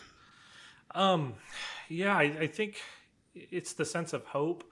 Um, 0.93 1.33
yeah, 1.89 2.15
I, 2.15 2.25
I 2.41 2.45
think 2.45 2.79
it's 3.33 3.73
the 3.73 3.85
sense 3.85 4.13
of 4.13 4.23
hope 4.25 4.63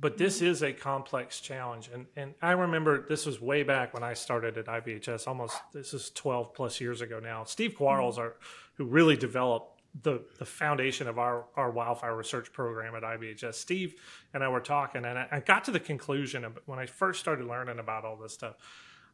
but 0.00 0.16
this 0.16 0.40
is 0.40 0.62
a 0.62 0.72
complex 0.72 1.40
challenge 1.40 1.90
and 1.92 2.06
and 2.16 2.34
i 2.42 2.52
remember 2.52 3.06
this 3.08 3.26
was 3.26 3.40
way 3.40 3.62
back 3.62 3.92
when 3.92 4.02
i 4.02 4.14
started 4.14 4.56
at 4.56 4.66
ibhs 4.66 5.26
almost 5.28 5.56
this 5.72 5.92
is 5.92 6.10
12 6.10 6.54
plus 6.54 6.80
years 6.80 7.00
ago 7.00 7.20
now. 7.20 7.44
Steve 7.44 7.74
quarles 7.74 8.16
mm-hmm. 8.16 8.26
are 8.26 8.36
who 8.74 8.84
really 8.84 9.16
developed 9.16 9.80
the 10.02 10.22
the 10.38 10.44
foundation 10.44 11.08
of 11.08 11.18
our 11.18 11.46
our 11.56 11.70
wildfire 11.70 12.16
research 12.16 12.52
program 12.52 12.94
at 12.94 13.02
ibhs 13.02 13.54
steve 13.54 13.94
and 14.32 14.44
i 14.44 14.48
were 14.48 14.60
talking 14.60 15.04
and 15.04 15.18
i, 15.18 15.26
I 15.32 15.40
got 15.40 15.64
to 15.64 15.72
the 15.72 15.80
conclusion 15.80 16.44
of, 16.44 16.58
when 16.66 16.78
i 16.78 16.86
first 16.86 17.20
started 17.20 17.46
learning 17.46 17.80
about 17.80 18.04
all 18.04 18.16
this 18.16 18.32
stuff 18.32 18.54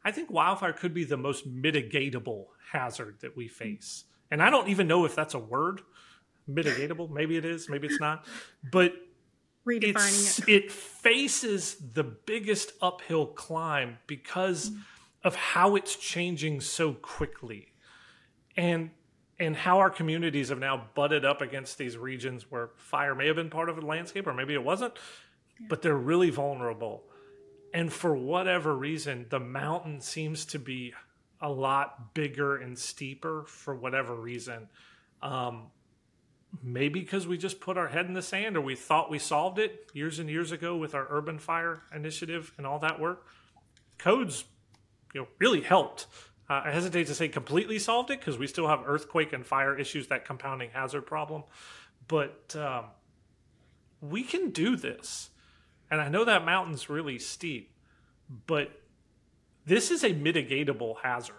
i 0.05 0.11
think 0.11 0.29
wildfire 0.29 0.73
could 0.73 0.93
be 0.93 1.03
the 1.03 1.17
most 1.17 1.49
mitigatable 1.49 2.45
hazard 2.71 3.15
that 3.21 3.35
we 3.35 3.47
face. 3.47 4.03
And 4.29 4.41
i 4.43 4.49
don't 4.49 4.67
even 4.69 4.87
know 4.87 5.05
if 5.05 5.15
that's 5.15 5.33
a 5.33 5.39
word 5.39 5.81
mitigatable. 6.49 7.09
Maybe 7.09 7.37
it 7.37 7.45
is 7.45 7.69
maybe 7.69 7.87
it's 7.87 7.99
not. 7.99 8.25
But 8.71 8.93
redefining 9.67 10.47
it. 10.47 10.49
It 10.49 10.71
faces 10.71 11.75
the 11.93 12.03
biggest 12.03 12.73
uphill 12.81 13.27
climb 13.27 13.97
because 14.07 14.69
mm-hmm. 14.69 14.81
of 15.23 15.35
how 15.35 15.75
it's 15.75 15.95
changing 15.95 16.61
so 16.61 16.93
quickly. 16.93 17.73
And 18.55 18.91
and 19.39 19.55
how 19.55 19.77
our 19.77 19.89
communities 19.91 20.49
have 20.49 20.57
now 20.57 20.87
butted 20.95 21.23
up 21.23 21.41
against 21.41 21.77
these 21.77 21.95
regions 21.95 22.49
where 22.49 22.71
fire 22.77 23.13
may 23.13 23.27
have 23.27 23.35
been 23.35 23.51
part 23.51 23.69
of 23.69 23.75
the 23.75 23.85
landscape 23.85 24.25
or 24.25 24.33
maybe 24.33 24.55
it 24.55 24.63
wasn't, 24.63 24.93
yeah. 25.59 25.67
but 25.69 25.83
they're 25.83 25.95
really 25.95 26.31
vulnerable. 26.31 27.03
And 27.71 27.93
for 27.93 28.15
whatever 28.15 28.75
reason, 28.75 29.27
the 29.29 29.39
mountain 29.39 30.01
seems 30.01 30.45
to 30.45 30.59
be 30.59 30.93
a 31.39 31.51
lot 31.51 32.15
bigger 32.15 32.57
and 32.57 32.77
steeper 32.77 33.43
for 33.47 33.75
whatever 33.75 34.15
reason. 34.15 34.69
Um, 35.21 35.67
maybe 36.63 37.01
because 37.01 37.27
we 37.27 37.37
just 37.37 37.59
put 37.59 37.77
our 37.77 37.89
head 37.89 38.05
in 38.05 38.13
the 38.13 38.21
sand 38.21 38.55
or 38.55 38.61
we 38.61 38.75
thought 38.75 39.09
we 39.09 39.19
solved 39.19 39.59
it 39.59 39.89
years 39.93 40.19
and 40.19 40.29
years 40.29 40.51
ago 40.51 40.75
with 40.75 40.95
our 40.95 41.07
urban 41.09 41.37
fire 41.37 41.81
initiative 41.93 42.53
and 42.57 42.65
all 42.65 42.79
that 42.79 42.99
work 42.99 43.25
codes 43.97 44.45
you 45.13 45.21
know 45.21 45.27
really 45.39 45.61
helped. 45.61 46.07
Uh, 46.49 46.61
i 46.65 46.71
hesitate 46.71 47.07
to 47.07 47.15
say 47.15 47.27
completely 47.27 47.77
solved 47.77 48.09
it 48.09 48.19
because 48.19 48.37
we 48.37 48.47
still 48.47 48.67
have 48.67 48.81
earthquake 48.85 49.33
and 49.33 49.45
fire 49.45 49.77
issues 49.77 50.07
that 50.07 50.25
compounding 50.25 50.69
hazard 50.71 51.01
problem 51.01 51.43
but 52.07 52.55
um, 52.55 52.85
we 53.99 54.23
can 54.23 54.49
do 54.51 54.75
this. 54.75 55.29
And 55.91 56.01
i 56.01 56.07
know 56.07 56.23
that 56.25 56.45
mountain's 56.45 56.89
really 56.89 57.19
steep 57.19 57.73
but 58.45 58.71
this 59.65 59.91
is 59.91 60.03
a 60.03 60.09
mitigatable 60.11 60.95
hazard. 61.03 61.35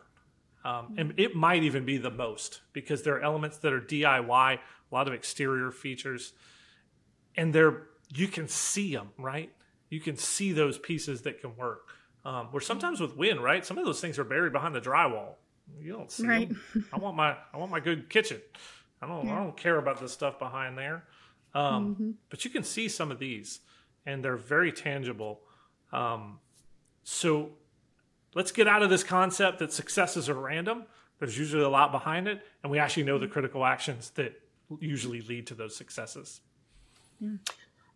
Um, 0.65 0.95
and 0.99 1.15
it 1.17 1.35
might 1.35 1.63
even 1.63 1.85
be 1.85 1.97
the 1.97 2.11
most 2.11 2.61
because 2.73 3.03
there 3.03 3.17
are 3.17 3.23
elements 3.23 3.59
that 3.59 3.73
are 3.73 3.81
DIY 3.81 4.59
a 4.91 4.95
lot 4.95 5.09
of 5.09 5.15
exterior 5.15 5.71
features, 5.71 6.33
and 7.37 7.55
they're 7.55 7.89
you 8.15 8.29
can 8.29 8.49
see 8.49 8.95
them 8.95 9.11
right. 9.19 9.53
You 9.91 10.01
can 10.01 10.17
see 10.17 10.53
those 10.53 10.79
pieces 10.79 11.23
that 11.23 11.41
can 11.41 11.57
work. 11.57 11.89
Um, 12.25 12.47
where 12.47 12.61
sometimes 12.61 13.01
with 13.01 13.17
wind, 13.17 13.43
right? 13.43 13.65
Some 13.65 13.79
of 13.79 13.85
those 13.85 14.01
things 14.01 14.19
are 14.19 14.25
buried 14.25 14.53
behind 14.53 14.75
the 14.75 14.81
drywall. 14.81 15.35
You 15.81 15.93
don't 15.93 16.11
see 16.11 16.27
right. 16.27 16.49
them. 16.49 16.87
I 16.93 16.99
want 16.99 17.17
my 17.17 17.37
I 17.53 17.57
want 17.57 17.71
my 17.71 17.81
good 17.81 18.11
kitchen. 18.11 18.41
I 19.01 19.07
don't 19.07 19.27
yeah. 19.27 19.35
I 19.35 19.39
don't 19.39 19.57
care 19.57 19.79
about 19.79 20.01
the 20.01 20.09
stuff 20.09 20.39
behind 20.39 20.77
there. 20.77 21.05
Um, 21.55 21.95
mm-hmm. 21.95 22.11
But 22.29 22.45
you 22.45 22.51
can 22.51 22.65
see 22.65 22.89
some 22.89 23.11
of 23.11 23.19
these, 23.19 23.61
and 24.05 24.25
they're 24.25 24.37
very 24.37 24.73
tangible. 24.73 25.41
Um, 25.93 26.41
so 27.05 27.51
let's 28.35 28.53
get 28.53 28.69
out 28.69 28.83
of 28.83 28.91
this 28.91 29.03
concept 29.03 29.59
that 29.61 29.73
successes 29.73 30.29
are 30.29 30.35
random. 30.35 30.85
There's 31.19 31.39
usually 31.39 31.65
a 31.65 31.69
lot 31.69 31.91
behind 31.93 32.29
it, 32.29 32.43
and 32.63 32.71
we 32.71 32.79
actually 32.79 33.05
know 33.05 33.19
the 33.19 33.27
critical 33.27 33.65
actions 33.65 34.11
that 34.11 34.41
usually 34.81 35.21
lead 35.21 35.47
to 35.49 35.55
those 35.55 35.77
successes. 35.77 36.41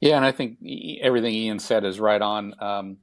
Yeah, 0.00 0.16
and 0.16 0.24
I 0.24 0.32
think 0.32 0.58
everything 1.00 1.34
Ian 1.34 1.58
said 1.58 1.84
is 1.84 2.00
right 2.00 2.20
on. 2.20 2.54
Um, 2.60 2.96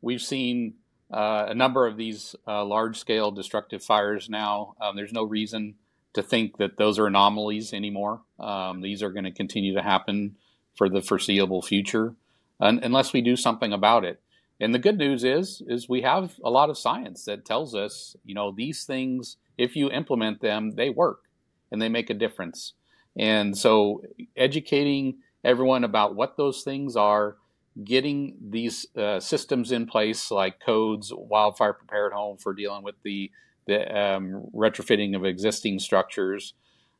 we've 0.00 0.22
seen 0.22 0.74
uh, 1.12 1.46
a 1.48 1.54
number 1.54 1.86
of 1.86 1.96
these 1.96 2.34
uh, 2.46 2.64
large 2.64 2.98
scale 2.98 3.30
destructive 3.30 3.82
fires 3.82 4.28
now. 4.30 4.74
Um, 4.80 4.96
there's 4.96 5.12
no 5.12 5.24
reason 5.24 5.74
to 6.14 6.22
think 6.22 6.56
that 6.56 6.78
those 6.78 6.98
are 6.98 7.06
anomalies 7.06 7.72
anymore. 7.72 8.22
Um, 8.40 8.80
these 8.80 9.02
are 9.02 9.10
going 9.10 9.24
to 9.24 9.30
continue 9.30 9.74
to 9.74 9.82
happen 9.82 10.36
for 10.74 10.88
the 10.88 11.02
foreseeable 11.02 11.62
future 11.62 12.14
unless 12.58 13.12
we 13.12 13.20
do 13.20 13.36
something 13.36 13.72
about 13.72 14.04
it. 14.04 14.20
And 14.58 14.74
the 14.74 14.78
good 14.78 14.96
news 14.96 15.24
is, 15.24 15.62
is 15.66 15.88
we 15.88 16.02
have 16.02 16.34
a 16.42 16.50
lot 16.50 16.70
of 16.70 16.78
science 16.78 17.26
that 17.26 17.44
tells 17.44 17.74
us, 17.74 18.16
you 18.24 18.34
know, 18.34 18.50
these 18.50 18.84
things, 18.84 19.36
if 19.58 19.76
you 19.76 19.90
implement 19.90 20.40
them, 20.40 20.76
they 20.76 20.88
work 20.88 21.24
and 21.70 21.82
they 21.82 21.90
make 21.90 22.08
a 22.08 22.14
difference. 22.14 22.72
And 23.18 23.56
so, 23.56 24.02
educating 24.36 25.18
everyone 25.44 25.84
about 25.84 26.14
what 26.14 26.36
those 26.36 26.62
things 26.62 26.96
are, 26.96 27.36
getting 27.84 28.36
these 28.50 28.86
uh, 28.96 29.20
systems 29.20 29.72
in 29.72 29.86
place 29.86 30.30
like 30.30 30.60
codes, 30.60 31.12
wildfire 31.14 31.72
prepared 31.72 32.12
home 32.12 32.36
for 32.36 32.52
dealing 32.52 32.82
with 32.82 32.96
the 33.02 33.30
the 33.66 33.98
um, 33.98 34.46
retrofitting 34.54 35.16
of 35.16 35.24
existing 35.24 35.78
structures, 35.78 36.54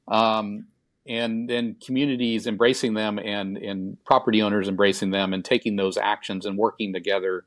um, 0.09 0.66
and 1.06 1.48
then 1.48 1.76
communities 1.84 2.47
embracing 2.47 2.94
them 2.94 3.18
and 3.18 3.56
and 3.59 4.02
property 4.05 4.43
owners 4.43 4.68
embracing 4.68 5.10
them 5.10 5.32
and 5.32 5.44
taking 5.44 5.76
those 5.76 5.97
actions 5.97 6.47
and 6.47 6.56
working 6.56 6.93
together 6.93 7.44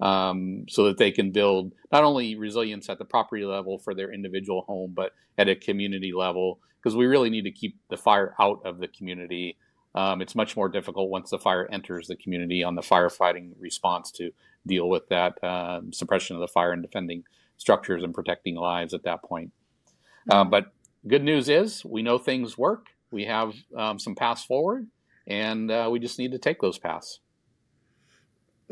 um, 0.00 0.64
so 0.68 0.84
that 0.84 0.98
they 0.98 1.10
can 1.10 1.30
build 1.30 1.72
not 1.92 2.04
only 2.04 2.36
resilience 2.36 2.88
at 2.88 2.98
the 2.98 3.04
property 3.04 3.44
level 3.44 3.78
for 3.78 3.94
their 3.94 4.12
individual 4.12 4.62
home, 4.62 4.92
but 4.94 5.12
at 5.38 5.48
a 5.48 5.54
community 5.54 6.12
level, 6.12 6.60
because 6.78 6.96
we 6.96 7.06
really 7.06 7.30
need 7.30 7.42
to 7.42 7.50
keep 7.50 7.78
the 7.88 7.96
fire 7.96 8.34
out 8.40 8.60
of 8.64 8.78
the 8.78 8.88
community. 8.88 9.56
Um, 9.94 10.22
it's 10.22 10.34
much 10.34 10.56
more 10.56 10.68
difficult 10.68 11.10
once 11.10 11.30
the 11.30 11.38
fire 11.38 11.68
enters 11.70 12.06
the 12.06 12.16
community 12.16 12.62
on 12.62 12.74
the 12.74 12.82
firefighting 12.82 13.52
response 13.58 14.10
to 14.12 14.30
deal 14.66 14.88
with 14.88 15.08
that 15.08 15.42
um, 15.42 15.92
suppression 15.92 16.36
of 16.36 16.40
the 16.40 16.48
fire 16.48 16.72
and 16.72 16.82
defending 16.82 17.24
structures 17.56 18.02
and 18.02 18.14
protecting 18.14 18.54
lives 18.54 18.94
at 18.94 19.02
that 19.04 19.22
point. 19.22 19.52
Uh, 20.30 20.42
mm-hmm. 20.42 20.50
but 20.50 20.72
good 21.06 21.24
news 21.24 21.48
is 21.48 21.84
we 21.84 22.02
know 22.02 22.18
things 22.18 22.56
work. 22.56 22.86
We 23.10 23.24
have 23.24 23.54
um, 23.76 23.98
some 23.98 24.14
paths 24.14 24.44
forward, 24.44 24.86
and 25.26 25.70
uh, 25.70 25.88
we 25.90 25.98
just 25.98 26.18
need 26.18 26.32
to 26.32 26.38
take 26.38 26.60
those 26.60 26.78
paths. 26.78 27.20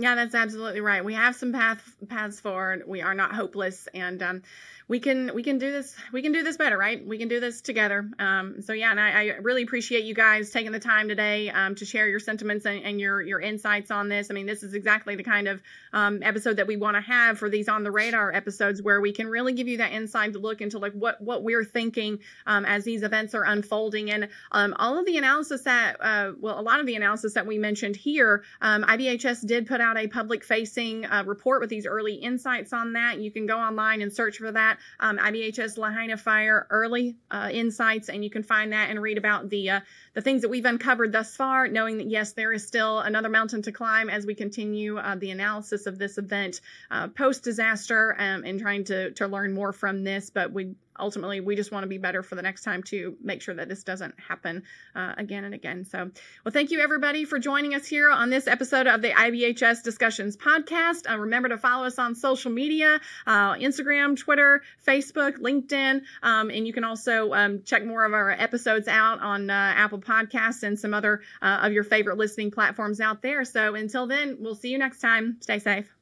Yeah, 0.01 0.15
that's 0.15 0.37
absolutely 0.37 0.81
right. 0.81 1.05
We 1.05 1.15
have 1.15 1.35
some 1.35 1.53
path, 1.53 1.83
paths 2.09 2.39
forward. 2.39 2.85
We 2.87 3.03
are 3.03 3.15
not 3.15 3.35
hopeless, 3.35 3.89
and 3.93 4.23
um, 4.23 4.43
we 4.89 5.01
can 5.01 5.33
we 5.35 5.43
can 5.43 5.59
do 5.59 5.71
this 5.71 5.95
we 6.13 6.23
can 6.23 6.33
do 6.33 6.43
this 6.43 6.57
better 6.57 6.77
right 6.77 7.07
we 7.07 7.19
can 7.19 7.29
do 7.29 7.41
this 7.41 7.61
together 7.61 8.09
um, 8.19 8.63
so 8.63 8.73
yeah 8.73 8.91
and 8.91 8.99
I, 8.99 9.11
I, 9.11 9.25
really 9.43 9.63
appreciate 9.63 10.05
you 10.05 10.15
guys 10.15 10.51
taking 10.51 10.73
the 10.73 10.81
time 10.81 11.09
today 11.09 11.51
um, 11.51 11.75
to 11.77 11.85
share 11.85 12.09
your 12.09 12.19
sentiments 12.19 12.65
and, 12.65 12.83
and, 12.83 12.99
your 12.99 13.21
your 13.21 13.39
insights 13.39 13.91
on 13.91 14.09
this 14.09 14.31
i 14.31 14.35
mean 14.35 14.47
this 14.47 14.63
is 14.63 14.73
exactly 14.75 15.15
the 15.15 15.23
kind 15.23 15.47
of 15.47 15.63
um, 15.93 16.23
episode 16.23 16.57
that 16.57 16.67
we 16.67 16.77
want 16.77 16.97
to 16.97 17.01
have 17.03 17.39
for 17.39 17.51
these 17.51 17.69
on 17.69 17.85
the 17.85 17.91
radar 17.91 18.33
episodes 18.33 18.83
where 18.83 19.01
we 19.01 19.13
can 19.13 19.29
really 19.29 19.53
give 19.53 19.69
you 19.69 19.77
that 19.77 19.93
inside 19.93 20.35
look 20.35 20.63
into 20.63 20.79
like 20.79 20.95
what 20.95 21.21
what 21.21 21.45
we're 21.45 21.65
thinking 21.65 22.19
um, 22.47 22.65
as 22.65 22.85
these 22.85 23.03
events 23.03 23.35
are 23.35 23.45
unfolding 23.45 24.11
and 24.11 24.29
um, 24.53 24.75
all 24.79 24.99
of 24.99 25.05
the 25.05 25.19
analysis 25.19 25.63
that 25.63 25.97
uh, 26.01 26.33
well 26.41 26.59
a 26.59 26.63
lot 26.63 26.81
of 26.81 26.87
the 26.87 26.97
analysis 26.97 27.35
that 27.35 27.47
we 27.47 27.59
mentioned 27.59 27.95
here 27.95 28.43
ibhs 28.63 29.47
did 29.47 29.67
put 29.67 29.81
out 29.81 29.88
a 29.97 30.09
public 30.09 30.45
facing 30.45 31.07
uh, 31.07 31.25
report 31.27 31.61
with 31.61 31.71
these 31.71 31.87
early 31.87 32.15
insights 32.15 32.73
on 32.73 32.93
that 32.93 33.19
you 33.19 33.31
can 33.31 33.47
go 33.47 33.59
online 33.59 34.03
and 34.03 34.13
search 34.13 34.39
for 34.39 34.53
that 34.53 34.79
um, 35.01 35.19
IBHS 35.19 35.79
Lahaina 35.79 36.17
Fire 36.17 36.67
early 36.71 37.17
uh, 37.31 37.49
insights, 37.53 38.09
and 38.09 38.23
you 38.25 38.31
can 38.31 38.43
find 38.43 38.73
that 38.73 38.91
and 38.91 39.01
read 39.01 39.19
about 39.19 39.49
the 39.49 39.71
uh, 39.71 39.81
the 40.15 40.21
things 40.21 40.43
that 40.43 40.49
we've 40.49 40.65
uncovered 40.65 41.13
thus 41.13 41.37
far, 41.37 41.69
knowing 41.69 41.99
that 41.99 42.09
yes, 42.09 42.33
there 42.33 42.53
is 42.53 42.67
still 42.67 43.01
another 43.01 43.29
mountain 43.29 43.63
to 43.63 43.73
climb 43.73 44.11
as 44.11 44.27
we 44.27 44.35
continue 44.35 44.99
uh, 44.99 45.15
the 45.15 45.31
analysis 45.31 45.87
of 45.87 45.99
this 45.99 46.19
event 46.19 46.61
uh, 46.91 47.09
post 47.09 47.45
disaster 47.45 48.17
um, 48.19 48.45
and 48.45 48.61
trying 48.61 48.85
to 48.85 49.11
to 49.13 49.27
learn 49.27 49.53
more 49.53 49.73
from 49.73 50.05
this. 50.05 50.31
But 50.31 50.53
we 50.53 50.75
ultimately 50.99 51.41
we 51.41 51.57
just 51.57 51.73
want 51.73 51.85
to 51.85 51.89
be 51.89 51.99
better 51.99 52.23
for 52.23 52.35
the 52.35 52.43
next 52.43 52.63
time 52.63 52.83
to 52.85 53.17
make 53.23 53.43
sure 53.43 53.55
that 53.55 53.69
this 53.69 53.85
doesn't 53.85 54.15
happen 54.19 54.63
uh, 54.95 55.15
again 55.17 55.45
and 55.45 55.55
again. 55.55 55.85
So, 55.85 56.11
well, 56.45 56.53
thank 56.53 56.71
you 56.71 56.81
everybody 56.81 57.25
for 57.25 57.39
joining 57.39 57.75
us 57.75 57.87
here 57.87 58.11
on 58.11 58.31
this 58.31 58.47
episode 58.47 58.87
of 58.87 59.03
the 59.03 59.11
IBHS 59.11 59.83
Discussions 59.83 60.37
podcast. 60.37 61.11
Uh, 61.11 61.19
remember 61.19 61.49
to 61.51 61.59
follow 61.59 61.87
us 61.87 61.99
on 61.99 62.15
social 62.15 62.51
media 62.51 63.01
uh, 63.27 63.55
Instagram, 63.55 64.17
Twitter, 64.17 64.63
Facebook, 64.87 65.39
LinkedIn, 65.39 66.03
um, 66.23 66.51
and 66.51 66.67
you 66.67 66.73
can 66.73 66.85
also 66.85 67.33
um, 67.33 67.63
check 67.63 67.85
more 67.85 68.05
of 68.05 68.13
our 68.13 68.31
episodes 68.31 68.89
out 68.89 69.21
on 69.21 69.51
uh, 69.51 69.53
Apple 69.53 70.01
Podcasts 70.01 70.63
and 70.63 70.79
some 70.79 70.95
other 70.95 71.21
uh, 71.43 71.61
of 71.63 71.73
your 71.73 71.85
favorite 71.85 72.19
listening 72.19 72.51
platforms 72.51 73.01
out 73.01 73.23
there. 73.23 73.45
So, 73.45 73.75
until 73.75 74.07
then, 74.07 74.39
we'll 74.41 74.55
see 74.55 74.71
you 74.71 74.79
next 74.79 75.01
time. 75.01 75.39
Stay 75.41 75.59
safe. 75.59 75.95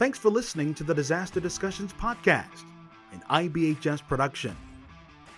Thanks 0.00 0.18
for 0.18 0.30
listening 0.30 0.72
to 0.76 0.82
the 0.82 0.94
Disaster 0.94 1.40
Discussions 1.40 1.92
podcast, 1.92 2.64
an 3.12 3.22
IBHS 3.28 4.00
production. 4.08 4.56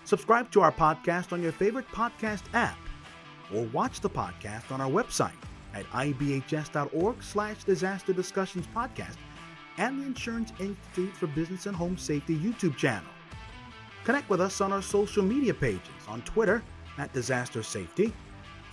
Subscribe 0.04 0.52
to 0.52 0.60
our 0.60 0.70
podcast 0.70 1.32
on 1.32 1.42
your 1.42 1.50
favorite 1.50 1.88
podcast 1.88 2.42
app 2.54 2.78
or 3.52 3.64
watch 3.72 3.98
the 3.98 4.08
podcast 4.08 4.70
on 4.70 4.80
our 4.80 4.88
website 4.88 5.32
at 5.74 5.84
ibhs.org 5.86 7.20
slash 7.24 7.64
disaster 7.64 8.12
discussions 8.12 8.64
podcast 8.68 9.16
and 9.78 10.00
the 10.00 10.06
Insurance 10.06 10.52
Institute 10.60 11.16
for 11.16 11.26
Business 11.26 11.66
and 11.66 11.74
Home 11.74 11.98
Safety 11.98 12.36
YouTube 12.36 12.76
channel. 12.76 13.10
Connect 14.04 14.30
with 14.30 14.40
us 14.40 14.60
on 14.60 14.72
our 14.72 14.80
social 14.80 15.24
media 15.24 15.54
pages 15.54 16.06
on 16.06 16.22
Twitter 16.22 16.62
at 16.98 17.12
Disaster 17.12 17.64
Safety, 17.64 18.12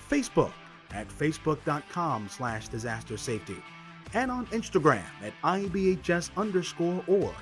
Facebook 0.07 0.53
at 0.91 1.09
facebook.com 1.09 2.29
slash 2.29 2.67
disaster 2.67 3.17
safety, 3.17 3.57
and 4.13 4.31
on 4.31 4.45
Instagram 4.47 5.03
at 5.23 5.33
IBHS 5.43 6.31
underscore 6.37 7.03
org. 7.07 7.35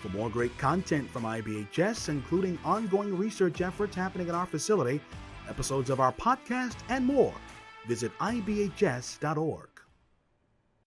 For 0.00 0.08
more 0.10 0.30
great 0.30 0.56
content 0.58 1.10
from 1.10 1.24
IBHS, 1.24 2.08
including 2.08 2.58
ongoing 2.64 3.16
research 3.16 3.60
efforts 3.60 3.96
happening 3.96 4.28
at 4.28 4.34
our 4.34 4.46
facility, 4.46 5.00
episodes 5.48 5.90
of 5.90 6.00
our 6.00 6.12
podcast, 6.12 6.76
and 6.88 7.04
more, 7.04 7.34
visit 7.86 8.12
IBHS.org. 8.18 9.67